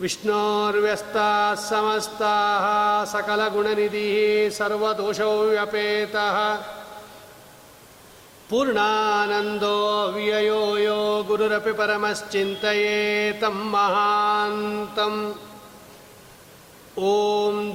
विष्णोर्व्यस्ताः 0.00 1.54
समस्ताः 1.68 2.66
सकलगुणनिधिः 3.12 4.18
सर्वदोषौ 4.58 5.30
व्यपेतः 5.50 6.36
पूर्णानन्दो 8.50 9.78
व्ययो 10.14 10.62
यो 10.78 11.00
गुरुरपि 11.28 11.72
परमश्चिन्तयेतं 11.78 13.56
महान्तम् 13.72 15.18
ॐ 17.08 17.10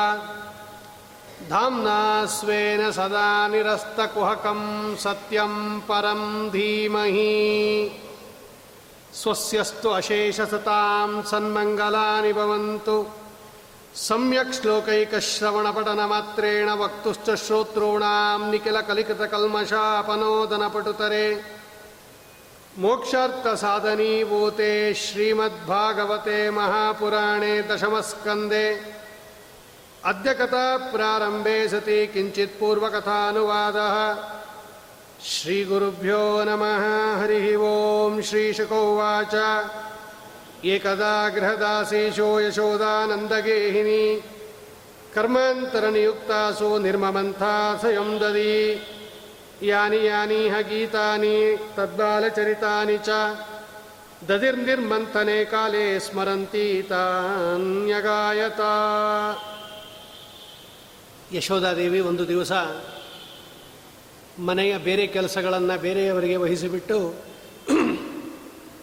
धाम्ना 1.50 2.00
स्वेन 2.35 2.81
सदा 2.97 3.29
निरस्तकुहकं 3.53 4.61
सत्यं 5.03 5.53
परं 5.88 6.22
धीमहि 6.51 7.34
स्वस्यस्तु 9.22 9.89
अशेषसतां 10.00 11.09
सन्मङ्गलानि 11.31 12.31
भवन्तु 12.39 12.97
सम्यक् 14.07 14.56
श्लोकैकश्रवणपठनमात्रेण 14.59 16.69
वक्तुश्च 16.84 17.28
श्रोतॄणां 17.45 18.39
निखिलकलिकृतकल्मषापनोदनपटुतरे 18.51 21.28
मोक्षार्थसाधनीभूते 22.84 24.72
श्रीमद्भागवते 25.03 26.39
महापुराणे 26.57 27.53
दशमस्कन्दे 27.69 28.66
अद्य 30.08 30.32
कथाप्रारम्भे 30.34 31.69
सति 31.69 32.06
किञ्चित् 32.06 32.58
पूर्वकथानुवादः। 32.60 33.96
श्रीगुरुभ्यो 35.24 36.44
नमः 36.44 36.84
हरिः 37.20 37.46
ओं 37.56 38.20
श्रीशुकोवाच। 38.20 39.34
एकदा 40.64 41.28
गृहदासीशो 41.28 42.28
यशोदानन्दगेहिनी। 42.41 44.04
कर्मान्तरनियुक्तासु 45.14 46.78
निर्ममन्था 46.78 47.52
स्वयं 47.76 48.10
दधि 48.18 48.56
यानि 49.62 50.00
यानि 50.08 50.41
ह 50.48 50.62
गीतानि 50.62 51.36
तद्बालचरितानि 51.76 52.98
च। 52.98 53.10
दधिर्निर्मने 54.28 55.44
काले 55.44 55.86
स्मरन्ती 56.00 56.66
तान्यगायता 56.82 58.72
ಯಶೋಧಾದೇವಿ 61.33 62.00
ಒಂದು 62.00 62.28
ದಿವಸ 62.28 62.53
ಮನೆಯ 64.41 64.78
ಬೇರೆ 64.78 65.06
ಕೆಲಸಗಳನ್ನು 65.06 65.81
ಬೇರೆಯವರಿಗೆ 65.81 66.37
ವಹಿಸಿಬಿಟ್ಟು 66.37 67.15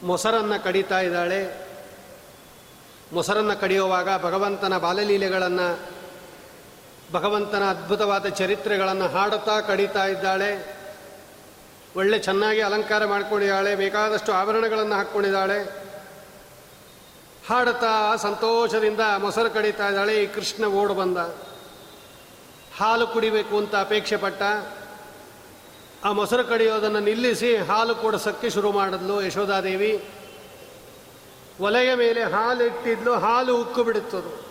ಮೊಸರನ್ನು 0.04 0.64
ಕಡಿತಾ 0.64 1.00
ಇದ್ದಾಳೆ. 1.00 1.68
ಮೊಸರನ್ನು 3.14 3.62
ಕಡಿಯುವಾಗ 3.62 4.24
ಭಗವಂತನ 4.24 4.78
ಬಾಲಲೀಲೆಗಳನ್ನು 4.78 5.80
ಭಗವಂತನ 7.12 7.64
ಅದ್ಭುತವಾದ 7.64 8.26
ಚರಿತ್ರೆಗಳನ್ನು 8.26 9.08
ಹಾಡುತ್ತಾ 9.08 9.62
ಕಡಿತಾ 9.62 10.06
ಇದ್ದಾಳೆ. 10.06 10.78
ಒಳ್ಳೆ 11.96 12.20
ಚೆನ್ನಾಗಿ 12.20 12.62
ಅಲಂಕಾರ 12.62 13.06
ಮಾಡ್ಕೊಂಡಿದ್ದಾಳೆ, 13.06 13.76
ಬೇಕಾದಷ್ಟು 13.76 14.32
ಆಭರಣಗಳನ್ನು 14.34 14.96
ಹಾಕ್ಕೊಂಡಿದ್ದಾಳೆ 14.96 15.64
ಹಾಡುತ್ತಾ 17.48 18.16
ಸಂತೋಷದಿಂದ 18.16 19.00
ಮೊಸರು 19.18 19.50
ಕಡಿತಾ 19.50 19.88
ಇದ್ದಾಳೆ, 19.88 20.24
ಈ 20.24 20.28
ಕೃಷ್ಣ 20.28 20.66
ಓಡು 20.66 20.94
ಬಂದ. 20.94 21.18
ಹಾಲು 22.80 23.08
ಕುಡಿಬೇಕು 23.08 23.58
ಅಂತ 23.58 23.76
ಅಪೇಕ್ಷೆ 23.76 24.18
ಪಟ್ಟ. 24.18 24.42
ಆ 26.06 26.12
ಮೊಸರು 26.12 26.44
ಕಡಿಯೋದನ್ನು 26.44 27.00
ನಿಲ್ಲಿಸಿ 27.00 27.58
ಹಾಲು 27.58 27.96
ಕೊಡಿಸೋಕ್ಕೆ 27.96 28.50
ಶುರು 28.50 28.72
ಮಾಡಿದ್ಲು 28.72 29.22
ಯಶೋಧಾದೇವಿ 29.22 30.10
ಒಲೆಯ 31.60 31.96
ಮೇಲೆ 31.96 32.24
ಹಾಲು 32.24 32.64
ಇಟ್ಟಿದ್ಲು 32.64 33.14
ಹಾಲು 33.14 33.62
ಉಕ್ಕು 33.62 33.84
ಬಿಡುತ್ತದು. 33.84 34.46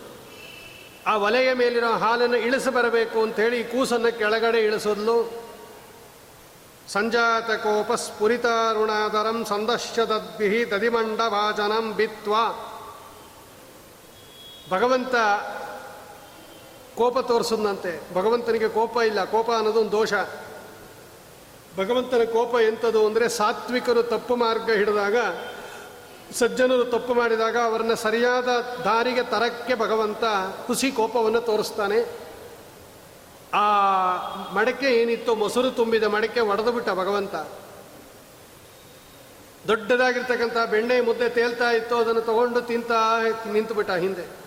ಆ 1.07 1.17
ಒಲೆಯ 1.17 1.53
ಮೇಲಿರೋ 1.53 1.91
ಹಾಲನ್ನು 1.91 2.37
ಇಳಿಸಿ 2.37 2.73
ಬರಬೇಕು 2.73 3.21
ಅಂಥೇಳಿ 3.21 3.63
ಕೂಸನ್ನು 3.63 4.17
ಕೆಳಗಡೆ 4.17 4.59
ಇಳಿಸಿದ್ಲು. 4.59 5.45
ಸಂಜಾತ 6.87 7.51
ಕೋಪ 7.51 7.91
ಸ್ಫುರಿತಾರುಣಾದರಂ 7.91 9.45
ಸಂದಶ್ಯದದ್ಭಿ 9.45 10.71
ದದಿಮಂಡ 10.71 11.19
ವಾಚನಂ 11.19 11.95
ಬಿತ್ವ. 11.95 12.33
ಭಗವಂತ 14.69 15.15
ಕೋಪ 16.97 17.19
ತೋರಿಸದಂತೆ 17.19 18.13
ಭಗವಂತನಿಗೆ 18.13 18.69
ಕೋಪ 18.69 18.97
ಇಲ್ಲ. 18.97 19.23
ಕೋಪ 19.23 19.51
ಅನ್ನೋದು 19.51 19.79
ಒಂದು 19.79 19.91
ದೋಷ. 19.91 20.13
ಭಗವಂತನ 21.77 22.23
ಕೋಪ 22.23 22.55
ಎಂಥದ್ದು 22.55 23.05
ಅಂದರೆ 23.05 23.29
ಸಾತ್ವಿಕರು 23.29 24.03
ತಪ್ಪು 24.03 24.35
ಮಾರ್ಗ 24.35 24.71
ಹಿಡಿದಾಗ, 24.71 25.15
ಸಜ್ಜನರು 26.33 26.85
ತಪ್ಪು 26.85 27.13
ಮಾಡಿದಾಗ 27.13 27.57
ಅವರನ್ನ 27.57 27.93
ಸರಿಯಾದ 27.93 28.47
ದಾರಿಗೆ 28.83 29.23
ತರಕ್ಕೆ 29.23 29.75
ಭಗವಂತ 29.75 30.23
ಖುಷಿ 30.67 30.91
ಕೋಪವನ್ನು 30.91 31.41
ತೋರಿಸ್ತಾನೆ. 31.41 32.25
ಆ 33.53 33.65
ಮಡಕೆ 34.53 34.85
ಏನಿತ್ತು 34.85 35.35
ಮೊಸರು 35.35 35.71
ತುಂಬಿದ 35.71 36.03
ಮಡಕೆ 36.03 36.39
ಒಡೆದು 36.39 36.71
ಬಿಟ್ಟ 36.71 36.89
ಭಗವಂತ. 36.89 37.35
ದೊಡ್ಡದಾಗಿರ್ತಕ್ಕಂಥ 39.67 40.57
ಬೆಣ್ಣೆ 40.69 41.01
ಮುದ್ದೆ 41.01 41.29
ತೇಲ್ತಾ 41.29 41.71
ಇತ್ತು 41.71 41.97
ಅದನ್ನು 41.97 42.21
ತಗೊಂಡು 42.21 42.61
ತಿಂತಾ 42.61 43.21
ನಿಂತುಬಿಟ್ಟ 43.51 43.91
ಹಿಂದೆ. 43.91 44.44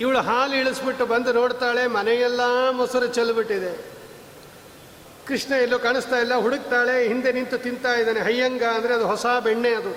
ಇವಳು 0.00 0.20
ಹಾಲು 0.20 0.54
ಇಳಿಸ್ಬಿಟ್ಟು 0.54 1.06
ಬಂದು 1.06 1.32
ನೋಡ್ತಾಳೆ, 1.32 1.86
ಮನೆಯೆಲ್ಲ 1.86 2.70
ಮೊಸರು 2.70 3.06
ಚೆಲ್ಬಿಟ್ಟಿದೆ. 3.06 3.72
ಕೃಷ್ಣ 5.26 5.52
ಎಲ್ಲೋ 5.52 5.78
ಕಾಣಿಸ್ತಾ 5.78 6.16
ಇಲ್ಲ, 6.16 6.34
ಹುಡುಕ್ತಾಳೆ, 6.34 7.08
ಹಿಂದೆ 7.08 7.32
ನಿಂತು 7.32 7.58
ತಿಂತಾ 7.58 7.94
ಇದ್ದಾನೆ. 7.94 8.20
ಹಯ್ಯಂಗ 8.20 8.62
ಅಂದರೆ 8.62 8.94
ಅದು 8.94 9.06
ಹೊಸ 9.06 9.26
ಬೆಣ್ಣೆ 9.44 9.74
ಅದು. 9.74 9.92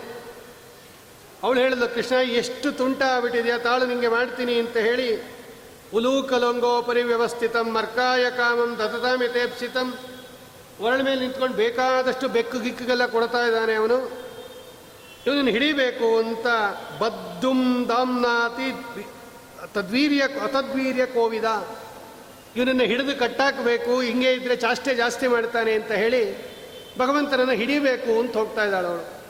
ಅವಳು 1.44 1.60
ಹೇಳಿದ್ಲು, 1.60 1.88
ಕೃಷ್ಣ, 1.88 2.16
ಎಷ್ಟು 2.16 2.72
ತುಂಟ 2.72 3.02
ಆಗ್ಬಿಟ್ಟಿದೆಯಾ, 3.02 3.58
ತಾಳು 3.58 3.86
ನಿಂಗೆ 3.86 4.08
ಮಾಡ್ತೀನಿ 4.08 4.60
ಅಂತ 4.60 4.78
ಹೇಳಿ. 4.78 5.24
ಉಲೂಕಲೊಂಗೋಪರಿ 5.94 7.04
ವ್ಯವಸ್ಥಿತಂ, 7.04 7.72
ಮರ್ಕಾಯ 7.74 8.30
ಕಾಮಂ, 8.30 8.78
ದತತಾಮಿ 8.80 9.28
ತೇಪ್ಸಿತಂ. 9.28 10.00
ಒರಳ 10.80 11.02
ಮೇಲೆ 11.02 11.20
ನಿಂತ್ಕೊಂಡು 11.20 11.56
ಬೇಕಾದಷ್ಟು 11.56 12.30
ಬೆಕ್ಕು 12.30 12.60
ಗಿಕ್ಕುಗೆಲ್ಲ 12.60 13.06
ಕೊಡ್ತಾ 13.06 13.46
ಇದ್ದಾನೆ 13.46 13.74
ಅವನು. 13.76 13.98
ಇವನನ್ನು 15.28 15.52
ಹಿಡಿಬೇಕು 15.52 16.18
ಅಂತ 16.18 16.48
ಬದ್ದುಂ 17.00 17.86
ದಾಮ್ನಾತಿ 17.90 18.70
ತದ್ವೀರ್ಯ, 19.66 20.22
ಅತದ್ವೀರ್ಯ 20.22 21.06
ಕೋವಿದ. 21.06 21.44
ಇವನನ್ನು 22.56 22.84
ಹಿಡಿದು 22.84 23.20
ಕಟ್ಟಾಕಬೇಕು, 23.20 24.02
ಹಿಂಗೆ 24.02 24.34
ಇದ್ರೆ 24.34 24.56
ಚಾಷ್ಟೆ 24.56 24.96
ಜಾಸ್ತಿ 24.96 25.28
ಮಾಡ್ತಾನೆ 25.28 25.74
ಅಂತ 25.74 25.92
ಹೇಳಿ 25.92 26.52
ಭಗವಂತನನ್ನು 26.98 27.54
ಹಿಡಿಬೇಕು 27.54 28.20
ಅಂತ 28.20 28.38
ಹೋಗ್ತಾ 28.38 28.64
ಇದ್ದಾಳೆ 28.64 28.88
ಅವಳು. 28.88 29.22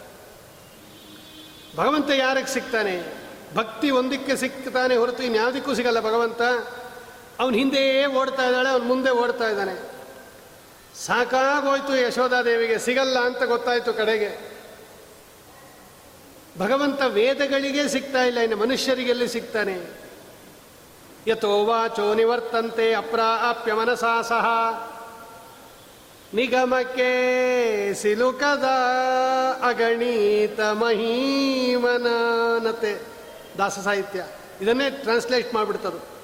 ಭಗವಂತ 1.77 2.09
ಯಾರಿಗೆ 2.09 2.47
ಸಿಗ್ತಾನೆ? 2.47 3.03
ಭಕ್ತಿ 3.55 3.89
ಒಂದಕ್ಕೆ 3.89 4.35
ಸಿಗ್ತಾನೆ 4.35 4.95
ಹೊರತು 4.95 5.23
ಇನ್ಯಾವುದಕ್ಕೂ 5.23 5.73
ಸಿಗಲ್ಲ 5.73 5.99
ಭಗವಂತ. 5.99 6.41
ಅವನು 7.39 7.57
ಹಿಂದೆಯೇ 7.57 8.05
ಓಡ್ತಾ 8.05 8.45
ಇದ್ದಾಳೆ, 8.45 8.69
ಅವನು 8.69 8.83
ಮುಂದೆ 8.83 9.09
ಓಡ್ತಾ 9.09 9.49
ಇದ್ದಾನೆ. 9.49 9.91
ಸಾಕಾಗೋಯ್ತು 11.05 11.95
ಯಶೋಧಾದೇವಿಗೆ 11.95 12.79
ಸಿಗಲ್ಲ 12.79 13.19
ಅಂತ 13.19 13.43
ಗೊತ್ತಾಯ್ತು 13.43 13.93
ಕಡೆಗೆ. 13.93 14.51
ಭಗವಂತ 16.59 17.01
ವೇದಗಳಿಗೆ 17.07 17.87
ಸಿಗ್ತಾ 17.87 18.23
ಇಲ್ಲ, 18.23 18.39
ಇನ್ನು 18.39 18.57
ಮನುಷ್ಯರಿಗೆಲ್ಲಿ 18.57 19.27
ಸಿಗ್ತಾನೆ? 19.27 20.00
ಯಥೋ 21.27 21.65
ವಾಚೋ 21.65 22.13
ನಿವರ್ತಂತೆ 22.13 22.93
ಅಪ್ರಾಪ್ಯ 22.93 23.73
ಮನಸಾ 23.73 24.21
ಸಹ 24.21 24.45
ನಿಗಮಕ್ಕೆ 26.33 27.93
ಸಿಲುಕದ 27.93 28.63
ಅಗಣಿತ 29.63 30.59
ಮಹೀಮನತೆ 30.59 33.05
ದಾಸ 33.57 33.79
ಸಾಹಿತ್ಯ. 33.79 34.23
ಇದನ್ನೇ 34.61 34.89
ಟ್ರಾನ್ಸ್ಲೇಟ್ 34.89 35.53
ಮಾಡಿಬಿಡ್ತದು 35.53 36.21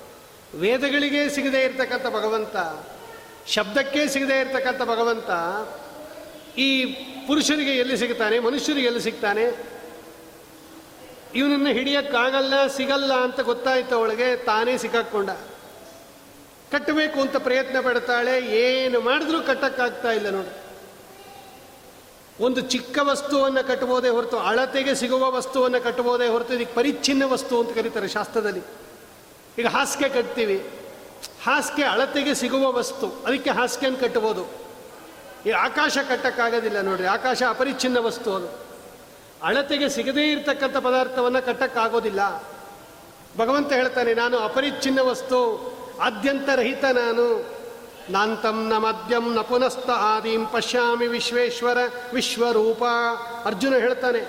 ವೇದಗಳಿಗೆ 0.60 1.30
ಸಿಗದೇ 1.30 1.62
ಇರತಕ್ಕಂಥ 1.62 2.14
ಭಗವಂತ, 2.14 2.56
ಶಬ್ದಕ್ಕೆ 3.48 4.08
ಸಿಗದೇ 4.08 4.40
ಇರತಕ್ಕಂಥ 4.40 4.82
ಭಗವಂತ 4.82 5.30
ಈ 6.58 6.96
ಪುರುಷರಿಗೆ 7.28 7.72
ಎಲ್ಲಿ 7.72 7.98
ಸಿಗ್ತಾನೆ, 7.98 8.40
ಮನುಷ್ಯರಿಗೆ 8.40 8.88
ಎಲ್ಲಿ 8.88 9.02
ಸಿಗ್ತಾನೆ? 9.02 9.77
ಇವನನ್ನು 11.38 11.70
ಹಿಡಿಯಕ್ಕಾಗಲ್ಲ 11.70 12.68
ಸಿಗಲ್ಲ 12.68 13.14
ಅಂತ 13.14 13.40
ಗೊತ್ತಾಯ್ತು 13.40 13.96
ಅವಳಿಗೆ, 13.96 14.36
ತಾನೇ 14.36 14.78
ಸಿಕ್ಕಾಕೊಂಡ. 14.78 15.30
ಕಟ್ಟಬೇಕು 16.72 17.22
ಅಂತ 17.22 17.36
ಪ್ರಯತ್ನ 17.38 17.80
ಪಡ್ತಾಳೆ, 17.82 18.40
ಏನು 18.40 19.02
ಮಾಡಿದ್ರೂ 19.02 19.42
ಕಟ್ಟಕ್ಕಾಗ್ತಾ 19.42 20.12
ಇಲ್ಲ 20.12 20.30
ನೋಡಿ. 20.30 20.54
ಒಂದು 22.44 22.62
ಚಿಕ್ಕ 22.62 23.00
ವಸ್ತುವನ್ನು 23.02 23.68
ಕಟ್ಟಬೋದೇ 23.68 24.10
ಹೊರತು, 24.10 24.40
ಅಳತೆಗೆ 24.40 24.96
ಸಿಗುವ 24.96 25.32
ವಸ್ತುವನ್ನು 25.32 25.82
ಕಟ್ಟಬೋದೇ 25.82 26.28
ಹೊರತು, 26.28 26.54
ಇದಕ್ಕೆ 26.54 26.76
ಪರಿಚ್ಛಿನ್ನ 26.76 27.24
ವಸ್ತು 27.26 27.60
ಅಂತ 27.60 27.76
ಕರೀತಾರೆ 27.76 28.08
ಶಾಸ್ತ್ರದಲ್ಲಿ. 28.08 28.62
ಈಗ 29.60 29.68
ಹಾಸಿಗೆ 29.68 30.10
ಕಟ್ತೀವಿ. 30.10 30.70
ಹಾಸಿಗೆ 31.44 31.84
ಅಳತೆಗೆ 31.84 32.34
ಸಿಗುವ 32.34 32.72
ವಸ್ತು, 32.72 33.08
ಅದಕ್ಕೆ 33.26 33.50
ಹಾಸಿಗೆಯನ್ನು 33.50 34.00
ಕಟ್ಟಬೋದು 34.00 34.48
ಈ 35.46 35.50
ಆಕಾಶ 35.50 35.98
ಕಟ್ಟಕ್ಕಾಗೋದಿಲ್ಲ 35.98 36.82
ನೋಡ್ರಿ, 36.82 37.08
ಆಕಾಶ 37.08 37.44
ಅಪರಿಚ್ಛಿನ್ನ 37.50 37.98
ವಸ್ತು 37.98 38.36
ಅದು. 38.36 38.67
ಅಳತೆಗೆ 39.44 39.90
ಸಿಗದೇ 39.90 40.32
ಇರತಕ್ಕಂಥ 40.32 40.78
ಪದಾರ್ಥವನ್ನು 40.78 41.42
ಕಟ್ಟಕ್ಕಾಗೋದಿಲ್ಲ. 41.46 42.22
ಭಗವಂತ 43.38 43.74
ಹೇಳ್ತಾನೆ, 43.74 44.14
ನಾನು 44.14 44.38
ಅಪರಿಚ್ಛಿನ್ನ 44.38 45.00
ವಸ್ತು 45.00 45.40
ಆದ್ಯಂತರಹಿತ 46.02 46.84
ನಾನು. 46.84 47.58
ನಾಂತಂ 48.10 48.58
ನ 48.70 48.74
ಮದ್ಯಂ 48.78 49.26
ನ 49.36 49.42
ಪುನಸ್ತ 49.42 49.90
ಆದಿಂ 49.90 50.46
ಪಶ್ಯಾಮಿ 50.46 51.08
ವಿಶ್ವೇಶ್ವರ 51.08 51.78
ವಿಶ್ವರೂಪ. 52.14 52.84
ಅರ್ಜುನ 53.46 53.74
ಹೇಳ್ತಾನೆ, 53.76 54.22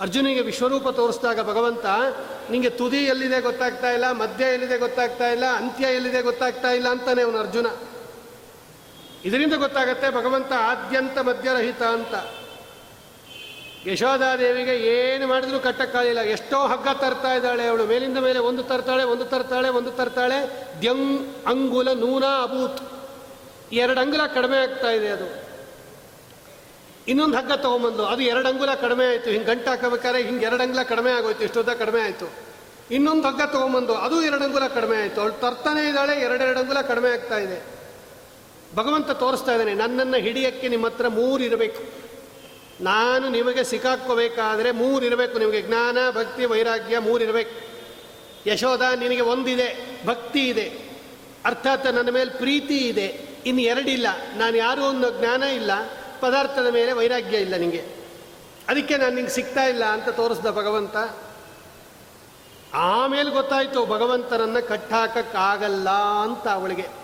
ಅರ್ಜುನಿಗೆ 0.00 0.40
ವಿಶ್ವರೂಪ 0.40 0.88
ತೋರಿಸಿದಾಗ 0.88 1.40
ಭಗವಂತ 1.40 1.86
ನಿಮಗೆ 2.50 2.70
ತುದಿ 2.70 3.00
ಎಲ್ಲಿದೆ 3.04 3.40
ಗೊತ್ತಾಗ್ತಾ 3.40 3.90
ಇಲ್ಲ 3.90 4.06
ಮಧ್ಯ 4.12 4.44
ಎಲ್ಲಿದೆ 4.44 4.78
ಗೊತ್ತಾಗ್ತಾ 4.78 5.26
ಇಲ್ಲ, 5.28 5.44
ಅಂತ್ಯ 5.44 5.84
ಎಲ್ಲಿದೆ 5.84 6.22
ಗೊತ್ತಾಗ್ತಾ 6.22 6.70
ಇಲ್ಲ 6.70 6.88
ಅಂತಾನೆ 6.88 7.22
ಅವನು 7.22 7.38
ಅರ್ಜುನ. 7.38 7.66
ಇದರಿಂದ 9.24 9.54
ಗೊತ್ತಾಗತ್ತೆ 9.54 10.10
ಭಗವಂತ 10.10 10.52
ಆದ್ಯಂತ 10.70 11.18
ಮಧ್ಯರಹಿತ 11.18 11.82
ಅಂತ. 11.82 12.14
ಯಶೋಧಾದೇವಿಗೆ 13.86 14.76
ಏನು 14.76 15.26
ಮಾಡಿದ್ರು 15.26 15.60
ಕಟ್ಟಕ್ಕಾಗಲಿಲ್ಲ. 15.60 16.20
ಎಷ್ಟೋ 16.20 16.66
ಹಗ್ಗ 16.66 16.88
ತರ್ತಾ 16.88 17.34
ಇದ್ದಾಳೆ 17.34 17.66
ಅವಳು. 17.66 17.84
ಮೇಲಿಂದ 17.84 18.18
ಮೇಲೆ 18.18 18.38
ಒಂದು 18.38 18.62
ತರ್ತಾಳೆ 18.62 19.04
ಒಂದು 19.04 19.24
ತರ್ತಾಳೆ 19.24 19.68
ಒಂದು 19.68 19.90
ತರ್ತಾಳೆ. 19.90 20.68
ದ್ಯಂಗ್ 20.80 21.34
ಅಂಗುಲ, 21.46 21.92
ನೂನ, 21.92 22.24
ಅಭೂತ್. 22.24 23.04
ಎರಡು 23.72 24.00
ಅಂಗುಲ 24.00 24.26
ಕಡಿಮೆ 24.34 24.56
ಆಗ್ತಾ 24.56 24.90
ಇದೆ 24.90 25.08
ಅದು. 25.08 25.44
ಇನ್ನೊಂದು 27.08 27.36
ಹಗ್ಗ 27.36 27.52
ತೊಗೊಂಬಂದು 27.52 28.06
ಅದು 28.06 28.22
ಎರಡು 28.22 28.48
ಅಂಗುಲ 28.48 28.74
ಕಡಿಮೆ 28.74 29.06
ಆಯಿತು. 29.06 29.30
ಹಿಂಗೆ 29.30 29.46
ಗಂಟು 29.46 29.70
ಹಾಕಬೇಕಾದ್ರೆ 29.70 30.22
ಹಿಂಗೆ 30.22 30.44
ಎರಡು 30.44 30.62
ಅಂಗುಲ 30.62 30.82
ಕಡಿಮೆ 30.82 31.12
ಆಗೋಯ್ತು. 31.12 31.44
ಇಷ್ಟೊತ್ತ 31.44 31.70
ಕಡಿಮೆ 31.70 32.00
ಆಯಿತು. 32.00 32.32
ಇನ್ನೊಂದು 32.90 33.28
ಹಗ್ಗ 33.28 33.42
ತೊಗೊಂಬಂದು 33.42 33.94
ಅದು 33.94 34.22
ಎರಡು 34.22 34.44
ಅಂಗುಲ 34.44 34.66
ಕಡಿಮೆ 34.66 34.96
ಆಯಿತು. 34.96 35.20
ಅವಳು 35.20 35.32
ತರ್ತಾನೆ 35.32 35.88
ಇದ್ದಾಳೆ. 35.88 36.20
ಎರಡೆರಡು 36.20 36.60
ಅಂಗುಲ 36.60 36.80
ಕಡಿಮೆ 36.80 37.10
ಆಗ್ತಾ 37.10 37.38
ಇದೆ. 37.38 37.66
ಭಗವಂತ 38.74 39.10
ತೋರಿಸ್ತಾ 39.10 39.52
ಇದ್ದಾನೆ, 39.52 39.74
ನನ್ನನ್ನು 39.74 40.16
ಹಿಡಿಯಕ್ಕೆ 40.16 40.68
ನಿಮ್ಮ 40.68 40.86
ಹತ್ರ 40.86 41.08
ಮೂರು 41.08 41.44
ಇರಬೇಕು. 41.44 42.03
ನಾನು 42.80 43.28
ನಿಮಗೆ 43.28 43.64
ಸಿಕ್ಕಾಕ್ಕೋಬೇಕಾದ್ರೆ 43.64 44.70
ಮೂರು 44.70 45.06
ಇರಬೇಕು 45.06 45.38
ನಿಮಗೆ. 45.38 45.62
ಜ್ಞಾನ, 45.62 45.98
ಭಕ್ತಿ, 46.10 46.44
ವೈರಾಗ್ಯ 46.44 46.98
ಮೂರಿರಬೇಕು 46.98 47.74
ಯಶೋಧ, 48.48 48.82
ನಿನಗೆ 48.82 49.20
ಒಂದಿದೆ. 49.20 50.00
ಭಕ್ತಿ 50.06 50.48
ಇದೆ. 50.48 50.84
ಅರ್ಥಾತ್ 51.44 51.86
ನನ್ನ 51.86 52.10
ಮೇಲೆ 52.10 52.30
ಪ್ರೀತಿ 52.30 52.76
ಇದೆ. 52.76 53.28
ಇನ್ನು 53.46 53.62
ಎರಡಿಲ್ಲ. 53.62 54.06
ನಾನು 54.36 54.56
ಯಾರೂ 54.56 54.82
ಒಂದು 54.82 55.18
ಜ್ಞಾನ 55.18 55.42
ಇಲ್ಲ. 55.42 55.70
ಪದಾರ್ಥದ 56.20 56.66
ಮೇಲೆ 56.66 56.92
ವೈರಾಗ್ಯ 56.92 57.36
ಇಲ್ಲ 57.36 57.56
ನಿಮಗೆ 57.56 57.84
ಅದಕ್ಕೆ 58.68 58.96
ನಾನು 58.96 59.14
ನಿಂಗೆ 59.14 59.30
ಸಿಗ್ತಾ 59.30 59.64
ಇಲ್ಲ 59.64 59.84
ಅಂತ 59.84 60.08
ತೋರಿಸ್ದ 60.08 60.46
ಭಗವಂತ. 60.46 60.96
ಆಮೇಲೆ 62.74 63.30
ಗೊತ್ತಾಯಿತು 63.30 63.86
ಭಗವಂತನನ್ನು 63.86 64.68
ಕಟ್ಟಾಕಕ್ಕಾಗಲ್ಲ 64.68 65.90
ಅಂತ 66.22 66.48
ಅವಳಿಗೆ. 66.48 67.03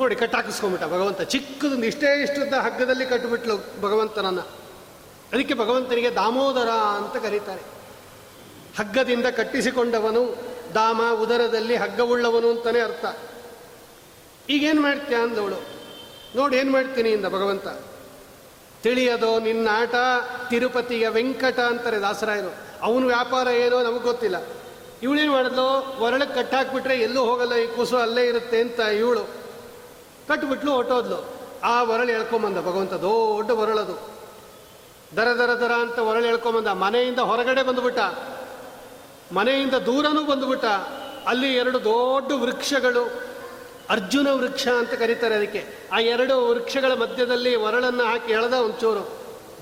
ನೋಡಿ 0.00 0.16
ಕಟ್ಟಾಕಿಸ್ಕೊಂಬಿಟ್ಟ 0.16 0.86
ಭಗವಂತ. 0.86 1.20
ಚಿಕ್ಕದು 1.20 1.84
ಇಷ್ಟೇ 1.84 2.22
ಇಷ್ಟದ 2.22 2.54
ಹಗ್ಗದಲ್ಲಿ 2.54 3.06
ಕಟ್ಟಿಬಿಟ್ಲು 3.06 3.56
ಭಗವಂತನನ್ನು. 3.56 4.42
ಅದಕ್ಕೆ 5.32 5.54
ಭಗವಂತನಿಗೆ 5.54 6.10
ದಾಮೋದರ 6.10 6.68
ಅಂತ 6.68 7.22
ಕರೀತಾರೆ. 7.22 7.60
ಹಗ್ಗದಿಂದ 8.78 9.26
ಕಟ್ಟಿಸಿಕೊಂಡವನು 9.26 10.36
ದಾಮ, 10.74 11.00
ಉದರದಲ್ಲಿ 11.22 11.76
ಹಗ್ಗವುಳ್ಳವನು 11.76 12.50
ಅಂತಲೇ 12.50 12.80
ಅರ್ಥ. 12.80 13.04
ಈಗೇನು 14.50 14.82
ಮಾಡ್ತೀಯ 14.82 15.16
ಅಂದವಳು. 15.16 15.56
ನೋಡಿ, 16.36 16.56
ಏನು 16.56 16.72
ಮಾಡ್ತೀನಿ 16.72 17.08
ಇಂದ 17.08 17.26
ಭಗವಂತ. 17.26 17.68
ತಿಳಿಯದೋ 18.82 19.38
ನಿನ್ನ 19.38 19.68
ಆಟ 19.72 19.94
ತಿರುಪತಿಯ 20.50 21.08
ವೆಂಕಟ 21.08 21.60
ಅಂತಾರೆ 21.60 22.00
ದಾಸರಾಯರು. 22.00 22.54
ಅವನು 22.82 23.06
ವ್ಯಾಪಾರ 23.06 23.48
ಏನೋ 23.48 23.82
ನಮಗೆ 23.82 24.02
ಗೊತ್ತಿಲ್ಲ. 24.02 24.36
ಇವಳೇನು 25.02 25.32
ಮಾಡಿದ್ಲು? 25.32 25.96
ಒರಳಕ್ಕೆ 26.00 26.42
ಕಟ್ಟಾಕ್ಬಿಟ್ರೆ 26.42 26.96
ಎಲ್ಲೂ 26.96 27.20
ಹೋಗಲ್ಲ, 27.20 27.54
ಈ 27.54 27.66
ಕೂಸು 27.66 27.96
ಅಲ್ಲೇ 27.96 28.26
ಇರುತ್ತೆ 28.26 28.60
ಅಂತ 28.60 28.80
ಇವಳು. 28.80 29.37
ಕಟ್ಬಿಟ್ಲು 30.28 30.72
ಹೊಟ್ಟೋದ್ಲು 30.72 31.34
ಆ 31.64 31.84
ಹೊರಳು 31.84 32.12
ಎಳ್ಕೊಂಬಂದ, 32.12 32.58
ಭಗವಂತ 32.58 32.92
ದೊಡ್ಡ 32.92 33.50
ಹೊರಳದು 33.50 34.18
ದರ 35.16 35.28
ದರ 35.38 35.50
ದರ 35.60 35.72
ಅಂತ 35.72 35.98
ಹೊರಳು 35.98 36.26
ಎಳ್ಕೊಂಬಂದ, 36.26 36.66
ಮನೆಯಿಂದ 36.66 37.18
ಹೊರಗಡೆ 37.18 37.62
ಬಂದುಬಿಟ್ಟ. 37.62 37.98
ಮನೆಯಿಂದ 39.32 39.74
ದೂರನೂ 39.74 40.24
ಬಂದುಬಿಟ್ಟ. 40.24 40.64
ಅಲ್ಲಿ 41.26 41.54
ಎರಡು 41.54 41.84
ದೊಡ್ಡ 41.84 42.32
ವೃಕ್ಷಗಳು, 42.32 43.04
ಅರ್ಜುನ 43.90 44.28
ವೃಕ್ಷ 44.28 44.68
ಅಂತ 44.68 44.90
ಕರೀತಾರೆ 44.90 45.34
ಅದಕ್ಕೆ. 45.34 45.88
ಆ 45.92 45.98
ಎರಡು 45.98 46.48
ವೃಕ್ಷಗಳ 46.48 46.92
ಮಧ್ಯದಲ್ಲಿ 46.92 47.56
ಒರಳನ್ನು 47.56 48.04
ಹಾಕಿ 48.04 48.32
ಎಳೆದ 48.32 48.52
ಒಂಚೂರು. 48.52 49.18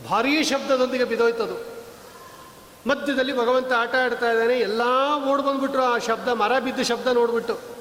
ಭಾರೀ 0.08 0.44
ಶಬ್ದದೊಂದಿಗೆ 0.44 1.04
ಬಿದೋಯ್ತದು 1.04 1.76
ಮಧ್ಯದಲ್ಲಿ 2.88 3.38
ಭಗವಂತ 3.38 3.72
ಆಟ 3.72 3.94
ಆಡ್ತಾ 3.94 4.30
ಇದ್ದಾನೆ. 4.30 4.54
ಎಲ್ಲ 4.54 4.82
ಓಡ್ 5.30 5.42
ಬಂದ್ಬಿಟ್ರು 5.42 5.82
ಆ 5.82 5.98
ಶಬ್ದ, 5.98 6.28
ಮರ 6.28 6.58
ಬಿದ್ದ 6.58 6.80
ಶಬ್ದ 6.80 7.06
ನೋಡ್ಬಿಟ್ಟು. 7.06 7.75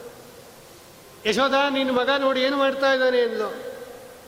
ಯಶೋಧ, 1.25 1.53
ನಿನ್ನ 1.69 1.91
ಮಗ 1.91 2.09
ನೋಡಿ 2.19 2.41
ಏನು 2.41 2.57
ಮಾಡ್ತಾ 2.57 2.93
ಇದ್ದಾನೆ 2.93 3.17
ಎಂದ್ಲು. 3.17 3.55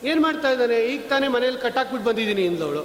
ಏನು 0.04 0.22
ಮಾಡ್ತಾ 0.22 0.52
ಇದ್ದಾನೆ? 0.52 0.76
ಈಗ 0.76 1.02
ತಾನೇ 1.10 1.28
ಮನೇಲಿ 1.28 1.58
ಕಟ್ಟಾಕ್ಬಿಟ್ಟು 1.58 2.10
ಬಂದಿದ್ದೀನಿ 2.10 2.46
ಎಂದವಳು 2.46 2.82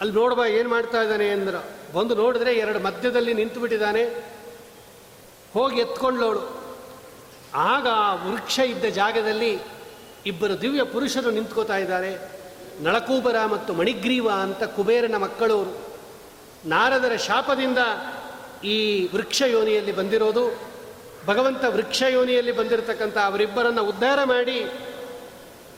ಅಲ್ಲಿ 0.00 0.14
ನೋಡ್ಬಾ, 0.14 0.46
ಏನು 0.46 0.68
ಮಾಡ್ತಾ 0.68 1.02
ಇದ್ದಾನೆ 1.02 1.28
ಎಂದ್ರು. 1.28 1.64
ಬಂದು 1.94 2.14
ನೋಡಿದ್ರೆ 2.14 2.54
ಎರಡು 2.54 2.78
ಮಧ್ಯದಲ್ಲಿ 2.78 3.34
ನಿಂತು 3.34 3.60
ಬಿಟ್ಟಿದ್ದಾನೆ 3.60 4.04
ಹೋಗಿ 5.54 5.80
ಎತ್ಕೊಂಡ್ಲವಳು 5.80 6.66
ಆಗ 7.54 7.86
ಆ 7.92 8.14
ವೃಕ್ಷ 8.14 8.58
ಇದ್ದ 8.58 8.84
ಜಾಗದಲ್ಲಿ 8.84 9.58
ಇಬ್ಬರು 10.26 10.60
ದಿವ್ಯ 10.60 10.82
ಪುರುಷರು 10.82 11.30
ನಿಂತ್ಕೋತಾ 11.30 11.76
ಇದ್ದಾರೆ. 11.76 12.30
ನಳಕೂಬರ 12.80 13.46
ಮತ್ತು 13.46 13.74
ಮಣಿಗ್ರೀವ 13.74 14.30
ಅಂತ 14.30 14.64
ಕುಬೇರನ 14.64 15.16
ಮಕ್ಕಳವರು 15.16 15.78
ನಾರದರ 16.68 17.16
ಶಾಪದಿಂದ 17.16 17.78
ಈ 18.64 19.08
ವೃಕ್ಷ 19.14 19.42
ಯೋನಿಯಲ್ಲಿ 19.42 19.92
ಬಂದಿರೋದು. 19.92 20.75
ಭಗವಂತ 21.26 21.64
ವೃಕ್ಷ 21.68 22.02
ಯೋನಿಯಲ್ಲಿ 22.02 22.52
ಬಂದಿರತಕ್ಕಂಥ 22.52 23.18
ಅವರಿಬ್ಬರನ್ನು 23.18 23.84
ಉದ್ಧಾರ 23.84 24.24
ಮಾಡಿ 24.24 24.64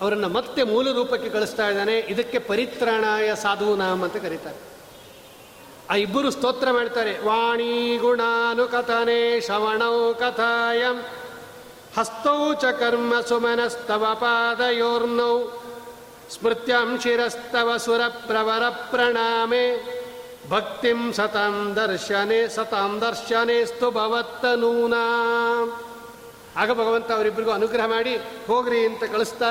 ಅವರನ್ನು 0.00 0.28
ಮತ್ತೆ 0.28 0.62
ಮೂಲ 0.62 0.92
ರೂಪಕ್ಕೆ 0.92 1.30
ಕಳಿಸ್ತಾ 1.30 1.68
ಇದ್ದಾನೆ. 1.68 1.98
ಇದಕ್ಕೆ 1.98 2.38
ಪರಿತ್ರಾಣಾಯ 2.38 3.34
ಸಾಧುನಾಮ್ 3.34 4.02
ಅಂತ 4.02 4.16
ಕರೀತಾರೆ. 4.16 4.56
ಆ 5.90 5.94
ಇಬ್ಬರು 5.94 6.30
ಸ್ತೋತ್ರ 6.30 6.70
ಮಾಡ್ತಾರೆ. 6.70 7.18
ವಾಣಿ 7.18 7.96
ಗುಣಾನುಕಥನೆ 7.96 9.40
ಶ್ರವಣೌ 9.40 10.14
ಕಥಾಯಂ. 10.14 11.06
ಹಸ್ತೌ 11.98 12.54
ಚ 12.54 12.64
ಕರ್ಮ 12.64 13.20
ಸುಮನಸ್ತವ 13.20 14.06
ಪಾದಯೋರ್ನೌ. 14.14 15.42
ಸ್ಮೃತ್ಯಂ 16.30 17.00
ಶಿರಸ್ತವ 17.00 17.76
ಸುರ 17.76 18.00
ಪ್ರವರ 18.08 18.68
ಪ್ರಣಾಮೆ. 18.68 19.97
ಭಕ್ತಿಂ 20.48 21.12
ಸತಾಂ 21.12 21.54
ದರ್ಶನೆ, 21.76 22.48
ಸತಾಂ 22.48 22.92
ದರ್ಶನೇಸ್ತು 23.00 23.90
ಭವತ್ತನೂನಾ 23.90 25.02
ಆಗ 26.56 26.70
ಭಗವಂತ 26.72 27.08
ಅವರಿಬ್ಬರಿಗೂ 27.12 27.50
ಅನುಗ್ರಹ 27.50 27.86
ಮಾಡಿ, 27.86 28.16
ಹೋಗ್ರಿ 28.46 28.86
ಅಂತ 28.86 29.04
ಕಳಿಸ್ತಾ, 29.04 29.50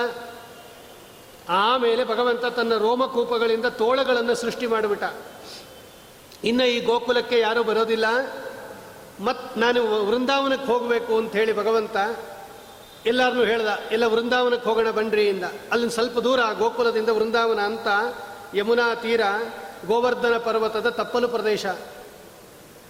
ಆಮೇಲೆ 1.50 2.04
ಭಗವಂತ 2.04 2.46
ತನ್ನ 2.46 2.74
ರೋಮಕೂಪಗಳಿಂದ 2.78 3.66
ತೋಳಗಳನ್ನು 3.66 4.36
ಸೃಷ್ಟಿ 4.36 4.68
ಮಾಡಿಬಿಟ್ಟ. 4.68 5.04
ಇನ್ನು 6.44 6.66
ಈ 6.66 6.80
ಗೋಕುಲಕ್ಕೆ 6.80 7.40
ಯಾರೂ 7.40 7.64
ಬರೋದಿಲ್ಲ. 7.64 8.06
ಮತ್ 9.20 9.58
ನಾನು 9.58 9.80
ವೃಂದಾವನಕ್ಕೆ 10.08 10.68
ಹೋಗಬೇಕು 10.72 11.18
ಅಂತ 11.18 11.32
ಹೇಳಿ 11.36 11.54
ಭಗವಂತ 11.54 11.98
ಎಲ್ಲರನ್ನೂ 13.06 13.44
ಹೇಳ್ದ, 13.44 13.70
ಎಲ್ಲ 13.92 14.06
ವೃಂದಾವನಕ್ಕೆ 14.06 14.70
ಹೋಗೋಣ 14.70 14.92
ಬನ್ರಿ 14.92 15.28
ಇಂದ. 15.28 15.46
ಅಲ್ಲಿ 15.72 15.90
ಸ್ವಲ್ಪ 15.90 16.20
ದೂರ 16.20 16.40
ಗೋಕುಲದಿಂದ 16.60 17.10
ವೃಂದಾವನ 17.10 17.60
ಅಂತ 17.60 17.88
ಯಮುನಾ 18.56 18.88
ತೀರ 18.96 19.22
ಗೋವರ್ಧನ 19.88 20.38
ಪರ್ವತದ 20.38 20.90
ತಪ್ಪಲು 20.90 21.28
ಪ್ರದೇಶ. 21.28 21.66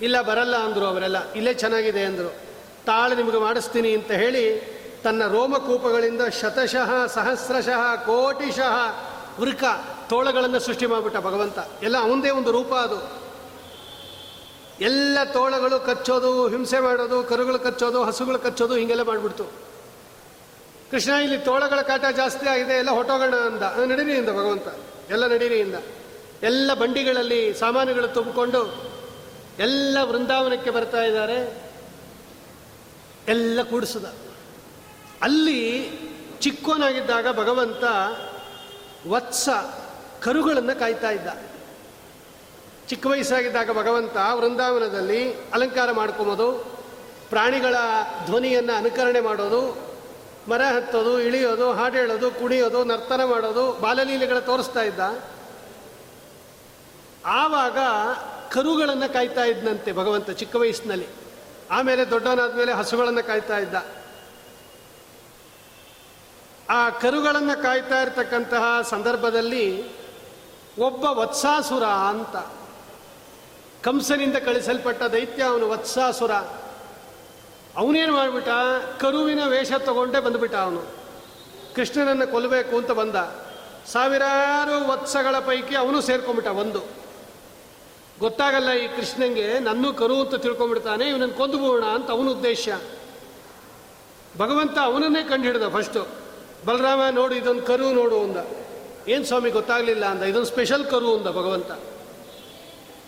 ಇಲ್ಲ, 0.02 0.22
ಬರಲ್ಲ 0.22 0.56
ಅಂದರು 0.56 0.86
ಅವರೆಲ್ಲ. 0.86 1.32
ಇಲ್ಲೇ 1.32 1.54
ಚೆನ್ನಾಗಿದೆ 1.54 2.04
ಅಂದರು. 2.04 2.36
ತಾಳು 2.86 3.16
ನಿಮಗೆ 3.16 3.38
ಮಾಡಿಸ್ತೀನಿ 3.38 3.92
ಅಂತ 3.92 4.12
ಹೇಳಿ 4.12 4.78
ತನ್ನ 5.04 5.28
ರೋಮಕೂಪಗಳಿಂದ 5.28 6.22
ಶತಶಃ, 6.42 7.06
ಸಹಸ್ರಶಃ, 7.06 7.96
ಕೋಟಿಶಃ 7.96 9.02
ವೃಕ 9.40 9.64
ತೋಳಗಳನ್ನು 10.10 10.60
ಸೃಷ್ಟಿ 10.60 10.86
ಮಾಡಿಬಿಟ್ಟ 10.86 11.18
ಭಗವಂತ. 11.18 11.60
ಎಲ್ಲ 11.84 11.98
ಅವಂದೇ 11.98 12.30
ಒಂದು 12.30 12.52
ರೂಪ 12.52 12.74
ಅದು. 12.74 13.28
ಎಲ್ಲ 14.84 15.18
ತೋಳಗಳು 15.34 15.86
ಕಚ್ಚೋದು, 15.86 16.48
ಹಿಂಸೆ 16.48 16.80
ಮಾಡೋದು, 16.80 17.24
ಕರುಗಳು 17.24 17.60
ಕಚ್ಚೋದು, 17.60 18.04
ಹಸುಗಳು 18.04 18.40
ಕಚ್ಚೋದು 18.40 18.76
ಹೀಗೆಲ್ಲ 18.76 19.02
ಮಾಡಿಬಿಡ್ತು. 19.02 19.44
ಕೃಷ್ಣ, 20.92 21.12
ಇಲ್ಲಿ 21.12 21.38
ತೋಳಗಳ 21.38 21.82
ಕಾಟ 21.82 22.06
ಜಾಸ್ತಿ 22.16 22.48
ಆಗಿದೆ, 22.48 22.74
ಎಲ್ಲ 22.74 22.92
ಹೊಟ್ಟೋಗೋಣ 22.92 23.36
ಅಂದ. 23.36 23.92
ಇಂದ 24.10 24.30
ಭಗವಂತ. 24.30 24.68
ಎಲ್ಲ 25.10 25.28
ನಡೀರಿ 25.28 25.60
ಇಂದ. 25.60 25.76
ಎಲ್ಲ 26.44 26.74
ಬಂಡಿಗಳಲ್ಲಿ 26.74 27.54
ಸಾಮಾನುಗಳು 27.54 28.08
ತುಂಬಿಕೊಂಡು 28.08 28.92
ಎಲ್ಲ 29.60 29.98
ವೃಂದಾವನಕ್ಕೆ 30.02 30.70
ಬರ್ತಾ 30.70 31.04
ಇದ್ದಾರೆ. 31.04 31.62
ಎಲ್ಲ 33.28 33.60
ಕೂಡಿಸಿದ. 33.62 34.06
ಅಲ್ಲಿ 35.22 35.90
ಚಿಕ್ಕೋನಾಗಿದ್ದಾಗ 36.40 37.40
ಭಗವಂತ 37.40 37.84
ವತ್ಸ 39.08 39.50
ಕರುಗಳನ್ನು 40.22 40.80
ಕಾಯ್ತಾ 40.80 41.10
ಇದ್ದ. 41.10 41.28
ಚಿಕ್ಕ 42.88 43.08
ವಯಸ್ಸಾಗಿದ್ದಾಗ 43.08 43.72
ಭಗವಂತ 43.72 44.18
ವೃಂದಾವನದಲ್ಲಿ 44.34 45.34
ಅಲಂಕಾರ 45.34 45.92
ಮಾಡ್ಕೊಬೋದು, 45.92 46.52
ಪ್ರಾಣಿಗಳ 47.30 47.76
ಧ್ವನಿಯನ್ನು 48.26 48.74
ಅನುಕರಣೆ 48.74 49.20
ಮಾಡೋದು, 49.20 49.88
ಮರ 50.50 50.62
ಹತ್ತೋದು, 50.62 51.22
ಇಳಿಯೋದು, 51.22 51.74
ಹಾಡು 51.74 51.98
ಹೇಳೋದು, 51.98 52.32
ಕುಣಿಯೋದು, 52.32 52.84
ನರ್ತನ 52.84 53.24
ಮಾಡೋದು 53.24 53.74
ಬಾಲಲೀಲೆಗಳ 53.82 54.40
ತೋರಿಸ್ತಾ 54.40 54.82
ಇದ್ದ. 54.82 55.00
ಆವಾಗ 57.28 57.78
ಕರುಗಳನ್ನು 58.52 59.14
ಕಾಯ್ತಾ 59.14 59.44
ಇದ್ದಂತೆ 59.44 59.94
ಭಗವಂತ 59.94 60.30
ಚಿಕ್ಕ 60.30 60.56
ವಯಸ್ಸಿನಲ್ಲಿ. 60.56 61.08
ಆಮೇಲೆ 61.72 62.10
ದೊಡ್ಡವನಾದ 62.10 62.56
ಮೇಲೆ 62.56 62.74
ಹಸುಗಳನ್ನು 62.74 63.28
ಕಾಯ್ತಾ 63.28 63.58
ಇದ್ದ. 63.58 63.76
ಆ 66.70 66.90
ಕರುಗಳನ್ನು 66.90 67.64
ಕಾಯ್ತಾ 67.64 68.02
ಇರತಕ್ಕಂತಹ 68.02 68.82
ಸಂದರ್ಭದಲ್ಲಿ 68.82 69.90
ಒಬ್ಬ 70.80 71.06
ವತ್ಸಾಸುರ 71.06 71.84
ಅಂತ, 71.84 72.36
ಕಂಸನಿಂದ 73.84 74.36
ಕಳಿಸಲ್ಪಟ್ಟ 74.36 75.04
ದೈತ್ಯ 75.04 75.44
ಅವನು 75.44 75.70
ವತ್ಸಾಸುರ. 75.70 76.32
ಅವನೇನು 77.78 78.16
ಮಾಡಿಬಿಟ್ಟ? 78.16 78.50
ಕರುವಿನ 79.00 79.48
ವೇಷ 79.48 79.72
ತಗೊಂಡೇ 79.72 80.20
ಬಂದುಬಿಟ್ಟ 80.20 80.56
ಅವನು. 80.56 80.84
ಕೃಷ್ಣನನ್ನು 81.76 82.28
ಕೊಲ್ಲಬೇಕು 82.28 82.78
ಅಂತ 82.78 82.92
ಬಂದ. 82.92 83.16
ಸಾವಿರಾರು 83.92 84.88
ವತ್ಸಗಳ 84.88 85.40
ಪೈಕಿ 85.40 85.76
ಅವನು 85.76 86.02
ಸೇರ್ಕೊಂಡ್ಬಿಟ್ಟ 86.02 86.50
ಒಂದು. 86.50 87.07
ಗೊತ್ತಾಗಲ್ಲ 88.20 88.72
ಈ 88.72 88.88
ಕೃಷ್ಣಂಗೆ 88.88 89.60
ನನ್ನೂ 89.60 89.94
ಕರು 89.94 90.22
ಅಂತ 90.22 90.36
ತಿಳ್ಕೊಂಡ್ಬಿಡ್ತಾನೆ 90.36 91.06
ಇವನನ್ನು 91.06 91.34
ಕೊಂದುಬೋಣ 91.34 91.86
ಅಂತ 91.86 92.12
ಅವನ 92.12 92.28
ಉದ್ದೇಶ. 92.28 92.70
ಭಗವಂತ 94.38 94.78
ಅವನನ್ನೇ 94.78 95.24
ಕಂಡು 95.24 95.44
ಹಿಡ್ದ 95.44 95.76
ಫಸ್ಟು 95.76 96.08
ಬಲರಾಮ, 96.66 97.02
ನೋಡು, 97.12 97.36
ಇದೊಂದು 97.36 97.62
ಕರು 97.62 97.94
ನೋಡು 97.94 98.24
ಅಂದ. 98.24 98.38
ಏನು 99.10 99.26
ಸ್ವಾಮಿ, 99.26 99.50
ಗೊತ್ತಾಗಲಿಲ್ಲ 99.50 100.06
ಅಂದ. 100.06 100.24
ಇದೊಂದು 100.24 100.48
ಸ್ಪೆಷಲ್ 100.48 100.86
ಕರು 100.86 101.16
ಅಂದ 101.16 101.28
ಭಗವಂತ. 101.28 101.72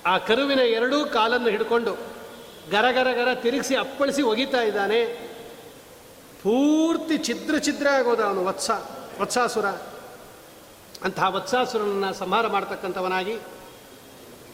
ಆ 0.05 0.17
ಕರುವಿನ 0.17 0.59
ಎರಡೂ 0.59 1.05
ಕಾಲನ್ನು 1.05 1.49
ಹಿಡ್ಕೊಂಡು 1.49 1.93
ಗರ 2.71 2.91
ಗರ 2.91 3.11
ಗರ 3.11 3.33
ತಿರುಗಿಸಿ 3.33 3.75
ಅಪ್ಪಳಿಸಿ 3.75 4.21
ಒಗಿತಾ 4.21 4.61
ಇದ್ದಾನೆ. 4.61 5.05
ಪೂರ್ತಿ 6.43 7.17
ಛಿದ್ರ 7.17 7.57
ಛಿದ್ರ 7.57 7.87
ಆಗೋದ 7.87 8.19
ಅವನು, 8.19 8.45
ವತ್ಸ, 8.45 8.71
ವತ್ಸಾಸುರ. 9.21 9.65
ಅಂತಹ 11.03 11.35
ವತ್ಸಾಸುರನನ್ನು 11.35 12.13
ಸಂಹಾರ 12.13 12.47
ಮಾಡ್ತಕ್ಕಂಥವನಾಗಿ 12.47 13.39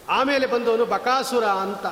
ಆಮೇಲೆ 0.10 0.46
ಬಂದವನು 0.46 0.86
ಬಕಾಸುರ 0.86 1.46
ಅಂತ. 1.46 1.86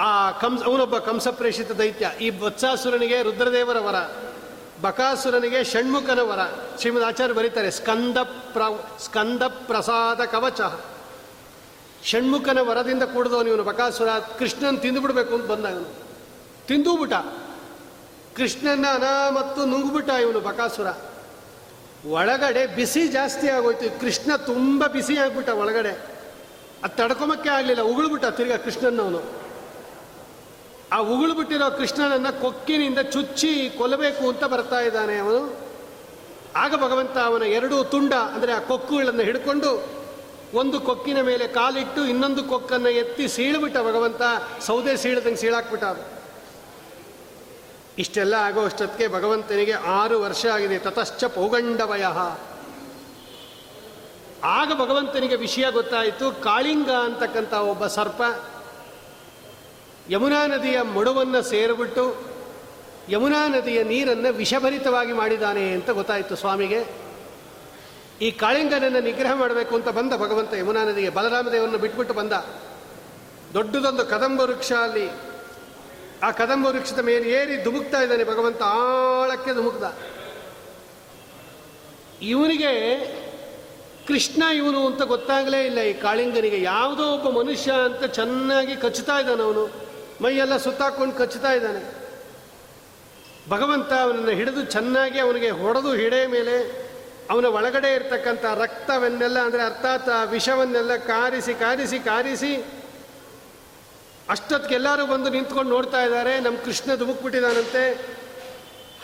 ಆ 0.00 0.30
ಕಂಸ, 0.30 0.62
ಅವನೊಬ್ಬ 0.62 0.98
ಕಂಸಪ್ರೇಷಿತ 0.98 1.70
ದೈತ್ಯ. 1.70 2.10
ಈ 2.20 2.30
ವತ್ಸಾಸುರನಿಗೆ 2.30 3.22
ರುದ್ರದೇವರ 3.22 3.78
ವರ, 3.78 3.94
ಬಕಾಸುರನಿಗೆ 4.82 5.64
ಷಣ್ಮುಖನ 5.64 6.18
ವರ. 6.18 6.38
ಶ್ರೀಮದ್ 6.80 7.04
ಆಚಾರ್ಯ 7.04 7.34
ಬರೀತಾರೆ, 7.34 7.70
ಸ್ಕಂದ 7.70 8.18
ಪ್ರ, 8.22 8.62
ಸ್ಕಂದ 8.98 9.42
ಪ್ರಸಾದ 9.42 10.20
ಕವಚ. 10.20 10.60
ಷಣ್ಮುಖನ 12.04 12.58
ವರದಿಂದ 12.60 13.02
ಕೂಡಿದವನು 13.02 13.48
ಇವನು, 13.48 13.62
ಬಕಾಸುರ. 13.62 14.08
ಕೃಷ್ಣನ್ 14.38 14.78
ತಿಂದುಬಿಡ್ಬೇಕು 14.78 15.34
ಅಂತ 15.34 15.44
ಬಂದ 15.44 15.66
ಇವನು. 15.66 15.94
ತಿಂದೂಬಿಟ್ಟ 16.66 17.14
ಕೃಷ್ಣನ 18.36 18.86
ಅನ 18.94 19.02
ಮತ್ತು 19.34 19.64
ನುಂಗ್ಬಿಟ್ಟ 19.64 20.10
ಇವನು 20.10 20.40
ಬಕಾಸುರ. 20.40 20.86
ಒಳಗಡೆ 22.12 22.62
ಬಿಸಿ 22.76 23.02
ಜಾಸ್ತಿ 23.08 23.46
ಆಗೋಯ್ತು. 23.48 23.86
ಕೃಷ್ಣ 24.00 24.30
ತುಂಬ 24.50 24.86
ಬಿಸಿ 24.94 25.14
ಆಗ್ಬಿಟ್ಟ 25.22 25.50
ಒಳಗಡೆ. 25.62 25.92
ಅದು 26.84 26.94
ತಡ್ಕೊಂಬಕ್ಕೆ 26.96 27.48
ಆಗಲಿಲ್ಲ, 27.48 27.82
ಉಗುಳ್ಬಿಟ್ಟ 27.90 28.26
ತಿರ್ಗಾ 28.38 28.56
ಕೃಷ್ಣನವನು 28.64 29.20
ಆ 30.94 30.98
ಉಗುಳ್ಬಿಟ್ಟಿರೋ 31.12 31.68
ಕೃಷ್ಣನನ್ನು 31.78 32.32
ಕೊಕ್ಕಿನಿಂದ 32.40 33.00
ಚುಚ್ಚಿ 33.14 33.52
ಕೊಲ್ಲಬೇಕು 33.78 34.24
ಅಂತ 34.32 34.44
ಬರ್ತಾ 34.44 34.80
ಇದ್ದಾನೆ 34.80 35.18
ಅವನು. 35.18 35.42
ಆಗ 36.62 36.74
ಭಗವಂತ 36.82 37.16
ಅವನ 37.28 37.44
ಎರಡೂ 37.58 37.76
ತುಂಡ, 37.94 38.12
ಅಂದರೆ 38.34 38.52
ಆ 38.52 38.60
ಕೊಕ್ಕುಗಳನ್ನು 38.70 39.22
ಹಿಡ್ಕೊಂಡು 39.28 39.70
ಒಂದು 40.60 40.80
ಕೊಕ್ಕಿನ 40.80 41.20
ಮೇಲೆ 41.20 41.46
ಕಾಲಿಟ್ಟು 41.48 42.00
ಇನ್ನೊಂದು 42.04 42.42
ಕೊಕ್ಕನ್ನು 42.52 42.90
ಎತ್ತಿ 43.02 43.24
ಸೀಳ್ಬಿಟ್ಟ 43.28 43.76
ಭಗವಂತ. 43.88 44.22
ಸೌದೆ 44.66 44.92
ಸೀಳದಂಗೆ 44.96 45.36
ಸೀಳಾಕ್ಬಿಟ್ಟ 45.36 45.84
ಇಷ್ಟೆಲ್ಲ 47.98 48.34
ಆಗೋ 48.34 48.64
ಅಷ್ಟೊತ್ತಿಗೆ 48.64 49.12
ಭಗವಂತನಿಗೆ 49.12 49.72
ಆರು 49.72 50.20
ವರ್ಷ 50.20 50.46
ಆಗಿದೆ. 50.46 50.78
ತತಶ್ಚ 50.78 51.24
ಪೌಗಂಡವಯ. 51.24 52.04
ಆಗ 54.44 54.68
ಭಗವಂತನಿಗೆ 54.68 55.36
ವಿಷಯ 55.36 55.70
ಗೊತ್ತಾಯಿತು. 55.70 56.42
ಕಾಳಿಂಗ 56.42 56.90
ಅಂತಕ್ಕಂಥ 56.90 57.52
ಒಬ್ಬ 57.52 57.86
ಸರ್ಪ 57.86 58.22
ಯಮುನಾ 60.10 60.46
ನದಿಯ 60.46 60.82
ಮಡುವನ್ನು 60.82 61.42
ಸೇರಿಬಿಟ್ಟು 61.42 62.34
ಯಮುನಾ 63.08 63.48
ನದಿಯ 63.48 63.82
ನೀರನ್ನು 63.82 64.32
ವಿಷಭರಿತವಾಗಿ 64.32 65.12
ಮಾಡಿದ್ದಾನೆ 65.12 65.72
ಅಂತ 65.72 65.90
ಗೊತ್ತಾಯಿತು 65.90 66.36
ಸ್ವಾಮಿಗೆ. 66.36 66.84
ಈ 68.20 68.30
ಕಾಳಿಂಗನನ್ನು 68.30 69.00
ನಿಗ್ರಹ 69.00 69.34
ಮಾಡಬೇಕು 69.34 69.74
ಅಂತ 69.74 69.88
ಬಂದ 69.88 70.12
ಭಗವಂತ 70.12 70.54
ಯಮುನಾ 70.54 70.84
ನದಿಗೆ. 70.84 71.08
ಬಲರಾಮ 71.08 71.48
ದೇವರನ್ನು 71.48 71.78
ಬಿಟ್ಬಿಟ್ಟು 71.78 72.14
ಬಂದ. 72.14 72.32
ದೊಡ್ಡದೊಂದು 73.54 74.06
ಕದಂಬ 74.06 74.40
ವೃಕ್ಷ 74.40 74.72
ಅಲ್ಲಿ 74.72 75.33
ಆ 76.24 76.28
ಕದಂಬ 76.40 76.64
ವೃಕ್ಷದ 76.72 77.02
ಮೇಲೆ 77.08 77.26
ಏರಿ 77.38 77.54
ಧುಮುಕ್ತಾ 77.66 77.98
ಇದ್ದಾನೆ 78.04 78.24
ಭಗವಂತ, 78.32 78.60
ಆಳಕ್ಕೆ 78.62 79.52
ಧುಮುಕ್ದ. 79.58 79.84
ಇವನಿಗೆ 82.32 82.72
ಕೃಷ್ಣ 84.08 84.42
ಇವನು 84.60 84.80
ಅಂತ 84.90 85.02
ಗೊತ್ತಾಗಲೇ 85.12 85.60
ಇಲ್ಲ. 85.68 85.80
ಈ 85.90 85.92
ಕಾಳಿಂಗನಿಗೆ 86.04 86.58
ಯಾವುದೋ 86.62 87.04
ಒಬ್ಬ 87.16 87.28
ಮನುಷ್ಯ 87.40 87.70
ಅಂತ 87.88 88.04
ಚೆನ್ನಾಗಿ 88.18 88.74
ಕಚ್ಚುತ್ತಾ 88.84 89.16
ಇದ್ದಾನೆ 89.22 89.42
ಅವನು. 89.48 89.64
ಮೈಯೆಲ್ಲ 90.22 90.56
ಸುತ್ತಾಕೊಂಡು 90.66 91.14
ಕಚ್ಚುತ್ತಾ 91.20 91.52
ಇದ್ದಾನೆ. 91.58 91.82
ಭಗವಂತ 93.52 93.92
ಅವನನ್ನು 94.04 94.34
ಹಿಡಿದು 94.40 94.62
ಚೆನ್ನಾಗಿ 94.74 95.18
ಅವನಿಗೆ 95.24 95.50
ಹೊಡೆದು 95.62 95.90
ಹಿಡೆ 96.00 96.20
ಮೇಲೆ 96.34 96.54
ಅವನ 97.32 97.46
ಒಳಗಡೆ 97.58 97.90
ಇರ್ತಕ್ಕಂಥ 97.98 98.44
ರಕ್ತವನ್ನೆಲ್ಲ, 98.62 99.38
ಅಂದರೆ 99.46 99.62
ಅರ್ಥಾತ್ 99.70 100.08
ಆ 100.16 100.20
ವಿಷವನ್ನೆಲ್ಲ 100.36 100.92
ಕಾರಿಸಿ 101.12 101.54
ಕಾರಿಸಿ 101.64 101.98
ಕಾರಿಸಿ 102.10 102.52
ಅಷ್ಟೊತ್ತಿಗೆ 104.30 104.74
ಎಲ್ಲರೂ 104.74 105.06
ಬಂದು 105.06 105.30
ನಿಂತ್ಕೊಂಡು 105.30 105.70
ನೋಡ್ತಾ 105.70 106.02
ಇದ್ದಾರೆ. 106.02 106.40
ನಮ್ಮ 106.40 106.58
ಕೃಷ್ಣ 106.58 106.94
ಧುಮುಕ್ಬಿಟ್ಟಿದ್ದಾನಂತೆ 106.94 107.92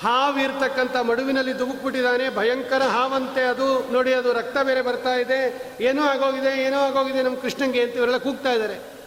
ಹಾವಿರ್ತಕ್ಕಂಥ 0.01 0.97
ಮಡುವಿನಲ್ಲಿ 0.97 1.53
ಧುಮುಕ್ಬಿಟ್ಟಿದ್ದಾನೆ 1.53 2.37
ಭಯಂಕರ 2.37 2.83
ಹಾವಂತೆ 2.83 3.41
ಅದು. 3.41 3.93
ನೋಡಿ, 3.93 4.15
ಅದು 4.15 4.33
ರಕ್ತ 4.33 4.59
ಬೇರೆ 4.59 4.83
ಬರ್ತಾ 4.83 5.15
ಇದೆ. 5.15 5.73
ಏನೋ 5.81 6.03
ಆಗೋಗಿದೆ 6.03 6.63
ಏನೋ 6.63 6.79
ಆಗೋಗಿದೆ. 6.79 7.23
ನಮ್ಮ 7.23 7.37
ಕೃಷ್ಣಂಗೆ 7.37 7.83
ಅಂತ 7.83 7.95
ಇವರೆಲ್ಲ 7.95 8.17
ಕೂಗ್ತಾ 8.17 8.53
ಇದ್ದಾರೆ. 8.53 9.01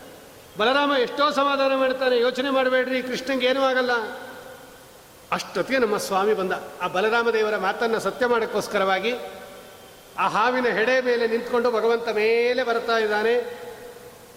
ಬಲರಾಮ 0.58 0.91
ಎಷ್ಟೋ 0.91 1.32
ಸಮಾಧಾನ 1.32 1.75
ಮಾಡ್ತಾನೆ. 1.75 2.20
ಯೋಚನೆ 2.20 2.50
ಮಾಡಬೇಡ್ರಿ, 2.50 3.01
ಕೃಷ್ಣಂಗೆ 3.01 3.48
ಏನೂ 3.48 3.62
ಆಗಲ್ಲ. 3.62 3.91
ಅಷ್ಟೊತ್ತಿಗೆ 5.32 5.79
ನಮ್ಮ 5.79 5.98
ಸ್ವಾಮಿ 5.98 6.34
ಬಂದ. 6.34 6.51
ಆ 6.82 6.88
ಬಲರಾಮ 6.88 7.29
ದೇವರ 7.29 7.58
ಮಾತನ್ನು 7.58 8.00
ಸತ್ಯ 8.00 8.25
ಮಾಡೋಕ್ಕೋಸ್ಕರವಾಗಿ 8.25 9.13
ಆ 10.20 10.27
ಹಾವಿನ 10.27 10.65
ಹೆಡೆ 10.67 11.01
ಮೇಲೆ 11.01 11.27
ನಿಂತ್ಕೊಂಡು 11.27 11.72
ಭಗವಂತ 11.72 12.10
ಮೇಲೆ 12.10 12.63
ಬರ್ತಾ 12.63 12.98
ಇದ್ದಾನೆ. 12.98 13.63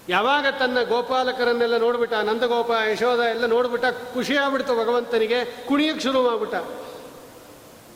ಯಾವಾಗ 0.08 0.46
ತನ್ನ 0.58 0.82
ಗೋಪಾಲಕರನ್ನೆಲ್ಲ 0.82 1.76
ನೋಡ್ಬಿಟ್ಟ, 1.76 2.14
ನಂದಗೋಪ, 2.14 2.70
ಯಶೋಧ 2.92 3.20
ಎಲ್ಲ 3.20 3.46
ನೋಡ್ಬಿಟ್ಟ, 3.46 3.84
ಖುಷಿ 4.14 4.36
ಆಗ್ಬಿಡ್ತು 4.36 4.75
ಭಗವಂತನಿಗೆ 4.75 5.44
ಕುಣಿಯಕ್ಕೆ 5.44 6.02
ಶುರು 6.02 6.22
ಮಾಡ್ಬಿಟ್ಟ. 6.22 6.54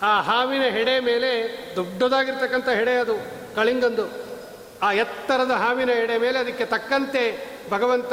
ಆ 0.03 0.21
ಹಾವಿನ 0.21 0.63
ಹೆಡೆ 0.63 1.01
ಮೇಲೆ 1.01 1.31
ದೊಡ್ಡದಾಗಿರ್ತಕ್ಕಂಥ 1.77 2.69
ಹೆಡೆ 2.69 2.95
ಅದು, 2.95 3.15
ಕಳಿಂಗಂದು. 3.57 4.31
ಆ 4.83 4.93
ಎತ್ತರದ 4.93 5.51
ಹಾವಿನ 5.51 5.91
ಎಡೆ 5.91 6.19
ಮೇಲೆ 6.19 6.39
ಅದಕ್ಕೆ 6.39 6.65
ತಕ್ಕಂತೆ 6.65 7.51
ಭಗವಂತ 7.71 8.13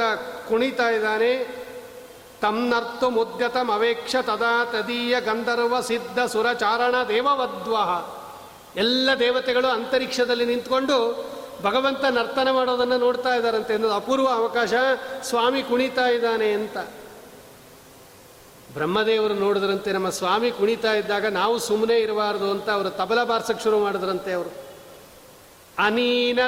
ಕುಣಿತಾ 0.50 0.90
ಇದ್ದಾನೆ. 0.90 1.58
ತಮ್ನರ್ತು 2.42 3.10
ಮುದ್ಯತಂ 3.10 3.72
ಅವೇಕ್ಷ 3.72 4.16
ತದಾ 4.22 4.66
ತದೀಯ 4.66 5.22
ಗಂಧರ್ವ 5.22 5.82
ಸಿದ್ಧ 5.82 6.20
ಸುರಚಾರಣ 6.20 6.96
ದೇವವದ್ವಹ. 7.08 8.18
ಎಲ್ಲ 8.76 9.10
ದೇವತೆಗಳು 9.20 9.68
ಅಂತರಿಕ್ಷದಲ್ಲಿ 9.68 10.46
ನಿಂತ್ಕೊಂಡು 10.46 10.98
ಭಗವಂತ 11.62 12.06
ನರ್ತನ 12.06 12.52
ಮಾಡೋದನ್ನು 12.52 12.98
ನೋಡ್ತಾ 12.98 13.36
ಇದ್ದಾರಂತೆ 13.36 13.74
ಅನ್ನೋದು 13.74 13.94
ಅಪೂರ್ವ 13.94 14.28
ಅವಕಾಶ. 14.28 14.74
ಸ್ವಾಮಿ 15.22 15.64
ಕುಣಿತಾ 15.64 16.08
ಇದ್ದಾನೆ 16.08 16.52
ಅಂತ. 16.52 16.78
ಬ್ರಹ್ಮದೇವರು 18.74 19.34
ನೋಡಿದ್ರಂತೆ, 19.34 19.92
ನಮ್ಮ 19.92 20.10
ಸ್ವಾಮಿ 20.10 20.52
ಕುಣಿತಾ 20.52 20.94
ಇದ್ದಾಗ 20.94 21.26
ನಾವು 21.26 21.60
ಸುಮ್ಮನೆ 21.60 21.96
ಇರಬಾರ್ದು 21.96 22.52
ಅಂತ 22.52 22.70
ಅವರು 22.70 22.90
ತಬಲ 22.90 23.24
ಬಾರ್ಸಕ್ಕೆ 23.24 23.64
ಶುರು 23.64 23.80
ಮಾಡಿದ್ರಂತೆ 23.80 24.34
ಅವರು. 24.34 24.68
ಅನೀನ 25.80 26.40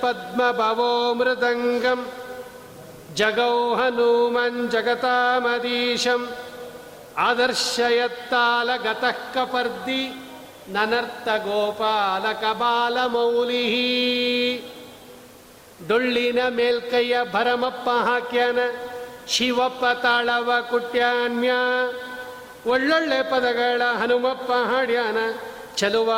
ಪದ್ಮ 0.00 0.52
ಭವೋ 0.52 1.14
ಮೃದಂಗಂ 1.14 2.06
ಜಗೌ 3.14 3.74
ಹನುಮನ್ 3.74 4.70
ಜಗತಾಮದೀಶಂ. 4.70 6.30
ಆದರ್ಶಯತ್ತಾಲ 7.16 8.70
ಗತಃ 8.76 9.32
ಕಪರ್ದಿ 9.34 10.21
ನನರ್ಥ 10.68 11.28
ಗೋಪಾಲ 11.28 12.32
ಕಬಾಲ 12.32 13.06
ಮೌಲಿ 13.06 13.62
ಡೊಳ್ಳಿನ 15.88 16.38
ಮೇಲ್ಕೈಯ 16.48 17.16
ಭರಮಪ್ಪ 17.32 17.88
ಹಾಕ್ಯಾನ, 17.88 18.58
ಶಿವಪ್ಪ 19.28 19.84
ತಾಳವ 20.02 20.52
ಕುಟ್ಯಾನ್ಯ. 20.70 21.50
ಒಳ್ಳೊಳ್ಳೆ 22.66 23.22
ಪದಗಳ 23.22 23.82
ಹನುಮಪ್ಪ 23.84 24.52
ಹಾಡ್ಯಾನ, 24.52 25.16
ಚಲುವ 25.76 26.14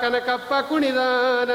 ಕನಕಪ್ಪ 0.00 0.54
ಕುಣಿದಾನ. 0.68 1.50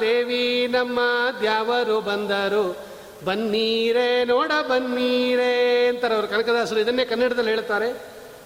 ದೇವಿ 0.00 0.66
ನಮ್ಮ 0.66 1.00
ದ್ಯಾವರು 1.40 2.00
ಬಂದರು, 2.00 2.76
ಬನ್ನೀರೇ 3.24 4.24
ನೋಡ 4.24 4.52
ಬನ್ನೀರೇ 4.68 5.86
ಅಂತಾರೆ 5.86 6.14
ಅವರು 6.14 6.28
ಕನಕದಾಸರು 6.28 6.80
ಇದನ್ನೇ 6.80 7.04
ಕನ್ನಡದಲ್ಲಿ 7.04 7.50
ಹೇಳ್ತಾರೆ. 7.50 8.02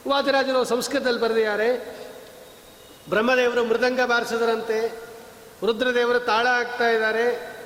ವಾದಿರಾಜರು 0.09 0.65
ಸಂಸ್ಕೃತದಲ್ಲಿ 0.65 1.21
ಬರೆದಿದ್ದಾರೆ. 1.21 1.97
ಬ್ರಹ್ಮದೇವರು 3.09 3.65
ಮೃದಂಗ 3.65 4.01
ಬಾರಿಸಿದ್ರಂತೆ, 4.01 4.79
ರುದ್ರದೇವರು 5.67 6.21
ತಾಳ 6.21 6.47
ಆಗ್ತಾ 6.47 6.89
ಇದ್ದಾರೆ 6.89 7.57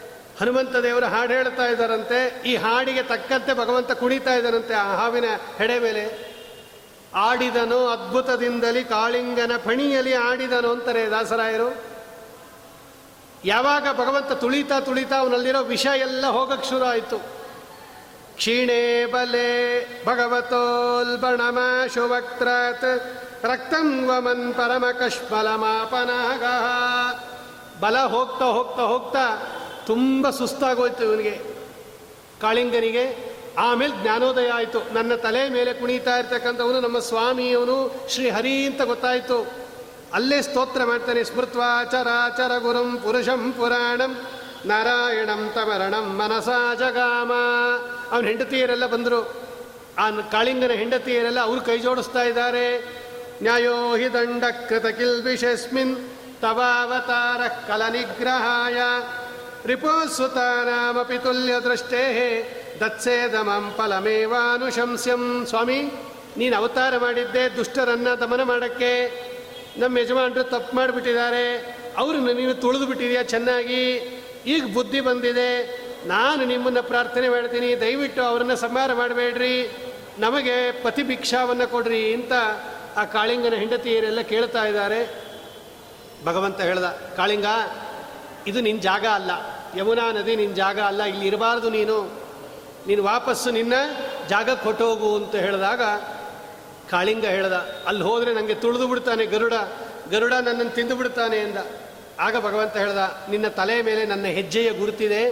ಹನುಮಂತ 0.41 0.77
ದೇವರು 0.77 1.07
ಹಾಡು 1.07 1.33
ಹೇಳ್ತಾ 1.33 1.67
ಇದ್ದಾರಂತೆ, 1.67 2.43
ಈ 2.47 2.57
ಹಾಡಿಗೆ 2.57 3.03
ತಕ್ಕಂತೆ 3.03 3.55
ಭಗವಂತ 3.55 3.93
ಕುಣಿತಾ 3.93 4.35
ಇದ್ದಾರಂತೆ 4.35 4.75
ಆ 4.75 4.97
ಹಾವಿನ 4.97 5.25
ಹೆಡೆ 5.59 5.79
ಮೇಲೆ. 5.79 6.31
ಆಡಿದನು 7.15 7.87
ಅದ್ಭುತದಿಂದಲಿ 7.87 8.85
ಕಾಳಿಂಗನ 8.85 9.53
ಫಣಿಯಲ್ಲಿ 9.65 10.15
ಆಡಿದನು 10.15 10.71
ಅಂತಾರೆ 10.71 11.11
ದಾಸರಾಯರು. 11.11 11.85
ಯಾವಾಗ 13.45 13.87
ಭಗವಂತ 13.93 14.33
ತುಳಿತಾ 14.33 14.81
ತುಳಿತಾ 14.81 15.17
ಅವನಲ್ಲಿರೋ 15.17 15.63
ವಿಷ 15.63 15.87
ಎಲ್ಲ 15.87 16.27
ಹೋಗಕ್ಕೆ 16.27 16.69
ಶುರು 16.69 16.85
ಆಯಿತು. 16.85 17.19
ಕ್ಷೀಣೇ 18.37 19.05
ಬಲೆ 19.05 19.51
ಭಗವತೋಲ್ಬಣಮ 20.05 21.59
ಶುವಕ್ರಾತ್ 21.95 22.91
ರಕ್ತಂ 23.43 24.09
ವಮನ್ 24.09 24.55
ಪರಮ 24.55 24.85
ಕಶ್ಮಲಮಾಪನಾಗ 24.99 26.45
ಬಲ 27.81 27.99
ಹೋಗ್ತಾ 27.99 28.45
ಹೋಗ್ತಾ 28.45 28.83
ಹೋಗ್ತಾ 28.83 29.47
ತುಂಬ 29.87 30.31
ಸುಸ್ತಾಗೋಯ್ತು 30.31 31.05
ಇವನಿಗೆ. 31.05 31.41
ಕಾಳಿಂಗನಿಗೆ, 32.41 33.35
ಆಮೇಲೆ 33.59 34.03
ಜ್ಞಾನೋದಯ 34.03 34.49
ಆಯಿತು. 34.49 34.95
ನನ್ನ 34.95 35.15
ತಲೆ 35.15 35.49
ಮೇಲೆ 35.49 35.75
ಕುಣಿತಾ 35.75 36.19
ಇರ್ತಕ್ಕಂಥವನು 36.19 36.81
ನಮ್ಮ 36.81 36.99
ಸ್ವಾಮಿಯವನು 36.99 38.09
ಶ್ರೀ 38.09 38.31
ಹರಿ 38.31 38.67
ಅಂತ 38.67 38.83
ಗೊತ್ತಾಯಿತು. 38.83 39.47
ಅಲ್ಲೇ 40.13 40.43
ಸ್ತೋತ್ರ 40.43 40.85
ಮಾಡ್ತಾನೆ 40.85 41.25
ಸ್ಮೃತ್ವಾ 41.25 41.85
ಚರಾಚರ 41.85 42.59
ಗುರುಂ 42.59 42.97
ಪುರುಷಂ 42.97 43.53
ಪುರಾಣಂ, 43.53 44.27
ನಾರಾಯಣಂ 44.67 45.51
ತಮರಣಂ 45.55 46.17
ಮನಸಾ 46.19 46.75
ಜಗಾಮ. 46.75 47.33
ಅವನ 48.13 48.27
ಹೆಂಡತಿಯರೆಲ್ಲ 48.27 48.87
ಬಂದರು. 48.87 49.35
ಆ 49.99 50.11
ಕಾಳಿಂಗನ 50.11 50.71
ಹೆಂಡತಿಯರೆಲ್ಲ 50.71 51.41
ಅವರು 51.41 51.61
ಕೈ 51.61 51.79
ಜೋಡಿಸ್ತಾ 51.79 52.23
ಇದ್ದಾರೆ. 52.23 53.00
ಕಿಲ್ಬಿಷಸ್ಮಿನ್ 54.91 55.97
ತವಾವತಾರ 56.41 57.49
ಕಲ 57.49 57.83
ನಿಗ್ರಹಾಯ 57.93 58.77
ರಿಪೋಸುತಾನಾಮಪಿ 59.67 61.19
ತುಲ್ಯ 61.19 61.55
ದೃಷ್ಟೇ 61.61 62.03
ದತ್ಸೇದಮಂ 62.81 63.75
ಫಲಮೇವಾನುಶಂಸ್ಯಂ 63.77 65.47
ಸ್ವಾಮಿ 65.47 65.83
ನೀನು 66.37 66.57
ಅವತಾರ 66.57 66.99
ಮಾಡಿದ್ದೆ 66.99 67.57
ದುಷ್ಟರನ್ನ 67.57 68.15
ದಮನ 68.15 68.43
ಮಾಡಕ್ಕೆ 68.43 69.21
ನಮ್ಮ 69.79 69.99
ಯಜಮಾನರು 69.99 70.45
ತಪ್ಪು 70.45 70.77
ಮಾಡಿಬಿಟ್ಟಿದ್ದಾರೆ. 70.77 71.77
ಅವ್ರನ್ನ 71.99 72.31
ನೀನು 72.31 72.55
ತುಳಿದು 72.55 72.87
ಬಿಟ್ಟಿದೆಯಾ 72.87 73.23
ಚೆನ್ನಾಗಿ? 73.23 73.83
ಈಗ 74.47 74.65
ಬುದ್ಧಿ 74.75 75.01
ಬಂದಿದೆ. 75.01 75.51
ನಾನು 76.09 76.45
ನಿಮ್ಮನ್ನು 76.45 76.83
ಪ್ರಾರ್ಥನೆ 76.83 77.29
ಮಾಡ್ತೀನಿ. 77.29 77.81
ದಯವಿಟ್ಟು 77.81 78.23
ಅವರನ್ನು 78.23 78.57
ಸಂಹಾರ 78.57 78.93
ಮಾಡಬೇಡ್ರಿ. 78.93 79.71
ನಮಗೆ 80.19 80.83
ಪತಿ 80.83 81.03
ಭಿಕ್ಷಾವನ್ನು 81.03 81.69
ಕೊಡ್ರಿ 81.69 82.15
ಅಂತ 82.15 82.33
ಆ 82.97 83.05
ಕಾಳಿಂಗನ 83.05 83.55
ಹೆಂಡತಿಯರೆಲ್ಲ 83.55 84.21
ಕೇಳ್ತಾ 84.21 84.65
ಇದ್ದಾರೆ. 84.65 85.01
ಭಗವಂತ 86.25 86.61
ಹೇಳ್ದ, 86.61 86.85
ಕಾಳಿಂಗ, 87.17 87.47
ಇದು 88.47 88.61
ನಿನ್ನ 88.61 88.81
ಜಾಗ 88.81 89.07
ಅಲ್ಲ. 89.07 89.31
ಯಮುನಾ 89.77 90.13
ನದಿ 90.13 90.37
ನಿನ್ನ 90.37 90.55
ಜಾಗ 90.55 90.81
ಅಲ್ಲ. 90.81 91.03
ಇಲ್ಲಿ 91.03 91.27
ಇರಬಾರ್ದು 91.27 91.71
ನೀನು. 91.71 91.97
ನೀನು 92.87 93.03
ವಾಪಸ್ಸು 93.05 93.51
ನಿನ್ನ 93.51 93.73
ಜಾಗಕ್ಕೆ 94.29 94.65
ಹೊಟ್ಟೋಗು 94.65 95.17
ಅಂತ 95.17 95.35
ಹೇಳಿದಾಗ 95.35 95.83
ಕಾಳಿಂಗ 96.91 97.25
ಹೇಳ್ದ, 97.25 97.53
ಅಲ್ಲಿ 97.87 98.03
ಹೋದರೆ 98.03 98.35
ನನಗೆ 98.35 98.55
ತುಳಿದು 98.55 98.87
ಬಿಡ್ತಾನೆ 98.89 99.27
ಗರುಡ. 99.27 99.55
ಗರುಡ 100.11 100.33
ನನ್ನನ್ನು 100.33 100.71
ತಿಂದು 100.71 100.97
ಬಿಡ್ತಾನೆ 100.97 101.37
ಎಂದ. 101.37 101.57
ಆಗ 102.21 102.37
ಭಗವಂತ 102.37 102.77
ಹೇಳ್ದ, 102.77 102.99
ನಿನ್ನ 103.31 103.49
ತಲೆ 103.49 103.83
ಮೇಲೆ 103.83 104.05
ನನ್ನ 104.05 104.25
ಹೆಜ್ಜೆಯ 104.25 104.71
ಗುರುತಿದೆ. 104.71 105.23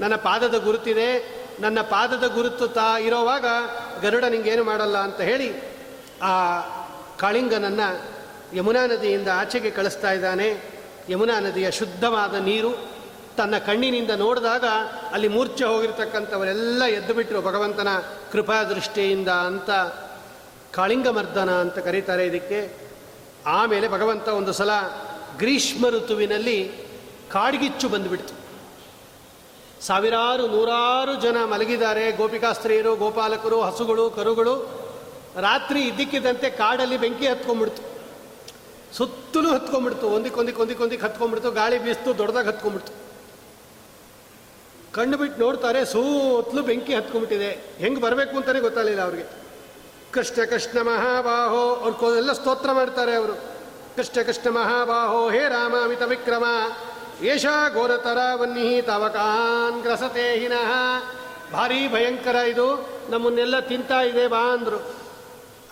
ನನ್ನ 0.00 0.16
ಪಾದದ 0.16 0.54
ಗುರುತಿದೆ. 0.54 1.40
ನನ್ನ 1.60 1.80
ಪಾದದ 1.80 2.26
ಗುರುತು 2.26 2.68
ತಾ 2.68 2.98
ಇರೋವಾಗ 2.98 3.46
ಗರುಡ 4.02 4.24
ನಿಂಗೇನು 4.24 4.64
ಮಾಡಲ್ಲ 4.64 4.98
ಅಂತ 4.98 5.20
ಹೇಳಿ 5.20 5.48
ಆ 6.22 6.32
ಕಾಳಿಂಗನನ್ನು 7.20 8.20
ಯಮುನಾ 8.56 8.86
ನದಿಯಿಂದ 8.86 9.28
ಆಚೆಗೆ 9.34 9.70
ಕಳಿಸ್ತಾ 9.70 10.12
ಇದ್ದಾನೆ. 10.12 10.62
ಯಮುನಾ 11.08 11.40
ನದಿಯ 11.40 11.70
ಶುದ್ಧವಾದ 11.70 12.34
ನೀರು 12.34 12.88
ತನ್ನ 13.36 13.58
ಕಣ್ಣಿನಿಂದ 13.58 14.10
ನೋಡಿದಾಗ 14.10 14.64
ಅಲ್ಲಿ 15.12 15.28
ಮೂರ್ಛೆ 15.28 15.64
ಹೋಗಿರ್ತಕ್ಕಂಥವರೆಲ್ಲ 15.64 16.84
ಎದ್ದು 16.84 17.14
ಬಿಟ್ಟರು 17.14 17.42
ಭಗವಂತನ 17.42 17.88
ಕೃಪಾ 18.32 18.62
ದೃಷ್ಟಿಯಿಂದ 18.62 19.28
ಅಂತ 19.28 19.70
ಕಾಳಿಂಗಮರ್ದನ 20.74 21.50
ಅಂತ 21.50 21.78
ಕರೀತಾರೆ 21.78 22.26
ಇದಕ್ಕೆ. 22.26 22.74
ಆಮೇಲೆ 23.46 23.88
ಭಗವಂತ 23.88 24.28
ಒಂದು 24.28 24.52
ಸಲ 24.52 24.70
ಗ್ರೀಷ್ಮ 25.38 25.88
ಋತುವಿನಲ್ಲಿ 25.88 26.72
ಕಾಡ್ಗಿಚ್ಚು 27.32 27.88
ಬಂದುಬಿಡ್ತು. 27.88 28.34
ಸಾವಿರಾರು 29.86 30.46
ನೂರಾರು 30.46 31.14
ಜನ 31.14 31.36
ಮಲಗಿದ್ದಾರೆ. 31.44 32.12
ಗೋಪಿಕಾಸ್ತ್ರೀಯರು, 32.12 32.96
ಗೋಪಾಲಕರು, 32.96 33.60
ಹಸುಗಳು, 33.60 34.10
ಕರುಗಳು 34.10 34.79
ರಾತ್ರಿ 35.36 35.80
ಇದ್ದಕ್ಕಿದ್ದಂತೆ 35.80 36.50
ಕಾಡಲ್ಲಿ 36.50 36.96
ಬೆಂಕಿ 36.96 37.26
ಹತ್ಕೊಂಡ್ಬಿಡ್ತು. 37.26 37.90
ಸುತ್ತಲೂ 38.96 39.50
ಹತ್ಕೊಂಡ್ಬಿಡ್ತು. 39.50 40.08
ಒಂದಿಕ್ಕೆ 40.08 40.40
ಒಂದಿಕ್ಕೆ 40.40 40.62
ಒಂದಿಕ್ಕೆ 40.62 40.84
ಒಂದಿಕ್ಕೆ 40.84 41.06
ಹತ್ಕೊಂಡ್ಬಿಡ್ತು. 41.06 41.50
ಗಾಳಿ 41.50 41.78
ಬೀಸ್ತು, 41.78 42.18
ದೊಡ್ಡದಾಗ 42.18 42.46
ಹತ್ಕೊಂಡ್ಬಿಡ್ತು. 42.46 43.00
ಕಣ್ಣು 44.92 45.16
ಬಿಟ್ಟು 45.16 45.42
ನೋಡ್ತಾರೆ, 45.42 45.84
ಸೂತ್ಲು 45.84 46.62
ಬೆಂಕಿ 46.62 46.94
ಹತ್ಕೊಂಡ್ಬಿಟ್ಟಿದೆ. 46.94 47.50
ಹೆಂಗೆ 47.78 48.00
ಬರಬೇಕು 48.00 48.36
ಅಂತಲೇ 48.36 48.60
ಗೊತ್ತಾಗಲಿಲ್ಲ 48.60 49.00
ಅವ್ರಿಗೆ. 49.00 49.24
ಕೃಷ್ಣ 50.12 50.44
ಕೃಷ್ಣ 50.44 50.80
ಮಹಾಬಾಹೋ, 50.80 51.74
ಅವ್ರು 51.74 52.16
ಎಲ್ಲ 52.16 52.32
ಸ್ತೋತ್ರ 52.32 52.72
ಮಾಡ್ತಾರೆ 52.72 53.14
ಅವರು. 53.14 53.32
ಕೃಷ್ಣ 53.96 54.22
ಕೃಷ್ಣ 54.22 54.50
ಮಹಾಬಾಹೋ, 54.50 55.30
ಹೇ 55.30 55.38
ರಾಮ 55.38 55.74
ಅಮಿತ 55.84 56.02
ವಿಕ್ರಮ. 56.02 56.44
ಏಷ 57.22 57.46
ಘೋರತರ 57.74 58.18
ವನ್ನಿ 58.34 58.82
ತವಕಾನ್ 58.82 59.82
ಗ್ರಸತೆ 59.82 60.38
ಹಿನಃ. 60.38 61.02
ಭಾರಿ 61.52 61.88
ಭಯಂಕರ 61.88 62.34
ಇದು. 62.34 62.88
ನಮ್ಮನ್ನೆಲ್ಲ 63.10 63.60
ತಿಂತಾ 63.60 64.00
ಇದೆ 64.00 64.26
ಬಾ 64.26 64.52
ಅಂದರು. 64.52 64.99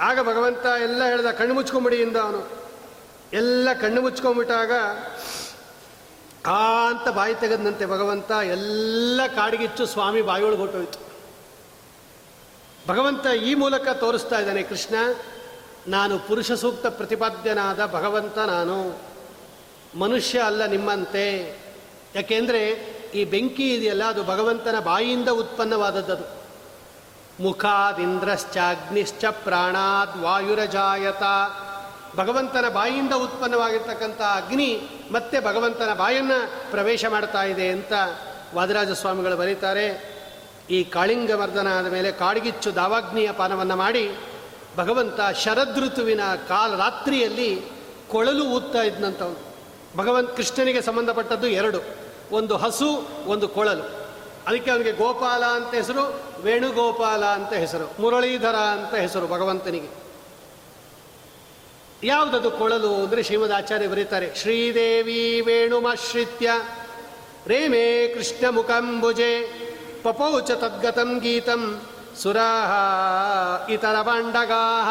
ಆಗ 0.00 0.20
ಭಗವಂತ 0.20 0.64
ಎಲ್ಲ 0.64 1.04
ಹೇಳ್ದ, 1.04 1.26
ಕಣ್ಣು 1.26 1.54
ಮುಚ್ಕೊಂಬಿಡಿ 1.54 1.96
ಇಂದ 1.96 2.16
ಅವನು. 2.16 2.48
ಎಲ್ಲ 3.32 3.68
ಕಣ್ಣು 3.80 4.00
ಮುಚ್ಕೊಂಬಿಟ್ಟಾಗ, 4.00 4.72
ಆ 6.46 6.88
ಅಂತ 6.88 7.08
ಬಾಯಿ 7.08 7.34
ತೆಗೆದಂತೆ 7.34 7.86
ಭಗವಂತ, 7.86 8.30
ಎಲ್ಲ 8.30 9.20
ಕಾಡಿಗಿಚ್ಚು 9.34 9.86
ಸ್ವಾಮಿ 9.86 10.22
ಬಾಯಿಯೊಳಗೆ 10.22 10.58
ಹೊಟ್ಟೋಯ್ತು 10.58 11.08
ಭಗವಂತ 12.88 13.26
ಈ 13.26 13.54
ಮೂಲಕ 13.54 13.88
ತೋರಿಸ್ತಾ 13.88 14.38
ಇದ್ದಾನೆ, 14.38 14.62
ಕೃಷ್ಣ, 14.62 14.94
ನಾನು 15.88 16.18
ಪುರುಷ 16.18 16.52
ಸೂಕ್ತ 16.52 16.86
ಪ್ರತಿಪಾದ್ಯನಾದ 16.86 17.86
ಭಗವಂತ 17.86 18.38
ನಾನು. 18.38 19.00
ಮನುಷ್ಯ 19.98 20.38
ಅಲ್ಲ 20.40 20.64
ನಿಮ್ಮಂತೆ. 20.64 21.56
ಯಾಕೆಂದರೆ 22.14 22.68
ಈ 23.14 23.24
ಬೆಂಕಿ 23.24 23.74
ಇದೆಯಲ್ಲ, 23.74 24.04
ಅದು 24.04 24.24
ಭಗವಂತನ 24.24 24.80
ಬಾಯಿಯಿಂದ 24.80 25.28
ಉತ್ಪನ್ನವಾದದ್ದು 25.28 26.37
ಮುಖಾದಿಂದ್ರಶ್ಚಾಗ್ನಿಶ್ಚ 27.40 29.24
ಪ್ರಾಣಾದ್ 29.24 30.22
ವಾಯುರಜಾಯತ. 30.22 31.22
ಭಗವಂತನ 32.16 32.68
ಬಾಯಿಂದ 32.68 33.12
ಉತ್ಪನ್ನವಾಗಿರ್ತಕ್ಕಂಥ 33.12 34.20
ಅಗ್ನಿ 34.20 34.82
ಮತ್ತೆ 35.12 35.40
ಭಗವಂತನ 35.40 35.94
ಬಾಯನ್ನು 35.94 36.70
ಪ್ರವೇಶ 36.70 37.04
ಮಾಡ್ತಾ 37.08 37.42
ಇದೆ 37.42 37.68
ಅಂತ 37.68 37.92
ವಾದರಾಜ 38.54 38.90
ಸ್ವಾಮಿಗಳು 38.90 39.36
ಬರೀತಾರೆ. 39.36 40.18
ಈ 40.70 40.84
ಕಾಳಿಂಗವರ್ಧನ 40.84 41.68
ಆದ 41.78 41.86
ಮೇಲೆ 41.86 42.12
ಕಾಡ್ಗಿಚ್ಚು 42.12 42.74
ದಾವಾಗ್ನಿಯ 42.74 43.32
ಪಾನವನ್ನು 43.32 43.76
ಮಾಡಿ 43.76 44.16
ಭಗವಂತ 44.76 45.20
ಶರದೃತುವಿನ 45.44 46.20
ಕಾಲ 46.48 46.76
ರಾತ್ರಿಯಲ್ಲಿ 46.76 47.62
ಕೊಳಲು 48.08 48.44
ಊದ್ತಾ 48.44 48.82
ಇದ್ದಂಥವನು 48.82 49.48
ಭಗವಂತ 49.98 50.30
ಕೃಷ್ಣನಿಗೆ 50.30 50.82
ಸಂಬಂಧಪಟ್ಟದ್ದು 50.82 51.46
ಎರಡು. 51.46 51.80
ಒಂದು 52.32 52.56
ಹಸು, 52.56 53.08
ಒಂದು 53.26 53.48
ಕೊಳಲು. 53.48 53.97
ಅದಕ್ಕೆ 54.48 54.70
ಅವನಿಗೆ 54.70 54.92
ಗೋಪಾಲ 54.92 55.44
ಅಂತ 55.44 55.74
ಹೆಸರು, 55.74 56.20
ವೇಣುಗೋಪಾಲ 56.42 57.24
ಅಂತ 57.24 57.52
ಹೆಸರು, 57.52 58.02
ಮುರಳೀಧರ 58.02 58.54
ಅಂತ 58.54 58.94
ಹೆಸರು 58.94 59.26
ಭಗವಂತನಿಗೆ. 59.26 59.90
ಯಾವುದದು 62.04 62.50
ಕೊಳಲು 62.50 62.94
ಅಂದರೆ 62.94 63.22
ಶ್ರೀಮದ್ 63.22 63.52
ಆಚಾರ್ಯ 63.52 63.86
ಬರೀತಾರೆ, 63.86 64.34
ಶ್ರೀದೇವಿ 64.34 65.40
ವೇಣುಮಾಶ್ರಿತ್ಯ, 65.40 66.50
ರೇಮೇ 67.46 68.08
ಕೃಷ್ಣ 68.08 68.46
ಮುಖಂಬುಜೆ 68.50 69.32
ಪಪೌಚ 70.02 70.50
ತದ್ಗತಂ 70.50 71.18
ಗೀತಂ, 71.18 71.80
ಸುರಾಹ 72.22 72.72
ಇತರ 73.70 74.02
ಪಾಂಡಗಾಹ 74.02 74.88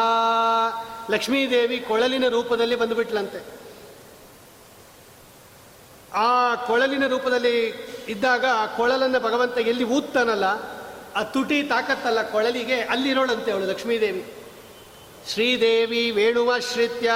ಲಕ್ಷ್ಮೀದೇವಿ 1.12 1.78
ಕೊಳಲಿನ 1.78 2.28
ರೂಪದಲ್ಲಿ 2.28 2.76
ಬಂದುಬಿಟ್ಲಂತೆ. 2.76 3.40
ಆ 6.14 6.54
ಕೊಳಲಿನ 6.54 7.06
ರೂಪದಲ್ಲಿ 7.06 7.66
ಇದ್ದಾಗ 8.08 8.44
ಆ 8.54 8.66
ಕೊಳಲನ್ನು 8.66 9.20
ಭಗವಂತ 9.20 9.58
ಎಲ್ಲಿ 9.58 9.84
ಊದ್ತಾನಲ್ಲ, 9.84 10.44
ಆ 11.16 11.22
ತುಟಿ 11.22 11.62
ತಾಕತ್ತಲ್ಲ 11.62 12.22
ಕೊಳಲಿಗೆ, 12.22 12.80
ಅಲ್ಲಿರೋಳಂತೆ 12.80 13.52
ಅವಳು 13.52 13.66
ಲಕ್ಷ್ಮೀದೇವಿ. 13.66 14.34
ಶ್ರೀದೇವಿ 15.28 16.10
ವೇಣುವಾಶ್ರಿತ್ಯ, 16.10 17.10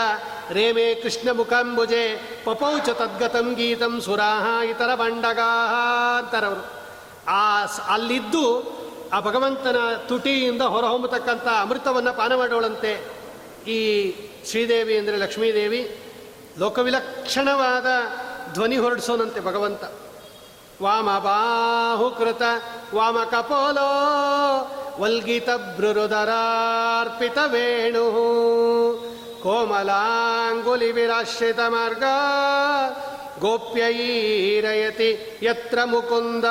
ರೇಮೆ 0.51 0.95
ಕೃಷ್ಣ 0.95 1.31
ಮುಖಾಂಬುಜೆ, 1.31 2.21
ಪಪೌಚ 2.45 2.89
ತದ್ಗತಂ 2.89 3.55
ಗೀತಂ 3.55 4.01
ಸುರಾಹ 4.01 4.71
ಇತರ 4.71 4.95
ಬಂಡಗಾಹ 4.95 5.75
ಅಂತಾರವರು. 6.19 6.65
ಆ 7.29 7.67
ಅಲ್ಲಿದ್ದು 7.89 8.47
ಆ 9.13 9.21
ಭಗವಂತನ 9.21 9.77
ತುಟಿಯಿಂದ 10.09 10.63
ಹೊರಹೊಮ್ಮತಕ್ಕಂಥ 10.63 11.47
ಅಮೃತವನ್ನು 11.61 12.17
ಪಾನ 12.17 12.35
ಮಾಡೋಳಂತೆ 12.35 13.05
ಈ 13.71 14.11
ಶ್ರೀದೇವಿ 14.51 14.99
ಅಂದರೆ 14.99 15.17
ಲಕ್ಷ್ಮೀದೇವಿ. 15.17 15.97
ಲೋಕವಿಲಕ್ಷಣವಾದ 16.59 17.87
ಧ್ವನಿ 18.55 18.77
ಹೊರಡಿಸೋನಂತೆ 18.77 19.41
ಭಗವಂತ. 19.41 19.85
ವಾಮ 20.83 21.19
ಬಾಹುಕೃತ 21.19 22.43
ವಾಮ 22.95 23.25
ಕಪೋಲೋ, 23.25 25.01
ವಲ್ಗಿತ 25.01 25.49
ಭೃರುದರಾರ್ಪಿತ 25.77 27.39
ವೇಣು, 27.47 28.07
ಕೋಮಲಾಂಗುಲಿ 29.43 30.93
ವಿರಾಶ್ರಿತ 30.93 31.59
ಮಾರ್ಗ 31.69 32.03
ಗೋಪ್ಯೈರಯತಿ 33.41 35.41
ಯತ್ರ 35.43 35.79
ಮುಕುಂದ, 35.85 36.45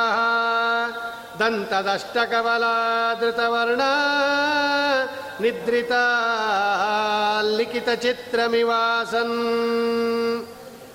ದಂತದಷ್ಟಕವಲಾದೃತವರ್ಣ, 1.39 3.81
ನಿದ್ರಿತ 5.41 5.91
ಲಿಖಿತ 7.57 7.89
ಚಿತ್ರಮಿವಾಸನ್. 7.89 9.37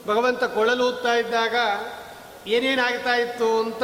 ಭಗವಂತ 0.07 0.45
ಕೊಳಲೂತ್ತಾ 0.45 1.15
ಇದ್ದಾಗ 1.15 1.55
ಏನೇನಾಗ್ತಾ 2.47 3.15
ಇತ್ತು 3.15 3.61
ಅಂತ 3.61 3.83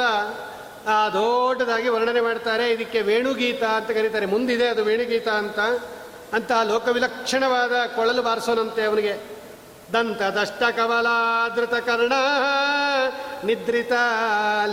ದೊಡ್ಡದಾಗಿ 1.13 1.89
ವರ್ಣನೆ 1.89 2.21
ಮಾಡ್ತಾರೆ. 2.21 2.71
ಇದಕ್ಕೆ 2.71 3.01
ವೇಣುಗೀತ 3.01 3.65
ಅಂತ 3.65 3.91
ಕರೀತಾರೆ. 3.91 4.27
ಮುಂದಿದೆ 4.27 4.69
ಅದು 4.69 4.85
ವೇಣುಗೀತ 4.85 5.29
ಅಂತ. 5.29 5.59
ಅಂತ 6.33 6.53
ಲೋಕವಿಲಕ್ಷಣವಾದ 6.65 7.73
ಕೊಳಲು 7.97 8.23
ಬಾರಿಸೋನಂತೆ 8.23 8.85
ಅವನಿಗೆ. 8.85 9.43
ದಂತ 9.93 10.23
ದಷ್ಟ 10.23 10.63
ಕಮಲಾದೃತ 10.77 11.75
ಕರ್ಣ 11.75 12.13
ನಿದ್ರಿತ 13.45 13.93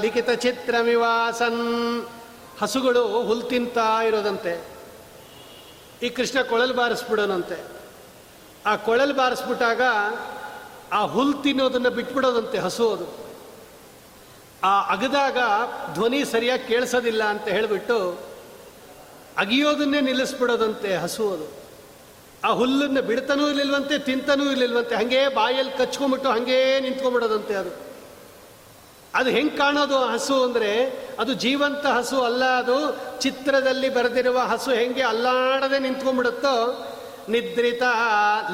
ಲಿಖಿತ 0.01 0.29
ಚಿತ್ರಮಿವಾಸನ್ 0.29 2.07
ಹಸುಗಳು 2.61 3.23
ಹುಲ್ 3.23 3.49
ತಿಂತಾ 3.49 4.01
ಇರೋದಂತೆ. 4.01 4.67
ಈ 6.03 6.09
ಕೃಷ್ಣ 6.09 6.41
ಕೊಳಲು 6.41 6.73
ಬಾರಿಸ್ಬಿಡೋನಂತೆ. 6.73 7.63
ಆ 8.65 8.75
ಕೊಳಲು 8.75 9.13
ಬಾರಿಸ್ಬಿಟ್ಟಾಗ 9.13 9.81
ಆ 10.91 11.05
ಹುಲ್ 11.05 11.43
ತಿನ್ನೋದನ್ನು 11.43 11.89
ಬಿಟ್ಬಿಡೋದಂತೆ 11.89 12.57
ಹಸು 12.57 12.91
ಅದು 12.91 13.07
ಆ 14.63 14.91
ಅಗದಾಗ 14.93 15.37
ಧ್ವನಿ 15.93 16.25
ಸರಿಯಾಗಿ 16.25 16.67
ಕೇಳಿಸೋದಿಲ್ಲ 16.67 17.23
ಅಂತ 17.23 17.47
ಹೇಳಿಬಿಟ್ಟು 17.47 18.29
ಅಗಿಯೋದನ್ನೇ 19.37 20.01
ನಿಲ್ಲಿಸ್ಬಿಡೋದಂತೆ 20.01 20.95
ಹಸು 20.95 21.33
ಅದು 21.33 21.59
ಆ 22.43 22.53
ಹುಲ್ಲನ್ನು 22.53 23.01
ಬಿಡ್ತಾನೂ 23.01 23.49
ಇರಲಿಲ್ವಂತೆ, 23.49 23.99
ತಿಂತನೂ 23.99 24.51
ಇರಲಿಲ್ವಂತೆ, 24.51 24.95
ಹಂಗೆ 24.95 25.27
ಬಾಯಲ್ಲಿ 25.27 25.77
ಕಚ್ಕೊಂಬಿಟ್ಟು 25.77 26.29
ಹಂಗೇ 26.29 26.79
ನಿಂತ್ಕೊಂಡ್ಬಿಡೋದಂತೆ 26.79 27.55
ಅದು. 27.55 27.71
ಅದು 29.13 29.29
ಹೆಂಗೆ 29.29 29.57
ಕಾಣೋದು 29.57 30.05
ಹಸು 30.05 30.43
ಅಂದರೆ, 30.43 30.85
ಅದು 31.19 31.33
ಜೀವಂತ 31.33 31.85
ಹಸು 31.85 32.21
ಅಲ್ಲ 32.21 32.45
ಅದು, 32.45 32.77
ಚಿತ್ರದಲ್ಲಿ 33.19 33.89
ಬರೆದಿರುವ 33.89 34.39
ಹಸು 34.39 34.71
ಹೆಂಗೆ 34.71 35.01
ಅಲ್ಲಾಡದೆ 35.01 35.79
ನಿಂತ್ಕೊಂಡ್ಬಿಡುತ್ತೋ 35.79 36.55
ನಿದ್ರಿತ 37.29 37.83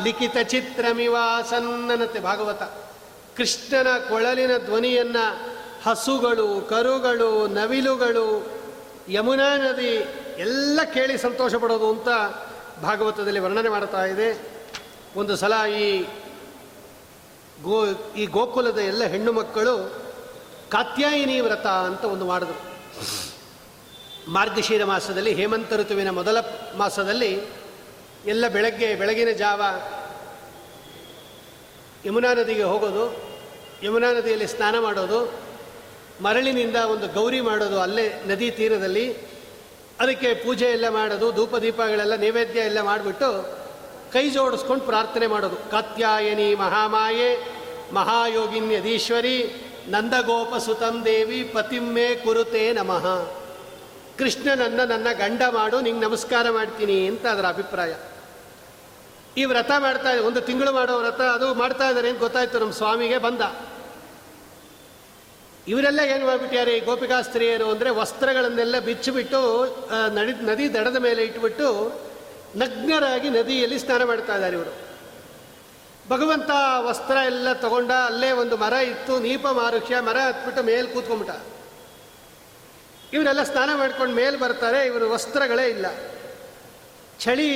ಲಿಖಿತ 0.04 0.38
ಚಿತ್ರಮಿವಾಸನ್ನನತೆ 0.43 2.19
ಭಾಗವತ. 2.19 2.62
ಕೃಷ್ಣನ 3.38 3.88
ಕೊಳಲಿನ 4.10 4.58
ಧ್ವನಿಯನ್ನ 4.58 5.15
ಹಸುಗಳು, 5.86 6.62
ಕರುಗಳು, 6.69 7.47
ನವಿಲುಗಳು, 7.47 8.47
ಯಮುನಾ 9.10 9.58
ನದಿ 9.58 10.06
ಎಲ್ಲ 10.38 10.80
ಕೇಳಿ 10.93 11.17
ಸಂತೋಷ 11.17 11.56
ಪಡೋದು 11.56 11.89
ಅಂತ 11.89 12.08
ಭಾಗವತದಲ್ಲಿ 12.82 13.39
ವರ್ಣನೆ 13.39 13.69
ಮಾಡ್ತಾ 13.69 14.06
ಇದೆ. 14.06 14.41
ಒಂದು 15.15 15.36
ಸಲ 15.36 15.65
ಈ 15.65 16.04
ಗೋ, 17.63 17.86
ಈ 18.17 18.25
ಗೋಕುಲದ 18.25 18.78
ಎಲ್ಲ 18.78 19.04
ಹೆಣ್ಣು 19.04 19.32
ಮಕ್ಕಳು 19.32 20.06
ಕಾತ್ಯಾಯಿನಿ 20.71 21.39
ವ್ರತ 21.39 21.67
ಅಂತ 21.67 22.06
ಒಂದು 22.06 22.25
ಮಾಡಿದ್ರು. 22.25 22.75
ಮಾರ್ಗಶೀರ 24.32 24.86
ಮಾಸದಲ್ಲಿ, 24.86 25.34
ಹೇಮಂತ 25.34 25.73
ಋತುವಿನ 25.73 26.10
ಮೊದಲ 26.10 26.38
ಮಾಸದಲ್ಲಿ 26.78 27.41
ಎಲ್ಲ 28.28 28.48
ಬೆಳಗ್ಗೆ, 28.48 28.96
ಬೆಳಗಿನ 28.96 29.32
ಜಾವ 29.32 29.62
ಯಮುನಾ 32.06 32.34
ನದಿಗೆ 32.34 32.64
ಹೋಗೋದು, 32.64 33.04
ಯಮುನಾ 33.84 34.10
ನದಿಯಲ್ಲಿ 34.14 34.48
ಸ್ನಾನ 34.48 34.80
ಮಾಡೋದು, 34.80 35.20
ಮರಳಿನಿಂದ 36.24 36.76
ಒಂದು 36.76 37.08
ಗೌರಿ 37.08 37.42
ಮಾಡೋದು 37.42 37.80
ಅಲ್ಲೇ 37.80 38.24
ನದಿ 38.28 38.52
ತೀರದಲ್ಲಿ. 38.52 39.06
ಅದಕ್ಕೆ 40.00 40.34
ಪೂಜೆ 40.34 40.66
ಎಲ್ಲ 40.66 40.90
ಮಾಡೋದು 40.90 41.32
ಧೂಪ 41.32 41.56
ದೀಪಗಳೆಲ್ಲ 41.56 42.16
ನೈವೇದ್ಯ 42.16 42.60
ಎಲ್ಲ 42.60 42.82
ಮಾಡಿಬಿಟ್ಟು 42.82 43.30
ಕೈ 44.14 44.30
ಜೋಡಿಸ್ಕೊಂಡು 44.30 44.84
ಪ್ರಾರ್ಥನೆ 44.84 45.28
ಮಾಡೋದು. 45.28 45.56
ಕತ್ಯಾಯನಿ 45.72 46.56
ಮಹಾಮಾಯೆ 46.56 47.30
ಮಹಾಯೋಗಿನ್ಯದೀಶ್ವರಿ 47.94 49.38
ನಂದಗೋಪ 49.88 50.56
ಸುತಂ 50.56 51.06
ದೇವಿ 51.06 51.44
ಪತಿಮ್ಮೆ 51.44 52.16
ಕುರುತೆ 52.16 52.74
ನಮಃ. 52.74 53.06
ಕೃಷ್ಣನನ್ನು 54.18 54.84
ನನ್ನ 54.88 55.08
ಗಂಡ 55.12 55.42
ಮಾಡು, 55.50 55.82
ನಿಂಗೆ 55.82 56.02
ನಮಸ್ಕಾರ 56.02 56.50
ಮಾಡ್ತೀನಿ 56.50 57.08
ಅಂತ 57.08 57.26
ಅದರ 57.26 57.46
ಅಭಿಪ್ರಾಯ. 57.46 57.94
ಈ 59.38 59.45
ವ್ರತ 59.52 59.71
ಮಾಡ್ತಾ 59.86 60.10
ಒಂದು 60.28 60.41
ತಿಂಗಳು 60.50 60.71
ಮಾಡೋ 60.71 60.93
ವ್ರತ 60.98 61.21
ಅದು 61.38 61.48
ಮಾಡ್ತಾ 61.62 61.86
ಇದ್ದಾರೆ, 61.89 62.08
ಏನು 62.12 62.19
ಗೊತ್ತಾಯ್ತು 62.19 62.60
ನಮ್ಮ 62.60 62.74
ಸ್ವಾಮಿಗೆ? 62.82 63.17
ಬಂದ. 63.26 63.41
ಇವರೆಲ್ಲ 65.67 66.02
ಏನು 66.13 66.26
ಮಾಡ್ಬಿಟ್ಟಾರೆ 66.26 66.74
ಈ 66.78 66.82
ಗೋಪಿಕಾಸ್ತ್ರೀಯರು 66.89 67.67
ಅಂದರೆ 67.74 67.89
ವಸ್ತ್ರಗಳನ್ನೆಲ್ಲ 68.00 68.80
ಬಿಚ್ಚಿಬಿಟ್ಟು 68.88 69.39
ನಡಿ 70.17 70.34
ನದಿ 70.50 70.65
ದಡದ 70.74 70.98
ಮೇಲೆ 71.06 71.21
ಇಟ್ಬಿಟ್ಟು 71.30 71.69
ನಗ್ನರಾಗಿ 72.62 73.30
ನದಿಯಲ್ಲಿ 73.30 73.78
ಸ್ನಾನ 73.80 74.04
ಮಾಡ್ತಾ 74.12 74.34
ಇದ್ದಾರೆ 74.36 74.56
ಇವರು. 74.60 74.74
ಭಗವಂತ 76.10 76.52
ವಸ್ತ್ರ 76.88 77.17
ಎಲ್ಲ 77.32 77.48
ತಗೊಂಡ 77.65 77.91
ಅಲ್ಲೇ 78.10 78.30
ಒಂದು 78.41 78.58
ಮರ 78.63 78.74
ಇತ್ತು 78.91 79.13
ನೀಪ 79.19 79.45
ಮಾರುಕ್ಷ 79.60 79.91
ಮರ 80.08 80.17
ಹತ್ಬಿಟ್ಟು 80.28 80.63
ಮೇಲೆ 80.69 80.88
ಕೂತ್ಕೊಂಡ್ಬಿಟ್ಟ. 80.93 81.36
ಇವರೆಲ್ಲ 83.13 83.43
ಸ್ನಾನ 83.52 83.69
ಮಾಡ್ಕೊಂಡು 83.82 84.15
ಮೇಲೆ 84.15 84.38
ಬರ್ತಾರೆ, 84.38 84.80
ಇವರು 84.89 85.06
ವಸ್ತ್ರಗಳೇ 85.13 85.65
ಇಲ್ಲ. 85.76 85.88
ಚಳಿ 87.26 87.50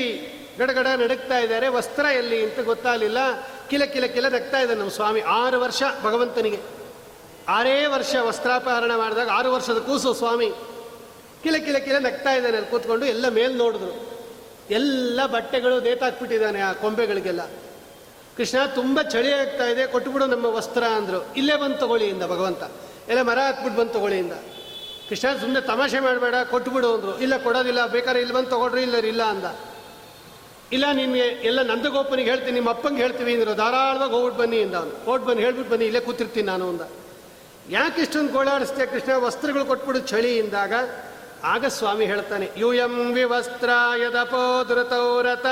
ಗಡಗಡ 0.60 0.88
ನಡುಕ್ತಾ 0.88 1.38
ಇದ್ದಾರೆ. 1.38 1.68
ವಸ್ತ್ರ 1.68 2.06
ಎಲ್ಲಿ 2.06 2.44
ಅಂತ 2.44 2.60
ಗೊತ್ತಾಗಲಿಲ್ಲ. 2.60 3.18
ಕಿಲ 3.70 3.84
ಕಿಲ 3.84 4.06
ಕಿಲ 4.06 4.28
ನಗ್ತಾ 4.28 4.60
ಇದ್ದಾರೆ 4.60 4.80
ನಮ್ಮ 4.80 4.92
ಸ್ವಾಮಿ. 4.92 5.22
ಆರು 5.22 5.62
ವರ್ಷ 5.62 5.84
ಭಗವಂತನಿಗೆ. 6.04 6.60
ಆರೇ 7.48 7.86
ವರ್ಷ 7.86 8.16
ವಸ್ತ್ರಾಪಹರಣ 8.16 8.96
ಮಾಡಿದಾಗ 8.96 9.30
ಆರು 9.30 9.54
ವರ್ಷದ 9.54 9.78
ಕೂಸು 9.78 10.14
ಸ್ವಾಮಿ. 10.14 10.52
ಕಿಲ 11.44 11.56
ಕಿಲ 11.58 11.78
ಕಿಲ 11.78 11.98
ನಗ್ತಾ 11.98 12.32
ಇದ್ದಾನೆ 12.34 12.56
ಅಲ್ಲಿ 12.56 12.72
ಕೂತ್ಕೊಂಡು 12.72 13.06
ಎಲ್ಲ 13.06 13.30
ಮೇಲ್ 13.30 13.58
ನೋಡಿದ್ರು. 13.58 14.20
ಎಲ್ಲ 14.70 15.26
ಬಟ್ಟೆಗಳು 15.26 15.80
ನೇತಾಕ್ಬಿಟ್ಟಿದ್ದಾನೆ 15.80 16.62
ಆ 16.62 16.74
ಕೊಂಬೆಗಳಿಗೆಲ್ಲ. 16.74 17.42
ಕೃಷ್ಣ, 18.38 18.66
ತುಂಬ 18.66 19.02
ಚಳಿ 19.02 19.34
ಆಗ್ತಾ 19.34 19.66
ಇದೆ, 19.66 19.88
ಕೊಟ್ಬಿಡು 19.88 20.26
ನಮ್ಮ 20.26 20.46
ವಸ್ತ್ರ 20.46 20.84
ಅಂದರು. 20.84 21.34
ಇಲ್ಲೇ 21.38 21.56
ಬಂದು 21.56 21.78
ತಗೊಳ್ಳಿ 21.78 22.06
ಇಂದ 22.06 22.24
ಭಗವಂತ. 22.24 22.64
ಎಲ್ಲ 23.10 23.22
ಮರ 23.22 23.40
ಹಾಕ್ಬಿಟ್ಟು 23.40 23.82
ಬಂದು 23.82 23.94
ತಗೊಳ್ಳಿ 23.94 24.18
ಇಂದ. 24.18 24.34
ಕೃಷ್ಣ 25.10 25.38
ಸುಮ್ಮನೆ 25.38 25.68
ತಮಾಷೆ 25.68 26.00
ಮಾಡಬೇಡ, 26.00 26.36
ಕೊಟ್ಬಿಡು 26.52 26.94
ಅಂದರು. 26.94 27.20
ಇಲ್ಲ, 27.20 27.38
ಕೊಡೋದಿಲ್ಲ. 27.38 27.86
ಬೇಕಾದ್ರೆ 27.86 28.20
ಇಲ್ಲಿ 28.20 28.36
ಬಂದು 28.36 28.50
ತೊಗೊಳ್ರಿ, 28.50 28.82
ಇಲ್ಲ 28.82 28.96
ಇಲ್ಲ 28.96 29.24
ಅಂದ. 29.24 29.44
ಇಲ್ಲ 30.72 30.86
ನಿಮಗೆ 30.92 31.28
ಎಲ್ಲ 31.50 31.60
ನಂದಗೋಪನಿಗೆ 31.72 32.30
ಹೇಳ್ತೀನಿ, 32.30 32.56
ನಿಮ್ಮ 32.60 32.70
ಅಪ್ಪಂಗೆ 32.70 33.02
ಹೇಳ್ತೀವಿ 33.02 33.32
ಅಂದರು, 33.34 33.54
ಧಾರಾಳವಾಗಿ 33.64 34.14
ಹೋಗ್ಬಿಟ್ಟು 34.14 34.40
ಬನ್ನಿ 34.42 34.58
ಇಂದ 34.66 34.76
ಅವನು. 34.82 34.94
ಹೋಗ್ಬಿಟ್ಟು 35.06 35.28
ಬನ್ನಿ 35.30 35.44
ಹೇಳ್ಬಿಟ್ಟು 35.46 35.72
ಬನ್ನಿ, 35.74 35.86
ಇಲ್ಲೇ 35.90 36.02
ಕೂತಿರ್ತೀನಿ 36.08 36.48
ನಾನು 36.48 36.66
ಅಂದ. 36.70 36.84
ಯಾಕೆ 37.70 38.00
ಇಷ್ಟೊಂದು 38.02 38.32
ಗೋಳಾಡಿಸ್ತೆ 38.34 38.86
ಕೃಷ್ಣ? 38.86 39.12
ವಸ್ತ್ರಗಳು 39.26 39.66
ಕೊಟ್ಬಿಡು 39.66 40.00
ಚಳಿ 40.12 40.32
ಇಂದಾಗ. 40.38 40.74
ಆಗ 41.54 41.66
ಸ್ವಾಮಿ 41.80 42.06
ಹೇಳ್ತಾನೆ, 42.06 42.48
ಯೂಯಂ 42.58 42.96
ವಿವಸ್ತ್ರಾಯದಪೋ 43.18 44.46
ಧೃತೌರತ 44.70 45.46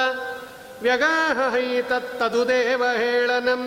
ವ್ಯಗಾಹೈ 0.81 1.67
ತತ್ತದುದೇವ 1.89 2.83
ಹೇಳನಂ, 3.03 3.61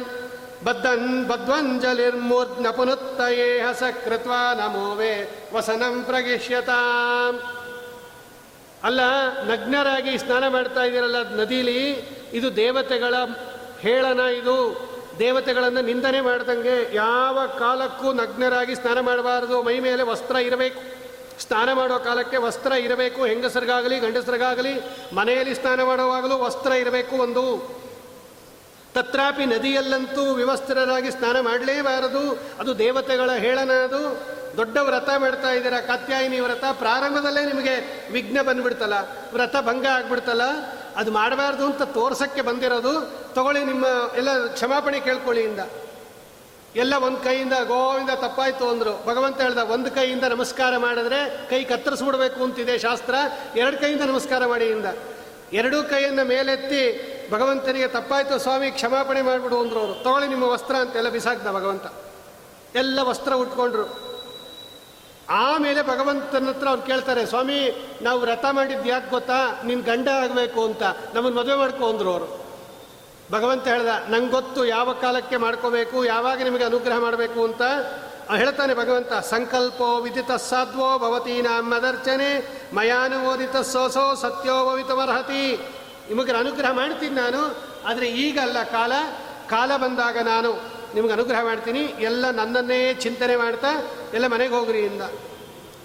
ಬದ್ಧನ್ 0.65 1.09
ಬದ್ವಂಜಲಿರ್ಮೂರ್ಧ್ನ 1.29 2.67
ಹಸ 3.67 3.83
ಕೃತ್ವಾ 4.05 4.43
ನಮೋವೇ 4.61 5.15
ವಸನಂ 5.55 5.95
ಪ್ರಗಿಷ್ಯತಾಂ. 6.09 7.35
ಅಲ್ಲ, 8.85 9.01
ನಗ್ನರಾಗಿ 9.45 10.19
ಸ್ನಾನ 10.19 10.49
ಮಾಡ್ತಾ 10.49 10.83
ಇದ್ದೀರಲ್ಲ 10.85 11.37
ನದಿಲಿ? 11.37 11.93
ಇದು 12.33 12.57
ದೇವತೆಗಳ 12.57 13.14
ಹೇಳನ 13.81 14.21
ಇದು. 14.21 14.90
ದೇವತೆಗಳನ್ನು 15.19 15.83
ನಿಂದನೆ 15.83 16.21
ಮಾಡ್ದಂಗೆ 16.21 16.95
ಯಾವ 16.95 17.47
ಕಾಲಕ್ಕೂ 17.59 18.12
ನಗ್ನರಾಗಿ 18.12 18.75
ಸ್ನಾನ 18.75 19.01
ಮಾಡಬಾರದು. 19.01 19.62
ಮೈ 19.62 19.81
ಮೇಲೆ 19.81 20.03
ವಸ್ತ್ರ 20.03 20.37
ಇರಬೇಕು. 20.37 20.81
ಸ್ನಾನ 21.40 21.73
ಮಾಡೋ 21.73 21.99
ಕಾಲಕ್ಕೆ 21.99 22.37
ವಸ್ತ್ರ 22.37 22.73
ಇರಬೇಕು. 22.73 23.25
ಹೆಂಗಸರಿಗಾಗಲಿ, 23.25 23.99
ಗಂಡಸರಿಗಾಗಲಿ, 23.99 24.83
ಮನೆಯಲ್ಲಿ 25.14 25.55
ಸ್ನಾನ 25.55 25.83
ಮಾಡುವಾಗಲೂ 25.83 26.38
ವಸ್ತ್ರ 26.38 26.73
ಇರಬೇಕು 26.73 27.16
ಒಂದು. 27.16 27.75
ತತ್ರಾಪಿ 28.95 29.47
ನದಿಯಲ್ಲಂತೂ 29.47 30.35
ವಿವಸ್ತ್ರರಾಗಿ 30.35 31.11
ಸ್ನಾನ 31.11 31.40
ಮಾಡಲೇಬಾರದು. 31.40 32.38
ಅದು 32.61 32.79
ದೇವತೆಗಳ 32.79 33.31
ಹೇಳನ 33.31 33.71
ಅದು. 33.71 34.39
ದೊಡ್ಡ 34.57 34.77
ವ್ರತ 34.77 35.11
ಬಿಡ್ತಾ 35.11 35.51
ಇದ್ದೀರಾ? 35.53 35.81
ಕತ್ಯಾಯಿನಿ 35.81 36.41
ವ್ರತ 36.41 36.65
ಪ್ರಾರಂಭದಲ್ಲೇ 36.73 37.45
ನಿಮಗೆ 37.45 37.75
ವಿಘ್ನ 38.13 38.43
ಬಂದ್ಬಿಡ್ತಲ್ಲ, 38.43 38.95
ವ್ರತ 39.33 39.57
ಭಂಗ 39.61 39.87
ಆಗ್ಬಿಡ್ತಲ್ಲ, 39.87 40.43
ಅದು 40.97 41.11
ಮಾಡಬಾರ್ದು 41.11 41.67
ಅಂತ 41.67 41.83
ತೋರ್ಸಕ್ಕೆ 41.83 42.43
ಬಂದಿರೋದು, 42.43 42.93
ತಗೊಳ್ಳಿ 43.35 43.65
ನಿಮ್ಮ 43.65 43.87
ಎಲ್ಲ 44.17 44.47
ಕ್ಷಮಾಪಣೆ 44.47 45.01
ಕೇಳ್ಕೊಳ್ಳಿ 45.01 45.43
ಇಂದ. 45.43 45.59
ಎಲ್ಲ 46.77 46.95
ಒಂದು 46.97 47.19
ಕೈಯಿಂದ, 47.19 47.53
ಗೋವಿಂದ 47.53 48.11
ತಪ್ಪಾಯ್ತು 48.11 48.69
ಅಂದರು. 48.69 49.07
ಭಗವಂತ 49.07 49.41
ಹೇಳ್ದ, 49.41 49.59
ಒಂದು 49.59 49.91
ಕೈಯಿಂದ 49.91 50.25
ನಮಸ್ಕಾರ 50.25 50.77
ಮಾಡಿದ್ರೆ 50.77 51.49
ಕೈ 51.51 51.65
ಕತ್ತರಿಸ್ಬಿಡ್ಬೇಕು 51.65 52.45
ಅಂತಿದೆ 52.45 52.79
ಶಾಸ್ತ್ರ. 52.79 53.15
ಎರಡು 53.57 53.79
ಕೈಯಿಂದ 53.79 54.03
ನಮಸ್ಕಾರ 54.03 54.47
ಮಾಡಿ 54.47 54.67
ಇಂದ. 54.67 54.87
ಎರಡೂ 55.53 55.83
ಕೈಯನ್ನು 55.83 56.25
ಮೇಲೆತ್ತಿ 56.25 56.83
ಭಗವಂತನಿಗೆ 57.31 57.89
ತಪ್ಪಾಯ್ತು, 57.89 58.39
ಸ್ವಾಮಿ 58.39 58.71
ಕ್ಷಮಾಪಣೆ 58.71 59.23
ಮಾಡಿಬಿಡು 59.23 59.61
ಅಂದ್ರು 59.61 59.81
ಅವರು. 59.81 60.05
ತಗೊಳ್ಳಿ 60.05 60.29
ನಿಮ್ಮ 60.29 60.45
ವಸ್ತ್ರ 60.45 60.75
ಅಂತೆಲ್ಲ 60.75 61.09
ಬಿಸಾಕ್ದ 61.09 61.47
ಭಗವಂತ. 61.47 61.87
ಎಲ್ಲ 62.75 62.99
ವಸ್ತ್ರ 63.03 63.33
ಉಟ್ಕೊಂಡ್ರು. 63.33 64.10
ಆಮೇಲೆ 65.31 65.83
ಭಗವಂತನ 65.83 66.49
ಹತ್ರ 66.49 66.69
ಅವ್ರು 66.69 66.83
ಕೇಳ್ತಾರೆ, 66.83 67.27
ಸ್ವಾಮಿ, 67.27 67.59
ನಾವು 68.03 68.21
ವ್ರತ 68.21 68.45
ಮಾಡಿದ್ದು 68.51 68.88
ಯಾಕೆ 68.88 69.11
ಗೊತ್ತಾ? 69.11 69.62
ನಿನ್ನ 69.64 69.83
ಗಂಡ 69.83 70.09
ಆಗಬೇಕು 70.09 70.64
ಅಂತ. 70.64 70.83
ನಮ್ಮನ್ನು 71.14 71.40
ಮದುವೆ 71.40 71.57
ಮಾಡ್ಕೊ, 71.57 71.88
ಅಂದರು 71.88 72.11
ಅವರು. 72.11 72.51
ಭಗವಂತ 73.33 73.69
ಹೇಳ್ದ, 73.69 73.88
ನಂಗೆ 74.09 74.31
ಗೊತ್ತು 74.31 74.64
ಯಾವ 74.64 74.93
ಕಾಲಕ್ಕೆ 74.93 75.37
ಮಾಡ್ಕೋಬೇಕು, 75.37 76.05
ಯಾವಾಗ 76.05 76.43
ನಿಮಗೆ 76.43 76.64
ಅನುಗ್ರಹ 76.64 76.99
ಮಾಡಬೇಕು 76.99 77.45
ಅಂತ. 77.45 77.62
ಹೇಳ್ತಾನೆ 78.37 78.75
ಭಗವಂತ, 78.75 79.12
ಸಂಕಲ್ಪೋ 79.12 80.01
ವಿದಿತ 80.01 80.31
ಸಾಧ್ವೋ 80.31 80.99
ಭವತಿ 80.99 81.43
ಮದರ್ಚನೆ 81.43 82.61
ಮಯಾನುಮೋದಿತ 82.75 83.57
ಸೋಸೋ 83.57 84.14
ಸತ್ಯೋ 84.14 84.71
ಭವಿತಮರ್ಹತಿ. 84.71 85.57
ನಿಮಗೆ 86.09 86.33
ಅನುಗ್ರಹ 86.33 86.73
ಮಾಡ್ತೀನಿ 86.73 87.14
ನಾನು, 87.14 87.57
ಆದರೆ 87.87 88.07
ಈಗಲ್ಲ 88.07 88.62
ಕಾಲ 88.62 88.93
ಕಾಲ 89.49 89.77
ಬಂದಾಗ 89.77 90.19
ನಾನು 90.19 90.69
ನಿಮಗೆ 90.94 91.12
ಅನುಗ್ರಹ 91.12 91.44
ಮಾಡ್ತೀನಿ. 91.44 91.81
ಎಲ್ಲ 91.81 92.31
ನನ್ನನ್ನೇ 92.31 92.94
ಚಿಂತನೆ 92.94 93.37
ಮಾಡ್ತಾ, 93.37 93.68
ಎಲ್ಲ 94.14 94.26
ಮನೆಗೆ 94.26 94.55
ಹೋಗ್ರಿ 94.55 94.79
ಇಂದ. 94.79 95.03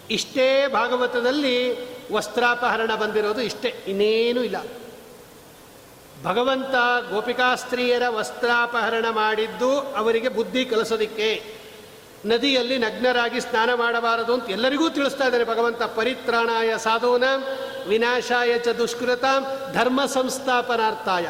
ಇಷ್ಟೇ 0.09 0.67
ಭಾಗವತದಲ್ಲಿ 0.67 1.77
ವಸ್ತ್ರಾಪಹರಣ 2.13 2.95
ಬಂದಿರೋದು 2.95 3.41
ಇಷ್ಟೇ, 3.41 3.75
ಇನ್ನೇನೂ 3.87 4.41
ಇಲ್ಲ. 4.41 4.57
ಭಗವಂತ 6.23 6.75
ಗೋಪಿಕಾಸ್ತ್ರೀಯರ 7.11 8.03
ವಸ್ತ್ರಾಪಹರಣ 8.07 9.05
ಮಾಡಿದ್ದು 9.09 9.79
ಅವರಿಗೆ 9.79 10.29
ಬುದ್ಧಿ 10.29 10.65
ಕಲಿಸೋದಿಕ್ಕೆ. 10.65 11.55
ನದಿಯಲ್ಲಿ 12.25 12.77
ನಗ್ನರಾಗಿ 12.77 13.41
ಸ್ನಾನ 13.41 13.73
ಮಾಡಬಾರದು 13.73 14.33
ಅಂತ 14.33 14.49
ಎಲ್ಲರಿಗೂ 14.49 14.89
ತಿಳಿಸ್ತಾ 14.89 15.25
ಇದ್ದಾರೆ 15.25 15.43
ಭಗವಂತ. 15.43 15.83
ಪರಿತ್ರಾಣಾಯ 15.83 16.77
ಸಾಧೂನ, 16.77 17.23
ವಿನಾಶಾಯ 17.87 18.57
ಚ 18.57 18.67
ದುಷ್ಕೃತ, 18.67 19.23
ಧರ್ಮ 19.73 20.05
ಸಂಸ್ಥಾಪನಾರ್ಥಾಯ. 20.05 21.27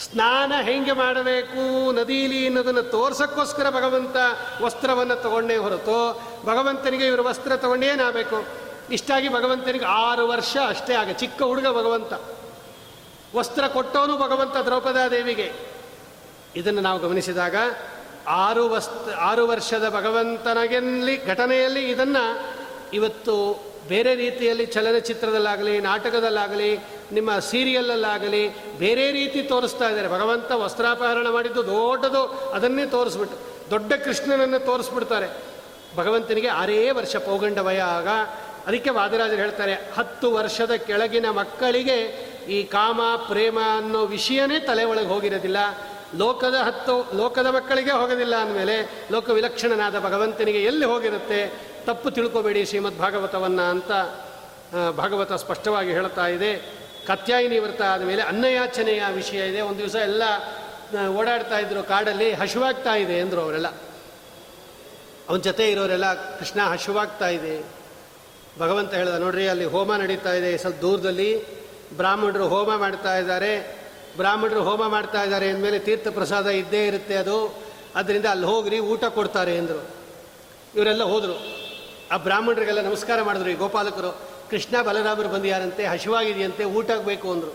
ಸ್ನಾನ 0.00 0.52
ಹೆಂಗೆ 0.62 0.92
ಮಾಡಬೇಕು? 0.92 1.92
ನದೀಲಿ 1.92 2.46
ಅನ್ನೋದನ್ನು 2.46 2.82
ತೋರ್ಸೋಕ್ಕೋಸ್ಕರ 2.82 3.70
ಭಗವಂತ 3.70 4.16
ವಸ್ತ್ರವನ್ನು 4.62 5.16
ತಗೊಂಡೇ 5.16 5.56
ಹೊರತು 5.56 6.22
ಭಗವಂತನಿಗೆ 6.46 7.06
ಇವರು 7.06 7.24
ವಸ್ತ್ರ 7.24 7.56
ತಗೊಂಡೇನಾಗಬೇಕು 7.56 8.44
ಇಷ್ಟಾಗಿ 8.90 9.28
ಭಗವಂತನಿಗೆ 9.28 9.84
ಆರು 9.84 10.28
ವರ್ಷ 10.28 10.56
ಅಷ್ಟೇ 10.68 10.94
ಆಗ. 10.94 11.10
ಚಿಕ್ಕ 11.10 11.42
ಹುಡುಗ 11.42 11.66
ಭಗವಂತ. 11.66 12.12
ವಸ್ತ್ರ 13.36 13.66
ಕೊಟ್ಟವನು 13.66 14.16
ಭಗವಂತ 14.16 14.56
ದ್ರೌಪದಾದೇವಿಗೆ 14.56 15.52
ಇದನ್ನು 16.56 16.80
ನಾವು 16.80 16.98
ಗಮನಿಸಿದಾಗ 16.98 17.56
ಆರು 18.28 18.68
ವಸ್ತ, 18.68 19.10
ಆರು 19.16 19.46
ವರ್ಷದ 19.48 19.88
ಭಗವಂತನಗೆಲ್ಲಿ 19.88 21.26
ಘಟನೆಯಲ್ಲಿ 21.26 21.90
ಇದನ್ನು 21.90 22.52
ಇವತ್ತು 22.92 23.69
ಬೇರೆ 23.90 24.12
ರೀತಿಯಲ್ಲಿ 24.14 24.66
ಚಲನಚಿತ್ರದಲ್ಲಾಗಲಿ, 24.66 25.74
ನಾಟಕದಲ್ಲಾಗಲಿ, 25.80 26.70
ನಿಮ್ಮ 27.12 27.30
ಸೀರಿಯಲ್ಲಲ್ಲಾಗಲಿ 27.38 28.42
ಬೇರೆ 28.78 29.06
ರೀತಿ 29.12 29.40
ತೋರಿಸ್ತಾ 29.42 29.86
ಇದ್ದಾರೆ. 29.88 30.08
ಭಗವಂತ 30.08 30.50
ವಸ್ತ್ರಾಪಹರಣ 30.64 31.28
ಮಾಡಿದ್ದು 31.28 31.62
ದೊಡ್ಡದು, 31.66 32.22
ಅದನ್ನೇ 32.50 32.86
ತೋರಿಸ್ಬಿಟ್ಟು, 32.86 33.38
ದೊಡ್ಡ 33.70 33.92
ಕೃಷ್ಣನನ್ನು 34.04 34.60
ತೋರಿಸ್ಬಿಡ್ತಾರೆ. 34.66 35.28
ಭಗವಂತನಿಗೆ 35.96 36.50
ಆರೇ 36.60 36.90
ವರ್ಷ 36.90 37.16
ಪೌಗಂಡ 37.16 37.58
ವಯ 37.58 37.80
ಆಗ 37.98 38.08
ಅದಕ್ಕೆ 38.66 38.90
ವಾದಿರಾಜರು 38.90 39.36
ಹೇಳ್ತಾರೆ, 39.36 39.74
ಹತ್ತು 39.96 40.26
ವರ್ಷದ 40.32 40.74
ಕೆಳಗಿನ 40.88 41.28
ಮಕ್ಕಳಿಗೆ 41.30 41.98
ಈ 42.48 42.58
ಕಾಮ, 42.62 43.00
ಪ್ರೇಮ 43.28 43.58
ಅನ್ನೋ 43.76 44.00
ವಿಷಯನೇ 44.06 44.58
ತಲೆ 44.58 44.84
ಒಳಗೆ 44.84 45.06
ಹೋಗಿರೋದಿಲ್ಲ. 45.06 45.60
ಲೋಕದ 46.18 46.54
ಹತ್ತು, 46.54 46.94
ಲೋಕದ 47.16 47.46
ಮಕ್ಕಳಿಗೆ 47.46 47.90
ಹೋಗೋದಿಲ್ಲ 47.90 48.36
ಅಂದಮೇಲೆ 48.36 48.76
ಲೋಕ 49.12 49.30
ವಿಲಕ್ಷಣನಾದ 49.30 49.96
ಭಗವಂತನಿಗೆ 49.98 50.60
ಎಲ್ಲಿ 50.62 50.86
ಹೋಗಿರುತ್ತೆ? 50.92 51.40
ತಪ್ಪು 51.86 52.10
ತಿಳ್ಕೋಬೇಡಿ 52.10 52.64
ಶ್ರೀಮದ್ 52.64 52.98
ಭಾಗವತವನ್ನು 52.98 53.70
ಅಂತ 53.70 53.92
ಭಾಗವತ 54.96 55.32
ಸ್ಪಷ್ಟವಾಗಿ 55.32 55.92
ಹೇಳ್ತಾ 55.92 56.26
ಇದೆ. 56.26 56.80
ಕತ್ಯಾಯಿನಿ 57.06 57.58
ವ್ರತ 57.58 57.82
ಆದಮೇಲೆ 57.82 58.22
ಅನ್ನಯಾಚನೆಯ 58.22 59.02
ವಿಷಯ 59.12 59.48
ಇದೆ. 59.48 59.60
ಒಂದು 59.60 59.78
ದಿವಸ 59.78 59.94
ಎಲ್ಲ 59.94 60.22
ಓಡಾಡ್ತಾ 61.08 61.58
ಇದ್ರು 61.58 61.82
ಕಾಡಲ್ಲಿ, 61.82 62.32
ಹಶುವಾಗ್ತಾ 62.32 62.94
ಇದೆ 62.94 63.20
ಅಂದರು 63.20 63.40
ಅವರೆಲ್ಲ. 63.40 63.68
ಅವನ 65.28 65.38
ಜೊತೆ 65.38 65.70
ಇರೋರೆಲ್ಲ, 65.70 66.38
ಕೃಷ್ಣ 66.38 66.60
ಹಶುವಾಗ್ತಾ 66.60 67.28
ಇದೆ. 67.28 67.64
ಭಗವಂತ 68.58 68.94
ಹೇಳಿದ, 68.94 69.14
ನೋಡ್ರಿ, 69.14 69.48
ಅಲ್ಲಿ 69.48 69.64
ಹೋಮ 69.64 69.94
ನಡೀತಾ 69.94 70.32
ಇದೆ. 70.32 70.58
ಸ್ವಲ್ಪ 70.58 70.80
ದೂರದಲ್ಲಿ 70.80 71.60
ಬ್ರಾಹ್ಮಣರು 71.96 72.48
ಹೋಮ 72.48 72.76
ಮಾಡ್ತಾ 72.76 73.18
ಇದ್ದಾರೆ. 73.18 73.80
ಬ್ರಾಹ್ಮಣರು 74.16 74.62
ಹೋಮ 74.62 74.88
ಮಾಡ್ತಾ 74.88 75.22
ಇದ್ದಾರೆ 75.22 75.48
ಅಂದಮೇಲೆ 75.48 75.78
ತೀರ್ಥ 75.78 76.08
ಪ್ರಸಾದ 76.08 76.46
ಇದ್ದೇ 76.46 76.86
ಇರುತ್ತೆ 76.86 77.16
ಅದು. 77.16 77.62
ಅದರಿಂದ 77.94 78.26
ಅಲ್ಲಿ 78.26 78.46
ಹೋಗ್ರಿ, 78.46 78.78
ಊಟ 78.78 79.04
ಕೊಡ್ತಾರೆ 79.04 79.58
ಅಂದರು. 79.58 79.90
ಇವರೆಲ್ಲ 80.74 81.04
ಹೋದರು. 81.04 81.59
ಆ 82.10 82.16
ಬ್ರಾಹ್ಮಣರಿಗೆಲ್ಲ 82.16 82.80
ನಮಸ್ಕಾರ 82.80 83.22
ಮಾಡಿದ್ರು 83.22 83.50
ಈ 83.50 83.54
ಗೋಪಾಲಕರು. 83.54 84.20
ಕೃಷ್ಣ 84.50 84.82
ಬಲರಾಮರು 84.82 85.28
ಬಂದಿಯಾರಂತೆ 85.28 85.86
ಹಸಿವಾಗಿದೆಯಂತೆ 85.86 86.64
ಊಟಕ್ಕೆ 86.64 87.04
ಬೇಕು 87.04 87.32
ಅಂದರು. 87.32 87.54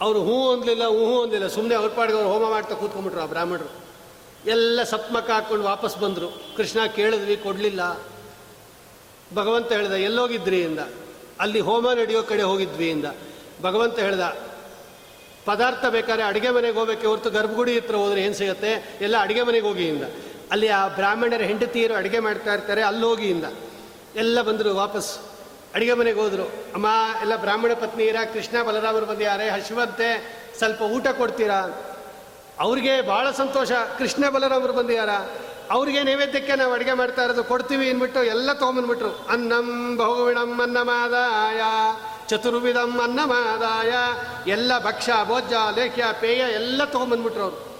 ಅವರು 0.00 0.22
ಹೂ 0.22 0.52
ಅಂದಲಿಲ್ಲ 0.52 0.84
ಹೂ 0.84 1.22
ಅಂದಿಲ್ಲ 1.22 1.46
ಸುಮ್ಮನೆ 1.46 1.74
ಅವ್ರ 1.74 1.88
ಪಾಡಿಗೆ 1.88 2.18
ಅವ್ರು 2.18 2.32
ಹೋಮ 2.32 2.50
ಮಾಡ್ತಾ 2.50 2.74
ಕೂತ್ಕೊಂಡ್ಬಿಟ್ರು 2.74 3.22
ಆ 3.22 3.26
ಬ್ರಾಹ್ಮಣರು. 3.26 3.70
ಎಲ್ಲ 4.46 4.82
ಸಪ್ಮಕ 4.82 5.30
ಹಾಕ್ಕೊಂಡು 5.30 5.64
ವಾಪಸ್ 5.64 5.98
ಬಂದರು. 5.98 6.42
ಕೃಷ್ಣ 6.56 6.86
ಕೇಳಿದ್ವಿ, 6.86 7.36
ಕೊಡಲಿಲ್ಲ. 7.36 8.00
ಭಗವಂತ 9.34 9.72
ಹೇಳ್ದ, 9.72 9.92
ಎಲ್ಲೋಗಿದ್ರಿ? 9.92 10.62
ಇಂದ. 10.62 10.78
ಅಲ್ಲಿ 11.40 11.60
ಹೋಮ 11.60 11.92
ನಡೆಯೋ 11.92 12.22
ಕಡೆ 12.22 12.42
ಹೋಗಿದ್ವಿ 12.42 12.88
ಇಂದ. 12.88 13.04
ಭಗವಂತ 13.62 13.98
ಹೇಳ್ದ, 13.98 14.20
ಪದಾರ್ಥ 15.44 15.84
ಬೇಕಾದ್ರೆ 15.86 16.22
ಅಡುಗೆ 16.22 16.50
ಮನೆಗೆ 16.50 16.78
ಹೋಗಬೇಕೆ 16.78 17.06
ಹೊರತು 17.06 17.30
ಗರ್ಭಗುಡಿ 17.30 17.78
ಹತ್ರ 17.78 17.94
ಹೋದ್ರೆ 17.94 18.22
ಏನು 18.22 18.34
ಸಿಗುತ್ತೆ? 18.34 18.98
ಎಲ್ಲ 19.00 19.16
ಅಡುಗೆ 19.20 19.42
ಮನೆಗೆ 19.42 19.66
ಹೋಗಿ 19.66 19.88
ಇಂದ. 19.88 20.02
ಅಲ್ಲಿ 20.50 20.68
ಆ 20.68 20.88
ಬ್ರಾಹ್ಮಣರ 20.88 21.42
ಹೆಂಡತಿಯರು 21.42 21.94
ಅಡುಗೆ 21.94 22.18
ಮಾಡ್ತಾ 22.18 22.54
ಇರ್ತಾರೆ 22.54 22.82
ಅಲ್ಲಿ 22.82 23.71
ಎಲ್ಲ 24.16 24.42
ಬಂದರು 24.42 24.76
ವಾಪಸ್. 24.76 25.18
ಅಡುಗೆ 25.74 25.94
ಮನೆಗೆ 25.94 26.20
ಹೋದರು. 26.20 26.44
ಅಮ್ಮ, 26.74 26.86
ಎಲ್ಲ 27.20 27.36
ಬ್ರಾಹ್ಮಣ 27.36 27.72
ಪತ್ನಿ 27.72 28.04
ಇರ? 28.04 28.16
ಕೃಷ್ಣ 28.32 28.62
ಬಲರಾಮರು 28.62 29.06
ಬಂದಿದ್ದಾರೆ. 29.06 29.50
ಹಸಿವಂತೆ 29.50 30.42
ಸ್ವಲ್ಪ 30.58 30.82
ಊಟ 30.82 31.06
ಕೊಡ್ತೀರಾ? 31.08 31.88
ಅವ್ರಿಗೆ 32.60 33.02
ಭಾಳ 33.02 33.30
ಸಂತೋಷ. 33.30 33.72
ಕೃಷ್ಣ 33.72 34.28
ಬಲರಾಮರು 34.28 34.72
ಬಂದಿದ್ದಾರ? 34.72 35.10
ಅವ್ರಿಗೆ 35.70 36.02
ನೈವೇದ್ಯಕ್ಕೆ 36.02 36.56
ನಾವು 36.56 36.72
ಅಡುಗೆ 36.72 36.92
ಮಾಡ್ತಾ 36.92 37.22
ಇರೋದು 37.22 37.44
ಕೊಡ್ತೀವಿ 37.44 37.90
ಅಂದ್ಬಿಟ್ಟು 37.90 38.24
ಎಲ್ಲ 38.24 38.52
ತೊಗೊಂಬಂದ್ಬಿಟ್ರು. 38.52 39.26
ಅನ್ನಂ 39.28 39.96
ಬಹುವಿಣಂ 39.96 40.60
ಅನ್ನಮಾದಾಯ, 40.60 41.60
ಚತುರ್ವಿಧಂ 42.28 43.00
ಅನ್ನಮಾದಾಯ, 43.00 43.92
ಎಲ್ಲ 44.50 44.78
ಭಕ್ಷ 44.84 45.10
ಭೋಜ 45.24 45.52
ಲೇಖ್ಯ, 45.76 46.04
ಪೇಯ 46.20 46.38
ಎಲ್ಲ 46.38 46.84
ತೊಗೊಂಬಂದ್ಬಿಟ್ರು 46.84 47.42
ಅವರು. 47.42 47.78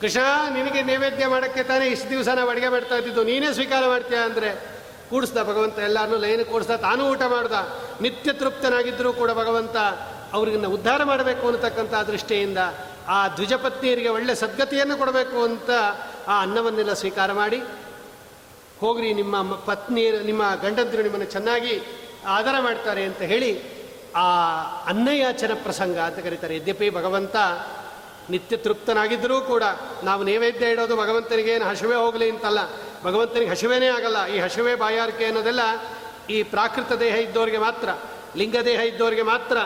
ಕೃಷ್ಣ, 0.00 0.54
ನಿನಗೆ 0.54 0.82
ನೈವೇದ್ಯ 0.82 1.26
ಮಾಡೋಕ್ಕೆ 1.26 1.62
ತಾನೇ 1.62 1.86
ಇಷ್ಟು 1.86 2.10
ದಿವಸ 2.10 2.28
ನಾವು 2.28 2.50
ಅಡುಗೆ 2.50 2.68
ಮಾಡ್ತಾ 2.68 2.94
ಇದ್ದಿದ್ದು? 2.94 3.24
ನೀನೇ 3.24 3.52
ಸ್ವೀಕಾರ 3.52 3.86
ಮಾಡ್ತೀಯ? 3.86 4.18
ಅಂದರೆ 4.18 4.77
ಕೂಡಿಸ್ದ 5.10 5.42
ಭಗವಂತ, 5.42 5.78
ಎಲ್ಲರನ್ನೂ 5.78 6.16
ಲೈನ್ 6.16 6.44
ಕೂಡಿಸ್ದ, 6.44 6.76
ತಾನೂ 6.76 7.02
ಊಟ 7.10 7.22
ಮಾಡ್ದ. 7.26 7.52
ನಿತ್ಯ 8.00 8.32
ತೃಪ್ತನಾಗಿದ್ದರೂ 8.32 9.10
ಕೂಡ 9.12 9.30
ಭಗವಂತ 9.30 9.76
ಅವ್ರಿಗನ್ನ 10.32 10.66
ಉದ್ಧಾರ 10.66 11.00
ಮಾಡಬೇಕು 11.02 11.44
ಅನ್ನತಕ್ಕಂಥ 11.46 11.94
ದೃಷ್ಟಿಯಿಂದ 11.94 12.58
ಆ 13.08 13.18
ದ್ವಿಜಪತ್ನಿಯರಿಗೆ 13.28 14.08
ಒಳ್ಳೆ 14.08 14.34
ಸದ್ಗತಿಯನ್ನು 14.34 14.96
ಕೊಡಬೇಕು 14.96 15.38
ಅಂತ 15.42 15.70
ಆ 16.28 16.34
ಅನ್ನವನ್ನೆಲ್ಲ 16.42 16.92
ಸ್ವೀಕಾರ 16.92 17.32
ಮಾಡಿ, 17.32 17.60
ಹೋಗ್ರಿ 18.80 19.08
ನಿಮ್ಮ 19.12 19.54
ಪತ್ನಿ 19.54 20.02
ನಿಮ್ಮ 20.10 20.42
ಗಂಡಂತರು 20.62 21.02
ನಿಮ್ಮನ್ನು 21.02 21.28
ಚೆನ್ನಾಗಿ 21.30 21.74
ಆದರ 22.26 22.56
ಮಾಡ್ತಾರೆ 22.60 23.02
ಅಂತ 23.04 23.22
ಹೇಳಿ 23.22 23.50
ಆ 24.16 24.26
ಅನ್ನಯಾಚನ 24.86 25.52
ಪ್ರಸಂಗ 25.62 25.98
ಅಂತ 25.98 26.18
ಕರೀತಾರೆ. 26.18 26.56
ಯದ್ಯಪಿ 26.56 26.90
ಭಗವಂತ 26.90 27.36
ನಿತ್ಯ 28.30 28.56
ತೃಪ್ತನಾಗಿದ್ದರೂ 28.56 29.40
ಕೂಡ 29.40 29.64
ನಾವು 30.04 30.22
ನೈವೇದ್ಯ 30.22 30.72
ಇಡೋದು 30.72 30.94
ಭಗವಂತನಿಗೆ 30.96 31.50
ಏನು 31.50 31.64
ಹಸಿವೆ 31.64 31.96
ಹೋಗಲಿ 31.96 32.30
ಅಂತಲ್ಲ. 32.30 32.60
ಭಗವಂತನಿಗೆ 33.04 33.50
ಹಸಿವೇನೇ 33.50 33.86
ಆಗಲ್ಲ. 33.86 34.26
ಈ 34.26 34.38
ಹಸಿವೆ 34.38 34.74
ಬಾಯಾರಿಕೆ 34.74 35.24
ಅನ್ನೋದೆಲ್ಲ 35.24 35.60
ಈ 36.30 36.42
ಪ್ರಾಕೃತ 36.42 36.92
ದೇಹ 36.92 37.14
ಇದ್ದವರಿಗೆ 37.14 37.58
ಮಾತ್ರ, 37.58 37.88
ಲಿಂಗ 38.36 38.56
ದೇಹ 38.64 38.80
ಇದ್ದವರಿಗೆ 38.80 39.22
ಮಾತ್ರ. 39.22 39.58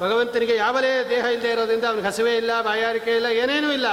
ಭಗವಂತನಿಗೆ 0.00 0.56
ಯಾವಲೇ 0.56 1.08
ದೇಹ 1.08 1.24
ಇಲ್ಲದೆ 1.24 1.50
ಇರೋದ್ರಿಂದ 1.50 1.84
ಅವನಿಗೆ 1.84 2.06
ಹಸಿವೆ 2.06 2.36
ಇಲ್ಲ, 2.36 2.62
ಬಾಯಾರಿಕೆ 2.62 3.16
ಇಲ್ಲ, 3.16 3.26
ಏನೇನೂ 3.26 3.72
ಇಲ್ಲ. 3.72 3.86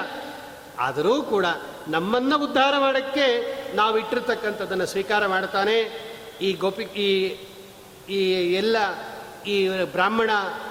ಆದರೂ 0.79 1.21
ಕೂಡ 1.21 1.45
ನಮ್ಮನ್ನು 1.87 2.37
ಉದ್ಧಾರ 2.37 2.73
ಮಾಡೋಕ್ಕೆ 2.77 3.27
ನಾವು 3.75 3.97
ಇಟ್ಟಿರ್ತಕ್ಕಂಥದ್ದನ್ನು 3.97 4.85
ಸ್ವೀಕಾರ 4.85 5.27
ಮಾಡ್ತಾನೆ. 5.27 5.77
ಈ 6.41 6.53
ಗೋಪಿ, 6.53 6.83
ಈ 6.83 7.37
ಈ 8.09 8.19
ಎಲ್ಲ, 8.53 8.77
ಈ 9.45 9.69
ಬ್ರಾಹ್ಮಣ 9.69 10.29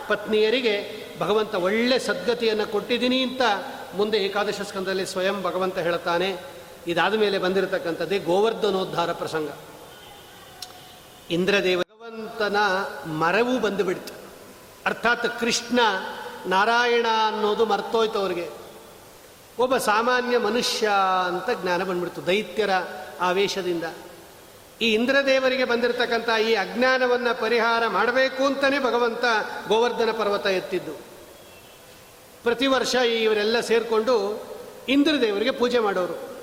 ಪತ್ನಿಯರಿಗೆ 0.08 1.06
ಭಗವಂತ 1.18 1.54
ಒಳ್ಳೆ 1.54 1.98
ಸದ್ಗತಿಯನ್ನು 1.98 2.66
ಕೊಟ್ಟಿದ್ದೀನಿ 2.66 3.22
ಅಂತ 3.22 3.42
ಮುಂದೆ 3.94 4.18
ಏಕಾದಶ 4.18 4.60
ಸ್ಕಂದದಲ್ಲಿ 4.60 5.06
ಸ್ವಯಂ 5.06 5.42
ಭಗವಂತ 5.42 5.78
ಹೇಳ್ತಾನೆ 5.78 6.55
ಇದಾದ 6.86 7.14
ಮೇಲೆ 7.14 7.38
ಬಂದಿರತಕ್ಕಂಥದ್ದೇ 7.38 8.18
ಗೋವರ್ಧನೋದ್ಧಾರ 8.18 9.12
ಪ್ರಸಂಗ. 9.12 9.48
ಇಂದ್ರದೇವ 11.30 11.80
ಭಗವಂತನ 11.80 12.56
ಮರವು 13.10 13.60
ಬಂದುಬಿಡ್ತು. 13.60 14.14
ಅರ್ಥಾತ್ 14.86 15.40
ಕೃಷ್ಣ 15.40 15.80
ನಾರಾಯಣ 16.46 17.06
ಅನ್ನೋದು 17.26 17.66
ಮರ್ತೋಯ್ತು 17.66 18.18
ಅವ್ರಿಗೆ. 18.18 18.50
ಒಬ್ಬ 19.58 19.76
ಸಾಮಾನ್ಯ 19.76 20.38
ಮನುಷ್ಯ 20.38 20.90
ಅಂತ 21.26 21.62
ಜ್ಞಾನ 21.62 21.84
ಬಂದ್ಬಿಡ್ತು, 21.84 22.26
ದೈತ್ಯರ 22.26 22.70
ಆವೇಶದಿಂದ. 23.20 23.84
ಈ 24.80 24.94
ಇಂದ್ರದೇವರಿಗೆ 24.94 25.64
ಬಂದಿರತಕ್ಕಂಥ 25.64 26.28
ಈ 26.40 26.54
ಅಜ್ಞಾನವನ್ನು 26.54 27.40
ಪರಿಹಾರ 27.40 27.86
ಮಾಡಬೇಕು 27.86 28.44
ಅಂತಲೇ 28.44 28.78
ಭಗವಂತ 28.78 29.24
ಗೋವರ್ಧನ 29.68 30.10
ಪರ್ವತ 30.18 30.46
ಎತ್ತಿದ್ದು. 30.46 30.92
ಪ್ರತಿ 32.42 32.66
ವರ್ಷ 32.66 32.94
ಇವರೆಲ್ಲ 32.94 33.60
ಸೇರಿಕೊಂಡು 33.60 34.46
ಇಂದ್ರದೇವರಿಗೆ 34.88 35.50
ಪೂಜೆ 35.50 35.78
ಮಾಡೋರು. 35.78 36.35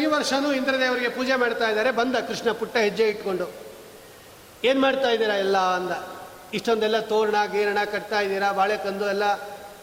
ಈ 0.00 0.06
ವರ್ಷನೂ 0.06 0.52
ಇಂದ್ರದೇವರಿಗೆ 0.52 1.08
ಪೂಜೆ 1.08 1.34
ಮಾಡ್ತಾ 1.34 1.68
ಇದ್ದಾರೆ. 1.68 1.90
ಬಂದ 1.90 2.16
ಕೃಷ್ಣ 2.16 2.52
ಪುಟ್ಟ 2.52 2.76
ಹೆಜ್ಜೆ 2.76 3.08
ಇಟ್ಕೊಂಡು. 3.08 3.50
ಏನು 4.64 4.80
ಮಾಡ್ತಾ 4.80 5.10
ಇದ್ದೀರಾ 5.10 5.34
ಎಲ್ಲ 5.34 5.58
ಅಂದ. 5.58 5.90
ಇಷ್ಟೊಂದೆಲ್ಲ 6.54 7.00
ತೋರಣ, 7.00 7.34
ಗೀರಣ 7.52 7.78
ಕಟ್ತಾ 7.92 8.20
ಇದ್ದೀರಾ, 8.20 8.52
ಬಾಳೆಕಂದು 8.52 9.08
ಎಲ್ಲ. 9.08 9.22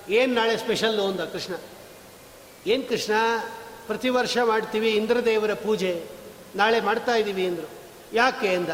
ಏನು 0.10 0.34
ನಾಳೆ 0.34 0.58
ಸ್ಪೆಷಲ್ 0.58 1.00
ಅಂದ 1.00 1.20
ಕೃಷ್ಣ? 1.20 1.54
ಏನು 2.68 2.84
ಕೃಷ್ಣ? 2.84 3.13
ಪ್ರತಿ 3.88 4.10
ವರ್ಷ 4.10 4.38
ಮಾಡ್ತೀವಿ 4.44 4.89
ಇಂದ್ರದೇವರ 4.92 5.54
ಪೂಜೆ. 5.54 6.04
ನಾಳೆ 6.56 6.80
ಮಾಡ್ತಾ 6.82 7.16
ಇದ್ದೀವಿ 7.16 7.48
ಅಂದರು. 7.48 7.70
ಯಾಕೆ 8.13 8.56
ಅಂದ? 8.56 8.70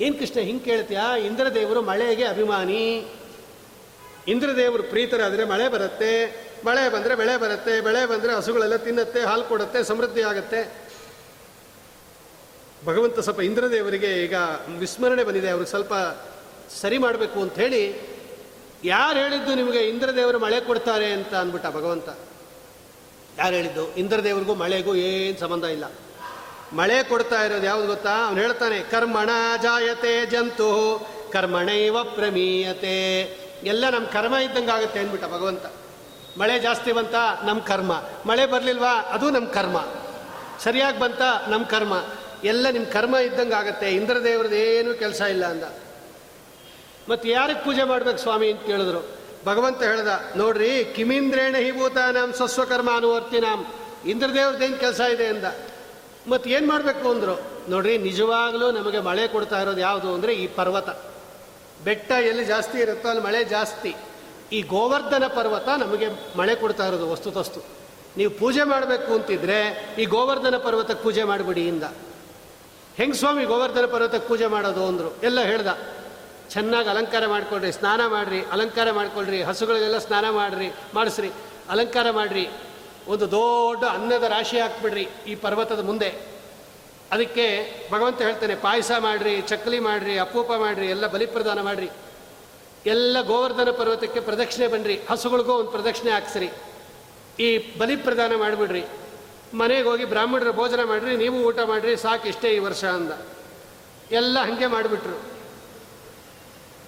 ಏನು 0.00 0.18
ಕೃಷ್ಣ 0.18 0.40
ಹಿಂಗೆ 0.40 0.64
ಕೇಳ್ತೀಯ? 0.64 1.00
ಇಂದ್ರದೇವರು 1.26 1.82
ಮಳೆಗೆ 1.82 2.24
ಅಭಿಮಾನಿ. 2.24 3.06
ಇಂದ್ರದೇವರು 4.28 4.82
ಪ್ರೀತರಾದರೆ 4.82 5.44
ಮಳೆ 5.44 5.68
ಬರುತ್ತೆ. 5.68 6.44
ಮಳೆ 6.64 6.88
ಬಂದರೆ 6.88 7.14
ಬೆಳೆ 7.14 7.36
ಬರುತ್ತೆ, 7.36 7.80
ಬೆಳೆ 7.80 8.06
ಬಂದರೆ 8.06 8.34
ಹಸುಗಳೆಲ್ಲ 8.34 8.76
ತಿನ್ನತ್ತೆ, 8.76 9.24
ಹಾಲು 9.24 9.44
ಕೊಡುತ್ತೆ, 9.44 9.84
ಸಮೃದ್ಧಿ 9.84 10.22
ಆಗುತ್ತೆ. 10.22 10.84
ಭಗವಂತ 12.84 13.18
ಸ್ವಲ್ಪ 13.18 13.40
ಇಂದ್ರದೇವರಿಗೆ 13.40 14.24
ಈಗ 14.24 14.34
ವಿಸ್ಮರಣೆ 14.78 15.24
ಬಂದಿದೆ, 15.24 15.50
ಅವ್ರಿಗೆ 15.50 15.70
ಸ್ವಲ್ಪ 15.70 15.92
ಸರಿ 16.80 16.98
ಮಾಡಬೇಕು 16.98 17.42
ಅಂತ 17.42 17.54
ಹೇಳಿ, 17.54 18.14
ಯಾರು 18.84 19.18
ಹೇಳಿದ್ದು 19.18 19.54
ನಿಮಗೆ 19.54 19.78
ಇಂದ್ರದೇವರು 19.78 20.38
ಮಳೆ 20.38 20.60
ಕೊಡ್ತಾರೆ 20.60 21.12
ಅಂತ 21.12 21.34
ಅಂದ್ಬಿಟ್ಟ 21.34 21.66
ಭಗವಂತ? 21.66 22.08
ಯಾರು 23.38 23.54
ಹೇಳಿದ್ದು? 23.54 23.94
ಇಂದ್ರದೇವರಿಗೂ 23.94 24.54
ಮಳೆಗೂ 24.54 24.94
ಏನು 24.94 25.40
ಸಂಬಂಧ 25.40 25.64
ಇಲ್ಲ. 25.64 25.84
ಮಳೆ 26.72 27.02
ಕೊಡ್ತಾ 27.02 27.44
ಇರೋದು 27.44 27.64
ಯಾವುದು 27.64 27.88
ಗೊತ್ತಾ? 27.88 28.26
ಅವನು 28.26 28.40
ಹೇಳ್ತಾನೆ, 28.40 28.80
ಕರ್ಮಣ 28.80 29.30
ಜಾಯತೆ 29.62 30.26
ಜಂತು, 30.26 30.98
ಕರ್ಮಣೈವ 31.32 32.04
ಪ್ರಮೀಯತೆ. 32.04 33.22
ಎಲ್ಲ 33.64 33.88
ನಮ್ಮ 33.88 34.06
ಕರ್ಮ 34.06 34.34
ಇದ್ದಂಗೆ 34.34 34.70
ಆಗುತ್ತೆ 34.70 35.00
ಅಂದ್ಬಿಟ್ಟ 35.00 35.24
ಭಗವಂತ. 35.24 35.66
ಮಳೆ 36.38 36.58
ಜಾಸ್ತಿ 36.58 36.92
ಬಂತ 36.92 37.14
ನಮ್ಮ 37.44 37.60
ಕರ್ಮ. 37.60 38.02
ಮಳೆ 38.26 38.46
ಬರಲಿಲ್ವಾ 38.46 38.92
ಅದು 38.92 39.30
ನಮ್ಮ 39.30 39.48
ಕರ್ಮ. 39.48 39.84
ಸರಿಯಾಗಿ 40.60 40.98
ಬಂತ 40.98 41.20
ನಮ್ಮ 41.48 41.64
ಕರ್ಮ. 41.64 42.04
ಎಲ್ಲ 42.44 42.70
ನಿಮ್ಮ 42.70 42.86
ಕರ್ಮ 42.86 43.16
ಇದ್ದಂಗೆ 43.16 43.54
ಆಗುತ್ತೆ. 43.54 43.90
ಇಂದ್ರದೇವ್ರದ್ದು 43.90 44.56
ಏನೂ 44.56 44.94
ಕೆಲಸ 44.94 45.20
ಇಲ್ಲ 45.20 45.46
ಅಂದ. 45.46 45.62
ಮತ್ತು 47.08 47.28
ಯಾರಿಗೆ 47.28 47.64
ಪೂಜೆ 47.64 47.84
ಮಾಡ್ಬೇಕು 47.84 48.18
ಸ್ವಾಮಿ 48.18 48.52
ಅಂತ 48.52 48.66
ಕೇಳಿದ್ರು. 48.66 49.24
ಭಗವಂತ 49.44 49.82
ಹೇಳ್ದ, 49.82 50.08
ನೋಡ್ರಿ, 50.36 50.84
ಕಿಮಿಂದ್ರೇಣ 50.96 51.56
ಹಿಭೂತ 51.56 51.96
ನಮ್ಮ 51.96 52.34
ಸ್ವಸ್ವಕರ್ಮ 52.34 52.96
ಅನುವರ್ತಿ 52.96 53.40
ನಾಮ್ 53.40 53.64
ಇಂದ್ರದೇವ್ರದ್ದೇನು 54.06 54.76
ಕೆಲಸ 54.76 55.00
ಇದೆ 55.00 55.26
ಅಂದ. 55.26 55.44
ಮತ್ತು 56.28 56.50
ಏನು 56.50 56.68
ಮಾಡಬೇಕು 56.68 57.10
ಅಂದರು. 57.10 57.42
ನೋಡ್ರಿ, 57.70 57.98
ನಿಜವಾಗಲೂ 57.98 58.70
ನಮಗೆ 58.70 59.00
ಮಳೆ 59.00 59.28
ಕೊಡ್ತಾ 59.28 59.60
ಇರೋದು 59.60 59.80
ಯಾವುದು 59.80 60.14
ಅಂದರೆ 60.14 60.34
ಈ 60.34 60.46
ಪರ್ವತ. 60.46 60.88
ಬೆಟ್ಟ 61.84 62.12
ಎಲ್ಲಿ 62.12 62.44
ಜಾಸ್ತಿ 62.44 62.78
ಇರುತ್ತೋ 62.78 63.08
ಅಲ್ಲಿ 63.08 63.24
ಮಳೆ 63.24 63.44
ಜಾಸ್ತಿ. 63.44 63.96
ಈ 64.52 64.62
ಗೋವರ್ಧನ 64.62 65.26
ಪರ್ವತ 65.26 65.68
ನಮಗೆ 65.68 66.08
ಮಳೆ 66.38 66.54
ಕೊಡ್ತಾ 66.54 66.86
ಇರೋದು, 66.86 67.10
ವಸ್ತುತಸ್ತು. 67.12 67.60
ನೀವು 68.16 68.30
ಪೂಜೆ 68.30 68.62
ಮಾಡಬೇಕು 68.62 69.14
ಅಂತಿದ್ರೆ 69.14 69.58
ಈ 69.98 70.04
ಗೋವರ್ಧನ 70.04 70.56
ಪರ್ವತಕ್ಕೆ 70.56 71.02
ಪೂಜೆ 71.02 71.24
ಮಾಡಿಬಿಡಿ 71.24 71.66
ಇಂದ. 71.66 71.82
ಹೆಂಗ್ 72.96 73.14
ಸ್ವಾಮಿ 73.14 73.44
ಗೋವರ್ಧನ 73.44 73.86
ಪರ್ವತಕ್ಕೆ 73.86 74.28
ಪೂಜೆ 74.28 74.46
ಮಾಡೋದು 74.46 74.86
ಅಂದರು. 74.86 75.16
ಎಲ್ಲ 75.22 75.40
ಹೇಳ್ದ, 75.40 75.78
ಚೆನ್ನಾಗಿ 76.50 76.88
ಅಲಂಕಾರ 76.88 77.26
ಮಾಡಿಕೊಡ್ರಿ 77.26 77.72
ಸ್ನಾನ 77.72 78.06
ಮಾಡಿರಿ, 78.06 78.40
ಅಲಂಕಾರ 78.42 78.90
ಮಾಡಿಕೊಳ್ರಿ, 78.90 79.42
ಹಸುಗಳಿಗೆಲ್ಲ 79.42 79.98
ಸ್ನಾನ 79.98 80.30
ಮಾಡಿರಿ, 80.30 80.74
ಮಾಡಿಸ್ರಿ, 80.94 81.30
ಅಲಂಕಾರ 81.68 82.10
ಮಾಡಿರಿ. 82.10 82.48
ಒಂದು 83.08 83.30
ದೊಡ್ಡ 83.30 83.84
ಅನ್ನದ 83.84 84.22
ರಾಶಿ 84.22 84.60
ಹಾಕ್ಬಿಡ್ರಿ 84.60 85.08
ಈ 85.26 85.34
ಪರ್ವತದ 85.34 85.84
ಮುಂದೆ. 85.84 86.34
ಅದಕ್ಕೆ 87.12 87.46
ಭಗವಂತ 87.92 88.22
ಹೇಳ್ತಾನೆ, 88.22 88.54
ಪಾಯಸ 88.54 88.90
ಮಾಡಿರಿ 88.98 89.40
ಚಕ್ಕಲಿ 89.40 89.78
ಮಾಡಿರಿ, 89.78 90.18
ಅಪೂಪ 90.18 90.52
ಮಾಡಿರಿ, 90.52 90.86
ಎಲ್ಲ 90.86 91.06
ಬಲಿಪ್ರದಾನ 91.06 91.60
ಮಾಡಿರಿ. 91.60 91.88
ಎಲ್ಲ 92.86 93.16
ಗೋವರ್ಧನ 93.20 93.70
ಪರ್ವತಕ್ಕೆ 93.70 94.20
ಪ್ರದಕ್ಷಿಣೆ 94.20 94.68
ಬನ್ನಿರಿ 94.68 95.00
ಹಸುಗಳಿಗೂ 95.10 95.52
ಒಂದು 95.52 95.70
ಪ್ರದಕ್ಷಿಣೆ 95.70 96.10
ಹಾಕ್ಸ್ರಿ. 96.10 96.50
ಈ 97.40 97.78
ಬಲಿಪ್ರದಾನ 97.78 98.34
ಮಾಡಿಬಿಡ್ರಿ. 98.34 98.84
ಮನೆಗೆ 99.54 99.82
ಹೋಗಿ 99.82 100.04
ಬ್ರಾಹ್ಮಣರ 100.04 100.50
ಭೋಜನ 100.50 100.84
ಮಾಡಿರಿ, 100.84 101.16
ನೀವು 101.16 101.42
ಊಟ 101.42 101.58
ಮಾಡಿರಿ, 101.60 101.96
ಸಾಕು 101.96 102.28
ಇಷ್ಟೇ 102.28 102.48
ಈ 102.48 102.58
ವರ್ಷ 102.58 102.84
ಅಂದ. 102.84 103.10
ಎಲ್ಲ 104.12 104.38
ಹಾಗೆ 104.38 104.66
ಮಾಡಿಬಿಟ್ರು. 104.66 105.34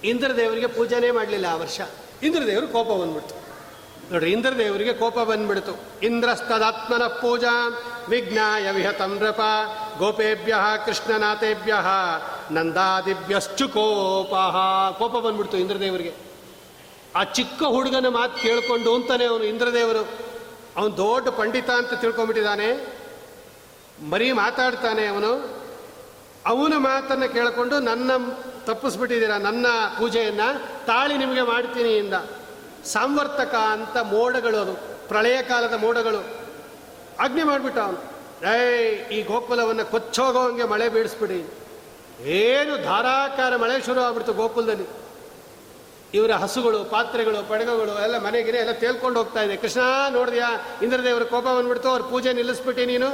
ಇಂದ್ರದೇವರಿಗೆ 0.03 0.67
ಪೂಜೆನೇ 0.67 1.11
ಮಾಡಲಿಲ್ಲ 1.11 1.45
ಆ 1.45 1.55
ವರ್ಷ. 1.55 1.81
ಇಂದ್ರದೇವರು 2.23 2.67
ಕೋಪ 2.67 2.87
ಬಂದ್ಬಿಡ್ತು. 2.87 3.35
ನೋಡ್ರಿ, 4.11 4.31
ಇಂದ್ರದೇವರಿಗೆ 4.31 4.93
ಕೋಪ 4.93 5.19
ಬಂದ್ಬಿಡ್ತು. 5.19 5.83
ಇಂದ್ರಸ್ತದಾತ್ಮನ 6.03 7.03
ಪೂಜಾ 7.07 7.83
ವಿಜ್ಞಾಯ 8.09 8.71
ವಿಹತಂ 8.71 9.19
ನೃಪ, 9.19 9.41
ಗೋಪೇಭ್ಯ 9.97 10.55
ಕೃಷ್ಣನಾಥೇಭ್ಯ. 10.85 11.73
ನಂದಾದಿಭ್ಯಶ್ಚು 12.51 13.69
ಕೋಪ. 13.69 14.33
ಕೋಪ 14.99 15.25
ಬಂದ್ಬಿಡ್ತು 15.25 15.57
ಇಂದ್ರದೇವರಿಗೆ. 15.57 16.13
ಆ 17.15 17.23
ಚಿಕ್ಕ 17.23 17.63
ಹುಡುಗನ 17.63 18.07
ಮಾತು 18.07 18.41
ಕೇಳಿಕೊಂಡು 18.41 18.95
ಅಂತಾನೆ 18.95 19.25
ಅವನು, 19.25 19.43
ಇಂದ್ರದೇವರು, 19.43 20.09
ಅವನು 20.77 20.97
ದೊಡ್ಡ 20.97 21.29
ಪಂಡಿತ 21.29 21.69
ಅಂತ 21.69 21.93
ತಿಳ್ಕೊಂಬಿಟ್ಟಿದ್ದಾನೆ 21.93 22.97
ಮರಿ 24.09 24.31
ಮಾತಾಡ್ತಾನೆ 24.31 25.05
ಅವನು. 25.05 25.57
ಅವನ 26.45 26.73
ಮಾತನ್ನು 26.77 27.33
ಕೇಳಿಕೊಂಡು, 27.33 27.79
ನನ್ನ 27.79 28.11
ತಪ್ಪಿಸ್ಬಿಟ್ಟಿದ್ದೀರ? 28.65 29.31
ನನ್ನ 29.31 29.65
ಪೂಜೆಯನ್ನು 29.99 30.67
ತಾಳಿ 30.85 31.17
ನಿಮಗೆ 31.17 31.41
ಮಾಡ್ತೀನಿ 31.41 31.89
ಇಂದ. 31.89 32.13
ಸಾಂವರ್ತಕ 32.85 33.55
ಅಂತ 33.55 33.97
ಮೋಡಗಳು 33.97 34.57
ಅದು, 34.57 34.73
ಪ್ರಳಯ 35.07 35.41
ಕಾಲದ 35.41 35.73
ಮೋಡಗಳು. 35.73 36.25
ಅಗ್ನಿ 37.19 37.43
ಮಾಡಿಬಿಟ್ಟ 37.43 37.77
ಅವನು. 37.77 38.17
ಏಯ್, 38.55 39.11
ಈ 39.11 39.23
ಗೋಕುಲವನ್ನು 39.23 39.85
ಕೊಚ್ಚೋಗೋ 39.85 40.39
ಹಂಗೆ 40.39 40.63
ಮಳೆ 40.63 40.89
ಬೀಳಿಸ್ಬಿಡಿ. 40.89 41.45
ಏನು 42.21 42.83
ಧಾರಾಕಾರ 42.83 43.55
ಮಳೆ 43.55 43.85
ಶುರು 43.85 43.99
ಆಗ್ಬಿಡ್ತು 43.99 44.33
ಗೋಕುಲದಲ್ಲಿ. 44.33 45.07
ಇವರ 46.13 46.31
ಹಸುಗಳು, 46.31 46.83
ಪಾತ್ರೆಗಳು, 46.83 47.49
ಪಡಗಗಳು, 47.49 48.03
ಎಲ್ಲ 48.03 48.17
ಮನೆಗಿರೆ 48.17 48.57
ಎಲ್ಲ 48.57 48.71
ತೇಲ್ಕೊಂಡು 48.71 49.19
ಹೋಗ್ತಾ 49.19 49.41
ಇದೆ. 49.41 49.57
ಕೃಷ್ಣ, 49.57 49.79
ನೋಡಿದ್ಯಾ? 50.09 50.67
ಇಂದ್ರದೇವರ 50.81 51.23
ಕೋಪ 51.23 51.43
ಬಂದ್ಬಿಡ್ತು 51.43 51.89
ಅವ್ರ 51.89 52.01
ಪೂಜೆ 52.01 52.33
ನಿಲ್ಲಿಸ್ಬಿಟ್ಟು 52.33 52.85
ನೀನು. 52.85 53.09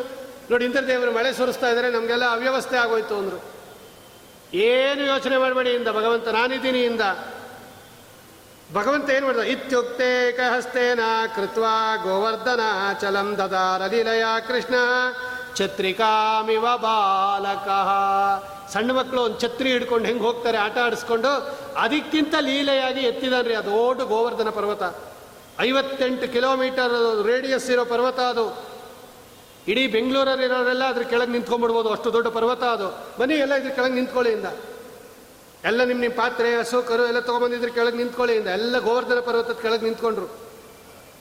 ನೋಡಿ, 0.52 0.66
ಇಂದ್ರದೇವರು 0.66 1.12
ಮಳೆ 1.12 1.34
ಸುರಿಸ್ತಾ 1.34 1.70
ಇದ್ದಾರೆ. 1.70 1.90
ನಮಗೆಲ್ಲ 1.90 2.32
ಅವ್ಯವಸ್ಥೆ 2.32 2.78
ಆಗೋಯ್ತು 2.78 3.18
ಅಂದರು. 3.18 3.44
ಏನು 4.54 5.06
ಯೋಚನೆ 5.06 5.38
ಮಾಡಬೇಡಿ 5.38 5.70
ಇಂದ, 5.70 5.88
ಭಗವಂತ, 5.88 6.28
ನಾನಿದ್ದೀನಿ 6.28 6.84
ಇಂದ. 6.84 7.02
ಭಗವಂತ 8.74 9.10
ಏನು 9.10 9.26
ಮಾಡಿದ? 9.26 9.40
ಇತ್ಯುಕ್ತೆ 9.40 10.32
ಕಹಸ್ತೇನ 10.32 11.00
ಕೃತ್ವ 11.36 11.66
ಗೋವರ್ಧನ 12.04 12.60
ಚಲಂ 13.02 13.36
ದದಾರ 13.38 13.88
ಕೃಷ್ಣ. 14.40 14.76
ಛತ್ರಿಕಾಮಿವ 15.56 16.62
ಬಾಲಕ. 16.62 17.68
ಸಣ್ಣ 18.72 18.92
ಮಕ್ಕಳು 18.92 19.22
ಒಂದು 19.22 19.40
ಛತ್ರಿ 19.40 19.72
ಹಿಡ್ಕೊಂಡು 19.72 20.06
ಹೆಂಗೆ 20.06 20.24
ಹೋಗ್ತಾರೆ 20.24 20.58
ಆಟ 20.58 20.78
ಆಡಿಸ್ಕೊಂಡು 20.78 21.28
ಅದಕ್ಕಿಂತ 21.76 22.36
ಲೀಲೆಯಾಗಿ 22.40 23.00
ಎತ್ತಿದಾನ್ರಿ. 23.00 23.56
ಅದು 23.56 23.72
ದೊಡ್ಡ 23.72 24.02
ಗೋವರ್ಧನ 24.02 24.50
ಪರ್ವತ. 24.50 24.84
ಐವತ್ತೆಂಟು 25.62 26.34
ಕಿಲೋಮೀಟರ್ 26.34 27.24
ರೇಡಿಯಸ್ 27.28 27.72
ಇರೋ 27.72 27.86
ಪರ್ವತ 27.86 28.20
ಅದು. 28.20 28.64
ಇಡೀ 29.68 29.88
ಬೆಂಗಳೂರಲ್ಲಿ 29.88 30.46
ಇರೋರೆಲ್ಲ 30.46 30.84
ಅದ್ರ 30.84 31.02
ಕೆಳಗೆ 31.02 31.32
ನಿಂತ್ಕೊಂಡ್ಬಿಡ್ಬೋದು. 31.32 31.90
ಅಷ್ಟು 31.90 32.14
ದೊಡ್ಡ 32.14 32.28
ಪರ್ವತ 32.28 32.64
ಅದು. 32.64 33.08
ಬನ್ನಿ 33.20 33.36
ಎಲ್ಲ 33.36 33.54
ಇದ್ರ 33.54 33.70
ಕೆಳಗೆ 33.70 33.94
ನಿಂತ್ಕೊಳ್ಳಿ 33.94 34.32
ಇಂದ. 34.32 34.46
ಎಲ್ಲ 35.64 35.84
ನಿಮ್ಮ 35.84 36.02
ನಿಮ್ಮ 36.02 36.16
ಪಾತ್ರೆ 36.16 36.56
ಹಸು 36.56 36.84
ಕರು 36.84 37.08
ಎಲ್ಲ 37.08 37.20
ತೊಗೊಂಬಂದಿದ್ರೆ 37.20 37.72
ಕೆಳಗೆ 37.72 37.98
ನಿಂತ್ಕೊಳ್ಳಿ 37.98 38.36
ಇಂದ. 38.36 38.48
ಎಲ್ಲ 38.48 38.80
ಗೋವರ್ಧನ 38.80 39.20
ಪರ್ವತದ 39.20 39.54
ಕೆಳಗೆ 39.62 39.82
ನಿಂತ್ಕೊಂಡ್ರು. 39.82 40.44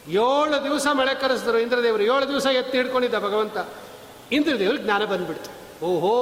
ಏಳು 0.08 0.64
ದಿವಸ 0.64 0.86
ಮಳೆ 0.92 1.14
ಕರೆಸಿದ್ರು 1.14 1.58
ಇಂದ್ರದೇವರು. 1.58 2.02
ಏಳು 2.02 2.28
ದಿವಸ 2.28 2.46
ಎತ್ತಿ 2.46 2.78
ಹಿಡ್ಕೊಂಡಿದ್ದ 2.78 3.14
ಭಗವಂತ. 3.14 3.58
ಇಂದ್ರದೇವ್ರಿಗೆ 4.32 4.84
ಜ್ಞಾನ 4.84 5.04
ಬಂದ್ಬಿಡ್ತು. 5.04 5.50
ಓಹೋ 5.84 6.14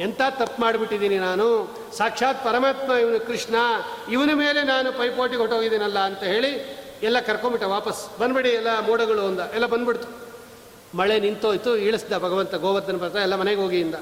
ಎಂಥ 0.00 0.20
ತಪ್ಪು 0.30 0.62
ಮಾಡಿಬಿಟ್ಟಿದ್ದೀನಿ 0.62 1.18
ನಾನು. 1.18 1.76
ಸಾಕ್ಷಾತ್ 1.96 2.44
ಪರಮಾತ್ಮ, 2.44 2.92
ಇವನು 2.92 3.26
ಕೃಷ್ಣ, 3.26 3.54
ಇವನ 4.10 4.30
ಮೇಲೆ 4.34 4.62
ನಾನು 4.62 4.92
ಪೈಪೋಟಿಗೆ 4.92 5.40
ಹೊಟ್ಟೋಗಿದ್ದೀನಲ್ಲ 5.40 5.98
ಅಂತ 5.98 6.18
ಹೇಳಿ 6.18 6.82
ಎಲ್ಲ 7.02 7.20
ಕರ್ಕೊಂಬಿಟ್ಟ 7.20 7.64
ವಾಪಸ್. 7.66 8.20
ಬಂದ್ಬಿಡಿ, 8.20 8.48
ಎಲ್ಲ 8.48 8.80
ಮೋಡಗಳು 8.86 9.26
ಅಂದ. 9.26 9.40
ಎಲ್ಲ 9.54 9.66
ಬಂದ್ಬಿಡ್ತು. 9.66 10.08
ಮಳೆ 10.96 11.20
ನಿಂತೋಯ್ತು, 11.20 11.76
ಇಳಿಸ್ದ 11.76 12.12
ಭಗವಂತ 12.18 12.54
ಗೋವರ್ಧನ 12.54 12.96
ಪರ್ವತ 12.96 13.16
ಎಲ್ಲ 13.16 13.36
ಮನೆಗೆ 13.36 13.60
ಹೋಗಿ 13.60 13.80
ಇಂದ. 13.80 13.94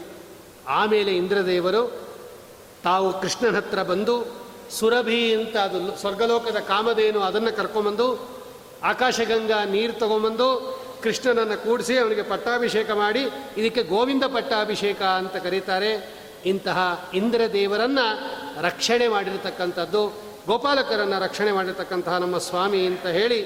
ಆಮೇಲೆ 0.68 1.16
ಇಂದ್ರದೇವರು 1.16 2.00
ತಾವು 2.84 3.20
ಕೃಷ್ಣನ 3.20 3.56
ಹತ್ರ 3.56 3.82
ಬಂದು 3.82 4.26
ಸುರಭಿ 4.70 5.34
ಅಂತ 5.34 5.56
ಅದು 5.56 5.96
ಸ್ವರ್ಗಲೋಕದ 5.96 6.56
ಕಾಮಧೇನು 6.56 7.20
ಅದನ್ನು 7.20 7.56
ಕರ್ಕೊಂಬಂದು 7.56 8.28
ಆಕಾಶಗಂಗಾ 8.82 9.64
ನೀರು 9.64 9.92
ತಗೊಂಬಂದು 9.92 10.79
ಕೃಷ್ಣನನ್ನು 11.02 11.56
ಕೂಡಿಸಿ 11.64 11.94
ಅವನಿಗೆ 11.98 12.22
ಪಟ್ಟಾಭಿಷೇಕ 12.22 12.90
ಮಾಡಿ, 12.90 13.22
ಇದಕ್ಕೆ 13.56 13.82
ಗೋವಿಂದ 13.82 14.24
ಪಟ್ಟಾಭಿಷೇಕ 14.24 15.02
ಅಂತ 15.02 15.36
ಕರೀತಾರೆ. 15.36 15.92
ಇಂತಹ 16.46 16.78
ಇಂದ್ರದೇವರನ್ನು 17.14 18.06
ರಕ್ಷಣೆ 18.62 19.08
ಮಾಡಿರತಕ್ಕಂಥದ್ದು, 19.08 20.02
ಗೋಪಾಲಕರನ್ನು 20.46 21.18
ರಕ್ಷಣೆ 21.24 21.52
ಮಾಡಿರ್ತಕ್ಕಂತಹ 21.52 22.16
ನಮ್ಮ 22.16 22.38
ಸ್ವಾಮಿ 22.38 22.80
ಅಂತ 22.86 23.06
ಹೇಳಿ 23.06 23.40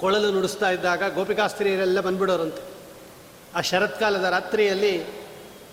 ಕೊಳಲು 0.00 0.28
ನುಡಿಸ್ತಾ 0.32 0.68
ಇದ್ದಾಗ 0.70 1.14
ಗೋಪಿಕಾಸ್ತ್ರೀಯರೆಲ್ಲ 1.14 2.00
ಬಂದ್ಬಿಡೋರಂತೆ. 2.00 2.62
ಆ 3.54 3.60
ಶರತ್ಕಾಲದ 3.60 4.24
ರಾತ್ರಿಯಲ್ಲಿ 4.24 4.92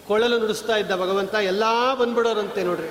ಕೊಳಲು 0.07 0.37
ನುಡಿಸ್ತಾ 0.39 0.75
ಇದ್ದ 0.75 0.93
ಭಗವಂತ 0.95 1.35
ಎಲ್ಲ 1.51 1.63
ಬಂದ್ಬಿಡೋರಂತೆ 1.93 2.63
ನೋಡ್ರಿ. 2.63 2.89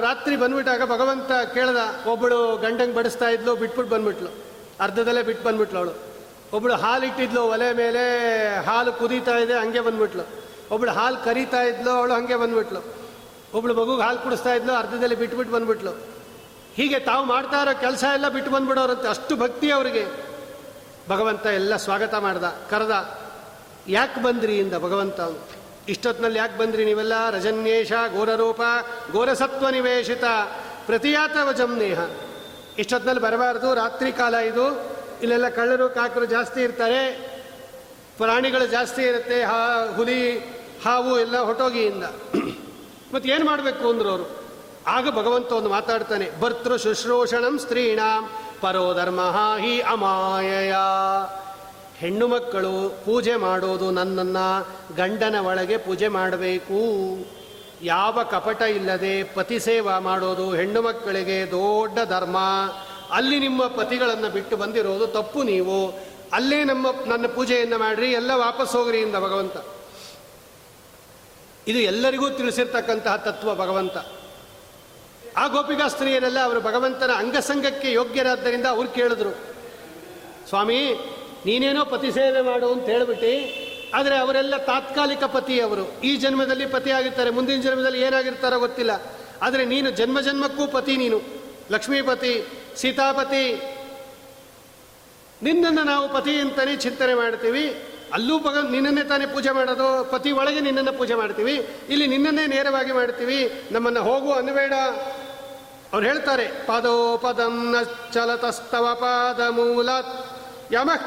ರಾತ್ರಿ 0.00 0.36
ಬಂದ್ಬಿಟ್ಟಾಗ 0.36 0.82
ಭಗವಂತ 0.90 1.32
ಕೇಳ್ದ, 1.54 1.80
ಒಬ್ಬಳು 2.06 2.56
ಗಂಡಂಗೆ 2.56 2.94
ಬಡಿಸ್ತಾ 2.94 3.28
ಇದ್ಲು 3.28 3.52
ಬಿಟ್ಬಿಟ್ಟು 3.56 3.94
ಬಂದ್ಬಿಟ್ಲು. 3.94 4.49
ಅರ್ಧದಲ್ಲೇ 4.80 5.22
ಬಿಟ್ಟು 5.22 5.44
ಬಂದ್ಬಿಟ್ಲು 5.44 5.78
ಅವಳು. 5.78 5.92
ಒಬ್ಬಳು 6.52 6.74
ಹಾಲು 6.74 7.06
ಇಟ್ಟಿದ್ಲು 7.06 7.42
ಒಲೆ 7.42 7.72
ಮೇಲೆ, 7.72 8.04
ಹಾಲು 8.64 8.92
ಕುದೀತಾ 8.92 9.36
ಇದೆ, 9.36 9.54
ಹಂಗೆ 9.54 9.80
ಬಂದ್ಬಿಟ್ಲು. 9.80 10.24
ಒಬ್ಳು 10.70 10.90
ಹಾಲು 10.90 11.24
ಕರೀತಾ 11.24 11.62
ಇದ್ಲು, 11.62 11.90
ಅವಳು 11.90 12.14
ಹಂಗೆ 12.14 12.36
ಬಂದ್ಬಿಟ್ಲು. 12.36 12.84
ಒಬ್ಳು 13.54 13.74
ಮಗುಗೆ 13.74 14.02
ಹಾಲು 14.02 14.18
ಕುಡಿಸ್ತಾ 14.18 14.54
ಇದ್ಲು, 14.54 14.72
ಅರ್ಧದಲ್ಲಿ 14.72 15.14
ಬಿಟ್ಬಿಟ್ಟು 15.14 15.54
ಬಂದ್ಬಿಟ್ಲು. 15.54 15.90
ಹೀಗೆ 16.74 16.98
ತಾವು 16.98 17.24
ಮಾಡ್ತಾ 17.24 17.62
ಇರೋ 17.62 17.80
ಕೆಲಸ 17.80 18.04
ಎಲ್ಲ 18.14 18.28
ಬಿಟ್ಟು 18.28 18.50
ಬಂದ್ಬಿಡೋರಂತೆ, 18.50 19.08
ಅಷ್ಟು 19.08 19.36
ಭಕ್ತಿ 19.36 19.70
ಅವರಿಗೆ. 19.70 20.06
ಭಗವಂತ 21.08 21.46
ಎಲ್ಲ 21.46 21.76
ಸ್ವಾಗತ 21.76 22.14
ಮಾಡ್ದ, 22.14 22.44
ಕರೆದ, 22.44 23.20
ಯಾಕೆ 23.88 24.22
ಬಂದ್ರಿ 24.22 24.58
ಇಂದ 24.58 24.74
ಭಗವಂತ. 24.74 25.20
ಇಷ್ಟೊತ್ತಿನಲ್ಲಿ 25.88 26.38
ಯಾಕೆ 26.38 26.58
ಬಂದ್ರಿ 26.58 26.84
ನೀವೆಲ್ಲ? 26.84 27.30
ರಜನ್ಯೇಶ 27.30 27.92
ಘೋರರೂಪ, 28.16 28.60
ಘೋರಸತ್ವ 29.12 29.68
ನಿವೇಶಿತ, 29.68 30.24
ಪ್ರತಿಯಾತ 30.86 31.36
ವಜಂನೇಹ 31.42 32.00
ಇಷ್ಟೊತ್ತಿನಲ್ಲಿ 32.78 33.22
ಬರಬಾರ್ದು, 33.22 33.74
ರಾತ್ರಿ 33.74 34.12
ಕಾಲ 34.12 34.34
ಇದು. 34.34 34.90
ಇಲ್ಲೆಲ್ಲ 35.22 35.48
ಕಳ್ಳರು, 35.48 35.88
ಕಾಕರು 35.88 36.24
ಜಾಸ್ತಿ 36.24 36.60
ಇರ್ತಾರೆ. 36.60 37.30
ಪ್ರಾಣಿಗಳು 38.16 38.66
ಜಾಸ್ತಿ 38.66 39.02
ಇರುತ್ತೆ, 39.02 39.44
ಹಾ, 39.44 39.92
ಹುಲಿ, 39.96 40.38
ಹಾವು 40.84 41.20
ಎಲ್ಲ 41.20 41.38
ಹೊಟೋಗಿಯಿಂದ. 41.38 42.04
ಮತ್ತೆ 43.14 43.28
ಏನು 43.28 43.46
ಮಾಡಬೇಕು 43.46 43.90
ಅಂದ್ರು 43.90 44.10
ಅವರು 44.10 44.40
ಆಗ 44.86 45.10
ಭಗವಂತ 45.10 45.52
ಒಂದು 45.52 45.70
ಮಾತಾಡ್ತಾನೆ, 45.70 46.40
ಭರ್ತೃ 46.40 46.76
ಶುಶ್ರೂಷಣಂ 46.76 47.58
ಸ್ತ್ರೀಣಾಂ 47.58 48.30
ಪರೋ 48.60 48.94
ಧರ್ಮ 48.94 49.20
ಹಿ 49.58 49.80
ಅಮಾಯಯ. 49.80 50.74
ಹೆಣ್ಣು 51.96 52.28
ಮಕ್ಕಳು 52.28 53.02
ಪೂಜೆ 53.04 53.36
ಮಾಡೋದು 53.36 53.90
ನನ್ನನ್ನು 53.90 54.68
ಗಂಡನ 54.96 55.38
ಒಳಗೆ 55.38 55.76
ಪೂಜೆ 55.76 56.08
ಮಾಡಬೇಕು. 56.08 56.80
ಯಾವ 57.82 58.22
ಕಪಟ 58.22 58.62
ಇಲ್ಲದೆ 58.62 59.22
ಪತಿ 59.22 59.60
ಸೇವಾ 59.60 59.98
ಮಾಡೋದು 59.98 60.54
ಹೆಣ್ಣು 60.54 60.82
ಮಕ್ಕಳಿಗೆ 60.82 61.46
ದೊಡ್ಡ 61.46 61.98
ಧರ್ಮ. 62.08 62.36
ಅಲ್ಲಿ 63.10 63.38
ನಿಮ್ಮ 63.38 63.66
ಪತಿಗಳನ್ನು 63.66 64.28
ಬಿಟ್ಟು 64.28 64.56
ಬಂದಿರೋದು 64.56 65.06
ತಪ್ಪು 65.06 65.42
ನೀವು. 65.42 65.90
ಅಲ್ಲೇ 66.32 66.64
ನಮ್ಮ, 66.64 66.86
ನನ್ನ 67.06 67.26
ಪೂಜೆಯನ್ನು 67.26 67.78
ಮಾಡ್ರಿ, 67.78 68.12
ಎಲ್ಲ 68.12 68.30
ವಾಪಸ್ 68.34 68.72
ಹೋಗ್ರಿ 68.72 68.98
ಇಂದ 68.98 69.14
ಭಗವಂತ. 69.14 69.56
ಇದು 71.68 71.78
ಎಲ್ಲರಿಗೂ 71.78 72.30
ತಿಳಿಸಿರ್ತಕ್ಕಂತಹ 72.30 73.16
ತತ್ವ 73.16 73.54
ಭಗವಂತ. 73.54 73.96
ಆ 75.36 75.46
ಗೋಪಿಕಾ 75.46 75.88
ಸ್ತ್ರೀಯರೆಲ್ಲ 75.88 76.38
ಅವರು 76.44 76.60
ಭಗವಂತನ 76.60 77.10
ಅಂಗಸಂಗಕ್ಕೆ 77.16 77.92
ಯೋಗ್ಯರಾದ್ದರಿಂದ 77.92 78.66
ಅವ್ರು 78.66 78.88
ಕೇಳಿದ್ರು. 78.88 79.30
ಸ್ವಾಮಿ, 80.48 80.94
ನೀನೇನೋ 81.46 81.84
ಪತಿ 81.84 82.12
ಸೇವೆ 82.12 82.40
ಮಾಡು 82.40 82.72
ಅಂತ 82.72 82.86
ಹೇಳ್ಬಿಟ್ಟು 82.86 83.69
ಆದರೆ 83.94 84.18
ಅವರೆಲ್ಲ 84.18 84.56
ತಾತ್ಕಾಲಿಕ 84.56 85.24
ಪತಿಯವರು. 85.24 86.00
ಈ 86.00 86.16
ಜನ್ಮದಲ್ಲಿ 86.16 86.66
ಪತಿ 86.66 86.90
ಆಗಿರ್ತಾರೆ 86.90 87.30
ಮುಂದಿನ 87.30 87.60
ಜನ್ಮದಲ್ಲಿ 87.60 88.00
ಏನಾಗಿರ್ತಾರೋ 88.00 88.58
ಗೊತ್ತಿಲ್ಲ. 88.58 88.90
ಆದರೆ 89.42 89.64
ನೀನು 89.64 89.90
ಜನ್ಮ 89.90 90.20
ಜನ್ಮಕ್ಕೂ 90.20 90.66
ಪತಿ 90.66 90.96
ನೀನು. 90.96 91.20
ಲಕ್ಷ್ಮೀಪತಿ, 91.70 92.44
ಸೀತಾಪತಿ, 92.76 93.76
ನಿನ್ನನ್ನು 95.42 95.82
ನಾವು 95.82 96.08
ಪತಿ 96.08 96.40
ಅಂತಲೇ 96.40 96.76
ಚಿಂತನೆ 96.76 97.14
ಮಾಡ್ತೀವಿ. 97.14 97.82
ಅಲ್ಲೂ 98.12 98.38
ಭಗ 98.38 98.70
ನಿನ್ನನ್ನೇ 98.70 99.02
ತಾನೇ 99.02 99.26
ಪೂಜೆ 99.26 99.50
ಮಾಡೋದು, 99.50 100.10
ಪತಿ 100.10 100.30
ಒಳಗೆ 100.32 100.60
ನಿನ್ನನ್ನು 100.60 100.92
ಪೂಜೆ 100.92 101.14
ಮಾಡ್ತೀವಿ. 101.14 101.66
ಇಲ್ಲಿ 101.88 102.06
ನಿನ್ನನ್ನೇ 102.06 102.46
ನೇರವಾಗಿ 102.46 102.92
ಮಾಡ್ತೀವಿ. 102.92 103.52
ನಮ್ಮನ್ನು 103.72 104.02
ಹೋಗು 104.02 104.32
ಅನ್ಬೇಡ 104.32 104.72
ಅವ್ರು 105.92 106.06
ಹೇಳ್ತಾರೆ 106.06 106.46
ಪದೋ 106.66 107.16
ಪದಂ 107.16 107.74
ಚಲತಸ್ತವ 108.12 108.94
ಪಾದ 108.94 109.40
ಯಮಃ 110.72 111.02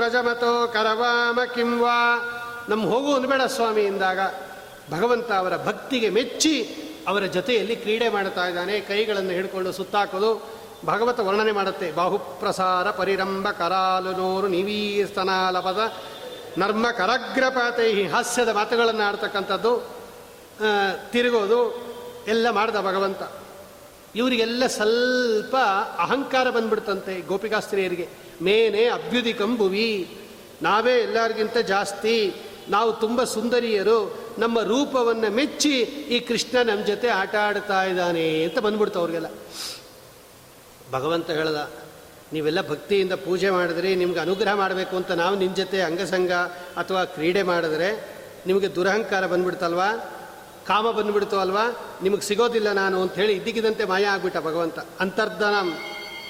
ರಜಮತೋ 0.00 0.66
ಕರವಾಮ 0.66 1.40
ಕಿಂವಾ 1.54 1.96
ನಮ್ಮ 2.68 2.86
ಹೋಗು 2.86 3.14
ಅನ್ಬೇಡ 3.14 3.42
ಸ್ವಾಮಿ 3.42 3.82
ಎಂದಾಗ 3.82 4.20
ಭಗವಂತ 4.90 5.32
ಅವರ 5.32 5.56
ಭಕ್ತಿಗೆ 5.64 6.10
ಮೆಚ್ಚಿ 6.10 6.54
ಅವರ 7.08 7.22
ಜೊತೆಯಲ್ಲಿ 7.22 7.76
ಕ್ರೀಡೆ 7.76 8.08
ಮಾಡ್ತಾ 8.08 8.46
ಇದ್ದಾನೆ. 8.46 8.80
ಕೈಗಳನ್ನು 8.80 9.30
ಹಿಡ್ಕೊಂಡು 9.30 9.72
ಸುತ್ತಾಕೋದು 9.72 10.30
ಭಗವತ 10.86 11.20
ವರ್ಣನೆ 11.20 11.52
ಮಾಡುತ್ತೆ. 11.52 11.92
ಬಾಹುಪ್ರಸಾರ 11.92 12.90
ಪರಿರಂಭ 12.90 13.48
ಕರಾಲು 13.50 14.12
ನೋರು 14.12 14.48
ನಿವೀಸ್ತನಾಲಪದ 14.48 15.92
ನರ್ಮ 16.58 16.90
ಕರಗ್ರಪಾತೈ 16.90 18.04
ಹಾಸ್ಯದ 18.06 18.48
ಮಾತುಗಳನ್ನು 18.48 19.02
ಆಡ್ತಕ್ಕಂಥದ್ದು 19.02 19.72
ತಿರುಗೋದು 21.12 21.60
ಎಲ್ಲ 22.28 22.50
ಮಾಡ್ದ 22.50 22.76
ಭಗವಂತ. 22.76 23.22
ಇವರಿಗೆಲ್ಲ 24.14 24.66
ಸ್ವಲ್ಪ 24.66 25.56
ಅಹಂಕಾರ 25.98 26.50
ಬಂದ್ಬಿಡ್ತಂತೆ 26.50 27.20
ಗೋಪಿಕಾಸ್ತ್ರೀಯರಿಗೆ. 27.20 28.25
ಮೇನೆ 28.42 28.84
ಅಭ್ಯುದಿಕಂಬುವಿ 28.88 30.18
ನಾವೇ 30.62 30.94
ಎಲ್ಲರಿಗಿಂತ 30.98 31.56
ಜಾಸ್ತಿ, 31.56 32.34
ನಾವು 32.68 32.92
ತುಂಬ 32.92 33.24
ಸುಂದರಿಯರು. 33.24 33.98
ನಮ್ಮ 34.38 34.60
ರೂಪವನ್ನು 34.60 35.28
ಮೆಚ್ಚಿ 35.34 35.74
ಈ 36.14 36.20
ಕೃಷ್ಣ 36.20 36.56
ನಮ್ಮ 36.62 36.84
ಜೊತೆ 36.84 37.08
ಆಟ 37.08 37.34
ಆಡ್ತಾ 37.34 37.84
ಇದ್ದಾನೆ 37.84 38.44
ಅಂತ 38.44 38.58
ಬಂದ್ಬಿಡ್ತು 38.58 38.98
ಅವ್ರಿಗೆಲ್ಲ. 38.98 39.26
ಭಗವಂತ 40.92 41.30
ಹೇಳ್ದ, 41.30 41.70
ನೀವೆಲ್ಲ 42.32 42.68
ಭಕ್ತಿಯಿಂದ 42.68 43.12
ಪೂಜೆ 43.12 43.50
ಮಾಡಿದ್ರಿ 43.50 43.94
ನಿಮ್ಗೆ 43.94 44.18
ಅನುಗ್ರಹ 44.18 44.54
ಮಾಡಬೇಕು 44.54 44.96
ಅಂತ 44.96 45.10
ನಾವು 45.12 45.36
ನಿಮ್ಮ 45.36 45.56
ಜೊತೆ 45.56 45.80
ಅಂಗಸಂಗ 45.82 46.32
ಅಥವಾ 46.76 47.04
ಕ್ರೀಡೆ 47.04 47.42
ಮಾಡಿದ್ರೆ 47.42 48.16
ನಿಮಗೆ 48.46 48.74
ದುರಹಂಕಾರ 48.74 49.26
ಬಂದ್ಬಿಡ್ತಲ್ವಾ? 49.26 49.88
ಕಾಮ 50.66 50.90
ಬಂದ್ಬಿಡ್ತು 50.90 51.38
ಅಲ್ವಾ? 51.38 51.64
ನಿಮಗೆ 52.02 52.20
ಸಿಗೋದಿಲ್ಲ 52.20 52.72
ನಾನು 52.72 53.02
ಅಂತ 53.02 53.14
ಹೇಳಿ 53.14 53.32
ಇದ್ದಕ್ಕಿದ್ದಂತೆ 53.32 53.84
ಮಾಯ 53.84 54.04
ಆಗ್ಬಿಟ್ಟ 54.04 54.38
ಭಗವಂತ. 54.38 54.78
ಅಂತರ್ಧನ. 55.00 55.54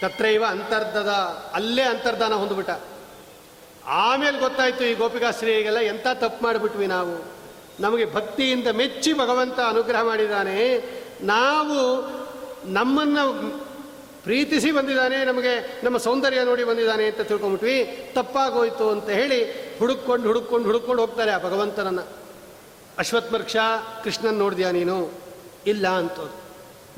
ತತ್ರೈವ 0.01 0.44
ಅಂತರ್ಧದ 0.49 1.09
ಅಲ್ಲೇ 1.55 1.82
ಅಂತರ್ಧಾನ 1.82 2.34
ಹೊಂದ್ಬಿಟ್ಟ. 2.34 2.70
ಆಮೇಲೆ 3.86 4.38
ಗೊತ್ತಾಯ್ತು 4.38 4.84
ಈ 4.84 4.94
ಗೋಪಿಕಾಶ್ರೀಗೆಲ್ಲ 4.94 5.78
ಎಂಥ 5.78 6.07
ತಪ್ಪು 6.14 6.44
ಮಾಡಿಬಿಟ್ವಿ 6.44 6.86
ನಾವು. 6.86 7.36
ನಮಗೆ 7.80 8.14
ಭಕ್ತಿಯಿಂದ 8.14 8.68
ಮೆಚ್ಚಿ 8.68 9.12
ಭಗವಂತ 9.12 9.61
ಅನುಗ್ರಹ 9.61 10.03
ಮಾಡಿದ್ದಾನೆ. 10.03 10.78
ನಾವು 11.22 11.76
ನಮ್ಮನ್ನು 12.72 13.51
ಪ್ರೀತಿಸಿ 14.22 14.72
ಬಂದಿದ್ದಾನೆ, 14.72 15.24
ನಮಗೆ 15.24 15.80
ನಮ್ಮ 15.84 15.97
ಸೌಂದರ್ಯ 15.97 16.44
ನೋಡಿ 16.44 16.64
ಬಂದಿದ್ದಾನೆ 16.64 17.07
ಅಂತ 17.07 17.20
ತಿಳ್ಕೊಂಬಿಟ್ವಿ. 17.20 18.11
ತಪ್ಪಾಗೋಯ್ತು 18.14 18.90
ಅಂತ 18.90 19.09
ಹೇಳಿ 19.09 19.53
ಹುಡುಕೊಂಡು 19.78 20.26
ಹುಡುಕೊಂಡು 20.26 20.66
ಹುಡುಕೊಂಡು 20.66 21.01
ಹೋಗ್ತಾರೆ 21.03 21.30
ಆ 21.30 21.38
ಭಗವಂತನನ್ನು. 21.38 22.03
ಅಶ್ವತ್ಮರ್ಕ್ಷ, 22.99 23.57
ಕೃಷ್ಣನ್ 24.05 24.34
ನೋಡಿದ್ಯಾ 24.34 24.70
ನೀನು? 24.70 25.11
ಇಲ್ಲ 25.66 25.88
ಅಂತೋದು 25.88 26.34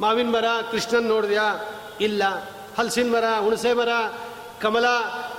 ಮಾವಿನ 0.00 0.28
ಮರ, 0.28 0.44
ಕೃಷ್ಣನ್ 0.70 1.02
ನೋಡಿದ್ಯಾ? 1.02 1.56
ಇಲ್ಲ. 2.00 2.22
ಹಲಸಿನ 2.78 3.12
ಮರ, 3.12 3.24
ಹುಣಸೆ 3.40 3.72
ಮರ, 3.72 3.88
ಕಮಲ, 4.62 4.84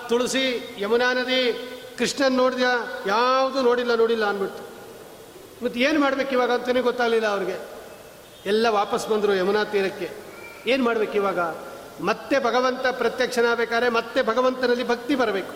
ತುಳಸಿ, 0.10 0.76
ಯಮುನಾ 0.80 1.14
ನದಿ, 1.14 1.72
ಕೃಷ್ಣನ್ 1.98 2.38
ನೋಡಿದ 2.38 2.64
ಯಾವುದು 3.08 3.62
ನೋಡಿಲ್ಲ 3.62 3.96
ನೋಡಿಲ್ಲ 3.96 4.26
ಅಂದ್ಬಿಟ್ಟು. 4.26 4.70
ಮತ್ತು 5.66 5.80
ಏನು 5.80 6.02
ಮಾಡ್ಬೇಕು 6.02 6.32
ಇವಾಗ 6.32 6.52
ಅಂತಲೇ 6.52 6.82
ಗೊತ್ತಾಗಲಿಲ್ಲ 6.82 7.28
ಅವ್ರಿಗೆ. 7.28 7.58
ಎಲ್ಲ 8.46 8.68
ವಾಪಸ್ 8.68 9.08
ಬಂದರು 9.08 9.36
ಯಮುನಾ 9.36 9.64
ತೀರಕ್ಕೆ. 9.64 10.12
ಏನು 10.68 10.84
ಮಾಡ್ಬೇಕು 10.84 11.14
ಇವಾಗ? 11.14 11.40
ಮತ್ತೆ 12.02 12.40
ಭಗವಂತ 12.40 12.88
ಪ್ರತ್ಯಕ್ಷನಾಗಬೇಕಾದ್ರೆ 12.88 13.90
ಮತ್ತೆ 13.90 14.22
ಭಗವಂತನಲ್ಲಿ 14.22 14.88
ಭಕ್ತಿ 14.88 15.16
ಬರಬೇಕು. 15.16 15.54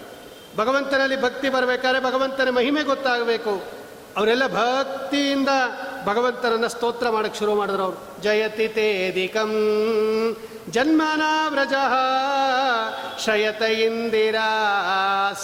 ಭಗವಂತನಲ್ಲಿ 0.58 1.22
ಭಕ್ತಿ 1.22 1.50
ಬರಬೇಕಾದ್ರೆ 1.50 2.04
ಭಗವಂತನ 2.04 2.50
ಮಹಿಮೆ 2.50 2.84
ಗೊತ್ತಾಗಬೇಕು. 2.84 3.64
ಅವರೆಲ್ಲ 4.18 4.48
ಭಕ್ತಿಯಿಂದ 4.48 5.50
ಭಗವಂತನನ್ನ 6.06 6.68
ಸ್ತೋತ್ರ 6.68 7.10
ಮಾಡಕ್ಕೆ 7.10 7.40
ಶುರು 7.40 7.56
ಮಾಡಿದ್ರು 7.56 7.84
ಅವರು. 7.84 8.22
ಜಯತಿ 8.22 8.68
ತೇದಿಕಂ 8.68 9.52
ಜನ್ಮನ 10.70 11.22
ವ್ರಜ 11.50 11.74
ಶಯತ 13.26 13.62
ಇಂದಿರಾ 13.62 14.50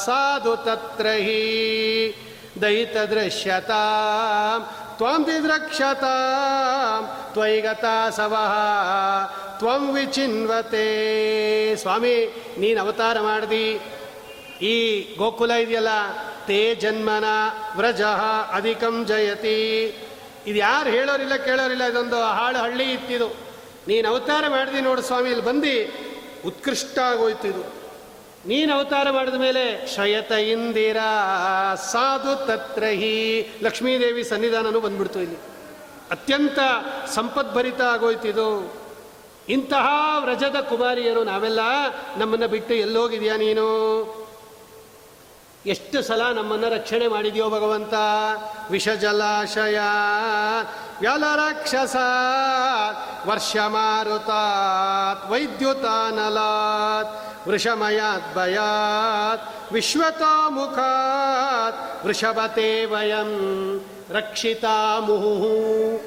ಸಾಧು 0.05 0.55
ತತ್ರಹಿ 0.55 1.45
ದಯಿತ 2.61 2.97
ದೃಶ್ಯತಾ 2.97 3.83
ತ್ವಂ 4.97 5.25
ದಿದ್ರಕ್ಷತಾ 5.25 6.15
ತ್ವಯಿ 7.33 7.61
ಗತಾ 7.61 8.09
ಸವಃ 8.09 8.55
ತ್ವಂ 9.59 9.93
ವಿಚಿನ್ವತೆ. 9.93 10.85
ಸ್ವಾಮಿ, 11.75 12.15
ನೀನು 12.57 12.81
ಅವತಾರ 12.81 13.19
ಮಾಡ್ದಿ. 13.19 13.79
ಈ 14.61 14.75
ಗೋಕುಲ 15.17 15.51
ಇದೆಯಲ್ಲ, 15.51 15.87
ತೇ 16.47 16.75
ಜನ್ಮನ 16.75 17.23
ವ್ರಜ 17.77 18.01
ಅಧಿಕಂ 18.53 19.05
ಜಯತಿ. 19.05 19.57
ಇದು 20.47 20.57
ಯಾರು 20.57 20.89
ಹೇಳೋರಿಲ್ಲ, 20.89 21.35
ಕೇಳೋರಿಲ್ಲ, 21.35 21.83
ಇದೊಂದು 21.83 22.21
ಹಾಳು 22.21 22.57
ಹಳ್ಳಿ 22.57 22.93
ಇತ್ತಿದು. 22.93 23.27
ನೀನು 23.87 24.09
ಅವತಾರ 24.09 24.43
ಮಾಡಿದಿ 24.47 24.81
ನೋಡು 24.81 25.01
ಸ್ವಾಮಿ, 25.01 25.29
ಇಲ್ಲಿ 25.29 25.45
ಬಂದು 25.45 25.93
ಉತ್ಕೃಷ್ಟ 26.47 26.99
ಆಗೋಯ್ತು 26.99 27.47
ಇದು. 27.47 27.79
ನೀನು 28.45 28.73
ಅವತಾರ 28.73 29.09
ಮಾಡಿದ 29.09 29.33
ಮೇಲೆ 29.33 29.85
ಕ್ಷಯತ 29.85 30.31
ಇಂದಿರಾ, 30.31 31.11
ಸಾಧು 31.75 32.47
ತತ್ರಹಿ, 32.47 33.41
ಲಕ್ಷ್ಮೀದೇವಿ 33.63 34.23
ಸನ್ನಿಧಾನನೂ 34.23 34.79
ಬಂದ್ಬಿಡ್ತು 34.79 35.19
ಇಲ್ಲಿ. 35.19 35.35
ಅತ್ಯಂತ 36.11 36.59
ಸಂಪದ್ಭರಿತ 37.07 37.81
ಆಗೋಯ್ತಿದು 37.81 38.79
ಇಂತಹ 39.49 39.87
ವ್ರಜದ 40.19 40.55
ಕುಮಾರಿಯರು 40.69 41.23
ನಾವೆಲ್ಲ 41.23 41.59
ನಮ್ಮನ್ನು 42.17 42.47
ಬಿಟ್ಟು 42.47 42.73
ಎಲ್ಲೋಗಿದೆಯಾ 42.73 43.37
ನೀನು? 43.37 43.67
ಎಷ್ಟು 45.65 46.01
ಸಲ 46.01 46.31
ನಮ್ಮನ್ನು 46.31 46.69
ರಕ್ಷಣೆ 46.69 47.07
ಮಾಡಿದೆಯೋ 47.07 47.49
ಭಗವಂತ? 47.49 47.93
ವಿಷ 48.71 48.89
ಜಲಾಶಯ 48.89 49.79
ವ್ಯಲರಾಕ್ಷಸ 51.01 51.95
ವರ್ಷ 53.27 53.57
ಮಾರುತಾತ್ 53.57 55.31
ವೈದ್ಯುತಾನಲಾತ್ 55.31 57.47
ವೃಷಮಯಾತ್ 57.47 58.35
ಭಯಾತ್ 58.35 59.73
ವಿಶ್ವತಾಮುಖಾತ್ 59.73 62.05
ವೃಷಭತೆ 62.05 62.85
ವಯಂ 62.85 63.31
ರಕ್ಷಿತಾ 64.09 64.99
ಮುಹುಹು 64.99 66.01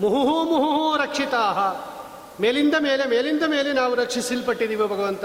ಮುಹುಹು 0.00 0.44
ಮುಹುಹು 0.44 0.96
ರಕ್ಷಿತಾ 0.96 1.84
ಮೇಲಿಂದ 2.40 2.74
ಮೇಲೆ 2.80 3.08
ಮೇಲಿಂದ 3.08 3.42
ಮೇಲೆ 3.42 3.72
ನಾವು 3.72 3.94
ರಕ್ಷಿಸಲ್ಪಟ್ಟಿದ್ದೀವಿ 3.94 4.84
ಭಗವಂತ? 4.84 5.24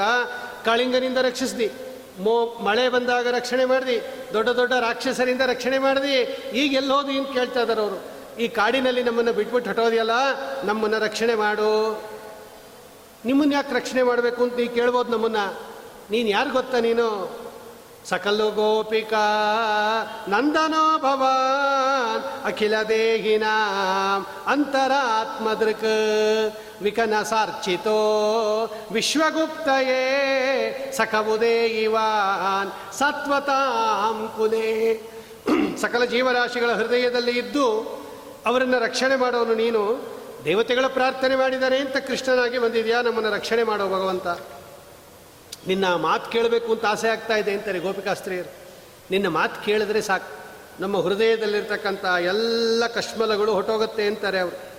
ಕಾಳಿಂಗನಿಂದ 0.65 1.17
ರಕ್ಷಿಸ್ದಿ. 1.17 1.71
ಮೋ 2.19 2.45
ಮಳೆ 2.45 2.89
ಬಂದಾಗ 2.89 3.27
ರಕ್ಷಣೆ 3.27 3.65
ಮಾಡಿದಿ, 3.65 4.01
ದೊಡ್ಡ 4.33 4.49
ದೊಡ್ಡ 4.49 4.73
ರಾಕ್ಷಸರಿಂದ 4.73 5.41
ರಕ್ಷಣೆ 5.41 5.77
ಮಾಡಿದಿ, 5.77 6.13
ಈಗ 6.57 6.73
ಎಲ್ಲಿ 6.73 6.93
ಹೋದಿ 6.93 7.17
ಅಂತ 7.17 7.33
ಕೇಳ್ತಾ 7.33 7.61
ಇದ್ದಾರೆ 7.61 7.81
ಅವರು. 7.81 8.01
ಈ 8.39 8.47
ಕಾಡಿನಲ್ಲಿ 8.47 9.03
ನಮ್ಮನ್ನು 9.03 9.33
ಬಿಟ್ಬಿಟ್ಟು 9.33 9.71
ಹಟೋದಿಯಲ್ಲ 9.71 10.11
ನಮ್ಮನ್ನು 10.63 10.99
ರಕ್ಷಣೆ 10.99 11.35
ಮಾಡು. 11.35 12.01
ನಿಮ್ಮನ್ನು 13.25 13.53
ಯಾಕೆ 13.53 13.75
ರಕ್ಷಣೆ 13.75 14.03
ಮಾಡಬೇಕು 14.03 14.43
ಅಂತ 14.43 14.55
ನೀವು 14.55 14.75
ಕೇಳ್ಬೋದು 14.75 15.11
ನಮ್ಮನ್ನು. 15.11 15.61
ನೀನು 16.11 16.29
ಯಾರು 16.29 16.49
ಗೊತ್ತಾ 16.49 16.79
ನೀನು? 16.79 17.42
ಸಕಲು 18.09 18.51
ಗೋಪಿಕಾ 18.51 19.25
ನಂದನೋ 20.27 20.97
ಭವಾನ್ 20.97 22.45
ಅಖಿಲ 22.45 22.81
ದೇಹಿನ 22.81 23.43
ಅಂತರಾತ್ಮದೃಕ್ 24.47 25.83
ವಿಕನಸಾರ್ಚಿತೋ 26.81 27.99
ವಿಶ್ವಗುಪ್ತಯೇ 28.91 30.03
ಸಖಬುದೇ 30.97 31.65
ಇವಾನ್ 31.65 32.93
ಸತ್ವತಾಂ 32.93 34.33
ಕುಲೇ. 34.37 35.09
ಸಕಲ 35.81 36.05
ಜೀವರಾಶಿಗಳ 36.05 36.71
ಹೃದಯದಲ್ಲಿ 36.73 37.31
ಇದ್ದು 37.31 37.65
ಅವರನ್ನು 38.45 38.79
ರಕ್ಷಣೆ 38.79 39.15
ಮಾಡೋನು 39.15 39.55
ನೀನು. 39.55 40.13
ದೇವತೆಗಳ 40.45 40.85
ಪ್ರಾರ್ಥನೆ 40.87 41.35
ಮಾಡಿದರೆ 41.35 41.77
ಅಂತ 41.77 41.97
ಕೃಷ್ಣನಾಗಿ 41.97 42.59
ಬಂದಿದೆಯಾ? 42.59 43.01
ನಮ್ಮನ್ನು 43.01 43.31
ರಕ್ಷಣೆ 43.31 43.63
ಮಾಡೋ 43.63 43.85
ಭಗವಂತ. 43.87 44.27
ನಿನ್ನ 45.67 45.95
ಮಾತು 45.95 46.31
ಕೇಳಬೇಕು 46.31 46.71
ಅಂತ 46.71 46.85
ಆಸೆ 46.85 47.09
ಆಗ್ತಾ 47.09 47.35
ಇದೆ 47.35 47.51
ಅಂತಾರೆ 47.51 47.79
ಗೋಪಿಕಾಸ್ತ್ರೀಯರು. 47.79 48.51
ನಿನ್ನ 49.11 49.27
ಮಾತು 49.27 49.65
ಕೇಳಿದ್ರೆ 49.65 50.01
ಸಾಕು. 50.01 50.43
ನಮ್ಮ 50.81 51.01
ಹೃದಯದಲ್ಲಿರ್ತಕ್ಕಂಥ 51.01 52.05
ಎಲ್ಲ 52.05 52.87
ಕಶ್ಮಲಗಳು 52.87 53.53
ಹೊಟ್ಟೋಗುತ್ತೆ 53.53 54.07
ಅಂತಾರೆ 54.07 54.39
ಅವರು. 54.39 54.73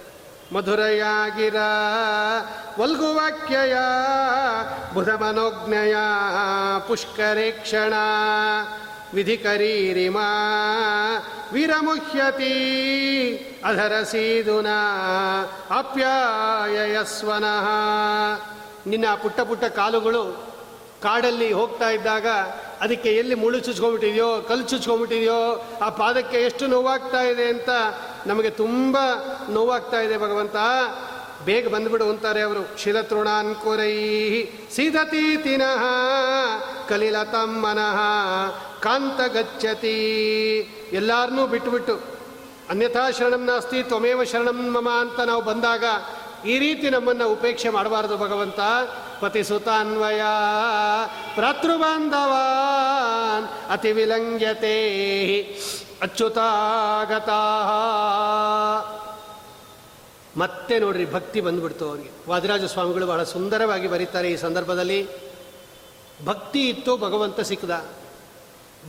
ಮಧುರಯಾಗಿರ, 0.55 1.57
ವಲ್ಗುವಾಕ್ಯಯ 2.79 3.77
ಬುಧ 4.95 5.09
ಮನೋಜ್ಞಯ 5.09 5.97
ಪುಷ್ಕರೇಕ್ಷಣ 6.89 7.95
ವಿಧಿಕರೀರಿಮಾ 9.15 10.23
ವೀರಮುಹ್ಯತಿ, 11.53 12.55
ಅಧರ 13.65 14.03
ಸೀದುನ 14.03 14.67
ಅಪ್ಯಾಯಸ್ವನಃ 15.79 17.69
ನಿನ್ನ 18.87 19.15
ಪುಟ್ಟ 19.23 19.41
ಪುಟ್ಟ 19.41 19.65
ಕಾಲುಗಳು 19.65 20.54
ಕಾಡಲ್ಲಿ 21.05 21.53
ಹೋಗ್ತಾ 21.53 21.89
ಇದ್ದಾಗ 21.91 22.27
ಅದಕ್ಕೆ 22.81 23.11
ಎಲ್ಲಿ 23.11 23.35
ಮುಳ್ಳು 23.35 23.61
ಚುಚ್ಕೊಂಡ್ಬಿಟ್ಟಿದೆಯೋ, 23.61 24.31
ಕಲ್ಲು 24.49 24.65
ಚುಚ್ಕೊಂಡ್ಬಿಟ್ಟಿದೆಯೋ, 24.65 25.41
ಆ 25.83 25.89
ಪಾದಕ್ಕೆ 25.91 26.37
ಎಷ್ಟು 26.37 26.67
ನೋವಾಗ್ತಾ 26.67 27.21
ಇದೆ 27.23 27.45
ಅಂತ 27.45 27.71
ನಮಗೆ 28.27 28.51
ತುಂಬ 28.51 28.99
ನೋವಾಗ್ತಾ 29.51 30.01
ಇದೆ 30.01 30.17
ಭಗವಂತ. 30.19 30.57
ಬೇಗ 31.45 31.69
ಬಂದ್ಬಿಡು 31.69 32.09
ಅಂತಾರೆ 32.09 32.41
ಅವರು. 32.41 32.63
ಶಿಲತೃಣಾನ್ಕುರೈ 32.79 33.97
ಸೀದತೀತಿನಃ 34.77 35.83
ಕಲಿಲತಂ 36.89 37.33
ತಮ್ಮನಃ 37.33 37.99
ಕಾಂತ 38.81 39.21
ಗಚ್ಚತಿ. 39.33 39.99
ಎಲ್ಲಾರನ್ನೂ 40.93 41.47
ಬಿಟ್ಟುಬಿಟ್ಟು 41.47 41.95
ಅನ್ಯಥಾ 42.71 43.11
ಶರಣಂ 43.11 43.45
ನಾಸ್ತಿ, 43.45 43.83
ತ್ವಮೇವ 43.83 44.25
ಶರಣಂ 44.25 44.59
ಮಮ 44.71 44.89
ಅಂತ 44.91 45.21
ನಾವು 45.21 45.43
ಬಂದಾಗ 45.43 45.85
ಈ 46.47 46.59
ರೀತಿ 46.59 46.91
ನಮ್ಮನ್ನು 46.91 47.27
ಉಪೇಕ್ಷೆ 47.29 47.69
ಮಾಡಬಾರದು 47.69 48.17
ಭಗವಂತ. 48.17 48.61
ಪತಿಸುತಾನ್ವಯ 49.25 50.23
ಭ್ರಾತೃಬಾಂಧವಾನ್ 51.35 53.73
ಅತಿ 53.73 53.93
ವಿಲಂಗ್ಯತೆ 53.93 54.77
ಅಚ್ಯುತಾಗತಾ. 56.03 57.41
ಮತ್ತೆ 60.37 60.79
ನೋಡ್ರಿ, 60.79 61.13
ಭಕ್ತಿ 61.13 61.41
ಬಂದ್ಬಿಡ್ತು 61.41 61.89
ಅವರಿಗೆ. 61.89 62.11
ವಾದಿರಾಜ 62.29 62.65
ಸ್ವಾಮಿಗಳು 62.65 63.07
ಬಹಳ 63.07 63.23
ಸುಂದರವಾಗಿ 63.23 63.89
ಬರೀತಾರೆ 63.89 64.31
ಈ 64.31 64.37
ಸಂದರ್ಭದಲ್ಲಿ. 64.37 65.09
ಭಕ್ತಿ 66.25 66.69
ಇತ್ತು, 66.69 66.97
ಭಗವಂತ 66.97 67.41
ಸಿಕ್ಕದ. 67.41 67.85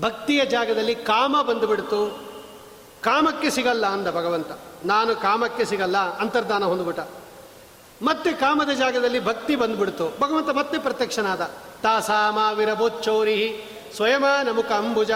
ಭಕ್ತಿಯ 0.02 0.46
ಜಾಗದಲ್ಲಿ 0.46 0.96
ಕಾಮ 0.96 1.42
ಬಂದುಬಿಡ್ತು. 1.42 2.20
ಕಾಮಕ್ಕೆ 3.02 3.50
ಸಿಗಲ್ಲ 3.50 3.86
ಅಂದ 3.86 4.08
ಭಗವಂತ. 4.08 4.48
ನಾನು 4.86 5.16
ಕಾಮಕ್ಕೆ 5.16 5.66
ಸಿಗಲ್ಲ, 5.66 5.98
ಅಂತರ್ಧಾನ 5.98 6.64
ಹೊಂದ್ಬಿಟ್ಟ. 6.64 7.00
ಮತ್ತೆ 8.02 8.34
ಕಾಮದ 8.34 8.70
ಜಾಗದಲ್ಲಿ 8.70 9.20
ಭಕ್ತಿ 9.26 9.56
ಬಂದ್ಬಿಡ್ತು. 9.56 10.06
ಭಗವಂತ 10.20 10.50
ಮತ್ತೆ 10.50 10.78
ಪ್ರತ್ಯಕ್ಷನಾದ. 10.78 11.42
ತಾಸಾಮ 11.84 12.40
ಸ್ವಯಂ 12.54 13.64
ಸ್ವಯಮಾನ 13.96 14.52
ಮುಖ 14.52 14.66
ಅಂಬುಜ 14.66 15.12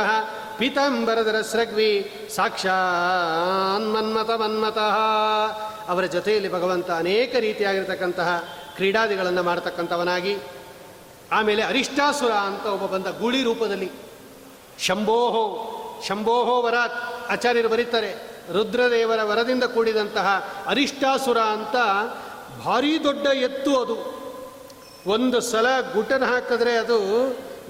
ಪೀತಾಂಬರದರ 0.57 1.41
ಸ್ರಗ್ವಿ 1.41 2.11
ಸಾಕ್ಷಾನ್ 2.35 3.93
ಮನ್ಮತ. 3.93 4.29
ಮನ್ಮತಃ 4.29 4.97
ಅವರ 5.87 6.05
ಜೊತೆಯಲ್ಲಿ 6.05 6.53
ಭಗವಂತ 6.53 6.91
ಅನೇಕ 6.91 7.35
ರೀತಿಯಾಗಿರ್ತಕ್ಕಂತಹ 7.35 8.43
ಕ್ರೀಡಾದಿಗಳನ್ನು 8.75 9.43
ಮಾಡತಕ್ಕಂಥವನಾಗಿ, 9.43 10.37
ಆಮೇಲೆ 11.31 11.63
ಅರಿಷ್ಟಾಸುರ 11.63 12.31
ಅಂತ 12.31 12.65
ಒಬ್ಬ 12.65 12.85
ಬಂದ 12.85 13.07
ಗೂಳಿ 13.19 13.43
ರೂಪದಲ್ಲಿ. 13.43 13.91
ಶಂಭೋಹೋ 14.79 15.75
ಶಂಭೋಹೋ 16.07 16.61
ವರ 16.61 16.75
ಆಚಾರ್ಯರು 17.29 17.69
ಬರೀತಾರೆ. 17.69 18.29
ರುದ್ರದೇವರ 18.53 19.23
ವರದಿಂದ 19.23 19.63
ಕೂಡಿದಂತಹ 19.63 20.27
ಅರಿಷ್ಟಾಸುರ 20.67 21.37
ಅಂತ 21.37 21.75
ಭಾರಿ 22.65 23.03
ದೊಡ್ಡ 23.03 23.27
ಎತ್ತು 23.27 23.81
ಅದು. 23.81 24.19
ಒಂದು 25.07 25.41
ಸಲ 25.41 25.65
ಗುಟನ್ 25.93 26.23
ಹಾಕಿದ್ರೆ 26.23 26.77
ಅದು 26.77 26.99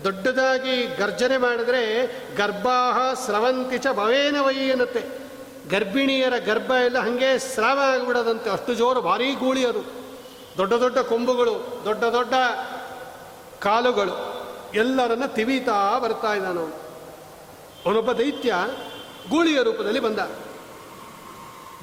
ದೊಡ್ಡದಾಗಿ 0.03 0.85
ಗರ್ಜನೆ 0.85 1.37
ಮಾಡಿದ್ರೆ 1.37 2.05
ಗರ್ಭಾಹ 2.35 3.13
ಸ್ರವಂತಿ 3.13 3.77
ಚ 3.77 3.87
ಭವೇನ 3.93 4.39
ವೈ 4.39 4.69
ಅನ್ನತ್ತೆ 4.69 5.29
ಗರ್ಭಿಣಿಯರ 5.69 6.33
ಗರ್ಭ 6.45 6.71
ಎಲ್ಲ 6.71 6.99
ಹಾಗೆ 6.99 7.39
ಸ್ರಾವ 7.39 7.79
ಆಗಿಬಿಡದಂತೆ. 7.79 8.49
ಅಷ್ಟು 8.49 8.73
ಜೋರು 8.73 9.01
ಭಾರಿ 9.01 9.31
ಗೂಳಿ 9.31 9.67
ಅದು. 9.67 9.79
ದೊಡ್ಡ 10.57 10.73
ದೊಡ್ಡ 10.73 10.97
ಕೊಂಬುಗಳು, 10.97 11.81
ದೊಡ್ಡ 11.85 12.03
ದೊಡ್ಡ 12.03 12.33
ಕಾಲುಗಳು 13.59 14.39
ಎಲ್ಲರನ್ನ 14.75 15.25
ತಿವಿತಾ 15.25 15.99
ಬರ್ತಾ 15.99 16.33
ಇದ್ದಾನು 16.33 16.65
ಅವನೊಬ್ಬ 17.85 18.11
ದೈತ್ಯ 18.11 18.53
ಗೂಳಿಯ 19.29 19.61
ರೂಪದಲ್ಲಿ 19.63 19.99
ಬಂದ. 19.99 20.19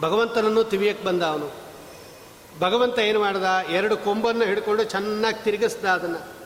ಭಗವಂತನನ್ನು 0.01 0.65
ತಿವಿಯಕ್ಕೆ 0.65 1.05
ಬಂದ 1.05 1.23
ಅವನು. 1.23 1.66
ಭಗವಂತ 2.61 2.99
ಏನು 2.99 3.21
ಮಾಡ್ದ? 3.21 3.45
ಎರಡು 3.71 3.97
ಕೊಂಬನ್ನು 3.97 4.45
ಹಿಡ್ಕೊಂಡು 4.45 4.85
ಚೆನ್ನಾಗಿ 4.85 5.45
ತಿರುಗಿಸ್ದ 5.45 5.85
ಅದನ್ನು. 5.85 6.37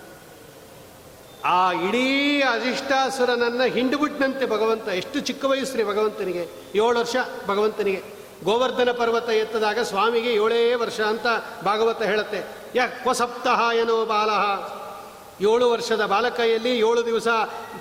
ಆ 1.45 1.73
ಇಡೀ 1.73 2.41
ಅಧಿಷ್ಠಾಸುರನನ್ನು 2.41 3.65
ಹಿಂಡುಬಿಟ್ನಂತೆ 3.65 4.47
ಭಗವಂತ. 4.47 4.89
ಎಷ್ಟು 4.89 5.21
ಚಿಕ್ಕ 5.21 5.45
ವಯಸ್ಸ್ರಿ 5.45 5.85
ಭಗವಂತನಿಗೆ. 5.85 6.49
ಏಳು 6.75 6.99
ವರ್ಷ 6.99 7.17
ಭಗವಂತನಿಗೆ. 7.47 8.03
ಗೋವರ್ಧನ 8.45 8.93
ಪರ್ವತ 8.93 9.29
ಎತ್ತದಾಗ 9.29 9.79
ಸ್ವಾಮಿಗೆ 9.81 10.33
ಏಳೇ 10.33 10.75
ವರ್ಷ 10.75 11.01
ಅಂತ 11.01 11.27
ಭಾಗವತ 11.65 12.03
ಹೇಳುತ್ತೆ. 12.03 12.45
ಯಾ 12.75 12.87
ಕ್ವಸಪ್ತಹ 12.87 13.61
ಏನೋ 13.75 14.05
ಬಾಲಹ 14.05 14.73
ಏಳು 15.41 15.71
ವರ್ಷದ 15.71 16.07
ಬಾಲಕೈಯಲ್ಲಿ 16.07 16.79
ಏಳು 16.79 17.07
ದಿವಸ 17.07 17.29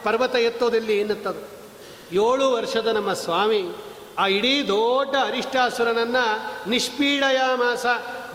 ಪರ್ವತ 0.03 0.36
ಎತ್ತೋದಲ್ಲಿ 0.36 0.99
ಎನ್ನುತ್ತದು. 0.99 1.59
ಏಳು 2.11 2.51
ವರ್ಷದ 2.51 2.88
ನಮ್ಮ 2.88 3.13
ಸ್ವಾಮಿ 3.13 3.75
ಆ 4.19 4.27
ಇಡೀ 4.27 4.67
ದೊಡ್ಡ 4.67 5.15
ಅರಿಷ್ಟಾಸುರನನ್ನು 5.15 6.69
ನಿಷ್ಪೀಡಯ 6.69 7.41
ಮಾಸ 7.55 7.86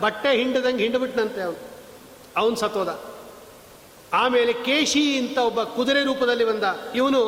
ಬಟ್ಟೆ 0.05 0.31
ಹಿಂಡದಂಗೆ 0.37 0.83
ಹಿಂಡ್ಬಿಟ್ನಂತೆ 0.83 1.41
ಅವನು. 1.43 1.61
ಅವನು 2.37 2.57
ಸತ್ತೋದ. 2.57 2.91
ಆಮೇಲೆ 4.13 4.53
ಕೇಶಿ 4.53 5.19
ಅಂತ 5.19 5.39
ಒಬ್ಬ 5.39 5.63
ಕುದುರೆ 5.63 6.05
ರೂಪದಲ್ಲಿ 6.05 6.45
ಬಂದ. 6.45 6.65
ಇವನು 6.95 7.21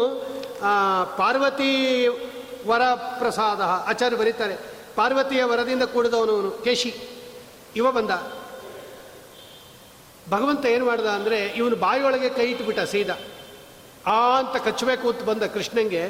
ಪಾರ್ವತಿ 1.16 1.70
ವರ 2.66 2.82
ಪ್ರಸಾದ 3.18 3.60
ಆಚಾರ್ಯ 3.60 4.16
ಬರೀತಾರೆ. 4.16 4.56
ಪಾರ್ವತಿಯ 4.96 5.44
ವರದಿಂದ 5.44 5.82
ಕೂಡಿದವನು 5.82 6.32
ಅವನು, 6.36 6.50
ಕೇಶಿ. 6.50 6.94
ಇವ 7.76 7.92
ಬಂದ. 7.92 8.10
ಭಗವಂತ 10.30 10.66
ಏನು 10.66 10.84
ಮಾಡ್ದ 10.86 11.06
ಅಂದರೆ, 11.06 11.38
ಇವನು 11.46 11.76
ಬಾಯಿಯೊಳಗೆ 11.76 12.28
ಕೈ 12.28 12.46
ಇಟ್ಬಿಟ್ಟ 12.50 12.80
ಸೀದಾ. 12.80 13.16
ಆ 14.06 14.38
ಅಂತ 14.38 14.56
ಕಚ್ಚಬೇಕು 14.64 15.10
ಅಂತ 15.10 15.22
ಬಂದ 15.22 15.42
ಕೃಷ್ಣಂಗೆ, 15.42 16.02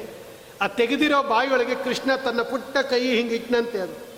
ಆ 0.63 0.67
ತೆಗೆದಿರೋ 0.67 1.23
ಬಾಯಿಯೊಳಗೆ 1.23 1.75
ಕೃಷ್ಣ 1.85 2.11
ತನ್ನ 2.15 2.43
ಪುಟ್ಟ 2.43 2.77
ಕೈ 2.91 3.03
ಹಿಂಗೆ 3.17 3.35
ಇಟ್ಟನಂತೆ 3.35 3.79
ಅದು. 3.79 4.16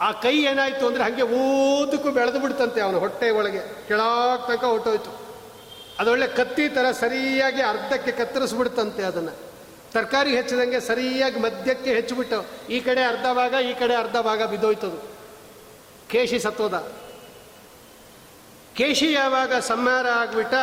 ಆ 0.00 0.12
ಕೈ 0.12 0.36
ಏನಾಯಿತು 0.44 0.86
ಅಂದರೆ 0.86 1.02
ಹಾಗೆ 1.02 1.22
ಓದಕ್ಕೂ 1.22 2.10
ಬೆಳೆದು 2.10 2.40
ಬಿಡ್ತಂತೆ 2.40 2.80
ಅವನ 2.80 2.96
ಹೊಟ್ಟೆ 2.96 3.30
ಒಳಗೆ. 3.30 3.86
ಕೆಳಾಗ್ 3.88 4.48
ತನಕ 4.48 4.64
ಹೊಟ್ಟೋಯ್ತು. 4.64 5.10
ಅದೊಳ್ಳೆ 5.98 6.26
ಕತ್ತಿ 6.26 6.68
ಥರ 6.68 6.90
ಸರಿಯಾಗಿ 6.90 7.62
ಅರ್ಧಕ್ಕೆ 7.62 8.12
ಕತ್ತರಿಸ್ಬಿಡ್ತಂತೆ 8.12 9.02
ಅದನ್ನು. 9.02 9.32
ತರಕಾರಿ 9.92 10.36
ಹೆಚ್ಚಿದಂಗೆ 10.36 10.80
ಸರಿಯಾಗಿ 10.80 11.40
ಮಧ್ಯಕ್ಕೆ 11.40 11.94
ಹೆಚ್ಚಿಬಿಟ್ಟು, 11.94 12.70
ಈ 12.70 12.80
ಕಡೆ 12.80 13.02
ಅರ್ಧ 13.04 13.26
ಭಾಗ 13.32 13.54
ಈ 13.70 13.74
ಕಡೆ 13.74 13.94
ಅರ್ಧ 13.94 14.16
ಭಾಗ 14.16 14.42
ಬಿದ್ದೋಯ್ತದು. 14.42 14.98
ಕೇಶಿ 16.10 16.38
ಸತ್ವದ. 16.38 16.92
ಕೇಶಿ 18.76 19.12
ಯಾವಾಗ 19.12 19.54
ಸಂಹಾರ 19.54 20.06
ಆಗ್ಬಿಟ್ಟ, 20.06 20.54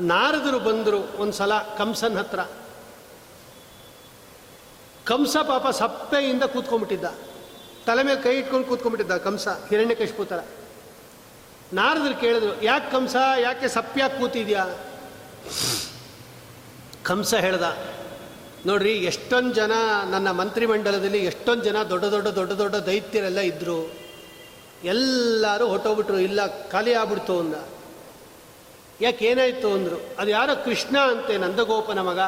ನಾರದರು 0.00 0.58
ಬಂದರು 0.58 1.16
ಒಂದು 1.18 1.32
ಸಲ 1.32 1.58
ಕಂಸನ 1.58 2.18
ಹತ್ರ. 2.18 2.40
ಕಂಸ 5.04 5.36
ಪಾಪ 5.36 5.68
ಸಪ್ಪೆಯಿಂದ 5.68 6.42
ಕೂತ್ಕೊಂಡ್ಬಿಟ್ಟಿದ್ದ. 6.42 7.31
ತಲೆ 7.86 8.02
ಮೇಲೆ 8.02 8.20
ಕೈ 8.22 8.34
ಇಟ್ಕೊಂಡು 8.38 8.66
ಕೂತ್ಕೊಂಡ್ಬಿಟ್ಟಿದ್ದ 8.68 9.16
ಕಂಸ 9.24 9.48
ಹಿರಣ್ಯಕಶಿಪು 9.70 10.24
ಥರ 10.24 10.40
ನಾರದ್ರು 11.78 12.14
ಕೇಳಿದ್ರು, 12.20 12.52
ಯಾಕೆ 12.62 12.88
ಕಂಸ, 12.92 13.16
ಯಾಕೆ 13.40 13.68
ಸಪ್ಯಾಕೆ 13.68 14.16
ಕೂತಿದ್ಯಾ? 14.18 14.64
ಕಂಸ 17.08 17.34
ಹೇಳ್ದ, 17.34 17.66
ನೋಡ್ರಿ, 18.66 18.92
ಎಷ್ಟೊಂದು 19.10 19.52
ಜನ 19.54 19.72
ನನ್ನ 20.10 20.30
ಮಂತ್ರಿಮಂಡಲದಲ್ಲಿ 20.30 21.18
ಎಷ್ಟೊಂದು 21.18 21.64
ಜನ 21.64 21.82
ದೊಡ್ಡ 21.82 22.04
ದೊಡ್ಡ 22.04 22.28
ದೊಡ್ಡ 22.38 22.52
ದೊಡ್ಡ 22.52 22.76
ದೈತ್ಯರೆಲ್ಲ 22.88 23.40
ಇದ್ದರು 23.40 23.78
ಎಲ್ಲರೂ 24.84 25.66
ಹೊಟ್ಟೋಗ್ಬಿಟ್ರು 25.66 26.18
ಇಲ್ಲ, 26.18 26.40
ಖಾಲಿ 26.72 26.94
ಆಗ್ಬಿಡ್ತು 26.94 27.34
ಅಂದ. 27.38 27.56
ಯಾಕೆ 29.00 29.24
ಏನಾಯಿತು 29.24 29.68
ಅಂದರು, 29.72 29.98
ಅದು 30.18 30.30
ಯಾರೋ 30.30 30.64
ಕೃಷ್ಣ 30.64 30.96
ಅಂತೆ 30.98 31.36
ನಂದಗೋಪನ 31.38 32.00
ಮಗ. 32.10 32.20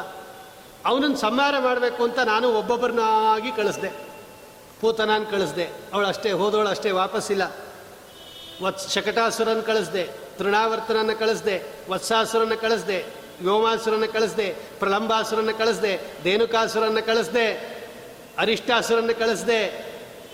ಅವನನ್ನು 0.91 1.17
ಸಂಹಾರ 1.17 1.55
ಮಾಡಬೇಕು 1.59 2.01
ಅಂತ 2.05 2.19
ನಾನು 2.19 2.47
ಒಬ್ಬೊಬ್ಬರನ್ನಾಗಿ 2.61 3.53
ಕಳಿಸ್ದೆ. 3.53 3.91
ಪೂತನಾನ್ 4.85 5.27
ಕಳಿಸ್ದೆ. 5.27 5.65
ಅವಳು 5.93 6.07
ಅಷ್ಟೇ, 6.07 6.33
ಹೋದವಳು 6.33 6.69
ಅಷ್ಟೇ 6.69 6.91
ವಾಪಸ್ಸಿಲ್ಲ 6.91 7.57
ವತ್ 8.63 8.91
ಶಕಟಾಸುರನ 8.91 9.61
ಕಳಿಸ್ದೆ, 9.61 10.09
ತೃಣಾವರ್ತನನ್ನ 10.39 11.13
ಕಳಿಸ್ದೆ 11.13 11.63
ವತ್ಸಾಸುರನ 11.91 12.53
ಕಳಿಸ್ದೆ 12.61 13.05
ವ್ಯೋಮಾಸುರನ 13.41 14.05
ಕಳಿಸ್ದೆ 14.13 14.57
ಪ್ರಲಂಬಾಸುರನ 14.79 15.51
ಕಳಿಸ್ದೆ, 15.59 16.01
ದೇನುಕಾಸುರನ್ನ 16.25 17.01
ಕಳಿಸ್ದೆ, 17.01 17.47
ಅರಿಷ್ಟಾಸುರನ್ನ 18.39 19.11
ಕಳಿಸ್ದೆ 19.13 19.61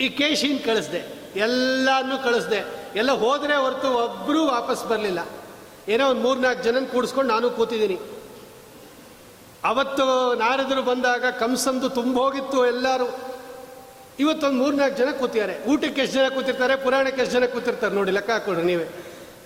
ಈ 0.01 0.09
ಕೇಶಿನ 0.09 0.59
ಕಳಿಸ್ದೆ 0.65 1.31
ಎಲ್ಲಾನು 1.37 2.25
ಕಳಿಸ್ದೆ. 2.25 2.91
ಎಲ್ಲ 2.97 3.13
ಹೋದರೆ 3.13 3.57
ಹೊರತು 3.57 4.05
ಒಬ್ಬರೂ 4.05 4.47
ವಾಪಸ್ 4.47 4.87
ಬರಲಿಲ್ಲ. 4.87 5.19
ಏನೋ 5.89 6.11
ಒಂದು 6.11 6.21
ಮೂರ್ನಾಲ್ಕು 6.21 6.63
ಜನನ 6.63 6.85
ಕೂಡಿಸ್ಕೊಂಡು 6.85 7.35
ನಾನು 7.35 7.51
ಕೂತಿದ್ದೀನಿ. 7.51 8.01
ಅವತ್ತು 9.65 10.35
ನಾರದರು 10.35 10.83
ಬಂದಾಗ 10.83 11.25
ಕಂಸಂದು 11.25 11.89
ತುಂಬೋಗಿತ್ತು 11.89 12.67
ಎಲ್ಲರೂ. 12.67 13.19
ಇವತ್ತೊಂದು 14.21 14.57
ಮೂರ್ನಾಲ್ಕು 14.57 14.99
ಜನ 14.99 15.11
ಕೂತಿದ್ದಾರೆ. 15.11 15.65
ಊಟಕ್ಕೆ 15.65 16.01
ಎಷ್ಟು 16.01 16.15
ಜನ 16.17 16.29
ಕೂತಿರ್ತಾರೆ? 16.35 16.77
ಪುರಾಣಕ್ಕೆ 16.77 17.23
ಎಷ್ಟು 17.23 17.35
ಜನ 17.39 17.47
ಕೂತಿರ್ತಾರೆ? 17.47 17.95
ನೋಡಿ, 17.95 18.11
ಲೆಕ್ಕ 18.11 18.31
ಹಾಕೊಡ್ರಿ 18.31 18.65
ನೀವೇ. 18.65 18.89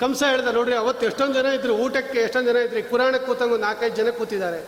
ಕಂಸ 0.01 0.23
ಹೇಳ್ದ, 0.23 0.49
ನೋಡ್ರಿ, 0.49 0.75
ಅವತ್ತು 0.75 1.07
ಎಷ್ಟೊಂದು 1.07 1.35
ಜನ 1.35 1.47
ಇದ್ರು, 1.47 1.75
ಊಟಕ್ಕೆ 1.75 2.19
ಎಷ್ಟೊಂದು 2.19 2.51
ಜನ 2.51 2.57
ಇದ್ರಿ 2.57 2.83
ಪುರಾಣಕ್ಕೆ 2.83 3.27
ಕೂತಂಗ 3.27 3.53
ಒಂದು 3.53 3.65
ನಾಲ್ಕೈದು 3.65 3.97
ಜನ 3.97 4.11
ಕೂತಿದ್ದಾರೆ. 4.11 4.67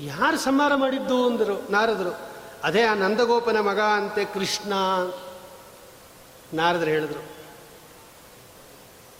ಯಾರು 0.00 0.36
ಸಂಹಾರ 0.36 0.74
ಮಾಡಿದ್ದು 0.74 1.26
ಅಂದರು, 1.26 1.72
ನಾರದರು? 1.72 2.18
ಅದೇ 2.62 2.82
ಆ 2.82 2.94
ನಂದಗೋಪನ 2.94 3.60
ಮಗ 3.60 3.80
ಅಂತೆ 3.80 4.24
ಕೃಷ್ಣ. 4.24 4.72
ನಾರದರು 6.54 6.90
ಹೇಳಿದ್ರು. 6.90 7.36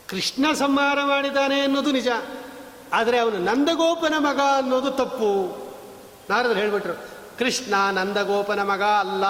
ಕೃಷ್ಣ 0.09 0.53
ಸಂಹಾರ 0.53 0.99
ಮಾಡಿದ್ದಾನೆ 1.05 1.61
ಅನ್ನೋದು 1.61 1.93
ನಿಜ. 1.93 2.09
ಆದರೆ 2.93 3.19
ಅವನು 3.19 3.39
ನಂದಗೋಪನ 3.39 4.15
ಮಗ 4.19 4.41
ಅನ್ನೋದು 4.57 4.91
ತಪ್ಪು. 4.91 5.57
ನಾರದರು 6.31 6.55
ಹೇಳ್ಬಿಟ್ರು. 6.55 7.16
ಕೃಷ್ಣ 7.39 7.75
ನಂದಗೋಪನ 7.93 8.63
ಮಗ 8.63 8.83
ಅಲ್ಲ. 8.83 9.25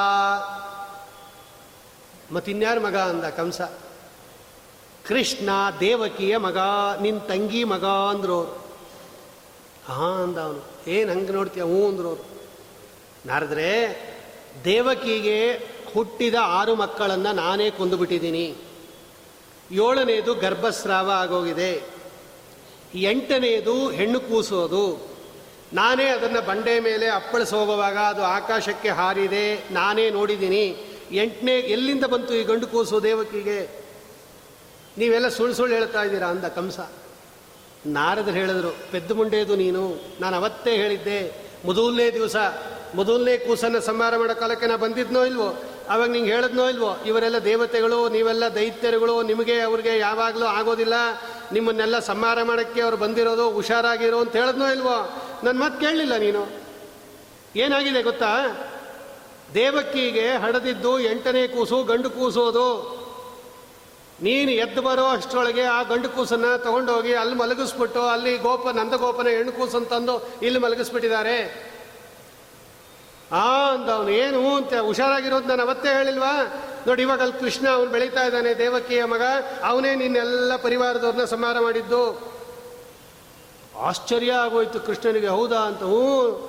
ಮತ್ತಿನ್ಯಾರ 2.34 2.78
ಮಗ 2.78 2.96
ಅಂದ 2.96 3.24
ಕಂಸ? 3.24 3.60
ಕೃಷ್ಣ 5.08 5.48
ದೇವಕಿಯ 5.80 6.36
ಮಗ 6.36 6.58
ನಿನ್ನ 7.00 7.18
ತಂಗಿ 7.18 7.64
ಮಗ 7.64 7.84
ಅಂದ್ರು 7.84 8.42
ಹಾ 9.86 10.06
ಅಂದ 10.06 10.38
ಅವನು. 10.38 10.90
ಏನು 10.90 11.12
ಹಂಗೆ 11.12 11.32
ನೋಡ್ತೀಯ 11.32 11.62
ಹ್ಞೂ 11.62 11.88
ಅಂದ್ರು 11.88 12.08
ಅವರು 12.08 12.26
ನಾರದ್ರೆ, 13.26 13.70
ದೇವಕಿಗೆ 14.64 15.52
ಹುಟ್ಟಿದ 15.94 16.34
ಆರು 16.40 16.74
ಮಕ್ಕಳನ್ನು 16.74 17.32
ನಾನೇ 17.32 17.70
ಕೊಂದುಬಿಟ್ಟಿದ್ದೀನಿ 17.70 18.56
ಏಳನೆಯದು 19.70 20.34
ಗರ್ಭಸ್ರಾವ 20.34 21.10
ಆಗೋಗಿದೆ. 21.10 21.82
ಎಂಟನೆಯದು 22.94 23.90
ಹೆಣ್ಣು 23.90 24.20
ಕೂಸೋದು. 24.20 25.15
ನಾನೇ 25.72 26.04
ಅದನ್ನು 26.04 26.40
ಬಂಡೆ 26.42 26.80
ಮೇಲೆ 26.80 27.08
ಅಪ್ಪಳಿಸಿ 27.08 27.54
ಹೋಗುವಾಗ 27.54 27.96
ಅದು 27.96 28.24
ಆಕಾಶಕ್ಕೆ 28.24 28.88
ಹಾರಿದೆ, 28.88 29.64
ನಾನೇ 29.70 30.10
ನೋಡಿದ್ದೀನಿ. 30.10 30.76
ಎಂಟನೇ 31.12 31.58
ಎಲ್ಲಿಂದ 31.58 32.04
ಬಂತು 32.04 32.34
ಈ 32.34 32.44
ಗಂಡು 32.44 32.66
ಕೂಸು 32.66 33.02
ದೇವಕಿಗೆ? 33.02 33.86
ನೀವೆಲ್ಲ 34.98 35.28
ಸುಳ್ಳು 35.28 35.54
ಸುಳ್ಳು 35.54 35.74
ಹೇಳ್ತಾ 35.74 36.02
ಇದ್ದೀರಾ 36.02 36.26
ಅಂದ 36.26 36.44
ಕಂಸ. 36.44 36.80
ನಾರದರು 37.86 38.32
ಹೇಳಿದ್ರು, 38.32 38.76
ಪೆದ್ದು 38.92 39.14
ಮುಂಡೇದು 39.14 39.56
ನೀನು. 39.56 40.02
ನಾನು 40.20 40.36
ಅವತ್ತೇ 40.36 40.76
ಹೇಳಿದ್ದೆ, 40.76 41.46
ಮೊದಲನೇ 41.64 42.10
ದಿವಸ, 42.10 42.36
ಮೊದಲನೇ 42.94 43.36
ಕೂಸನ್ನು 43.36 43.80
ಸಂಹಾರ 43.80 44.16
ಮಾಡೋ 44.16 44.34
ಕಾಲಕ್ಕೆ 44.34 44.66
ನಾನು 44.66 44.80
ಬಂದಿದ್ನೋ 44.80 45.24
ಇಲ್ವೋ? 45.24 45.54
ಅವಾಗ 45.90 46.10
ನಿಂಗೆ 46.10 46.32
ಹೇಳಿದ್ನೋ 46.34 46.68
ಇಲ್ವೋ? 46.68 46.96
ಇವರೆಲ್ಲ 47.06 47.38
ದೇವತೆಗಳು, 47.38 48.08
ನೀವೆಲ್ಲ 48.08 48.44
ದೈತ್ಯರುಗಳು, 48.54 49.22
ನಿಮಗೆ 49.22 49.60
ಅವ್ರಿಗೆ 49.60 49.98
ಯಾವಾಗಲೂ 49.98 50.46
ಆಗೋದಿಲ್ಲ. 50.46 50.94
ನಿಮ್ಮನ್ನೆಲ್ಲ 51.52 51.98
ಸಂಹಾರ 51.98 52.42
ಮಾಡೋಕ್ಕೆ 52.42 52.80
ಅವ್ರು 52.80 52.96
ಬಂದಿರೋದು, 52.96 53.50
ಹುಷಾರಾಗಿರೋ 53.50 54.20
ಅಂತ 54.20 54.36
ಹೇಳಿದ್ನೋ 54.36 54.72
ಇಲ್ವೋ? 54.72 55.25
ನನ್ನ 55.44 55.60
ಮಾತು 55.60 55.80
ಕೇಳಲಿಲ್ಲ 55.80 56.16
ನೀನು. 56.16 56.46
ಏನಾಗಿದೆ 57.56 58.02
ಗೊತ್ತಾ? 58.02 58.34
ದೇವಕ್ಕಿಗೆ 59.54 60.30
ಹಡದಿದ್ದು 60.30 61.00
ಎಂಟನೇ 61.00 61.48
ಕೂಸು, 61.48 61.82
ಗಂಡು 61.82 62.10
ಕೂಸೋದು. 62.10 62.96
ನೀನು 64.22 64.50
ಎದ್ದು 64.50 64.82
ಬರೋ 64.82 65.06
ಅಷ್ಟರೊಳಗೆ 65.06 65.62
ಆ 65.62 65.82
ಗಂಡು 65.82 66.08
ಕೂಸನ್ನು 66.08 66.62
ತಗೊಂಡೋಗಿ 66.62 67.14
ಅಲ್ಲಿ 67.14 67.34
ಮಲಗಿಸ್ಬಿಟ್ಟು 67.34 68.06
ಅಲ್ಲಿ 68.06 68.38
ಗೋಪ, 68.38 68.68
ನಂದಗೋಪನ 68.68 69.26
ಹೆಣ್ಣು 69.26 69.52
ಕೂಸನ್ನು 69.52 69.86
ತಂದು 69.86 70.28
ಇಲ್ಲಿ 70.42 70.60
ಮಲಗಿಸ್ಬಿಟ್ಟಿದ್ದಾರೆ. 70.60 71.66
ಆ 73.32 73.70
ಅಂದ 73.70 73.88
ಅವನು 73.88 74.08
ಏನು 74.08 74.56
ಅಂತ 74.56 74.74
ಹುಷಾರಾಗಿರೋದು 74.74 75.46
ನಾನು 75.46 75.62
ಅವತ್ತೇ 75.62 75.88
ಹೇಳಿಲ್ವಾ? 75.88 76.62
ನೋಡಿ, 76.86 77.02
ಇವಾಗ 77.02 77.20
ಅಲ್ಲಿ 77.20 77.40
ಕೃಷ್ಣ 77.40 77.68
ಅವನು 77.68 77.90
ಬೆಳೀತಾ 77.90 78.24
ಇದ್ದಾನೆ, 78.24 78.54
ದೇವಕಿಯ 78.54 79.04
ಮಗ. 79.04 79.22
ಅವನೇ 79.64 79.94
ನಿನ್ನೆಲ್ಲ 79.94 80.56
ಪರಿವಾರದವ್ರನ್ನ 80.56 81.24
ಸಂಹಾರ 81.24 81.60
ಮಾಡಿದ್ದು. 81.60 82.35
ಆಶ್ಚರ್ಯ 83.80 84.32
ಆಗೋಯ್ತು 84.32 84.80
ಕೃಷ್ಣನಿಗೆ, 84.80 85.28
ಹೌದಾ 85.28 85.56
ಅಂತ. 85.56 85.78
ಹ್ಞೂ 85.78 86.48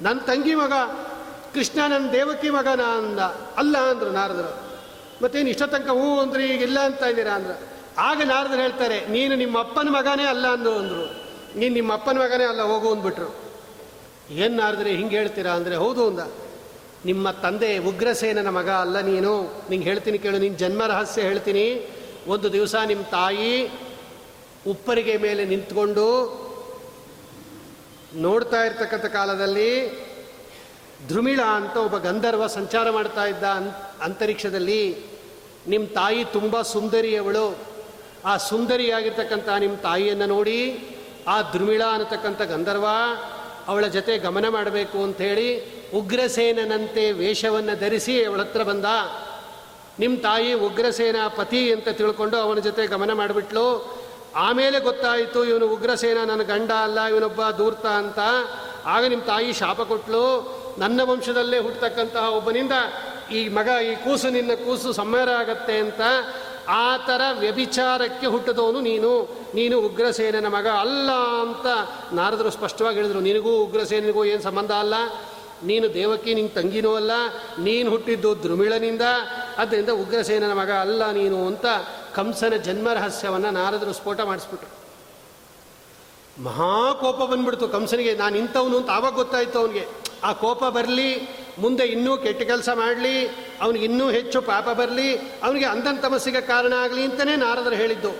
ನನ್ನ 0.00 0.20
ತಂಗಿ 0.20 0.54
ಮಗ, 0.54 0.72
ಕೃಷ್ಣ 1.54 1.80
ನನ್ನ 1.88 2.10
ದೇವಕಿ 2.10 2.50
ಮಗನ 2.50 2.80
ಅಂದ. 2.80 3.18
ಅಲ್ಲ 3.56 3.78
ಅಂದರು 3.78 4.10
ನಾರದರು. 4.10 4.72
ಮತ್ತೇನು 5.24 5.48
ಇಷ್ಟ 5.48 5.62
ತನಕ 5.62 5.90
ಹ್ಞೂ 5.90 6.20
ಅಂದ್ರೆ, 6.20 6.46
ಈಗ 6.46 6.62
ಇಲ್ಲ 6.62 6.80
ಅಂತ 6.80 7.02
ಇದ್ದೀರಾ 7.02 7.32
ಅಂದ್ರೆ. 7.32 7.72
ಆಗ 7.98 8.22
ನಾರದರು 8.24 8.56
ಹೇಳ್ತಾರೆ, 8.56 9.06
ನೀನು 9.06 9.34
ನಿಮ್ಮ 9.34 9.58
ಅಪ್ಪನ 9.58 9.88
ಮಗನೇ 9.88 10.24
ಅಲ್ಲ 10.24 10.46
ಅಂದ್ರು 10.46 10.74
ಅಂದರು. 10.74 11.22
ನೀನು 11.58 11.74
ನಿಮ್ಮ 11.74 11.92
ಅಪ್ಪನ 11.92 12.18
ಮಗನೇ 12.18 12.44
ಅಲ್ಲ, 12.44 12.62
ಹೋಗು 12.62 12.92
ಅಂದ್ಬಿಟ್ರು. 12.92 13.34
ಏನು 14.30 14.56
ನಾರದ್ರೆ 14.56 14.90
ಹಿಂಗೆ 14.90 15.16
ಹೇಳ್ತೀರಾ 15.16 15.52
ಅಂದರೆ, 15.52 15.76
ಹೌದು 15.76 16.06
ಅಂದ. 16.06 16.20
ನಿಮ್ಮ 17.04 17.30
ತಂದೆ 17.30 17.78
ಉಗ್ರಸೇನನ 17.78 18.48
ಮಗ 18.48 18.70
ಅಲ್ಲ 18.70 19.00
ನೀನು. 19.00 19.62
ನಿಂಗೆ 19.70 19.88
ಹೇಳ್ತೀನಿ 19.88 20.18
ಕೇಳು 20.18 20.38
ನಿನ್ನ 20.38 20.56
ಜನ್ಮ 20.56 20.86
ರಹಸ್ಯ 20.86 21.22
ಹೇಳ್ತೀನಿ. 21.22 21.90
ಒಂದು 22.28 22.52
ದಿವಸ 22.52 22.74
ನಿಮ್ಮ 22.74 23.02
ತಾಯಿ 23.02 23.70
ಉಪ್ಪರಿಗೆ 24.68 25.16
ಮೇಲೆ 25.16 25.44
ನಿಂತ್ಕೊಂಡು 25.44 26.06
ನೋಡ್ತಾ 28.14 28.64
ಇರ್ತಕ್ಕಂಥ 28.64 29.04
ಕಾಲದಲ್ಲಿ 29.04 29.90
ಧ್ರುಮಿಳ 31.08 31.40
ಅಂತ 31.40 31.76
ಒಬ್ಬ 31.76 31.96
ಗಂಧರ್ವ 31.96 32.46
ಸಂಚಾರ 32.46 32.90
ಮಾಡ್ತಾ 32.90 33.24
ಇದ್ದ 33.24 33.44
ಅಂತರಿಕ್ಷದಲ್ಲಿ 34.02 34.96
ನಿಮ್ಮ 35.68 35.86
ತಾಯಿ 35.86 36.24
ತುಂಬ 36.24 36.62
ಸುಂದರಿಯವಳು. 36.62 37.58
ಆ 38.24 38.36
ಸುಂದರಿಯಾಗಿರ್ತಕ್ಕಂಥ 38.36 39.48
ನಿಮ್ಮ 39.48 39.76
ತಾಯಿಯನ್ನು 39.76 40.26
ನೋಡಿ 40.26 40.88
ಆ 41.28 41.42
ಧ್ರುಮಿಳ 41.42 41.82
ಅನ್ನತಕ್ಕಂಥ 41.92 42.42
ಗಂಧರ್ವ 42.42 42.86
ಅವಳ 43.68 43.86
ಜೊತೆ 43.86 44.18
ಗಮನ 44.18 44.48
ಮಾಡಬೇಕು 44.48 45.02
ಅಂಥೇಳಿ 45.02 45.60
ಉಗ್ರಸೇನಂತೆ 45.94 47.12
ವೇಷವನ್ನು 47.12 47.80
ಧರಿಸಿ 47.80 48.24
ಅವಳ 48.24 48.40
ಹತ್ರ 48.40 48.62
ಬಂದ. 48.62 48.84
ನಿಮ್ಮ 49.98 50.18
ತಾಯಿ 50.18 50.52
ಉಗ್ರಸೇನ 50.52 51.16
ಪತಿ 51.26 51.72
ಅಂತ 51.72 51.88
ತಿಳ್ಕೊಂಡು 51.88 52.36
ಅವನ 52.36 52.58
ಜೊತೆ 52.58 52.86
ಗಮನ 52.86 53.12
ಮಾಡಿಬಿಟ್ಲು. 53.12 54.01
ಆಮೇಲೆ 54.36 54.80
ಗೊತ್ತಾಯಿತು, 54.80 55.44
ಇವನು 55.44 55.66
ಉಗ್ರಸೇನ, 55.68 56.24
ನನ್ನ 56.24 56.42
ಗಂಡ 56.42 56.70
ಅಲ್ಲ, 56.70 57.00
ಇವನೊಬ್ಬ 57.00 57.50
ದೂರ್ತ 57.50 57.86
ಅಂತ. 57.86 58.18
ಆಗ 58.84 59.04
ನಿಮ್ಮ 59.04 59.24
ತಾಯಿ 59.24 59.52
ಶಾಪ 59.52 59.82
ಕೊಟ್ಲು. 59.82 60.62
ನನ್ನ 60.78 61.00
ವಂಶದಲ್ಲೇ 61.02 61.58
ಹುಟ್ಟತಕ್ಕಂತಹ 61.58 62.28
ಒಬ್ಬನಿಂದ 62.28 62.72
ಈ 63.32 63.48
ಮಗ, 63.48 63.68
ಈ 63.82 63.94
ಕೂಸು 63.94 64.30
ನಿನ್ನ 64.30 64.54
ಕೂಸು 64.54 64.92
ಸಂಹಾರ 64.92 65.30
ಆಗತ್ತೆ 65.30 65.78
ಅಂತ. 65.78 66.00
ಆ 66.68 66.96
ಥರ 66.96 67.20
ವ್ಯಭಿಚಾರಕ್ಕೆ 67.38 68.26
ಹುಟ್ಟಿದವನು 68.26 68.80
ನೀನು. 68.80 69.42
ನೀನು 69.54 69.80
ಉಗ್ರಸೇನನ 69.80 70.46
ಮಗ 70.46 70.66
ಅಲ್ಲ 70.66 71.10
ಅಂತ 71.40 71.66
ನಾರದರು 72.12 72.50
ಸ್ಪಷ್ಟವಾಗಿ 72.50 72.96
ಹೇಳಿದರು. 72.96 73.20
ನಿನಗೂ 73.20 73.62
ಉಗ್ರಸೇನಿಗೂ 73.62 74.24
ಏನು 74.24 74.42
ಸಂಬಂಧ 74.42 74.72
ಅಲ್ಲ? 74.72 74.94
ನೀನು 75.64 75.94
ದೇವಕ್ಕೆ 75.94 76.34
ನಿಂಗೆ 76.34 76.52
ತಂಗಿನೂ 76.52 76.94
ಅಲ್ಲ. 76.94 77.10
ನೀನು 77.58 77.90
ಹುಟ್ಟಿದ್ದು 77.90 78.42
ದ್ರುಮಿಳನಿಂದ. 78.42 79.02
ಅದರಿಂದ 79.58 79.88
ಉಗ್ರಸೇನನ 79.88 80.52
ಮಗ 80.52 80.70
ಅಲ್ಲ 80.70 81.10
ನೀನು 81.10 81.46
ಅಂತ 81.46 81.66
ಕಂಸನ 82.14 82.56
ಜನ್ಮ 82.56 82.92
ರಹಸ್ಯವನ್ನು 82.92 83.50
ನಾರದರು 83.50 83.92
ಸ್ಫೋಟ 83.92 84.20
ಮಾಡಿಸ್ಬಿಟ್ರು. 84.20 84.82
ಮಹಾಕೋಪ 86.42 87.30
ಬಂದ್ಬಿಡ್ತು 87.30 87.68
ಕಂಸನಿಗೆ. 87.68 88.14
ನಾನು 88.14 88.36
ಇಂಥವನು 88.36 88.76
ಅಂತ 88.76 88.90
ಆವಾಗ 88.90 89.14
ಗೊತ್ತಾಯ್ತು 89.14 89.58
ಅವನಿಗೆ. 89.58 89.86
ಆ 90.24 90.32
ಕೋಪ 90.32 90.64
ಬರಲಿ, 90.64 91.28
ಮುಂದೆ 91.58 91.84
ಇನ್ನೂ 91.84 92.16
ಕೆಟ್ಟ 92.16 92.42
ಕೆಲಸ 92.42 92.68
ಮಾಡಲಿ, 92.74 93.28
ಅವನಿಗೆ 93.60 93.84
ಇನ್ನೂ 93.84 94.10
ಹೆಚ್ಚು 94.10 94.42
ಪಾಪ 94.42 94.68
ಬರಲಿ, 94.68 95.16
ಅವನಿಗೆ 95.16 95.64
ಅಂಧನ 95.64 95.96
ತಮಸ್ಸಿಗೆ 96.02 96.40
ಕಾರಣ 96.40 96.72
ಆಗಲಿ 96.72 97.04
ಅಂತಲೇ 97.04 97.36
ನಾರದರು 97.36 97.74
ಹೇಳಿದ್ದು. 97.74 98.10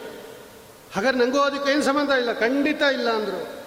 ಹಾಗಾದ್ರೆ 0.94 1.24
ನನಗೂ 1.24 1.38
ಅದಕ್ಕೆ 1.38 1.72
ಏನು 1.72 1.82
ಸಂಬಂಧ 1.82 2.10
ಇಲ್ಲ? 2.10 2.32
ಖಂಡಿತ 2.32 2.82
ಇಲ್ಲ 2.82 3.10
ಅಂದರು. 3.10 3.62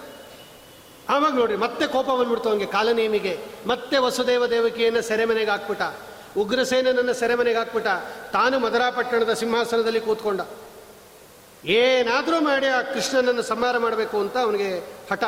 ಆವಾಗ 1.08 1.34
ನೋಡಿ, 1.34 1.56
ಮತ್ತೆ 1.56 1.86
ಕೋಪ 1.86 2.06
ಬಂದ್ಬಿಡ್ತು 2.06 2.48
ಅವನಿಗೆ 2.48 2.72
ಕಾಲನೇಮಿಗೆ. 2.72 3.38
ಮತ್ತೆ 3.66 3.98
ವಸುದೇವ 3.98 4.46
ದೇವಕಿಯನ್ನು 4.46 5.02
ಸೆರೆಮನೆಗೆ 5.02 5.50
ಹಾಕ್ಬಿಟ್ಟ. 5.50 5.82
ಉಗ್ರಸೇನನನ್ನು 6.36 7.14
ಸೆರೆಮನೆಗೆ 7.14 7.58
ಹಾಕ್ಬಿಟ್ಟ. 7.58 7.88
ತಾನು 8.32 8.58
ಮದರಾಪಟ್ಟಣದ 8.58 9.32
ಸಿಂಹಾಸನದಲ್ಲಿ 9.32 10.00
ಕೂತ್ಕೊಂಡ. 10.00 10.40
ಏನಾದರೂ 11.64 12.40
ಮಾಡಿ 12.40 12.66
ಆ 12.66 12.82
ಕೃಷ್ಣನನ್ನು 12.82 13.42
ಸಂಹಾರ 13.42 13.78
ಮಾಡಬೇಕು 13.78 14.20
ಅಂತ 14.20 14.38
ಅವನಿಗೆ 14.38 14.78
ಹಠ. 15.12 15.24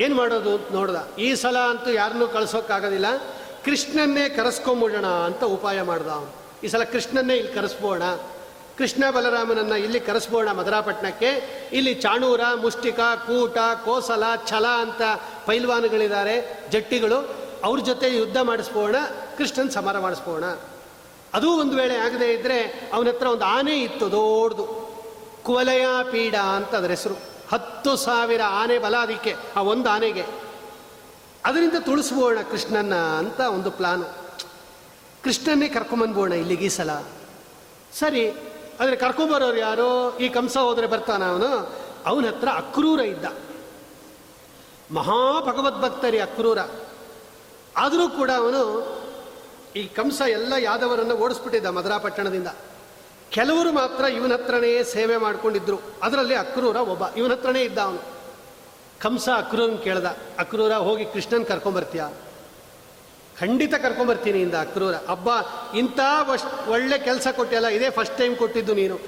ಏನು 0.00 0.14
ಮಾಡೋದು 0.14 0.56
ಅಂತ 0.56 0.72
ನೋಡ್ದ. 0.72 1.08
ಈ 1.18 1.34
ಸಲ 1.34 1.58
ಅಂತೂ 1.58 1.90
ಯಾರನ್ನೂ 1.90 2.26
ಕಳಿಸೋಕ್ಕಾಗೋದಿಲ್ಲ. 2.26 3.06
ಕೃಷ್ಣನ್ನೇ 3.64 4.28
ಕರೆಸ್ಕೊಂಬಿಡೋಣ 4.28 5.06
ಅಂತ 5.06 5.44
ಉಪಾಯ 5.44 5.82
ಮಾಡ್ದ 5.82 6.08
ಅವನು. 6.08 6.34
ಈ 6.64 6.68
ಸಲ 6.68 6.84
ಕೃಷ್ಣನ್ನೇ 6.84 7.34
ಇಲ್ಲಿ 7.34 7.52
ಕರೆಸ್ಬೋಣ. 7.52 8.02
ಕೃಷ್ಣ 8.78 9.10
ಬಲರಾಮನನ್ನು 9.10 9.76
ಇಲ್ಲಿ 9.76 10.00
ಕರೆಸ್ಬೋಣ 10.00 10.50
ಮದರಾಪಟ್ಟಣಕ್ಕೆ. 10.50 11.60
ಇಲ್ಲಿ 11.72 11.94
ಚಾಣೂರ, 11.94 12.40
ಮುಷ್ಟಿಕ, 12.54 13.00
ಕೂಟ, 13.00 13.58
ಕೋಸಲ, 13.84 14.22
ಛಲ 14.46 14.66
ಅಂತ 14.66 15.02
ಪೈಲ್ವಾನುಗಳಿದ್ದಾರೆ, 15.46 16.66
ಜಟ್ಟಿಗಳು. 16.70 17.47
ಅವ್ರ 17.64 17.80
ಜೊತೆ 17.80 18.16
ಯುದ್ಧ 18.16 18.36
ಮಾಡಿಸ್ಬೋಣ 18.42 18.96
ಕೃಷ್ಣನ್ 19.38 19.70
ಸಮರ 19.70 19.98
ಮಾಡಿಸ್ಬೋಣ. 19.98 20.44
ಅದೂ 21.34 21.60
ಒಂದು 21.60 21.76
ವೇಳೆ 21.76 21.96
ಆಗದೇ 21.96 22.32
ಇದ್ದರೆ 22.32 22.90
ಅವನ 22.94 23.08
ಹತ್ರ 23.08 23.26
ಒಂದು 23.26 23.44
ಆನೆ 23.44 23.82
ಇತ್ತು, 23.82 24.10
ದೊಡ್ಡದು. 24.10 24.88
ಕುವಲಯ 25.42 25.86
ಪೀಡ 26.10 26.34
ಅಂತ 26.34 26.74
ಅದರ 26.74 26.90
ಹೆಸರು. 26.90 27.14
ಹತ್ತು 27.52 27.96
ಸಾವಿರ 27.96 28.40
ಆನೆ 28.48 28.78
ಬಲ 28.78 28.96
ಅದಕ್ಕೆ, 28.96 29.36
ಆ 29.56 29.62
ಒಂದು 29.62 29.90
ಆನೆಗೆ. 29.90 30.24
ಅದರಿಂದ 31.44 31.72
ತುಳಿಸ್ಬೋಣ 31.80 32.38
ಕೃಷ್ಣನ್ನ 32.50 32.94
ಅಂತ 32.94 33.40
ಒಂದು 33.40 33.70
ಪ್ಲಾನು. 33.70 34.04
ಕೃಷ್ಣನ್ನೇ 35.24 35.68
ಕರ್ಕೊಂಬಂದ್ಬೋಣ 35.68 36.32
ಇಲ್ಲಿಗೆ 36.32 36.64
ಈ 36.64 36.68
ಸಲ. 36.68 36.90
ಸರಿ, 37.98 38.30
ಆದರೆ 38.80 38.96
ಕರ್ಕೊಂಬರೋರು 38.96 39.56
ಯಾರು? 39.56 40.18
ಈ 40.18 40.28
ಕಂಸ 40.28 40.56
ಹೋದರೆ 40.56 40.86
ಬರ್ತಾನ 40.86 41.30
ಅವನು? 41.30 41.76
ಅವನ 42.06 42.26
ಹತ್ರ 42.26 42.48
ಅಕ್ರೂರ 42.48 43.00
ಇದ್ದ. 43.00 43.24
ಮಹಾ 44.90 45.40
ಭಗವದ್ಭಕ್ತರಿ 45.40 46.18
ಅಕ್ರೂರ. 46.20 46.58
ಆದರೂ 47.78 48.08
ಕೂಡ 48.08 48.30
ಅವನು 48.30 48.62
ಈ 49.76 49.82
ಕಂಸ 49.86 50.20
ಎಲ್ಲ 50.20 50.52
ಯಾದವರನ್ನು 50.58 51.14
ಓಡಿಸ್ಬಿಟ್ಟಿದ್ದ 51.14 51.66
ಮಧುರಾಪಟ್ಟಣದಿಂದ 51.66 52.50
ಕೆಲವರು 53.30 53.72
ಮಾತ್ರ 53.72 54.04
ಇವನ 54.04 54.32
ಹತ್ರನೇ 54.32 54.82
ಸೇವೆ 54.82 55.16
ಮಾಡಿಕೊಂಡಿದ್ರು. 55.16 55.78
ಅದರಲ್ಲಿ 56.02 56.34
ಅಕ್ರೂರ 56.34 56.76
ಒಬ್ಬ, 56.76 57.02
ಇವನ 57.16 57.32
ಹತ್ರನೇ 57.32 57.62
ಇದ್ದ 57.62 57.78
ಅವನು. 57.78 58.00
ಕಂಸ 59.00 59.28
ಅಕ್ರೂರನ್ 59.36 59.82
ಕೇಳ್ದ, 59.82 60.06
ಅಕ್ರೂರ, 60.38 60.72
ಹೋಗಿ 60.72 61.04
ಕೃಷ್ಣನ್ 61.04 61.46
ಕರ್ಕೊಂಬರ್ತೀಯ? 61.46 62.04
ಖಂಡಿತ 63.40 63.74
ಕರ್ಕೊಂಬರ್ತೀನಿ 63.74 64.38
ಇಂದ 64.40 64.54
ಅಕ್ರೂರ. 64.54 64.94
ಹಬ್ಬ 64.94 65.28
ಇಂಥ 65.76 66.00
ಒಳ್ಳೆ 66.68 66.98
ಕೆಲಸ 66.98 67.26
ಕೊಟ್ಟಿಯಲ್ಲ, 67.36 67.68
ಇದೇ 67.68 67.90
ಫಸ್ಟ್ 67.90 68.18
ಟೈಮ್ 68.18 68.36
ಕೊಟ್ಟಿದ್ದು 68.36 68.74
ನೀನು. 68.74 68.98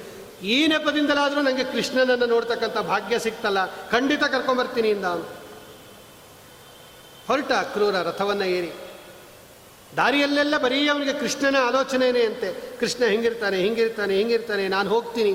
ಈ 0.43 0.67
ನೆಪದಿಂದಲಾದರೂ 0.67 1.41
ನನಗೆ 1.41 1.65
ಕೃಷ್ಣನನ್ನು 1.65 2.27
ನೋಡ್ತಕ್ಕಂಥ 2.27 2.79
ಭಾಗ್ಯ 2.79 3.19
ಸಿಕ್ತಲ್ಲ. 3.19 3.67
ಖಂಡಿತ 3.91 4.25
ಕರ್ಕೊಂಬರ್ತೀನಿ 4.25 4.89
ಇಂದ 4.89 5.05
ಅವನು. 5.05 5.40
ಹೊರಟ 7.31 7.53
ಕ್ರೂರ 7.75 7.97
ರಥವನ್ನು 8.09 8.47
ಏರಿ. 8.59 8.73
ದಾರಿಯಲ್ಲೆಲ್ಲ 9.99 10.57
ಬರೀ 10.65 10.81
ಅವನಿಗೆ 10.93 11.15
ಕೃಷ್ಣನ 11.23 11.57
ಆಲೋಚನೆನೇ 11.69 12.23
ಅಂತೆ. 12.31 12.49
ಕೃಷ್ಣ 12.81 13.03
ಹಿಂಗಿರ್ತಾನೆ 13.13 13.59
ಹಿಂಗಿರ್ತಾನೆ 13.65 14.15
ಹಿಂಗಿರ್ತಾನೆ, 14.21 14.65
ನಾನು 14.75 14.89
ಹೋಗ್ತೀನಿ. 14.95 15.33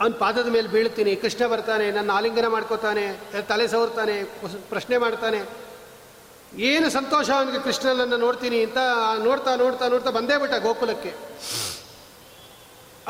ಅವನ 0.00 0.12
ಪಾದದ 0.22 0.48
ಮೇಲೆ 0.54 0.68
ಬೀಳ್ತೀನಿ. 0.74 1.12
ಕೃಷ್ಣ 1.24 1.42
ಬರ್ತಾನೆ, 1.52 1.86
ನನ್ನ 1.96 2.10
ಆಲಿಂಗನ 2.18 2.48
ಮಾಡ್ಕೋತಾನೆ, 2.54 3.04
ತಲೆ 3.50 3.66
ಸವರ್ತಾನೆ 3.74 4.16
ಪ್ರಶ್ನೆ 4.72 4.96
ಮಾಡ್ತಾನೆ. 5.04 5.40
ಏನು 6.70 6.88
ಸಂತೋಷ 6.96 7.28
ಅವನಿಗೆ 7.38 7.60
ಕೃಷ್ಣನನ್ನು 7.66 8.18
ನೋಡ್ತೀನಿ 8.24 8.58
ಅಂತ 8.66 8.80
ನೋಡ್ತಾ 9.26 9.52
ನೋಡ್ತಾ 9.62 9.84
ನೋಡ್ತಾ 9.92 10.10
ಬಂದೇ 10.18 10.36
ಬಿಟ್ಟ 10.42 10.54
ಗೋಕುಲಕ್ಕೆ. 10.66 11.12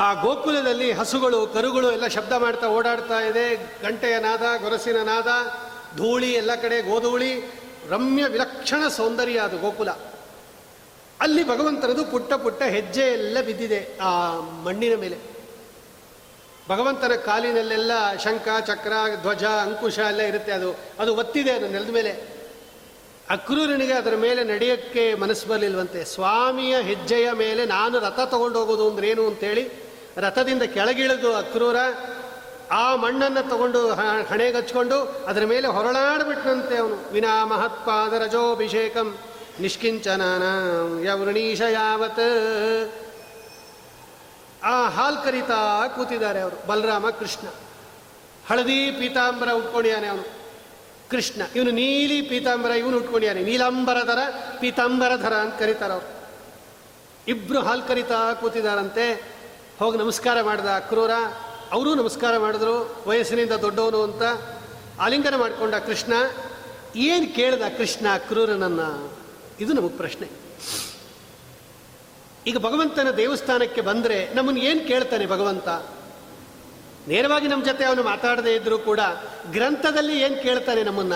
ಆ 0.05 0.07
ಗೋಕುಲದಲ್ಲಿ 0.23 0.87
ಹಸುಗಳು, 0.99 1.39
ಕರುಗಳು 1.55 1.89
ಎಲ್ಲ 1.97 2.07
ಶಬ್ದ 2.15 2.33
ಮಾಡ್ತಾ 2.45 2.67
ಓಡಾಡ್ತಾ 2.77 3.19
ಇದೆ. 3.29 3.45
ಗಂಟೆಯ 3.83 4.15
ನಾದ, 4.27 4.45
ಗೊರಸಿನ 4.63 5.01
ನಾದ, 5.11 5.29
ಧೂಳಿ 5.99 6.31
ಎಲ್ಲ 6.41 6.55
ಕಡೆ 6.63 6.79
ಗೋಧೂಳಿ. 6.89 7.33
ರಮ್ಯ 7.89 8.27
ವಿಲಕ್ಷಣ 8.27 8.87
ಸೌಂದರ್ಯ 8.87 9.39
ಅದು 9.39 9.57
ಗೋಕುಲ. 9.57 9.89
ಅಲ್ಲಿ 11.19 11.47
ಭಗವಂತನದು 11.47 12.05
ಪುಟ್ಟ 12.05 12.33
ಪುಟ್ಟ 12.33 12.63
ಹೆಜ್ಜೆ 12.63 13.01
ಎಲ್ಲ 13.01 13.37
ಬಿದ್ದಿದೆ 13.41 13.97
ಆ 14.01 14.39
ಮಣ್ಣಿನ 14.39 14.95
ಮೇಲೆ. 14.95 15.17
ಭಗವಂತನ 16.69 17.11
ಕಾಲಿನಲ್ಲೆಲ್ಲ 17.15 18.17
ಶಂಖ, 18.23 18.47
ಚಕ್ರ, 18.65 18.93
ಧ್ವಜ, 19.21 19.43
ಅಂಕುಶ 19.43 19.97
ಎಲ್ಲ 19.97 20.21
ಇರುತ್ತೆ 20.21 20.51
ಅದು. 20.51 20.79
ಅದು 20.99 21.15
ಒತ್ತಿದೆ 21.15 21.51
ಅದು 21.51 21.67
ನೆಲದ 21.67 21.89
ಮೇಲೆ. 21.89 22.35
ಅಕ್ರೂರನಿಗೆ 23.29 23.93
ಅದರ 23.93 24.15
ಮೇಲೆ 24.15 24.43
ನಡೆಯೋಕ್ಕೆ 24.43 25.13
ಮನಸ್ಸು 25.13 25.47
ಬರಲಿಲ್ವಂತೆ. 25.47 26.05
ಸ್ವಾಮಿಯ 26.05 26.81
ಹೆಜ್ಜೆಯ 26.81 27.31
ಮೇಲೆ 27.31 27.65
ನಾನು 27.65 27.99
ರಥ 27.99 28.19
ತಗೊಂಡು 28.25 28.59
ಹೋಗೋದು 28.59 28.89
ಅಂದ್ರೆ 28.89 29.09
ಏನು 29.09 29.27
ಅಂತೇಳಿ 29.27 29.69
ರಥದಿಂದ 30.17 30.61
ಕೆಳಗಿಳಿದು 30.61 31.35
ಅಕ್ರೂರ 31.35 31.75
ಆ 32.71 32.95
ಮಣ್ಣನ್ನು 32.95 33.49
ತಗೊಂಡು 33.49 33.93
ಹಣೆಗಚ್ಕೊಂಡು 34.27 35.01
ಅದರ 35.03 35.45
ಮೇಲೆ 35.45 35.67
ಹೊರಳಾಡ್ಬಿಟ್ಟಂತೆ 35.67 36.77
ಅವನು. 36.77 37.11
ವಿನಾ 37.11 37.45
ಮಹತ್ಪಾದ 37.45 38.13
ರಜೋಭಿಷೇಕಂ 38.13 39.17
ನಿಷ್ಕಿಂಚನಾನ 39.59 40.43
ಯವೃಣೀಶ 41.05 41.61
ಯಾವತ್. 41.61 42.91
ಆ 44.63 44.89
ಹಾಲ್ 44.89 45.17
ಕರಿತಾ 45.23 45.87
ಕೂತಿದ್ದಾರೆ 45.87 46.41
ಅವರು. 46.41 46.67
ಬಲರಾಮ 46.67 47.09
ಕೃಷ್ಣ. 47.09 47.47
ಹಳದಿ 48.47 48.91
ಪೀತಾಂಬರ 48.91 49.51
ಉಟ್ಕೊಂಡಿಯಾನೆ 49.51 50.07
ಅವನು. 50.07 50.23
ಕೃಷ್ಣ. 51.09 51.41
ಇವನು 51.55 51.71
ನೀಲಿ 51.71 52.21
ಪೀತಾಂಬರ, 52.21 52.71
ಇವನು 52.71 52.97
ಉಟ್ಕೊಂಡಿಯಾನೆ 52.97 53.43
ನೀಲಾಂಬರಧರ 53.43 54.17
ಪೀತಾಂಬರಧರ 54.59 55.33
ಅಂತ 55.33 55.59
ಕರೀತಾರೆ 55.59 55.93
ಅವರು. 55.93 56.15
ಇಬ್ರು 57.27 57.59
ಹಾಲ್ 57.59 57.83
ಕರಿತಾ 57.87 58.33
ಕೂತಿದಾರಂತೆ 58.33 59.23
ಹೋಗಿ 59.79 59.97
ನಮಸ್ಕಾರ 59.97 60.41
ಮಾಡಿದ 60.41 60.65
ಅಕ್ರೂರ. 60.65 61.09
ಅವರು 61.71 61.95
ನಮಸ್ಕಾರ 61.95 62.37
ಮಾಡಿದ್ರು, 62.37 63.03
ವಯಸ್ಸಿನಿಂದ 63.07 63.51
ದೊಡ್ಡವನು 63.51 64.03
ಅಂತ 64.03 64.21
ಆಲಿಂಗನ 64.99 65.35
ಮಾಡಿಕೊಂಡ 65.35 65.75
ಕೃಷ್ಣ, 65.75 66.13
ಏನು 66.95 67.35
ಕೇಳ್ದ 67.35 67.61
ಕೃಷ್ಣ 67.77 68.07
ಕ್ರೂರನನ್ನ? 68.17 68.79
ಇದು 69.59 69.73
ನಮಗೆ 69.73 69.97
ಪ್ರಶ್ನೆ. 69.97 70.29
ಈಗ 72.47 72.57
ಭಗವಂತನ 72.57 73.11
ದೇವಸ್ಥಾನಕ್ಕೆ 73.11 73.81
ಬಂದರೆ 73.81 74.33
ನಮ್ಮನ್ನು 74.33 74.61
ಏನು 74.61 74.87
ಕೇಳ್ತಾನೆ 74.87 75.25
ಭಗವಂತ? 75.25 75.67
ನೇರವಾಗಿ 77.07 77.47
ನಮ್ಮ 77.47 77.65
ಜೊತೆ 77.65 77.85
ಅವನು 77.85 78.03
ಮಾತಾಡದೇ 78.03 78.55
ಇದ್ದರೂ 78.55 78.77
ಕೂಡ 78.77 78.99
ಗ್ರಂಥದಲ್ಲಿ 79.51 80.21
ಏನು 80.21 80.43
ಕೇಳ್ತಾನೆ 80.43 80.83
ನಮ್ಮನ್ನ? 80.83 81.13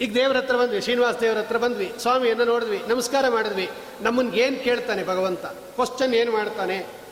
ಈಗ 0.00 0.14
ದೇವರ 0.14 0.36
ಹತ್ರ 0.36 0.56
ಬಂದ್ವಿ, 0.56 0.80
ಶ್ರೀನಿವಾಸ 0.80 1.14
ದೇವರ 1.14 1.38
ಹತ್ರ 1.38 1.56
ಬಂದ್ವಿ, 1.56 1.92
ಸ್ವಾಮಿಯನ್ನು 1.98 2.44
ನೋಡಿದ್ವಿ, 2.44 2.82
ನಮಸ್ಕಾರ 2.88 3.28
ಮಾಡಿದ್ವಿ 3.28 3.70
ನಮ್ಮನ್ನು 4.00 4.34
ಏನು 4.34 4.64
ಕೇಳ್ತಾನೆ 4.64 5.04
ಭಗವಂತ? 5.04 5.46
ಕ್ವಶನ್ 5.46 6.14
ಏನು 6.14 6.32
ಮಾಡ್ತಾನೆ? 6.32 7.05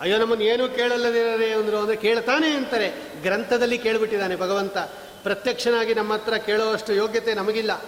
ಅಯ್ಯೋ, 0.00 0.18
ನಮ್ಮನ್ನು 0.18 0.44
ಏನೂ 0.44 0.68
ಕೇಳಲ್ಲದಿರೇ 0.68 1.50
ಅಂದರು 1.50 1.78
ಅಂದರೆ 1.78 1.96
ಕೇಳ್ತಾನೆ 1.96 2.50
ಅಂತಾರೆ. 2.50 2.92
ಗ್ರಂಥದಲ್ಲಿ 3.22 3.78
ಕೇಳಿಬಿಟ್ಟಿದ್ದಾನೆ 3.78 4.36
ಭಗವಂತ. 4.36 4.76
ಪ್ರತ್ಯಕ್ಷನಾಗಿ 5.22 5.94
ನಮ್ಮ 5.94 6.12
ಹತ್ರ 6.12 6.34
ಕೇಳುವಷ್ಟು 6.34 6.92
ಯೋಗ್ಯತೆ 6.92 7.34
ನಮಗಿಲ್ಲ. 7.34 7.84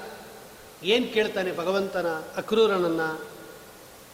ಏನು 0.82 1.14
ಕೇಳ್ತಾನೆ 1.14 1.56
ಭಗವಂತನ, 1.56 2.06
ಅಕ್ರೂರನನ್ನು? 2.36 3.28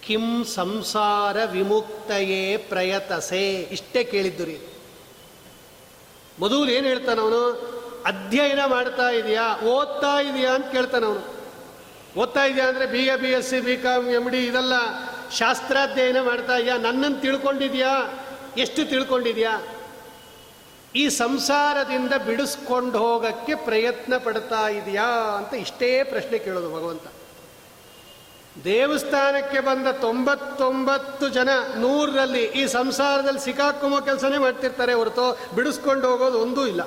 ಕಿಂ 0.00 0.44
ಸಂಸಾರ 0.44 1.44
ವಿಮುಕ್ತಯೇ 1.44 2.56
ಪ್ರಯತಸೆ. 2.56 3.62
ಇಷ್ಟೇ 3.62 4.04
ಕೇಳಿದ್ದು 4.04 4.44
ರೀ. 4.44 4.60
ಮೊದಲು 6.38 6.68
ಏನು 6.68 6.86
ಹೇಳ್ತಾನವನು 6.86 7.74
ಅಧ್ಯಯನ 8.06 8.58
ಮಾಡ್ತಾ 8.66 9.10
ಇದೆಯಾ? 9.10 9.60
ಓದ್ತಾ 9.64 10.20
ಇದೆಯಾ 10.20 10.50
ಅಂತ 10.50 10.72
ಕೇಳ್ತಾನವನು 10.72 11.34
ಓದ್ತಾ 12.20 12.44
ಇದೆಯಾ 12.44 12.66
ಅಂದರೆ 12.66 12.86
B 12.86 12.98
A, 12.98 13.16
B 13.16 13.28
S 13.28 13.48
C, 13.48 13.60
B 13.60 13.76
com 13.76 14.08
M 14.08 14.30
D 14.30 14.46
ಇದೆಲ್ಲ 14.46 14.72
ಶಾಸ್ತ್ರಾಧ್ಯಯನ 15.32 16.20
ಮಾಡ್ತಾ 16.20 16.56
ಇದೆಯಾ? 16.56 16.76
ನನ್ನನ್ನು 16.76 17.20
ತಿಳ್ಕೊಂಡಿದ್ಯಾ? 17.20 18.20
ಎಷ್ಟು 18.56 18.84
ತಿಳ್ಕೊಂಡಿದ್ಯಾ? 18.90 19.62
ಈ 20.94 21.08
ಸಂಸಾರದಿಂದ 21.08 22.12
ಬಿಡಿಸ್ಕೊಂಡು 22.26 22.98
ಹೋಗಕ್ಕೆ 22.98 23.54
ಪ್ರಯತ್ನ 23.54 24.16
ಪಡ್ತಾ 24.16 24.68
ಇದೆಯಾ 24.68 25.06
ಅಂತ 25.36 25.54
ಇಷ್ಟೇ 25.54 26.04
ಪ್ರಶ್ನೆ 26.04 26.38
ಕೇಳೋದು 26.38 26.74
ಭಗವಂತ. 26.74 27.02
ದೇವಸ್ಥಾನಕ್ಕೆ 28.64 29.60
ಬಂದ 29.60 29.86
ತೊಂಬತ್ತೊಂಬತ್ತು 29.86 31.28
ಜನ 31.28 31.48
ನೂರರಲ್ಲಿ 31.76 32.44
ಈ 32.44 32.66
ಸಂಸಾರದಲ್ಲಿ 32.66 33.40
ಸಿಕ್ಕಾಕೊಂಬೋ 33.40 34.00
ಕೆಲಸನೇ 34.00 34.38
ಮಾಡ್ತಿರ್ತಾರೆ 34.38 34.92
ಹೊರತು 34.92 35.54
ಬಿಡಿಸ್ಕೊಂಡು 35.54 36.08
ಹೋಗೋದು 36.10 36.40
ಒಂದೂ 36.40 36.66
ಇಲ್ಲ. 36.66 36.80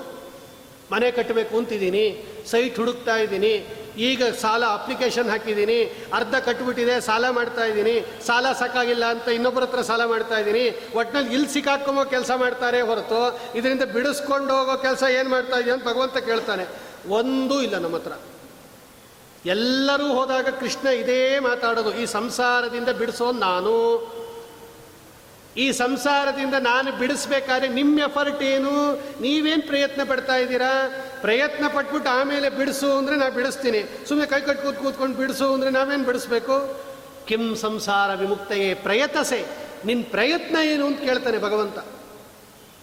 ಮನೆ 0.91 1.11
ಕಟ್ಟಬೇಕು 1.11 1.57
ಅಂತಿದ್ದೀನಿ, 1.57 2.25
ಸೈಟ್ 2.45 2.79
ಹುಡುಕ್ತಾ 2.79 3.17
ಇದ್ದೀನಿ 3.17 3.67
ಈಗ 3.97 4.23
ಸಾಲ 4.41 4.63
ಅಪ್ಲಿಕೇಶನ್ 4.77 5.29
ಹಾಕಿದ್ದೀನಿ, 5.29 5.77
ಅರ್ಧ 6.13 6.35
ಕಟ್ಬಿಟ್ಟಿದೆ, 6.47 6.95
ಸಾಲ 7.01 7.29
ಮಾಡ್ತಾ 7.37 7.65
ಇದ್ದೀನಿ, 7.65 7.95
ಸಾಲ 8.27 8.45
ಸಾಕಾಗಿಲ್ಲ 8.59 9.05
ಅಂತ 9.05 9.27
ಇನ್ನೊಬ್ಬರ 9.27 9.63
ಹತ್ರ 9.63 9.81
ಸಾಲ 9.81 10.05
ಮಾಡ್ತಾ 10.05 10.37
ಇದ್ದೀನಿ 10.41 10.65
ಒಟ್ಟಿನಲ್ಲಿ 10.99 11.33
ಇಲ್ಲಿ 11.33 11.49
ಸಿಕ್ಕಾಕೊಂಬೋ 11.55 12.03
ಕೆಲಸ 12.15 12.31
ಮಾಡ್ತಾರೆ 12.43 12.81
ಹೊರತು, 12.81 13.21
ಇದರಿಂದ 13.59 13.85
ಬಿಡಿಸ್ಕೊಂಡು 13.95 14.53
ಹೋಗೋ 14.57 14.75
ಕೆಲಸ 14.77 15.03
ಏನು 15.19 15.29
ಮಾಡ್ತಾ 15.29 15.59
ಇದೆಯಾ 15.59 15.75
ಅಂತ 15.75 15.85
ಭಗವಂತ 15.87 16.17
ಕೇಳ್ತಾನೆ. 16.17 16.65
ಒಂದೂ 17.19 17.61
ಇಲ್ಲ 17.61 17.77
ನಮ್ಮ 17.77 17.95
ಹತ್ರ. 17.95 18.13
ಎಲ್ಲರೂ 19.45 20.07
ಹೋದಾಗ 20.13 20.47
ಕೃಷ್ಣ 20.59 20.87
ಇದೇ 20.87 21.39
ಮಾತಾಡೋದು, 21.39 21.93
ಈ 22.01 22.05
ಸಂಸಾರದಿಂದ 22.05 22.89
ಬಿಡಿಸೋ 22.89 23.31
ನಾನು. 23.31 23.75
ಈ 25.57 25.71
ಸಂಸಾರದಿಂದ 25.71 26.53
ನಾನು 26.53 26.91
ಬಿಡಿಸ್ಬೇಕಾದ್ರೆ 26.91 27.67
ನಿಮ್ಮ 27.67 27.99
ಎಫರ್ಟ್ 27.99 28.43
ಏನು? 28.43 28.91
ನೀವೇನು 29.21 29.67
ಪ್ರಯತ್ನ 29.67 30.01
ಪಡ್ತಾ 30.03 30.35
ಇದ್ದೀರಾ? 30.35 30.71
ಪ್ರಯತ್ನ 31.21 31.65
ಪಟ್ಬಿಟ್ಟು 31.67 32.09
ಆಮೇಲೆ 32.09 32.49
ಬಿಡಿಸು 32.49 32.97
ಅಂದರೆ 32.97 33.15
ನಾ 33.15 33.29
ಬಿಡಿಸ್ತೀನಿ. 33.29 34.05
ಸುಮ್ಮನೆ 34.07 34.27
ಕೈ 34.27 34.41
ಕಟ್ಟು 34.41 34.63
ಕೂತ್ 34.63 34.77
ಕೂತ್ಕೊಂಡು 34.77 35.17
ಬಿಡಿಸು 35.17 35.53
ಅಂದರೆ 35.53 35.69
ನಾವೇನು 35.69 36.03
ಬಿಡಿಸ್ಬೇಕು? 36.03 36.85
ಕಿಂ 37.27 37.55
ಸಂಸಾರ 37.55 38.13
ವಿಮುಕ್ತೆಯೇ 38.13 38.73
ಪ್ರಯತಸೆ. 38.73 39.45
ನಿನ್ನ 39.85 40.03
ಪ್ರಯತ್ನ 40.11 40.57
ಏನು 40.63 40.85
ಅಂತ 40.85 40.99
ಕೇಳ್ತಾನೆ 40.99 41.37
ಭಗವಂತ. 41.37 41.77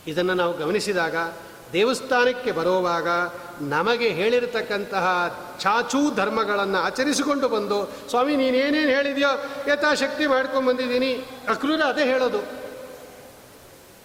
ಇದನ್ನು 0.06 0.34
ನಾವು 0.34 0.58
ಗಮನಿಸಿದಾಗ, 0.58 1.16
ದೇವಸ್ಥಾನಕ್ಕೆ 1.72 2.52
ಬರುವಾಗ 2.52 3.08
ನಮಗೆ 3.60 4.08
ಹೇಳಿರತಕ್ಕಂತಹ 4.08 5.06
ಚಾಚೂ 5.60 6.14
ಧರ್ಮಗಳನ್ನು 6.14 6.78
ಆಚರಿಸಿಕೊಂಡು 6.78 7.48
ಬಂದು, 7.48 7.92
ಸ್ವಾಮಿ 8.10 8.36
ನೀನೇನೇನು 8.36 8.90
ಹೇಳಿದೆಯೋ 8.90 9.30
ಯಥಾಶಕ್ತಿ 9.68 10.26
ಮಾಡ್ಕೊಂಡು 10.26 10.68
ಬಂದಿದ್ದೀನಿ 10.68 11.14
ಅಕ್ರೂರ 11.48 11.80
ಅದೇ 11.80 12.04
ಹೇಳೋದು. 12.04 12.63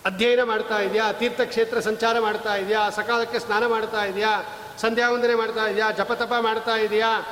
ಅಧ್ಯಯನ 0.09 0.43
ಮಾಡ್ತಾ 0.43 0.79
ಇದೆಯಾ? 0.79 1.11
ತೀರ್ಥಕ್ಷೇತ್ರ 1.11 1.79
ಸಂಚಾರ 1.79 2.19
ಮಾಡ್ತಾ 2.19 2.55
ಇದೆಯಾ? 2.55 2.89
ಸಕಾಲಕ್ಕೆ 2.89 3.39
ಸ್ನಾನ 3.39 3.65
ಮಾಡ್ತಾ 3.65 4.05
ಇದೆಯಾ? 4.05 4.43
ಸಂಧ್ಯಾ 4.77 5.11
ವಂದನೆ 5.11 5.35
ಮಾಡ್ತಾ 5.35 5.65
ಇದೆಯಾ? 5.65 5.91
ಜಪತಪ 5.91 6.33
ಮಾಡ್ತಾ 6.39 6.75
ಇದೆಯಾ? 6.75 7.25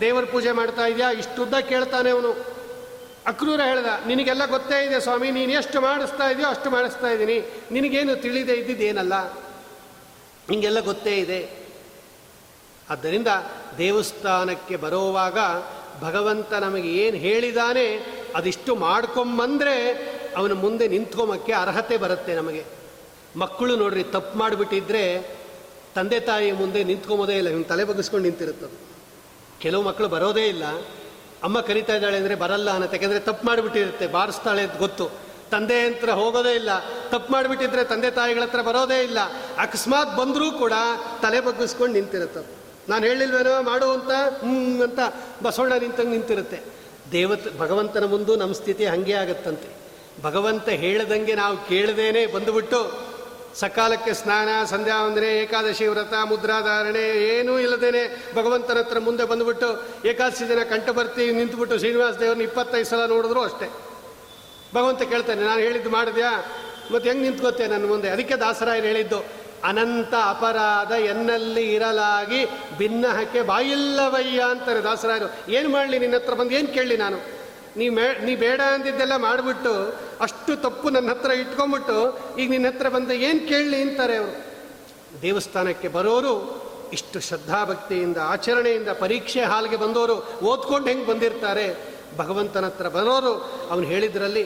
ದೇವರ 0.00 0.24
ಪೂಜೆ 0.24 0.52
ಮಾಡ್ತಾ 0.52 0.86
ಇದೆಯಾ? 0.86 1.10
ಇಷ್ಟುದ್ದ 1.10 1.54
ಕೇಳ್ತಾನೆ 1.54 2.10
ಅವನು. 2.10 2.62
ಅಕ್ರೂರ 3.26 3.60
ಹೇಳ್ದ, 3.60 3.86
ನಿನಗೆಲ್ಲ 4.06 4.46
ಗೊತ್ತೇ 4.46 4.86
ಇದೆ 4.86 5.00
ಸ್ವಾಮಿ, 5.00 5.30
ನೀನು 5.30 5.52
ಎಷ್ಟು 5.52 5.80
ಮಾಡಿಸ್ತಾ 5.80 6.28
ಇದೆಯೋ 6.30 6.48
ಅಷ್ಟು 6.48 6.70
ಮಾಡಿಸ್ತಾ 6.70 7.08
ಇದ್ದೀನಿ. 7.08 7.36
ನಿನಗೇನು 7.70 8.16
ತಿಳಿದೇ 8.16 8.52
ಇದ್ದಿದ್ದೇನಲ್ಲ 8.52 9.32
ನಿಮಗೆಲ್ಲ 10.50 10.80
ಗೊತ್ತೇ 10.80 11.16
ಇದೆ. 11.16 11.40
ಆದ್ದರಿಂದ 12.90 13.28
ದೇವಸ್ಥಾನಕ್ಕೆ 13.78 14.76
ಬರೋವಾಗ 14.76 15.38
ಭಗವಂತ 16.02 16.52
ನಮಗೆ 16.52 16.88
ಏನು 16.88 17.16
ಹೇಳಿದಾನೆ, 17.16 17.86
ಅದಿಷ್ಟು 18.36 18.76
ಮಾಡ್ಕೊಂಬಂದ್ರೆ 18.76 19.76
ಅವನ 20.36 20.52
ಮುಂದೆ 20.52 20.88
ನಿಂತ್ಕೊಂಬಕ್ಕೆ 20.88 21.52
ಅರ್ಹತೆ 21.52 21.96
ಬರುತ್ತೆ 21.96 22.34
ನಮಗೆ. 22.34 22.64
ಮಕ್ಕಳು 23.36 23.76
ನೋಡ್ರಿ, 23.76 24.04
ತಪ್ಪು 24.04 24.38
ಮಾಡಿಬಿಟ್ಟಿದ್ರೆ 24.38 25.04
ತಂದೆ 25.94 26.20
ತಾಯಿ 26.20 26.52
ಮುಂದೆ 26.52 26.84
ನಿಂತ್ಕೊಂಬೋದೇ 26.84 27.36
ಇಲ್ಲ, 27.38 27.48
ಇವ್ನು 27.48 27.64
ತಲೆ 27.64 27.84
ಬಗ್ಗಿಸ್ಕೊಂಡು 27.84 28.24
ನಿಂತಿರುತ್ತದು. 28.28 28.76
ಕೆಲವು 29.60 29.82
ಮಕ್ಕಳು 29.82 30.08
ಬರೋದೇ 30.08 30.48
ಇಲ್ಲ. 30.48 30.64
ಅಮ್ಮ 31.42 31.60
ಕರಿತಾ 31.60 31.94
ಇದ್ದಾಳೆ 31.94 32.16
ಅಂದರೆ 32.16 32.34
ಬರಲ್ಲ 32.34 32.70
ಅನ್ನತ್ತೆ, 32.70 32.96
ಯಾಕೆಂದರೆ 32.96 33.20
ತಪ್ಪು 33.20 33.46
ಮಾಡಿಬಿಟ್ಟಿರುತ್ತೆ, 33.46 34.06
ಬಾರಿಸ್ತಾಳೆ 34.06 34.62
ಅಂತ 34.62 34.76
ಗೊತ್ತು. 34.78 35.10
ತಂದೆ 35.50 35.86
ಹತ್ರ 35.86 36.10
ಹೋಗೋದೇ 36.10 36.54
ಇಲ್ಲ, 36.54 36.70
ತಪ್ಪು 37.10 37.32
ಮಾಡಿಬಿಟ್ಟಿದ್ರೆ 37.32 37.84
ತಂದೆ 37.84 38.10
ತಾಯಿಗಳ 38.10 38.42
ಹತ್ರ 38.42 38.60
ಬರೋದೇ 38.62 39.02
ಇಲ್ಲ. 39.02 39.18
ಅಕಸ್ಮಾತ್ 39.58 40.16
ಬಂದರೂ 40.16 40.50
ಕೂಡ 40.50 40.72
ತಲೆ 41.22 41.40
ಬಗ್ಗಿಸ್ಕೊಂಡು 41.40 41.92
ನಿಂತಿರುತ್ತೆ 41.92 42.62
ನಾನು 42.88 43.06
ಹೇಳಿಲ್ವೇನೋ 43.06 43.62
ಮಾಡು 43.62 43.92
ಅಂತ 43.92 44.10
ಹ್ಞೂ 44.44 44.82
ಅಂತ 44.82 45.00
ಬಸವಣ್ಣ 45.42 45.74
ನಿಂತಂಗೆ 45.74 46.10
ನಿಂತಿರುತ್ತೆ. 46.10 46.62
ದೇವತ್, 47.12 47.58
ಭಗವಂತನ 47.58 48.04
ಮುಂದೂ 48.04 48.36
ನಮ್ಮ 48.36 48.52
ಸ್ಥಿತಿ 48.52 48.86
ಹಾಗೆ 48.86 49.12
ಆಗತ್ತಂತೆ. 49.12 49.81
ಭಗವಂತ 50.20 50.68
ಹೇಳದಂಗೆ 50.68 51.34
ನಾವು 51.34 51.56
ಕೇಳದೇನೆ 51.56 52.26
ಬಂದುಬಿಟ್ಟು 52.26 53.12
ಸಕಾಲಕ್ಕೆ 53.54 54.14
ಸ್ನಾನ, 54.14 54.64
ಸಂಧ್ಯಾ 54.64 55.06
ವಂದನೆ, 55.06 55.38
ಏಕಾದಶಿ 55.38 55.86
ವ್ರತ 55.86 56.14
ಮುದ್ರಾಧಾರಣೆ 56.24 57.36
ಏನೂ 57.38 57.58
ಇಲ್ಲದೇನೆ 57.58 58.34
ಭಗವಂತನ 58.34 58.78
ಹತ್ರ 58.78 58.98
ಮುಂದೆ 58.98 59.24
ಬಂದುಬಿಟ್ಟು 59.24 59.84
ಏಕಾದಶಿ 60.08 60.48
ದಿನ 60.48 60.62
ಕಂಠ 60.62 60.90
ಬರ್ತಿ 60.90 61.32
ನಿಂತುಬಿಟ್ಟು 61.32 61.78
ಶ್ರೀನಿವಾಸ 61.78 62.14
ದೇವ್ರನ್ನ 62.14 62.42
ಇಪ್ಪತ್ತೈದು 62.42 62.84
ಸಲ 62.84 63.06
ನೋಡಿದ್ರು 63.06 63.42
ಅಷ್ಟೇ. 63.42 63.68
ಭಗವಂತ 64.74 65.02
ಕೇಳ್ತಾನೆ, 65.02 65.42
ನಾನು 65.42 65.60
ಹೇಳಿದ್ದು 65.60 65.90
ಮಾಡಿದ್ಯಾ? 65.90 66.30
ಮತ್ತು 66.92 67.08
ಹೆಂಗೆ 67.08 67.22
ನಿಂತ್ಕೋತೆ 67.22 67.66
ನನ್ನ 67.66 67.88
ಮುಂದೆ? 67.88 68.08
ಅದಕ್ಕೆ 68.08 68.36
ದಾಸರಾಯರು 68.36 68.86
ಹೇಳಿದ್ದು, 68.86 69.24
ಅನಂತ 69.64 70.14
ಅಪರಾಧ 70.28 70.90
ಎನ್ನಲ್ಲಿ 70.90 71.74
ಇರಲಾಗಿ 71.74 72.46
ಭಿನ್ನಹಕ್ಕೆ 72.78 73.42
ಬಾಯಿಲ್ಲವಯ್ಯ 73.42 74.40
ಅಂತಾರೆ 74.50 74.80
ದಾಸರಾಯರು. 74.80 75.52
ಏನು 75.52 75.68
ಮಾಡಲಿ 75.68 75.98
ನಿನ್ನ 75.98 76.14
ಹತ್ರ 76.14 76.34
ಬಂದು? 76.34 76.50
ಏನು 76.50 76.68
ಕೇಳಲಿ 76.68 76.96
ನಾನು? 76.96 77.41
ನೀ 77.76 77.88
ಮೇ, 77.88 78.06
ನೀ 78.24 78.36
ಬೇಡ 78.36 78.60
ಅಂದಿದ್ದೆಲ್ಲ 78.60 79.16
ಮಾಡಿಬಿಟ್ಟು 79.16 79.72
ಅಷ್ಟು 80.20 80.56
ತಪ್ಪು 80.56 80.90
ನನ್ನ 80.90 81.10
ಹತ್ರ 81.10 81.30
ಇಟ್ಕೊಂಡ್ಬಿಟ್ಟು 81.30 81.98
ಈಗ 82.38 82.50
ನಿನ್ನ 82.50 82.66
ಹತ್ರ 82.66 82.88
ಬಂದು 82.88 83.12
ಏನು 83.12 83.48
ಕೇಳಲಿ 83.48 83.82
ಅಂತಾರೆ 83.82 84.16
ಅವರು? 84.16 84.34
ದೇವಸ್ಥಾನಕ್ಕೆ 85.22 85.88
ಬರೋರು 85.88 86.62
ಇಷ್ಟು 86.92 87.20
ಶ್ರದ್ಧಾಭಕ್ತಿಯಿಂದ, 87.20 88.16
ಆಚರಣೆಯಿಂದ, 88.16 88.88
ಪರೀಕ್ಷೆ 88.88 89.42
ಹಾಲ್ಗೆ 89.42 89.76
ಬಂದವರು 89.76 90.16
ಓದ್ಕೊಂಡು 90.42 90.88
ಹೆಂಗೆ 90.88 91.06
ಬಂದಿರ್ತಾರೆ? 91.06 91.66
ಭಗವಂತನ 92.18 92.64
ಹತ್ರ 92.64 92.88
ಬರೋರು 92.88 93.32
ಅವನು 93.70 93.86
ಹೇಳಿದ್ರಲ್ಲಿ, 93.86 94.44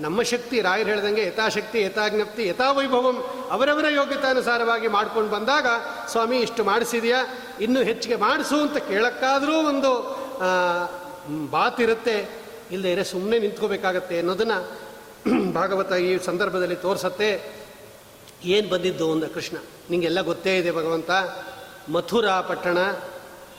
ನಮ್ಮ 0.00 0.22
ಶಕ್ತಿ, 0.22 0.60
ರಾಯರು 0.60 0.88
ಹೇಳ್ದಂಗೆ 0.88 1.22
ಯಥಾಶಕ್ತಿ, 1.26 1.82
ಯಥಾಜ್ಞಪ್ತಿ, 1.82 2.48
ಯಥಾವೈಭವಂ 2.48 3.18
ಅವರವರ 3.50 3.84
ಯೋಗ್ಯತಾನುಸಾರವಾಗಿ 3.90 4.88
ಮಾಡ್ಕೊಂಡು 4.88 5.30
ಬಂದಾಗ, 5.30 5.66
ಸ್ವಾಮಿ 6.08 6.38
ಇಷ್ಟು 6.38 6.64
ಮಾಡಿಸಿದೆಯಾ? 6.64 7.20
ಇನ್ನೂ 7.60 7.82
ಹೆಚ್ಚಿಗೆ 7.82 8.16
ಮಾಡಿಸು 8.16 8.56
ಅಂತ 8.60 8.76
ಕೇಳೋಕ್ಕಾದರೂ 8.76 9.54
ಒಂದು 9.68 9.92
ಬಾತಿರುತ್ತೆ. 11.50 12.45
ಇಲ್ಲದೆ 12.70 13.04
ಸುಮ್ಮನೆ 13.04 13.38
ನಿಂತ್ಕೋಬೇಕಾಗತ್ತೆ 13.38 14.18
ಅನ್ನೋದನ್ನು 14.18 14.86
ಭಾಗವತ 15.52 15.92
ಈ 15.92 16.18
ಸಂದರ್ಭದಲ್ಲಿ 16.18 16.76
ತೋರಿಸತ್ತೆ. 16.76 17.56
ಏನು 18.44 18.68
ಬಂದಿದ್ದು 18.68 19.12
ಅಂದ 19.12 19.24
ಕೃಷ್ಣ? 19.24 19.56
ನಿಂಗೆಲ್ಲ 19.90 20.20
ಗೊತ್ತೇ 20.20 20.58
ಇದೆ 20.58 20.70
ಭಗವಂತ. 20.70 21.10
ಮಥುರಾ 21.88 22.40
ಪಟ್ಟಣ, 22.40 22.78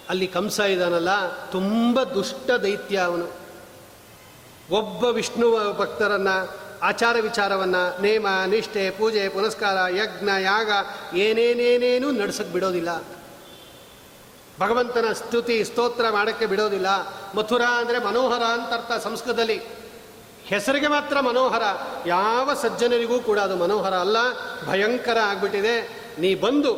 ಅಲ್ಲಿ 0.09 0.27
ಕಂಸ 0.27 0.59
ಇದ್ದಾನಲ್ಲ 0.59 1.41
ತುಂಬ 1.51 2.03
ದುಷ್ಟ 2.03 2.51
ದೈತ್ಯ 2.51 2.97
ಅವನು. 2.97 3.27
ಒಬ್ಬ 4.71 5.03
ವಿಷ್ಣುವ 5.03 5.73
ಭಕ್ತರನ್ನ, 5.73 6.27
ಆಚಾರ 6.81 7.15
ವಿಚಾರವನ್ನು, 7.21 8.01
ನೇಮ, 8.01 8.27
ನಿಷ್ಠೆ, 8.45 8.89
ಪೂಜೆ, 8.89 9.29
ಪುನಸ್ಕಾರ, 9.29 9.95
ಯಜ್ಞ, 9.95 10.29
ಯಾಗ, 10.41 10.71
ಏನೇನೇನೇನೂ 11.15 12.11
ನಡ್ಸಕ್ಕೆ 12.11 12.53
ಬಿಡೋದಿಲ್ಲ. 12.53 13.03
ಭಗವಂತನ 14.59 15.05
ಸ್ತುತಿ 15.13 15.63
ಸ್ತೋತ್ರ 15.63 16.05
ಮಾಡೋಕ್ಕೆ 16.09 16.45
ಬಿಡೋದಿಲ್ಲ. 16.45 16.87
ಮಥುರ 17.35 17.61
ಅಂದರೆ 17.61 17.99
ಮನೋಹರ 17.99 18.43
ಅಂತ 18.43 18.73
ಅರ್ಥ 18.73 19.03
ಸಂಸ್ಕೃತದಲ್ಲಿ. 19.03 19.61
ಹೆಸರಿಗೆ 20.43 20.87
ಮಾತ್ರ 20.87 21.19
ಮನೋಹರ. 21.19 21.61
ಯಾವ 22.05 22.53
ಸಜ್ಜನರಿಗೂ 22.53 23.19
ಕೂಡ 23.19 23.39
ಅದು 23.39 23.55
ಮನೋಹರ 23.55 23.93
ಅಲ್ಲ. 23.93 24.17
ಭಯಂಕರ 24.67 25.17
ಆಗಿಬಿಟ್ಟಿದೆ. 25.19 26.05
ನೀ 26.19 26.35
ಬಂದು 26.35 26.73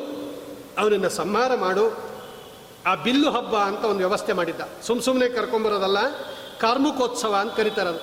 ಅವನನ್ನು 0.77 1.09
ಸಂಹಾರ 1.09 1.55
ಮಾಡು. 1.55 1.97
ಆ 2.85 2.95
ಬಿಲ್ಲು 2.95 3.31
ಹಬ್ಬ 3.31 3.55
ಅಂತ 3.55 3.85
ಒಂದು 3.85 3.97
ವ್ಯವಸ್ಥೆ 3.97 4.33
ಮಾಡಿದ್ದ. 4.33 4.61
ಸುಮ್ಮ 4.83 5.01
ಸುಮ್ಮನೆ 5.01 5.29
ಕರ್ಕೊಂಬರೋದಲ್ಲ. 5.29 5.97
ಕಾರ್ಮುಕೋತ್ಸವ 6.59 7.35
ಅಂತ 7.35 7.55
ಕರೀತಾರದು 7.55 7.99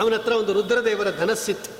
ಅವನ 0.00 0.14
ಹತ್ರ 0.14 0.32
ಒಂದು 0.32 0.52
ರುದ್ರದೇವರ 0.52 1.10
ಧನಸ್ಸಿತ್ತು. 1.10 1.70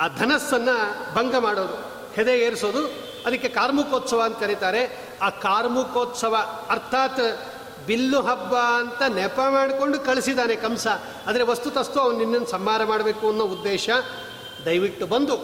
ಆ 0.00 0.08
ಧನಸ್ಸನ್ನು 0.08 1.14
ಭಂಗ 1.14 1.36
ಮಾಡೋದು. 1.36 1.74
ಹೆದೆ 2.14 2.38
ಏರಿಸೋದು. 2.38 2.86
ಅದಕ್ಕೆ 3.26 3.48
ಕಾರ್ಮುಕೋತ್ಸವ 3.48 4.20
ಅಂತ 4.20 4.40
ಕರೀತಾರೆ. 4.40 5.07
ಆ 5.22 5.30
ಕಾರ್ಮುಕೋತ್ಸವ, 5.30 6.36
ಅರ್ಥಾತ್ 6.70 7.20
ಬಿಲ್ಲು 7.86 8.20
ಹಬ್ಬ 8.20 8.56
ಅಂತ 8.56 9.02
ನೆಪ 9.02 9.40
ಮಾಡಿಕೊಂಡು 9.50 10.00
ಕಳಿಸಿದ್ದಾನೆ 10.00 10.56
ಕಂಸ. 10.56 10.86
ಆದರೆ 11.26 11.42
ವಸ್ತುತಸ್ತು 11.42 12.00
ಅವನು 12.00 12.18
ನಿನ್ನನ್ನು 12.18 12.46
ಸಂಹಾರ 12.46 12.84
ಮಾಡಬೇಕು 12.84 13.28
ಅನ್ನೋ 13.28 13.44
ಉದ್ದೇಶ 13.44 13.90
ದಯವಿಟ್ಟು 14.64 15.06
ಬಂದು 15.06 15.36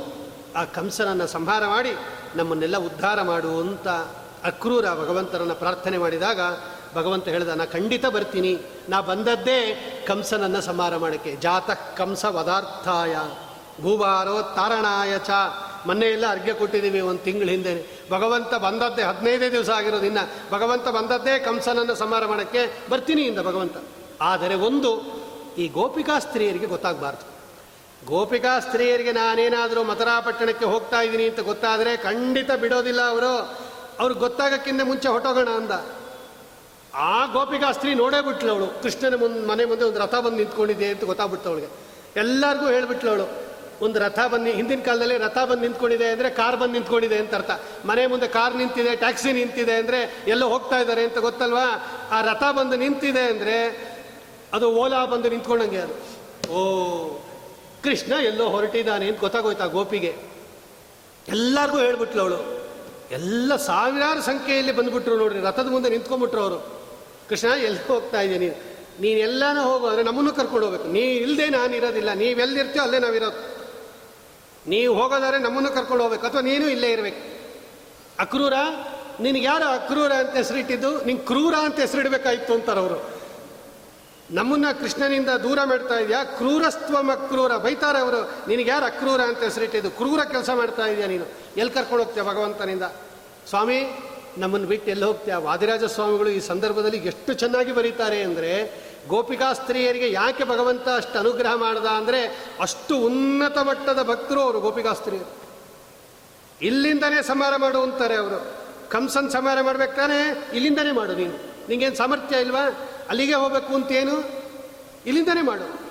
ಆ 0.57 0.65
ಕಂಸನನ್ನು 0.65 1.27
ಸಂಹಾರ 1.27 1.67
ಮಾಡಿ 1.67 1.93
ನಮ್ಮನ್ನೆಲ್ಲ 2.37 2.77
ಉದ್ಧಾರ 2.77 3.23
ಮಾಡು 3.23 3.61
ಅಂತ 3.61 3.89
ಅಕ್ರೂರ 4.45 4.85
ಭಗವಂತನನ್ನು 4.85 5.55
ಪ್ರಾರ್ಥನೆ 5.55 5.99
ಮಾಡಿದಾಗ 5.99 6.41
ಭಗವಂತ 6.95 7.29
ಹೇಳಿದ, 7.29 7.49
ನಾ 7.49 7.65
ಖಂಡಿತ 7.65 8.07
ಬರ್ತೀನಿ. 8.07 8.59
ನಾ 8.89 9.01
ಬಂದದ್ದೇ 9.01 9.61
ಕಂಸನನ್ನು 10.09 10.61
ಸಂಹಾರ 10.61 10.97
ಮಾಡೋಕ್ಕೆ. 10.97 11.37
ಜಾತಃ 11.37 11.95
ಕಂಸ 11.97 12.25
ವದಾರ್ಥಾಯ 12.25 13.17
ಭೂವಾರೋ 13.83 14.43
ತಾರಣಾಯ 14.43 15.19
ಚ. 15.19 15.31
ಮೊನ್ನೆ 15.87 16.07
ಎಲ್ಲ 16.07 16.31
ಅರ್ಘ್ಯ 16.31 16.53
ಕೊಟ್ಟಿದ್ದೀವಿ 16.53 17.01
ಒಂದು 17.01 17.21
ತಿಂಗಳ 17.21 17.47
ಹಿಂದೆ. 17.47 18.01
ಭಗವಂತ 18.11 18.55
ಬಂದದ್ದೇ 18.55 19.03
ಹದಿನೈದೇ 19.03 19.51
ದಿವಸ 19.51 19.71
ಆಗಿರೋದು 19.71 20.07
ಇನ್ನು. 20.07 20.53
ಭಗವಂತ 20.53 20.89
ಬಂದದ್ದೇ 20.89 21.39
ಕಂಸನನ್ನು 21.39 21.95
ಸಂಹಾರ 21.95 22.27
ಮಾಡೋಕ್ಕೆ 22.27 22.91
ಬರ್ತೀನಿ 22.91 23.23
ಇಂದ 23.23 23.39
ಭಗವಂತ. 23.39 23.77
ಆದರೆ 24.21 24.55
ಒಂದು, 24.55 25.03
ಈ 25.59 25.69
ಗೋಪಿಕಾ 25.69 26.19
ಸ್ತ್ರೀಯರಿಗೆ 26.19 26.67
ಗೊತ್ತಾಗಬಾರ್ದು. 26.67 27.35
ಗೋಪಿಕಾ 28.07 28.61
ಸ್ತ್ರೀಯರಿಗೆ 28.61 29.13
ನಾನೇನಾದರೂ 29.13 29.83
ಮಥುರಾಪಟ್ಟಣಕ್ಕೆ 29.83 30.65
ಹೋಗ್ತಾ 30.65 31.01
ಇದ್ದೀನಿ 31.01 31.29
ಅಂತ 31.29 31.41
ಗೊತ್ತಾದರೆ 31.41 31.97
ಖಂಡಿತ 31.97 32.53
ಬಿಡೋದಿಲ್ಲ 32.53 33.09
ಅವರು. 33.09 33.65
ಅವ್ರಿಗೆ 33.99 34.21
ಗೊತ್ತಾಗಕ್ಕಿಂತ 34.21 34.83
ಮುಂಚೆ 34.85 35.09
ಹೊಟ್ಟೋಗೋಣ 35.09 35.49
ಅಂದ. 35.49 35.71
ಆ 36.95 37.27
ಗೋಪಿಕಾ 37.27 37.73
ಸ್ತ್ರೀ 37.73 37.95
ನೋಡೇ 37.95 38.21
ಬಿಟ್ಲು 38.21 38.53
ಅವಳು. 38.53 38.83
ಕೃಷ್ಣನ 38.83 39.15
ಮುಂದೆ 39.19 39.41
ಮನೆ 39.41 39.65
ಮುಂದೆ 39.65 39.85
ಒಂದು 39.85 39.99
ರಥ 39.99 40.15
ಬಂದು 40.15 40.37
ನಿಂತ್ಕೊಂಡಿದ್ದೆ 40.37 40.87
ಅಂತ 40.87 41.05
ಗೊತ್ತಾಗ್ಬಿಡ್ತು 41.05 41.49
ಅವಳಿಗೆ. 41.49 41.69
ಎಲ್ಲರಿಗೂ 42.17 42.69
ಹೇಳಿಬಿಟ್ಲು 42.69 43.11
ಅವಳು. 43.11 43.54
ಒಂದು 43.83 43.99
ರಥ 43.99 44.19
ಬಂದು 44.19 44.51
ಹಿಂದಿನ 44.51 44.81
ಕಾಲದಲ್ಲಿ 44.81 45.19
ರಥ 45.19 45.39
ಬಂದು 45.39 45.63
ನಿಂತ್ಕೊಂಡಿದೆ 45.63 46.09
ಅಂದರೆ 46.09 46.31
ಕಾರ್ 46.31 46.57
ಬಂದು 46.57 46.73
ನಿಂತ್ಕೊಂಡಿದೆ 46.73 47.17
ಅಂತ 47.17 47.35
ಅರ್ಥ. 47.35 47.51
ಮನೆ 47.85 48.07
ಮುಂದೆ 48.07 48.29
ಕಾರ್ 48.29 48.57
ನಿಂತಿದೆ, 48.57 48.97
ಟ್ಯಾಕ್ಸಿ 48.97 49.33
ನಿಂತಿದೆ 49.33 49.77
ಅಂದರೆ 49.77 50.25
ಎಲ್ಲೋ 50.29 50.49
ಹೋಗ್ತಾ 50.49 50.79
ಇದ್ದಾರೆ 50.79 51.05
ಅಂತ 51.05 51.19
ಗೊತ್ತಲ್ವಾ? 51.19 51.87
ಆ 52.11 52.21
ರಥ 52.21 52.43
ಬಂದು 52.43 52.77
ನಿಂತಿದೆ 52.77 53.21
ಅಂದರೆ 53.21 53.91
ಅದು 54.53 54.73
ಓಲಾ 54.73 55.05
ಬಂದು 55.05 55.31
ನಿಂತ್ಕೊಂಡಂಗೆ 55.31 55.79
ಅದು. 55.79 55.95
ಓ, 56.53 56.61
ಕೃಷ್ಣ 57.83 58.13
ಎಲ್ಲೋ 58.13 58.49
ಹೊರಟಿದ್ದಾನೆ 58.49 59.09
ಅಂತ 59.09 59.21
ಗೊತ್ತಾಗೋಯ್ತಾ 59.21 59.67
ಗೋಪಿಗೆ? 59.67 60.15
ಎಲ್ಲರಿಗೂ 61.29 61.79
ಹೇಳ್ಬಿಟ್ಲು 61.79 62.23
ಅವಳು. 62.23 62.65
ಎಲ್ಲ 63.11 63.57
ಸಾವಿರಾರು 63.57 64.23
ಸಂಖ್ಯೆಯಲ್ಲಿ 64.23 64.73
ಬಂದ್ಬಿಟ್ರು 64.73 65.17
ನೋಡ್ರಿ, 65.17 65.41
ರಥದ 65.41 65.67
ಮುಂದೆ 65.67 65.89
ನಿಂತ್ಕೊಂಡ್ಬಿಟ್ರು 65.89 66.41
ಅವರು. 66.41 66.85
ಕೃಷ್ಣ, 67.29 67.49
ಎಲ್ಲಿ 67.49 67.89
ಹೋಗ್ತಾ 67.89 68.21
ಇದ್ದೀನಿ 68.21 68.49
ನೀನು? 69.01 69.19
ಎಲ್ಲಾನು 69.19 69.63
ಹೋಗು 69.63 69.87
ಅಂದರೆ 69.87 70.03
ನಮ್ಮನ್ನು 70.03 70.33
ಕರ್ಕೊಂಡು 70.33 70.67
ಹೋಗ್ಬೇಕು. 70.67 70.89
ನೀ 70.89 71.01
ಇಲ್ಲದೆ 71.01 71.49
ನಾನು 71.49 71.77
ಇರೋದಿಲ್ಲ. 71.77 72.13
ನೀವೆಲ್ಲಿರ್ತೀಯೋ 72.13 72.85
ಅಲ್ಲೇ 72.85 72.99
ನಾವಿರೋದು. 72.99 73.54
ನೀವು 74.67 75.03
ಹೋಗೋದಾದ್ರೆ 75.03 75.39
ನಮ್ಮನ್ನು 75.39 75.71
ಕರ್ಕೊಂಡು 75.71 76.03
ಹೋಗ್ಬೇಕು. 76.03 76.27
ಅಥವಾ 76.27 76.41
ನೀನು 76.41 76.69
ಇಲ್ಲೇ 76.69 76.93
ಇರಬೇಕು. 76.93 77.35
ಅಕ್ರೂರ? 78.19 78.53
ನಿನಗೆ 79.21 79.43
ಯಾರು 79.43 79.65
ಅಕ್ರೂರ 79.65 80.13
ಅಂತ 80.13 80.37
ಹೆಸರಿಟ್ಟಿದ್ದು? 80.37 81.05
ನಿಂಗೆ 81.05 81.23
ಕ್ರೂರ 81.23 81.55
ಅಂತ 81.55 81.81
ಹೆಸರಿಡಬೇಕಾಯ್ತು 81.81 82.55
ಅಂತಾರೆ 82.55 82.81
ಅವರು. 82.81 83.15
ನಮ್ಮನ್ನ 84.31 84.67
ಕೃಷ್ಣನಿಂದ 84.81 85.29
ದೂರ 85.29 85.59
ಮಾಡ್ತಾ 85.65 85.95
ಇದೆಯಾ? 85.95 86.25
ಕ್ರೂರಸ್ತ್ವಂ 86.25 87.11
ಅಕ್ರೂರ. 87.11 87.57
ಬೈತಾರೆ 87.57 87.99
ಅವರು. 87.99 88.49
ನಿನಗೆ 88.49 88.71
ಯಾರು 88.71 88.87
ಅಕ್ರೂರ 88.87 89.21
ಅಂತ 89.21 89.43
ಹೆಸರಿಟ್ಟಿದ್ದು? 89.43 89.91
ಕ್ರೂರ 89.91 90.25
ಕೆಲಸ 90.25 90.51
ಮಾಡ್ತಾ 90.55 90.87
ಇದೆಯಾ 90.87 91.07
ನೀನು? 91.07 91.25
ಎಲ್ಲಿ 91.57 91.75
ಕರ್ಕೊಂಡು 91.75 92.05
ಹೋಗ್ತೀಯ 92.05 92.23
ಭಗವಂತನಿಂದ? 92.23 92.83
ಸ್ವಾಮಿ, 93.49 93.99
ನಮ್ಮನ್ನು 94.39 94.69
ಬಿಟ್ಟು 94.69 94.91
ಎಲ್ಲಿ 94.91 95.05
ಹೋಗ್ತೀಯ? 95.05 95.35
ವಾದಿರಾಜ 95.35 95.85
ಸ್ವಾಮಿಗಳು 95.85 96.29
ಈ 96.29 96.41
ಸಂದರ್ಭದಲ್ಲಿ 96.41 96.97
ಎಷ್ಟು 96.97 97.33
ಚೆನ್ನಾಗಿ 97.33 97.73
ಬರೀತಾರೆ 97.73 98.23
ಅಂದರೆ 98.23 98.85
ಗೋಪಿಕಾ 99.09 99.53
ಸ್ತ್ರೀಯರಿಗೆ 99.53 100.13
ಯಾಕೆ 100.13 100.45
ಭಗವಂತ 100.45 100.89
ಅಷ್ಟು 100.89 101.19
ಅನುಗ್ರಹ 101.19 101.55
ಮಾಡ್ದ 101.55 101.87
ಅಂದರೆ 101.87 102.27
ಅಷ್ಟು 102.61 102.99
ಉನ್ನತ 102.99 103.59
ಮಟ್ಟದ 103.59 104.03
ಭಕ್ತರು 104.03 104.41
ಅವರು 104.41 104.61
ಗೋಪಿಕಾ 104.61 104.93
ಸ್ತ್ರೀಯರು. 104.93 105.31
ಇಲ್ಲಿಂದನೇ 106.63 107.23
ಸಮಾರ 107.23 107.57
ಮಾಡು 107.57 107.83
ಅಂತಾರೆ 107.83 108.17
ಅವರು. 108.17 108.57
ಕಂಸನ್ 108.91 109.31
ಸಮಾರ 109.31 109.61
ಮಾಡ್ಬೇಕು 109.61 109.97
ತಾನೇ? 109.97 110.49
ಇಲ್ಲಿಂದನೇ 110.55 110.93
ಮಾಡು 110.93 111.15
ನೀನು. 111.15 111.67
ನಿಂಗೇನು 111.69 111.97
ಸಾಮರ್ಥ್ಯ 111.97 112.37
ಇಲ್ವಾ? 112.37 112.95
ಅಲ್ಲಿಗೆ 113.09 113.35
ಹೋಗ್ಬೇಕು 113.35 113.75
ಅಂತೇನು 113.75 114.25
ಇಲ್ಲಿಂದನೇ 115.07 115.43
ಮಾಡು. 115.43 115.85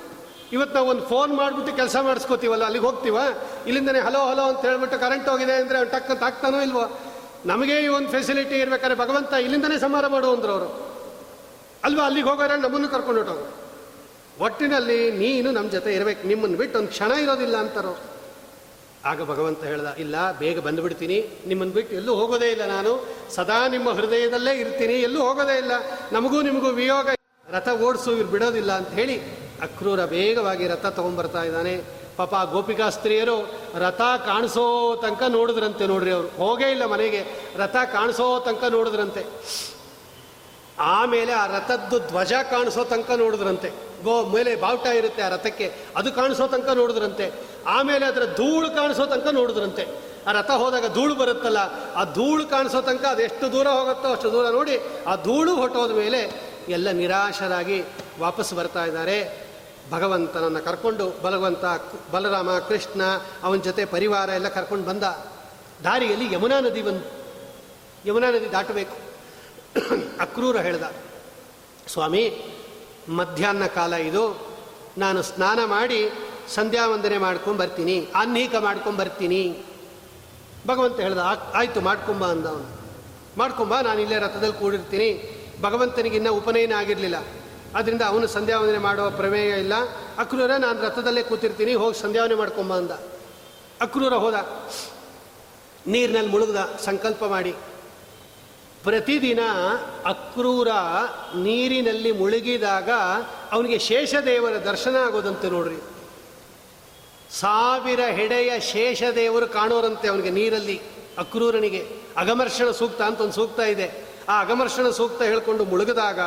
ಇವತ್ತು 0.51 0.75
ನಾವು 0.75 0.87
ಒಂದು 0.87 1.03
ಫೋನ್ 1.03 1.33
ಮಾಡಿಬಿಟ್ಟು 1.33 1.75
ಕೆಲಸ 1.75 1.95
ಮಾಡಿಸ್ಕೋತೀವಲ್ಲ, 1.95 2.63
ಅಲ್ಲಿಗೆ 2.63 2.85
ಹೋಗ್ತೀವ? 2.85 3.17
ಇಲ್ಲಿಂದನೇ 3.67 3.99
ಹಲೋ 3.99 4.19
ಹಲೋ 4.19 4.43
ಅಂತ 4.43 4.65
ಹೇಳ್ಬಿಟ್ಟು 4.65 4.99
ಕರೆಂಟ್ 4.99 5.29
ಹೋಗಿದೆ 5.29 5.53
ಅಂದರೆ 5.53 5.77
ಅವ್ನು 5.77 5.91
ಟಕ್ 5.91 6.11
ಅಂತ 6.11 6.23
ಆಗ್ತಾನೋ 6.23 6.61
ಇಲ್ವೋ? 6.61 6.99
ನಮಗೆ 7.45 7.79
ಈ 7.79 7.87
ಒಂದು 7.87 8.09
ಫೆಸಿಲಿಟಿ 8.09 8.55
ಇರ್ಬೇಕಾದ್ರೆ 8.55 8.99
ಭಗವಂತ 8.99 9.33
ಇಲ್ಲಿಂದನೇ 9.33 9.77
ಸಮಾರ 9.77 10.07
ಮಾಡು 10.07 10.31
ಅಂದರು 10.31 10.51
ಅವರು. 10.51 10.92
ಅಲ್ವಾ, 11.83 12.05
ಅಲ್ಲಿಗೆ 12.05 12.29
ಹೋಗೋರೆ 12.29 12.55
ನಮ್ಮನ್ನು 12.61 12.89
ಕರ್ಕೊಂಡು 12.89 13.21
ಹೊಟ್ಟೋಗು 13.21 13.45
ಒಟ್ಟಿನಲ್ಲಿ 14.43 15.11
ನೀನು 15.11 15.51
ನಮ್ಮ 15.51 15.69
ಜೊತೆ 15.69 15.93
ಇರಬೇಕು, 15.93 16.27
ನಿಮ್ಮನ್ನು 16.27 16.57
ಬಿಟ್ಟು 16.57 16.79
ಒಂದು 16.79 16.91
ಕ್ಷಣ 16.91 17.11
ಇರೋದಿಲ್ಲ 17.11 17.57
ಅಂತಾರೋ. 17.57 17.93
ಆಗ 19.05 19.21
ಭಗವಂತ 19.23 19.63
ಹೇಳ್ದ, 19.63 19.87
ಇಲ್ಲ, 19.97 20.15
ಬೇಗ 20.31 20.59
ಬಂದುಬಿಡ್ತೀನಿ. 20.59 21.17
ನಿಮ್ಮನ್ನು 21.47 21.73
ಬಿಟ್ಟು 21.73 21.95
ಎಲ್ಲೂ 21.95 22.15
ಹೋಗೋದೇ 22.15 22.49
ಇಲ್ಲ 22.51 22.65
ನಾನು. 22.65 22.91
ಸದಾ 23.35 23.67
ನಿಮ್ಮ 23.67 23.91
ಹೃದಯದಲ್ಲೇ 23.91 24.53
ಇರ್ತೀನಿ, 24.59 24.93
ಎಲ್ಲೂ 24.93 25.21
ಹೋಗೋದೇ 25.21 25.57
ಇಲ್ಲ. 25.57 25.71
ನಮಗೂ 26.11 26.41
ನಿಮಗೂ 26.41 26.69
ವಿಯೋಗ 26.69 27.07
ರಥ 27.49 27.69
ಓಡಿಸು, 27.81 28.11
ಇವ್ರು 28.11 28.29
ಬಿಡೋದಿಲ್ಲ 28.29 28.71
ಅಂತ 28.71 28.89
ಹೇಳಿ 28.89 29.17
ಅಕ್ರೂರ 29.61 30.05
ಬೇಗವಾಗಿ 30.05 30.67
ರಥ 30.67 30.85
ತೊಗೊಂಡ್ಬರ್ತಾ 30.85 31.43
ಇದ್ದಾನೆ. 31.43 32.03
ಪಾಪ 32.17 32.35
ಗೋಪಿಕಾ 32.51 32.89
ಸ್ತ್ರೀಯರು 32.89 33.37
ರಥ 33.77 34.01
ಕಾಣಿಸೋ 34.01 34.95
ತನಕ 34.95 35.23
ನೋಡಿದ್ರಂತೆ 35.29 35.87
ನೋಡ್ರಿ 35.87 36.11
ಅವರು. 36.11 36.27
ಹೋಗೇ 36.27 36.71
ಇಲ್ಲ 36.71 36.85
ಮನೆಗೆ. 36.85 37.21
ರಥ 37.57 37.75
ಕಾಣಿಸೋ 37.93 38.39
ತನಕ 38.39 38.63
ನೋಡಿದ್ರಂತೆ. 38.63 39.23
ಆಮೇಲೆ 40.79 41.31
ಆ 41.31 41.45
ರಥದ್ದು 41.47 41.99
ಧ್ವಜ 41.99 42.33
ಕಾಣಿಸೋ 42.33 42.83
ತನಕ 42.83 43.11
ನೋಡಿದ್ರಂತೆ. 43.11 43.69
ಗೋ, 44.03 44.25
ಮೇಲೆ 44.25 44.55
ಬಾವುಟ 44.55 44.85
ಇರುತ್ತೆ 44.85 45.21
ಆ 45.21 45.29
ರಥಕ್ಕೆ, 45.29 45.73
ಅದು 45.95 46.11
ಕಾಣಿಸೋ 46.11 46.47
ತನಕ 46.47 46.69
ನೋಡಿದ್ರಂತೆ. 46.69 47.31
ಆಮೇಲೆ 47.67 48.05
ಅದರ 48.05 48.25
ಧೂಳು 48.35 48.69
ಕಾಣಿಸೋ 48.69 49.05
ತನಕ 49.05 49.27
ನೋಡಿದ್ರಂತೆ. 49.31 49.87
ಆ 50.27 50.31
ರಥ 50.31 50.51
ಹೋದಾಗ 50.51 50.93
ಧೂಳು 50.93 51.15
ಬರುತ್ತಲ್ಲ, 51.15 51.57
ಆ 51.95 52.03
ಧೂಳು 52.03 52.47
ಕಾಣಿಸೋ 52.47 52.81
ತನಕ 52.81 53.05
ಅದು 53.05 53.21
ಎಷ್ಟು 53.21 53.51
ದೂರ 53.51 53.67
ಹೋಗುತ್ತೋ 53.67 54.11
ಅಷ್ಟು 54.11 54.31
ದೂರ 54.31 54.49
ನೋಡಿ, 54.49 54.79
ಆ 55.07 55.15
ಧೂಳು 55.15 55.55
ಹೊಟ್ಟೋದ 55.55 55.91
ಮೇಲೆ 55.91 56.53
ಎಲ್ಲ 56.69 56.91
ನಿರಾಶರಾಗಿ 56.91 57.83
ವಾಪಸ್ 58.19 58.53
ಬರ್ತಾ 58.53 58.85
ಇದ್ದಾರೆ. 58.85 59.47
ಭಗವಂತನನ್ನು 59.91 60.65
ಕರ್ಕೊಂಡು 60.65 61.21
ಬಲವಂತ 61.21 61.65
ಬಲರಾಮ 62.11 62.59
ಕೃಷ್ಣ, 62.59 63.01
ಅವನ 63.43 63.57
ಜೊತೆ 63.57 63.85
ಪರಿವಾರ 63.85 64.29
ಎಲ್ಲ 64.29 64.47
ಕರ್ಕೊಂಡು 64.47 64.85
ಬಂದ. 64.85 65.03
ದಾರಿಯಲ್ಲಿ 65.83 66.33
ಯಮುನಾ 66.33 66.59
ನದಿ 66.59 66.81
ಬಂದು, 66.81 67.05
ಯಮುನಾ 68.05 68.31
ನದಿ 68.31 68.51
ದಾಟಬೇಕು. 68.51 69.12
ಅಕ್ರೂರ 70.19 70.57
ಹೇಳ್ದ, 70.57 70.83
ಸ್ವಾಮಿ, 71.87 72.53
ಮಧ್ಯಾಹ್ನ 73.09 73.65
ಕಾಲ 73.65 73.93
ಇದು. 73.93 74.53
ನಾನು 74.97 75.21
ಸ್ನಾನ 75.21 75.59
ಮಾಡಿ 75.65 76.09
ಸಂಧ್ಯಾ 76.53 76.87
ವಂದನೆ 76.87 77.17
ಮಾಡ್ಕೊಂಡು 77.17 77.59
ಬರ್ತೀನಿ 77.59 78.07
ಆನ್ಹೀಕ 78.15 78.55
ಮಾಡ್ಕೊಂಡು 78.55 78.99
ಬರ್ತೀನಿ. 78.99 79.63
ಭಗವಂತ 80.67 80.99
ಹೇಳ್ದ, 80.99 81.17
"ಆ- 81.17 81.59
ಆಯ್ತು, 81.59 81.81
ಮಾಡ್ಕೊಂಬ 81.81 82.27
ಅಂದ 82.27 82.45
ಅವನು. 82.45 82.81
ಮಾಡ್ಕೊಂಬ, 83.37 83.79
ನಾನು 83.79 84.01
ಇಲ್ಲೇ 84.01 84.17
ರಥದಲ್ಲಿ 84.17 84.59
ಕೂಡಿರ್ತೀನಿ. 84.59 85.39
ಭಗವಂತನಿಗೆ 85.61 86.15
ಇನ್ನೂ 86.15 86.33
ಉಪನಯನ 86.33 86.73
ಆಗಿರಲಿಲ್ಲ. 86.73 87.25
ಅದರಿಂದ 87.75 88.01
ಅವನು 88.01 88.27
ಸಂಧ್ಯಾ 88.27 88.59
ವಂದನೆ 88.59 88.77
ಮಾಡುವ 88.77 89.09
ಪ್ರಮೇಯ 89.09 89.49
ಇಲ್ಲ. 89.49 89.73
ಅಕ್ರೂರ, 90.17 90.51
ನಾನು 90.51 90.81
ರಥದಲ್ಲೇ 90.81 91.23
ಕೂತಿರ್ತೀನಿ, 91.23 91.73
ಹೋಗಿ 91.73 92.01
ಸಂಧ್ಯಾವನೆ 92.01 92.35
ಮಾಡ್ಕೊಂಬ 92.35 92.77
ಅಂದ. 92.77 92.91
ಅಕ್ರೂರ 93.81 94.13
ಹೋದ. 94.13 94.33
ನೀರಿನಲ್ಲಿ 95.87 96.31
ಮುಳುಗ್ದ, 96.31 96.55
ಸಂಕಲ್ಪ 96.85 97.25
ಮಾಡಿ. 97.25 97.55
ಪ್ರತಿದಿನ 98.83 99.39
ಅಕ್ರೂರ 100.05 100.67
ನೀರಿನಲ್ಲಿ 101.35 102.11
ಮುಳುಗಿದಾಗ 102.11 102.89
ಅವನಿಗೆ 103.51 103.79
ಶೇಷದೇವರ 103.79 104.51
ದರ್ಶನ 104.51 104.95
ಆಗೋದಂತೆ 104.95 105.49
ನೋಡ್ರಿ. 105.49 105.75
ಸಾವಿರ 107.39 107.99
ಹೆಡೆಯ 107.99 108.59
ಶೇಷದೇವರು 108.59 109.47
ಕಾಣೋರಂತೆ 109.47 110.07
ಅವನಿಗೆ 110.07 110.29
ನೀರಲ್ಲಿ 110.29 110.81
ಅಕ್ರೂರನಿಗೆ. 111.17 111.87
ಅಗಮರ್ಷಣ 112.17 112.71
ಸೂಕ್ತ 112.71 113.01
ಅಂತ 113.01 113.21
ಒಂದು 113.21 113.33
ಸೂಕ್ತ 113.33 113.59
ಇದೆ. 113.59 114.05
ಆ 114.29 114.41
ಅಗಮರ್ಷಣ 114.41 114.89
ಸೂಕ್ತ 114.89 115.21
ಹೇಳ್ಕೊಂಡು 115.21 115.65
ಮುಳುಗಿದಾಗ 115.65 116.19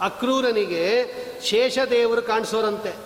ಅಕ್ರೂರನಿಗೆ 0.00 1.04
ಶೇಷದೇವರು 1.44 2.22
ಕಾಣಿಸೋರಂತೆ. 2.22 2.96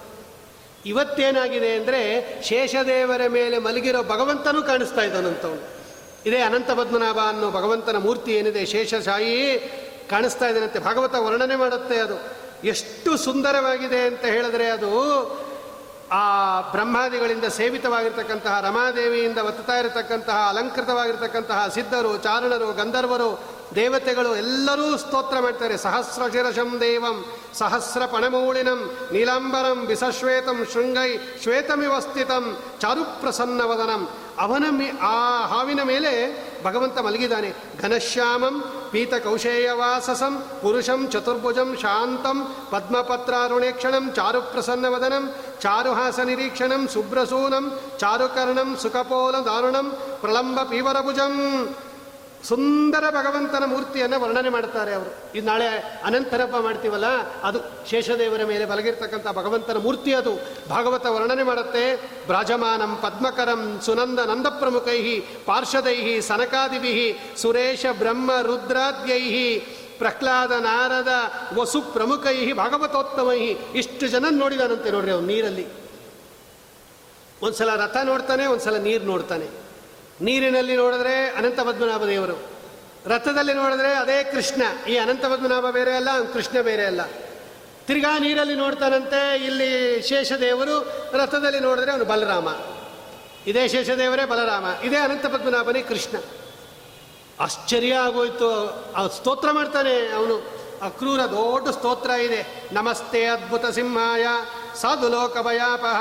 ಇವತ್ತೇನಾಗಿದೆ 0.87 1.75
ಅಂದರೆ 1.75 2.03
ಶೇಷದೇವರ 2.43 3.21
ಮೇಲೆ 3.29 3.59
ಮಲಗಿರೋ 3.59 4.03
ಭಗವಂತನೂ 4.03 4.63
ಕಾಣಿಸ್ತಾ 4.63 5.01
ಇದ್ದಾನಂತವನು. 5.01 5.76
ಇದೇ 6.27 6.41
ಅನಂತ 6.41 6.71
ಪದ್ಮನಾಭ 6.71 7.19
ಅನ್ನೋ 7.29 7.51
ಭಗವಂತನ 7.51 7.99
ಮೂರ್ತಿ 7.99 8.33
ಏನಿದೆ 8.33 8.67
ಶೇಷಶಾಹಿ 8.67 9.35
ಕಾಣಿಸ್ತಾ 10.11 10.47
ಇದ್ದಾನಂತೆ 10.49 10.79
ಭಗವತ 10.79 11.15
ವರ್ಣನೆ 11.15 11.57
ಮಾಡುತ್ತೆ 11.57 11.99
ಅದು. 11.99 12.17
ಎಷ್ಟು 12.65 13.17
ಸುಂದರವಾಗಿದೆ 13.17 14.01
ಅಂತ 14.01 14.25
ಹೇಳಿದ್ರೆ 14.25 14.67
ಅದು 14.71 14.91
ಆ 16.13 16.25
ಬ್ರಹ್ಮಾದಿಗಳಿಂದ 16.61 17.45
ಸೇವಿತವಾಗಿರ್ತಕ್ಕಂತಹ 17.45 18.61
ರಮಾದೇವಿಯಿಂದ 18.61 19.39
ಒತ್ತುತ್ತಾ 19.39 19.77
ಇರತಕ್ಕಂತಹ, 19.79 20.47
ಅಲಂಕೃತವಾಗಿರ್ತಕ್ಕಂತಹ 20.49 21.69
ಸಿದ್ಧರು, 21.75 22.19
ಚಾರಣರು, 22.19 22.73
ಗಂಧರ್ವರು, 22.73 23.41
ದೇವತೆಗಳು 23.75 24.37
ಎಲ್ಲರೂ 24.37 24.97
ಸ್ತೋತ್ರ 24.97 25.39
ಮಾಡ್ತಾರೆ. 25.41 25.77
ಸಹಸ್ರ 25.77 26.23
ಶಿರಶಂ 26.33 26.81
ದೇವಂ 26.81 27.25
ಸಹಸ್ರ 27.55 28.07
ಪಣಮೂಳಿನಂ 28.07 28.81
ನೀಲಾಂಬರಂ 29.13 29.87
ಬಿಸಶ್ವೇತಂ 29.87 30.67
ಶೃಂಗೈ 30.73 31.11
ಶ್ವೇತಮಿವಸ್ಥಿತಂ 31.43 32.57
ಚಾರುಪ್ರಸನ್ನವದನಂ. 32.81 34.09
ಅವನ 34.45 34.65
ಮೇ 34.79 34.89
ಆ 35.11 35.15
ಹಾವಿನ 35.53 35.81
ಮೇಲೆ 35.91 36.13
ಭಗವಂತ 36.65 36.97
ಮಲಗಿದ್ದಾನೆ. 37.07 37.51
ಘನಶ್ಯಾಮಂ 37.81 38.55
ಪೀತ 38.93 39.15
ಕೌಶೇಯವಾಸಸಂ 39.25 40.35
ಪುರುಷಂ 40.63 41.01
ಚತುರ್ಭುಜಂ 41.13 41.71
ಶಾಂತಂ 41.83 42.39
ಪದ್ಮಪತ್ರಾರುಣೇಕ್ಷಣಂ 42.73 44.05
ಚಾರುಪ್ರಸನ್ನವದನಂ 44.17 45.25
ಚಾರುಹಾಸ 45.63 46.19
ನಿರೀಕ್ಷಣಂ 46.29 46.83
ಸುಬ್ರಸೂನಂ 46.95 47.65
ಚಾರುಕರ್ಣಂ 48.01 48.71
ಸುಖಪೋಲ 48.83 49.37
ದಾರುಣಂ 49.49 49.89
ಪ್ರಲಂಬ 50.23 50.59
ಪೀವರಭುಜಂ 50.71 51.35
ಸುಂದರ 52.45 53.05
ಭಗವಂತನ 53.11 53.65
ಮೂರ್ತಿಯನ್ನು 53.65 54.21
ವರ್ಣನೆ 54.21 54.51
ಮಾಡ್ತಾರೆ 54.51 54.93
ಅವರು. 54.95 55.11
ಇದು 55.35 55.47
ನಾಳೆ 55.47 55.69
ಅನಂತರಪ್ಪ 56.05 56.57
ಮಾಡ್ತೀವಲ್ಲ, 56.57 57.07
ಅದು 57.43 57.59
ಶೇಷದೇವರ 57.91 58.45
ಮೇಲೆ 58.45 58.65
ಬಲಗಿರ್ತಕ್ಕಂಥ 58.65 59.27
ಭಗವಂತನ 59.27 59.79
ಮೂರ್ತಿ 59.79 60.15
ಅದು. 60.15 60.33
ಭಾಗವತ 60.71 61.07
ವರ್ಣನೆ 61.07 61.43
ಮಾಡುತ್ತೆ, 61.43 61.85
ಬ್ರಾಜಮಾನಂ 62.27 62.97
ಪದ್ಮಕರಂ 63.03 63.81
ಸುನಂದ 63.87 64.19
ನಂದ 64.19 64.47
ಪ್ರಮುಖೈ 64.47 65.01
ಪಾರ್ಷದೈ 65.47 66.21
ಸನಕಾದಿಭಿ 66.21 66.95
ಸುರೇಶ 67.43 67.87
ಬ್ರಹ್ಮ 67.99 68.31
ರುದ್ರಾದ್ಯೈ 68.43 69.59
ಪ್ರಹ್ಲಾದ 69.99 70.53
ನಾರದ 70.53 71.13
ವಸು 71.59 71.81
ಪ್ರಮುಖೈ 71.81 72.53
ಭಾಗವತೋತ್ತಮೈ 72.53 73.43
ಇಷ್ಟು 73.81 74.07
ಜನ 74.07 74.25
ನೋಡಿದಾನಂತೆ 74.31 74.91
ನೋಡ್ರಿ 74.91 75.11
ಅವ್ರು 75.11 75.27
ನೀರಲ್ಲಿ. 75.27 75.67
ಒಂದ್ಸಲ 77.43 77.71
ರಥ 77.77 77.97
ನೋಡ್ತಾನೆ, 78.05 78.47
ಒಂದ್ಸಲ 78.47 78.77
ನೀರು 78.77 79.05
ನೋಡ್ತಾನೆ. 79.05 79.47
ನೀರಿನಲ್ಲಿ 80.21 80.77
ನೋಡಿದ್ರೆ 80.77 81.31
ಅನಂತ 81.31 81.61
ಪದ್ಮನಾಭ 81.61 82.05
ದೇವರು, 82.05 82.37
ರಥದಲ್ಲಿ 83.07 83.55
ನೋಡಿದ್ರೆ 83.55 83.95
ಅದೇ 83.95 84.25
ಕೃಷ್ಣ. 84.25 84.63
ಈ 84.89 84.97
ಅನಂತ 84.97 85.25
ಪದ್ಮನಾಭ 85.25 85.67
ಬೇರೆ 85.71 85.97
ಅಲ್ಲ, 85.97 86.33
ಕೃಷ್ಣ 86.33 86.61
ಬೇರೆ 86.61 86.85
ಅಲ್ಲ. 86.87 87.01
ತಿರ್ಗಾ 87.87 88.19
ನೀರಲ್ಲಿ 88.19 88.55
ನೋಡ್ತಾನಂತೆ, 88.55 89.45
ಇಲ್ಲಿ 89.45 90.03
ಶೇಷದೇವರು 90.03 90.77
ರಥದಲ್ಲಿ 91.13 91.61
ನೋಡಿದ್ರೆ 91.61 91.93
ಅವನು 91.93 92.05
ಬಲರಾಮ. 92.05 92.49
ಇದೇ 93.47 93.69
ಶೇಷದೇವರೇ 93.69 94.25
ಬಲರಾಮ, 94.25 94.67
ಇದೇ 94.85 94.97
ಅನಂತ 94.97 95.27
ಪದ್ಮನಾಭನೇ 95.27 95.83
ಕೃಷ್ಣ. 95.83 96.17
ಆಶ್ಚರ್ಯ 97.41 97.95
ಆಗೋಯ್ತು, 97.95 98.49
ಆ 98.93 99.07
ಸ್ತೋತ್ರ 99.07 99.51
ಮಾಡ್ತಾನೆ 99.51 100.13
ಅವನು. 100.13 100.57
ಅಕ್ರೂರ 100.83 101.21
ದೊಡ್ಡ 101.21 101.69
ಸ್ತೋತ್ರ 101.69 102.11
ಇದೆ. 102.11 102.69
ನಮಸ್ತೆ 102.73 103.25
ಅದ್ಭುತ 103.25 103.67
ಸಿಂಹಾಯ 103.67 104.27
ಸಾಧು 104.81 105.09
ಲೋಕ 105.09 105.39
ಭಯಾಪಹ 105.39 106.01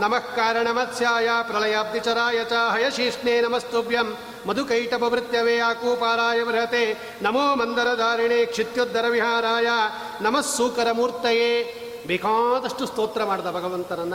ನಮಃ 0.00 0.18
ಕಾರಣ 0.18 0.68
ಮತ್ಸ್ಯಾಯ 0.70 1.28
ಪ್ರಳಯಾಬ್ಧಿಚರಾಯ 1.42 2.44
ಚ 2.44 2.52
ಹಯಶೀಷ್ಣೇ 2.52 3.40
ನಮಸ್ತುಭ್ಯಂ 3.40 4.16
ಮಧುಕೈಟಪವೃತ್ಯವೇ 4.46 5.58
ಆಕೂಪಾರಾಯ 5.58 6.44
ಬೃಹತೆ 6.44 7.14
ನಮೋ 7.22 7.54
ಮಂದರಧಾರಿಣೆ 7.54 8.44
ಕ್ಷಿತ್ಯೋದ್ಧರ 8.44 9.04
ವಿಹಾರಾಯ 9.08 9.66
ನಮಃ 10.20 10.40
ಸೂಕರ 10.40 10.92
ಮೂರ್ತಯೇ 10.92 11.78
ಬೇಕಾದಷ್ಟು 12.06 12.86
ಸ್ತೋತ್ರ 12.86 13.24
ಮಾಡಿದ 13.24 13.44
ಭಗವಂತನನ್ನ. 13.44 14.14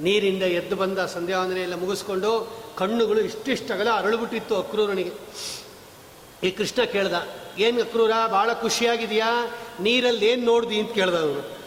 ನೀರಿಂದ 0.00 0.42
ಎದ್ದು 0.42 0.76
ಬಂದ 0.76 0.98
ಸಂಧ್ಯಾವಂದನೆಯೆಲ್ಲ 0.98 1.74
ಮುಗಿಸ್ಕೊಂಡು 1.74 2.62
ಕಣ್ಣುಗಳು 2.76 3.20
ಇಷ್ಟಿಷ್ಟಗಲ 3.20 3.88
ಅರಳುಬಿಟ್ಟಿತ್ತು 3.90 4.56
ಅಕ್ರೂರನಿಗೆ. 4.56 5.12
ಈ 6.42 6.50
ಕೃಷ್ಣ 6.50 6.82
ಕೇಳ್ದ, 6.82 7.14
ಏನು 7.58 7.80
ಅಕ್ರೂರ 7.80 8.10
ಭಾಳ 8.30 8.52
ಖುಷಿಯಾಗಿದೆಯಾ? 8.52 9.50
ನೀರಲ್ಲಿ 9.80 10.26
ಏನು 10.26 10.44
ನೋಡ್ದಿ? 10.44 10.78
ಅಂತ 10.78 10.92
ಕೇಳ್ದ 10.92 11.14
ಅವನು. 11.14 11.58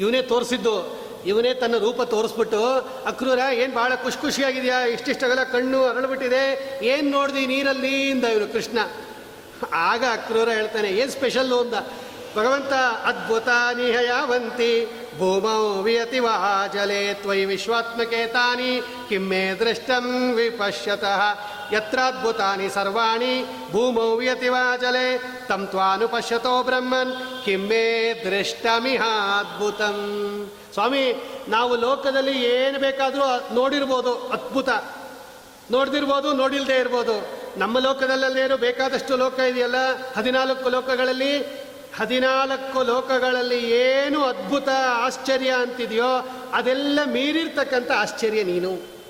ಇವನೇ 0.00 0.22
ತೋರಿಸಿದ್ದು 0.22 0.99
ಇವನೇ 1.26 1.54
ತನ್ನ 1.54 1.76
ರೂಪ 1.78 2.02
ತೋರಿಸ್ಬಿಟ್ಟು, 2.02 2.74
ಅಕ್ರೂರ, 3.06 3.38
ಏನು 3.52 3.74
ಭಾಳ 3.74 3.94
ಖುಷಿ 3.94 4.20
ಖುಷಿಯಾಗಿದೆಯಾ 4.20 4.80
ಇಷ್ಟಿಷ್ಟಗಲ 4.80 5.42
ಕಣ್ಣು 5.52 5.84
ಅರಳ್ಬಿಟ್ಟಿದೆ. 5.84 6.78
ಏನು 6.82 7.10
ನೋಡಿದಿ 7.10 7.46
ನೀರಲ್ಲಿ? 7.46 8.10
ಇಂದ 8.10 8.24
ಇವನು 8.24 8.52
ಕೃಷ್ಣ. 8.52 8.78
ಆಗ 9.72 10.04
ಅಕ್ರೂರ 10.12 10.48
ಹೇಳ್ತಾನೆ, 10.48 10.88
ಏನು 10.88 11.10
ಸ್ಪೆಷಲ್ಲು? 11.10 11.58
ಅಂದ. 11.58 11.74
ಭಗವಂತ, 12.36 12.72
ಅದ್ಭುತ 13.06 13.48
ನಿಹಯಾವಂತಿ, 13.48 14.86
ಭೂಮೌ 15.18 15.82
ವಿಯತಿ 15.82 16.18
ವಹ 16.18 16.66
ತ್ವಯಿ 17.12 17.44
ವಿಶ್ವಾತ್ಮಕೆ 17.44 18.26
ತಾನಿ 18.26 18.82
ಕಿಮ್ಮೆ 19.08 19.52
ದೃಷ್ಟಂ 19.58 20.32
ವಿಪಶ್ಯತಃ. 20.32 21.22
ಯತ್ರಾದ್ಭುತಾನಿ 21.72 22.68
ಸರ್ವಾಣಿ, 22.68 23.44
ಭೂಮೌ 23.70 24.16
ವಿಯತಿ 24.16 24.48
ವಾ 24.48 24.76
ತಂ 24.76 25.26
ತಂ 25.48 25.66
ತ್ವಾನುಪಶ್ಯತೋ 25.66 26.62
ಬ್ರಹ್ಮನ್, 26.62 27.44
ಕಿಮ್ಮೆ 27.44 28.14
ದೃಷ್ಟಮಿಹಾದ್ಭುತಂ. 28.24 29.10
ಸ್ವಾಮಿ, 30.72 31.22
ನಾವು 31.48 31.76
ಲೋಕದಲ್ಲಿ 31.76 32.44
ಏನು 32.44 32.78
ಬೇಕಾದರೂ 32.78 33.54
ನೋಡಿರ್ಬೋದು, 33.54 34.14
ಅದ್ಭುತ. 34.14 34.68
ನೋಡ್ದಿರ್ಬೋದು, 35.70 36.32
ನೋಡಿಲ್ದೇ 36.32 36.76
ಇರ್ಬೋದು. 36.76 37.40
ನಮ್ಮ 37.58 37.78
ಲೋಕದಲ್ಲೇನು 37.78 38.56
ಬೇಕಾದಷ್ಟು 38.56 39.16
ಲೋಕ 39.16 39.38
ಇದೆಯಲ್ಲ? 39.38 39.74
ಹದಿನಾಲ್ಕು 40.16 40.68
ಲೋಕಗಳಲ್ಲಿ 40.68 41.38
ಹದಿನಾಲ್ಕು 41.98 42.82
ಲೋಕಗಳಲ್ಲಿ 42.82 43.70
ಏನು 43.70 44.24
ಅದ್ಭುತ, 44.24 44.68
ಆಶ್ಚರ್ಯ 44.86 45.50
ಅಂತಿದೆಯೋ, 45.50 46.28
ಅದೆಲ್ಲ 46.52 46.98
ಮೀರಿರ್ತಕ್ಕಂಥ 47.04 47.90
ಆಶ್ಚರ್ಯ 47.90 48.42
ನೀನು. 48.42 49.00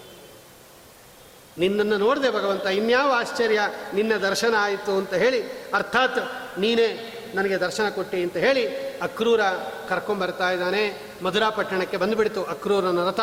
ನಿನ್ನನ್ನು 1.59 1.97
ನೋಡಿದೆ 1.97 2.31
ಭಗವಂತ, 2.31 2.67
ಇನ್ಯಾವ 2.67 3.13
ಆಶ್ಚರ್ಯ? 3.17 3.61
ನಿನ್ನ 3.95 4.17
ದರ್ಶನ 4.17 4.55
ಆಯಿತು 4.59 4.97
ಅಂತ 4.97 5.15
ಹೇಳಿ, 5.15 5.43
ಅರ್ಥಾತ್ 5.75 6.19
ನೀನೇ 6.59 7.17
ನನಗೆ 7.35 7.57
ದರ್ಶನ 7.57 7.89
ಕೊಟ್ಟಿ 7.89 8.23
ಅಂತ 8.23 8.37
ಹೇಳಿ 8.37 8.67
ಅಕ್ರೂರ 8.99 9.41
ಕರ್ಕೊಂಬರ್ತಾ 9.89 10.51
ಇದ್ದಾನೆ. 10.51 11.15
ಮಧುರಾ 11.23 11.51
ಪಟ್ಟಣಕ್ಕೆ 11.51 11.97
ಬಂದುಬಿಡ್ತು 11.97 12.45
ಅಕ್ರೂರನ 12.45 13.09
ರಥ. 13.09 13.21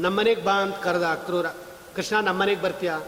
ನಮ್ಮನೆಗೆ 0.00 0.42
ಬಾ 0.42 0.52
ಅಂತ 0.52 0.76
ಕರೆದ 0.76 1.02
ಅಕ್ರೂರ. 1.02 1.46
ಕೃಷ್ಣ, 1.96 2.20
ನಮ್ಮನೆಗೆ 2.20 2.62
ಬರ್ತೀಯಾ? 2.62 3.00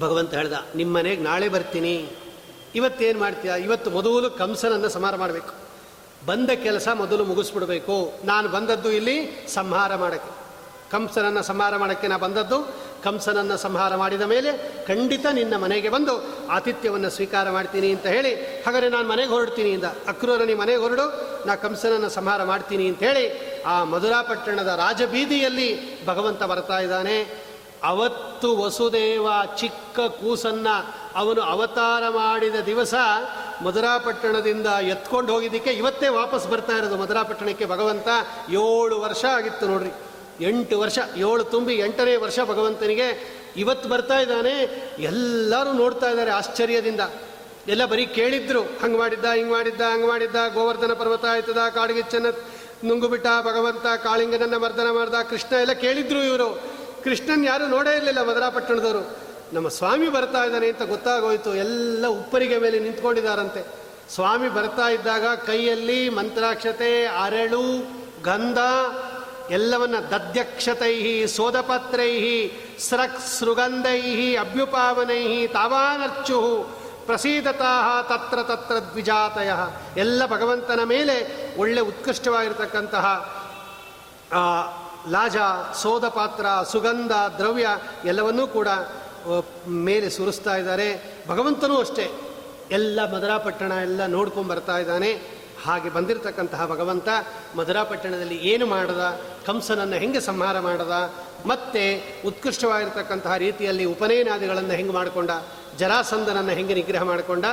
ಭಗವಂತ 0.00 0.34
ಹೇಳ್ದ, 0.34 0.52
ನಿಮ್ಮನೆಗೆ 0.74 1.22
ನಾಳೆ 1.22 1.48
ಬರ್ತೀನಿ. 1.48 2.10
ಇವತ್ತೇನು 2.74 3.20
ಮಾಡ್ತೀಯಾ? 3.20 3.56
ಇವತ್ತು 3.56 3.90
ಮೊದಲು 3.90 4.30
ಕಂಸನನ್ನು 4.30 4.88
ಸಂಹಾರ 4.88 5.16
ಮಾಡಬೇಕು. 5.16 5.54
ಬಂದ 6.26 6.50
ಕೆಲಸ 6.50 6.88
ಮೊದಲು 6.94 7.24
ಮುಗಿಸ್ಬಿಡ್ಬೇಕು. 7.24 8.12
ನಾನು 8.24 8.48
ಬಂದದ್ದು 8.48 8.90
ಇಲ್ಲಿ 8.90 9.46
ಸಂಹಾರ 9.54 9.96
ಮಾಡೋಕ್ಕೆ. 9.96 10.42
ಕಂಸನನ್ನು 10.90 11.42
ಸಂಹಾರ 11.42 11.76
ಮಾಡೋಕ್ಕೆ 11.76 12.06
ನಾ 12.06 12.16
ಬಂದದ್ದು 12.16 12.81
ಕಂಸನನ್ನು 13.04 13.56
ಸಂಹಾರ 13.56 13.96
ಮಾಡಿದ 13.96 14.22
ಮೇಲೆ 14.22 14.50
ಖಂಡಿತ 14.86 15.26
ನಿನ್ನ 15.32 15.56
ಮನೆಗೆ 15.56 15.88
ಬಂದು 15.88 16.14
ಆತಿಥ್ಯವನ್ನು 16.48 17.10
ಸ್ವೀಕಾರ 17.10 17.50
ಮಾಡ್ತೀನಿ 17.50 17.90
ಅಂತ 17.90 18.06
ಹೇಳಿ, 18.06 18.32
ಹಾಗಾದರೆ 18.34 18.88
ನಾನು 18.88 19.08
ಮನೆಗೆ 19.08 19.28
ಹೊರಡ್ತೀನಿ 19.28 19.70
ಇಂದ. 19.70 19.84
ಅಕ್ರೂರ 19.84 20.42
ನೀ 20.44 20.54
ಮನೆಗೆ 20.54 20.78
ಹೊರಡು, 20.78 21.06
ನಾ 21.46 21.54
ಕಂಸನನ್ನು 21.54 22.08
ಸಂಹಾರ 22.08 22.42
ಮಾಡ್ತೀನಿ 22.42 22.88
ಅಂತ 22.88 23.02
ಹೇಳಿ, 23.02 23.24
ಆ 23.62 23.84
ಮಧುರಾಪಟ್ಟಣದ 23.84 24.66
ರಾಜಬೀದಿಯಲ್ಲಿ 24.66 25.70
ಭಗವಂತ 26.06 26.42
ಬರ್ತಾ 26.42 26.78
ಇದ್ದಾನೆ. 26.78 27.16
ಅವತ್ತು 27.82 28.48
ವಸುದೇವ 28.56 29.28
ಚಿಕ್ಕ 29.56 30.00
ಕೂಸನ್ನ 30.00 30.68
ಅವನು 31.14 31.42
ಅವತಾರ 31.42 32.02
ಮಾಡಿದ 32.08 32.58
ದಿವಸ 32.66 32.94
ಮಧುರಾಪಟ್ಟಣದಿಂದ 33.64 34.66
ಎತ್ಕೊಂಡು 34.66 35.32
ಹೋಗಿದ್ದಕ್ಕೆ 35.32 35.72
ಇವತ್ತೇ 35.72 36.08
ವಾಪಸ್ 36.08 36.46
ಬರ್ತಾ 36.48 36.76
ಇರೋದು 36.76 36.96
ಮಧುರಾಪಟ್ಟಣಕ್ಕೆ 36.96 37.66
ಭಗವಂತ. 37.66 38.08
ಏಳು 38.50 38.96
ವರ್ಷ 39.00 39.24
ಆಗಿತ್ತು 39.24 39.66
ನೋಡ್ರಿ. 39.66 39.92
ಎಂಟು 40.42 40.80
ವರ್ಷ, 40.80 40.98
ಏಳು 41.16 41.44
ತುಂಬಿ 41.44 41.74
ಎಂಟನೇ 41.74 42.16
ವರ್ಷ 42.16 42.40
ಭಗವಂತನಿಗೆ 42.40 43.42
ಇವತ್ತು 43.56 43.88
ಬರ್ತಾ 43.88 44.18
ಇದ್ದಾನೆ. 44.18 44.58
ಎಲ್ಲರೂ 44.98 45.72
ನೋಡ್ತಾ 45.72 46.10
ಇದ್ದಾರೆ 46.10 46.30
ಆಶ್ಚರ್ಯದಿಂದ. 46.30 47.00
ಎಲ್ಲ 47.68 47.84
ಬರೀ 47.84 48.06
ಕೇಳಿದ್ರು, 48.06 48.62
ಹಂಗೆ 48.62 48.98
ಮಾಡಿದ್ದ, 48.98 49.24
ಹಿಂಗೆ 49.24 49.50
ಮಾಡಿದ್ದ, 49.50 49.80
ಹಂಗೆ 49.80 50.06
ಮಾಡಿದ್ದ, 50.06 50.36
ಗೋವರ್ಧನ 50.54 50.92
ಪರ್ವತ 50.92 51.24
ಆಯ್ತದ 51.24 51.58
ಕಾಡಿಗಿಚ್ಚನ್ನ 51.74 52.26
ನುಂಗುಬಿಟ್ಟ 52.84 53.26
ಭಗವಂತ, 53.42 53.86
ಕಾಳಿಂಗನನ್ನ 54.02 54.56
ಮರ್ದನ 54.56 54.90
ಮಾಡ್ದ, 54.90 55.14
ಕೃಷ್ಣ 55.30 55.54
ಎಲ್ಲ 55.54 55.72
ಕೇಳಿದ್ರು 55.72 56.22
ಇವರು. 56.22 56.62
ಕೃಷ್ಣನ್ 57.04 57.44
ಯಾರು 57.44 57.66
ನೋಡೇ 57.66 57.96
ಇರಲಿಲ್ಲ 57.96 58.22
ಮದರಾಪಟ್ಟಣದವರು. 58.22 59.18
ನಮ್ಮ 59.52 59.68
ಸ್ವಾಮಿ 59.68 60.08
ಬರ್ತಾ 60.08 60.44
ಇದ್ದಾನೆ 60.44 60.68
ಅಂತ 60.68 60.82
ಗೊತ್ತಾಗೋಯ್ತು. 60.82 61.54
ಎಲ್ಲ 61.54 62.06
ಉಪ್ಪರಿಗೆ 62.06 62.58
ಮೇಲೆ 62.58 62.78
ನಿಂತ್ಕೊಂಡಿದ್ದಾರಂತೆ. 62.78 63.66
ಸ್ವಾಮಿ 64.14 64.48
ಬರ್ತಾ 64.48 64.88
ಇದ್ದಾಗ 64.88 65.26
ಕೈಯಲ್ಲಿ 65.26 66.08
ಮಂತ್ರಾಕ್ಷತೆ, 66.08 67.04
ಅರಳು, 67.04 67.78
ಗಂಧ 68.22 68.58
ಎಲ್ಲವನ್ನ 69.50 69.94
ದದ್ಯಕ್ಷತೈ 69.98 71.26
ಸೋದಪತ್ರೈ 71.26 72.48
ಸ್ರಕ್ 72.78 73.20
ಸೃಗಂಧೈ 73.20 74.34
ಅಭ್ಯುಪಾವನೈ, 74.34 75.46
ತಾವಾನರ್ಚು, 75.46 76.66
ಪ್ರಸೀದತಾ, 77.06 78.02
ತತ್ರ 78.02 78.42
ತತ್ರ 78.42 78.74
ದ್ವಿಜಾತಯ. 78.74 79.50
ಎಲ್ಲ 79.96 80.26
ಭಗವಂತನ 80.26 80.80
ಮೇಲೆ 80.84 81.16
ಒಳ್ಳೆ 81.60 81.80
ಉತ್ಕೃಷ್ಟವಾಗಿರತಕ್ಕಂತಹ 81.80 83.06
ಲಾಜ 85.10 85.36
ಸೋದ 85.82 86.08
ಪಾತ್ರ 86.08 86.46
ಸುಗಂಧ, 86.64 87.12
ದ್ರವ್ಯ 87.12 87.68
ಎಲ್ಲವನ್ನೂ 88.04 88.46
ಕೂಡ 88.46 88.68
ಮೇಲೆ 89.68 90.10
ಸುರಿಸ್ತಾ 90.10 90.56
ಇದ್ದಾರೆ. 90.56 91.14
ಭಗವಂತನೂ 91.28 91.76
ಅಷ್ಟೇ. 91.76 92.10
ಎಲ್ಲ 92.70 93.14
ಮಧುರಾಪಟ್ಟಣ 93.14 93.72
ಎಲ್ಲ 93.72 94.06
ನೋಡ್ಕೊಂಡು 94.06 94.50
ಬರ್ತಾ 94.50 94.78
ಇದ್ದಾನೆ. 94.78 95.42
ಹಾಗೆ 95.64 95.90
ಬಂದಿರತಕ್ಕಂತಹ 95.90 96.66
ಭಗವಂತ 96.66 97.08
ಮಧುರಾಪಟ್ಟಣದಲ್ಲಿ 97.56 98.36
ಏನು 98.36 98.66
ಮಾಡದ? 98.66 99.20
ಕಂಸನನ್ನು 99.46 99.96
ಹೆಂಗೆ 99.96 100.20
ಸಂಹಾರ 100.20 100.60
ಮಾಡದ? 100.60 101.12
ಮತ್ತೆ 101.46 102.02
ಉತ್ಕೃಷ್ಟವಾಗಿರ್ತಕ್ಕಂತಹ 102.26 103.36
ರೀತಿಯಲ್ಲಿ 103.36 103.84
ಉಪನಯನಾದಿಗಳನ್ನು 103.84 104.70
ಹೆಂಗೆ 104.70 104.92
ಮಾಡಿಕೊಂಡ? 104.92 105.30
ಜರಾಸಂದನನ್ನು 105.78 106.52
ಹೆಂಗೆ 106.52 106.74
ನಿಗ್ರಹ 106.74 107.02
ಮಾಡಿಕೊಂಡ? 107.02 107.44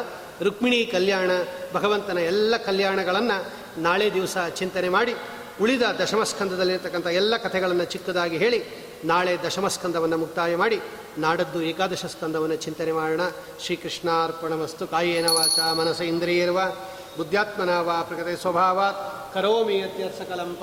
ರುಕ್ಮಿಣಿ 0.42 0.86
ಕಲ್ಯಾಣ, 0.86 1.32
ಭಗವಂತನ 1.74 2.18
ಎಲ್ಲ 2.18 2.58
ಕಲ್ಯಾಣಗಳನ್ನು 2.58 3.46
ನಾಳೆ 3.82 4.14
ದಿವಸ 4.14 4.38
ಚಿಂತನೆ 4.56 4.90
ಮಾಡಿ, 4.90 5.16
ಉಳಿದ 5.62 5.82
ದಶಮಸ್ಕಂದದಲ್ಲಿರ್ತಕ್ಕಂಥ 5.82 7.08
ಎಲ್ಲ 7.08 7.38
ಕಥೆಗಳನ್ನು 7.38 7.86
ಚಿಕ್ಕದಾಗಿ 7.86 8.38
ಹೇಳಿ, 8.38 8.64
ನಾಳೆ 9.06 9.38
ದಶಮಸ್ಕಂದವನ್ನು 9.48 10.18
ಮುಕ್ತಾಯ 10.18 10.56
ಮಾಡಿ, 10.56 10.82
ನಾಡದ್ದು 11.18 11.62
ಏಕಾದಶ 11.62 12.06
ಸ್ಕಂದವನ್ನು 12.06 12.56
ಚಿಂತನೆ 12.56 12.92
ಮಾಡೋಣ. 12.92 13.22
ಶ್ರೀಕೃಷ್ಣಾರ್ಪಣಮಸ್ತು. 13.66 14.88
ಕಾಯೇನ 14.88 15.30
ವಾಚ 15.30 15.60
ಮನಸ 15.60 16.02
ಇಂದ್ರಿಯರ್ವ. 16.02 16.60
ಬುದ್ಧ್ಯಾತ್ಮನ 17.18 17.80
ವಾ 17.80 18.02
ಪ್ರಕೃತಿ 18.02 18.42
ಸ್ವಭಾವಾತ್. 18.42 19.34
ಕರೋಮಿ 19.34 19.80
ಯತ್ಯತ್ 19.80 20.20
ಸಕಲಂ 20.20 20.58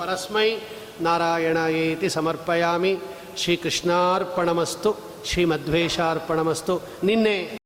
ನಾರಾಯಣ 1.01 1.57
ಏತಿ 1.57 2.09
ಸಮರ್ಪಯಾಮಿ. 2.09 2.97
ಶ್ರೀಕೃಷ್ಣಾರ್ಪಣಮಸ್ತು. 3.37 4.95
ಶ್ರೀಮಧ್ವೇಶಾರ್ಪಣಮಸ್ತು 5.25 6.81
ನಿನ್ನೆ 7.03 7.56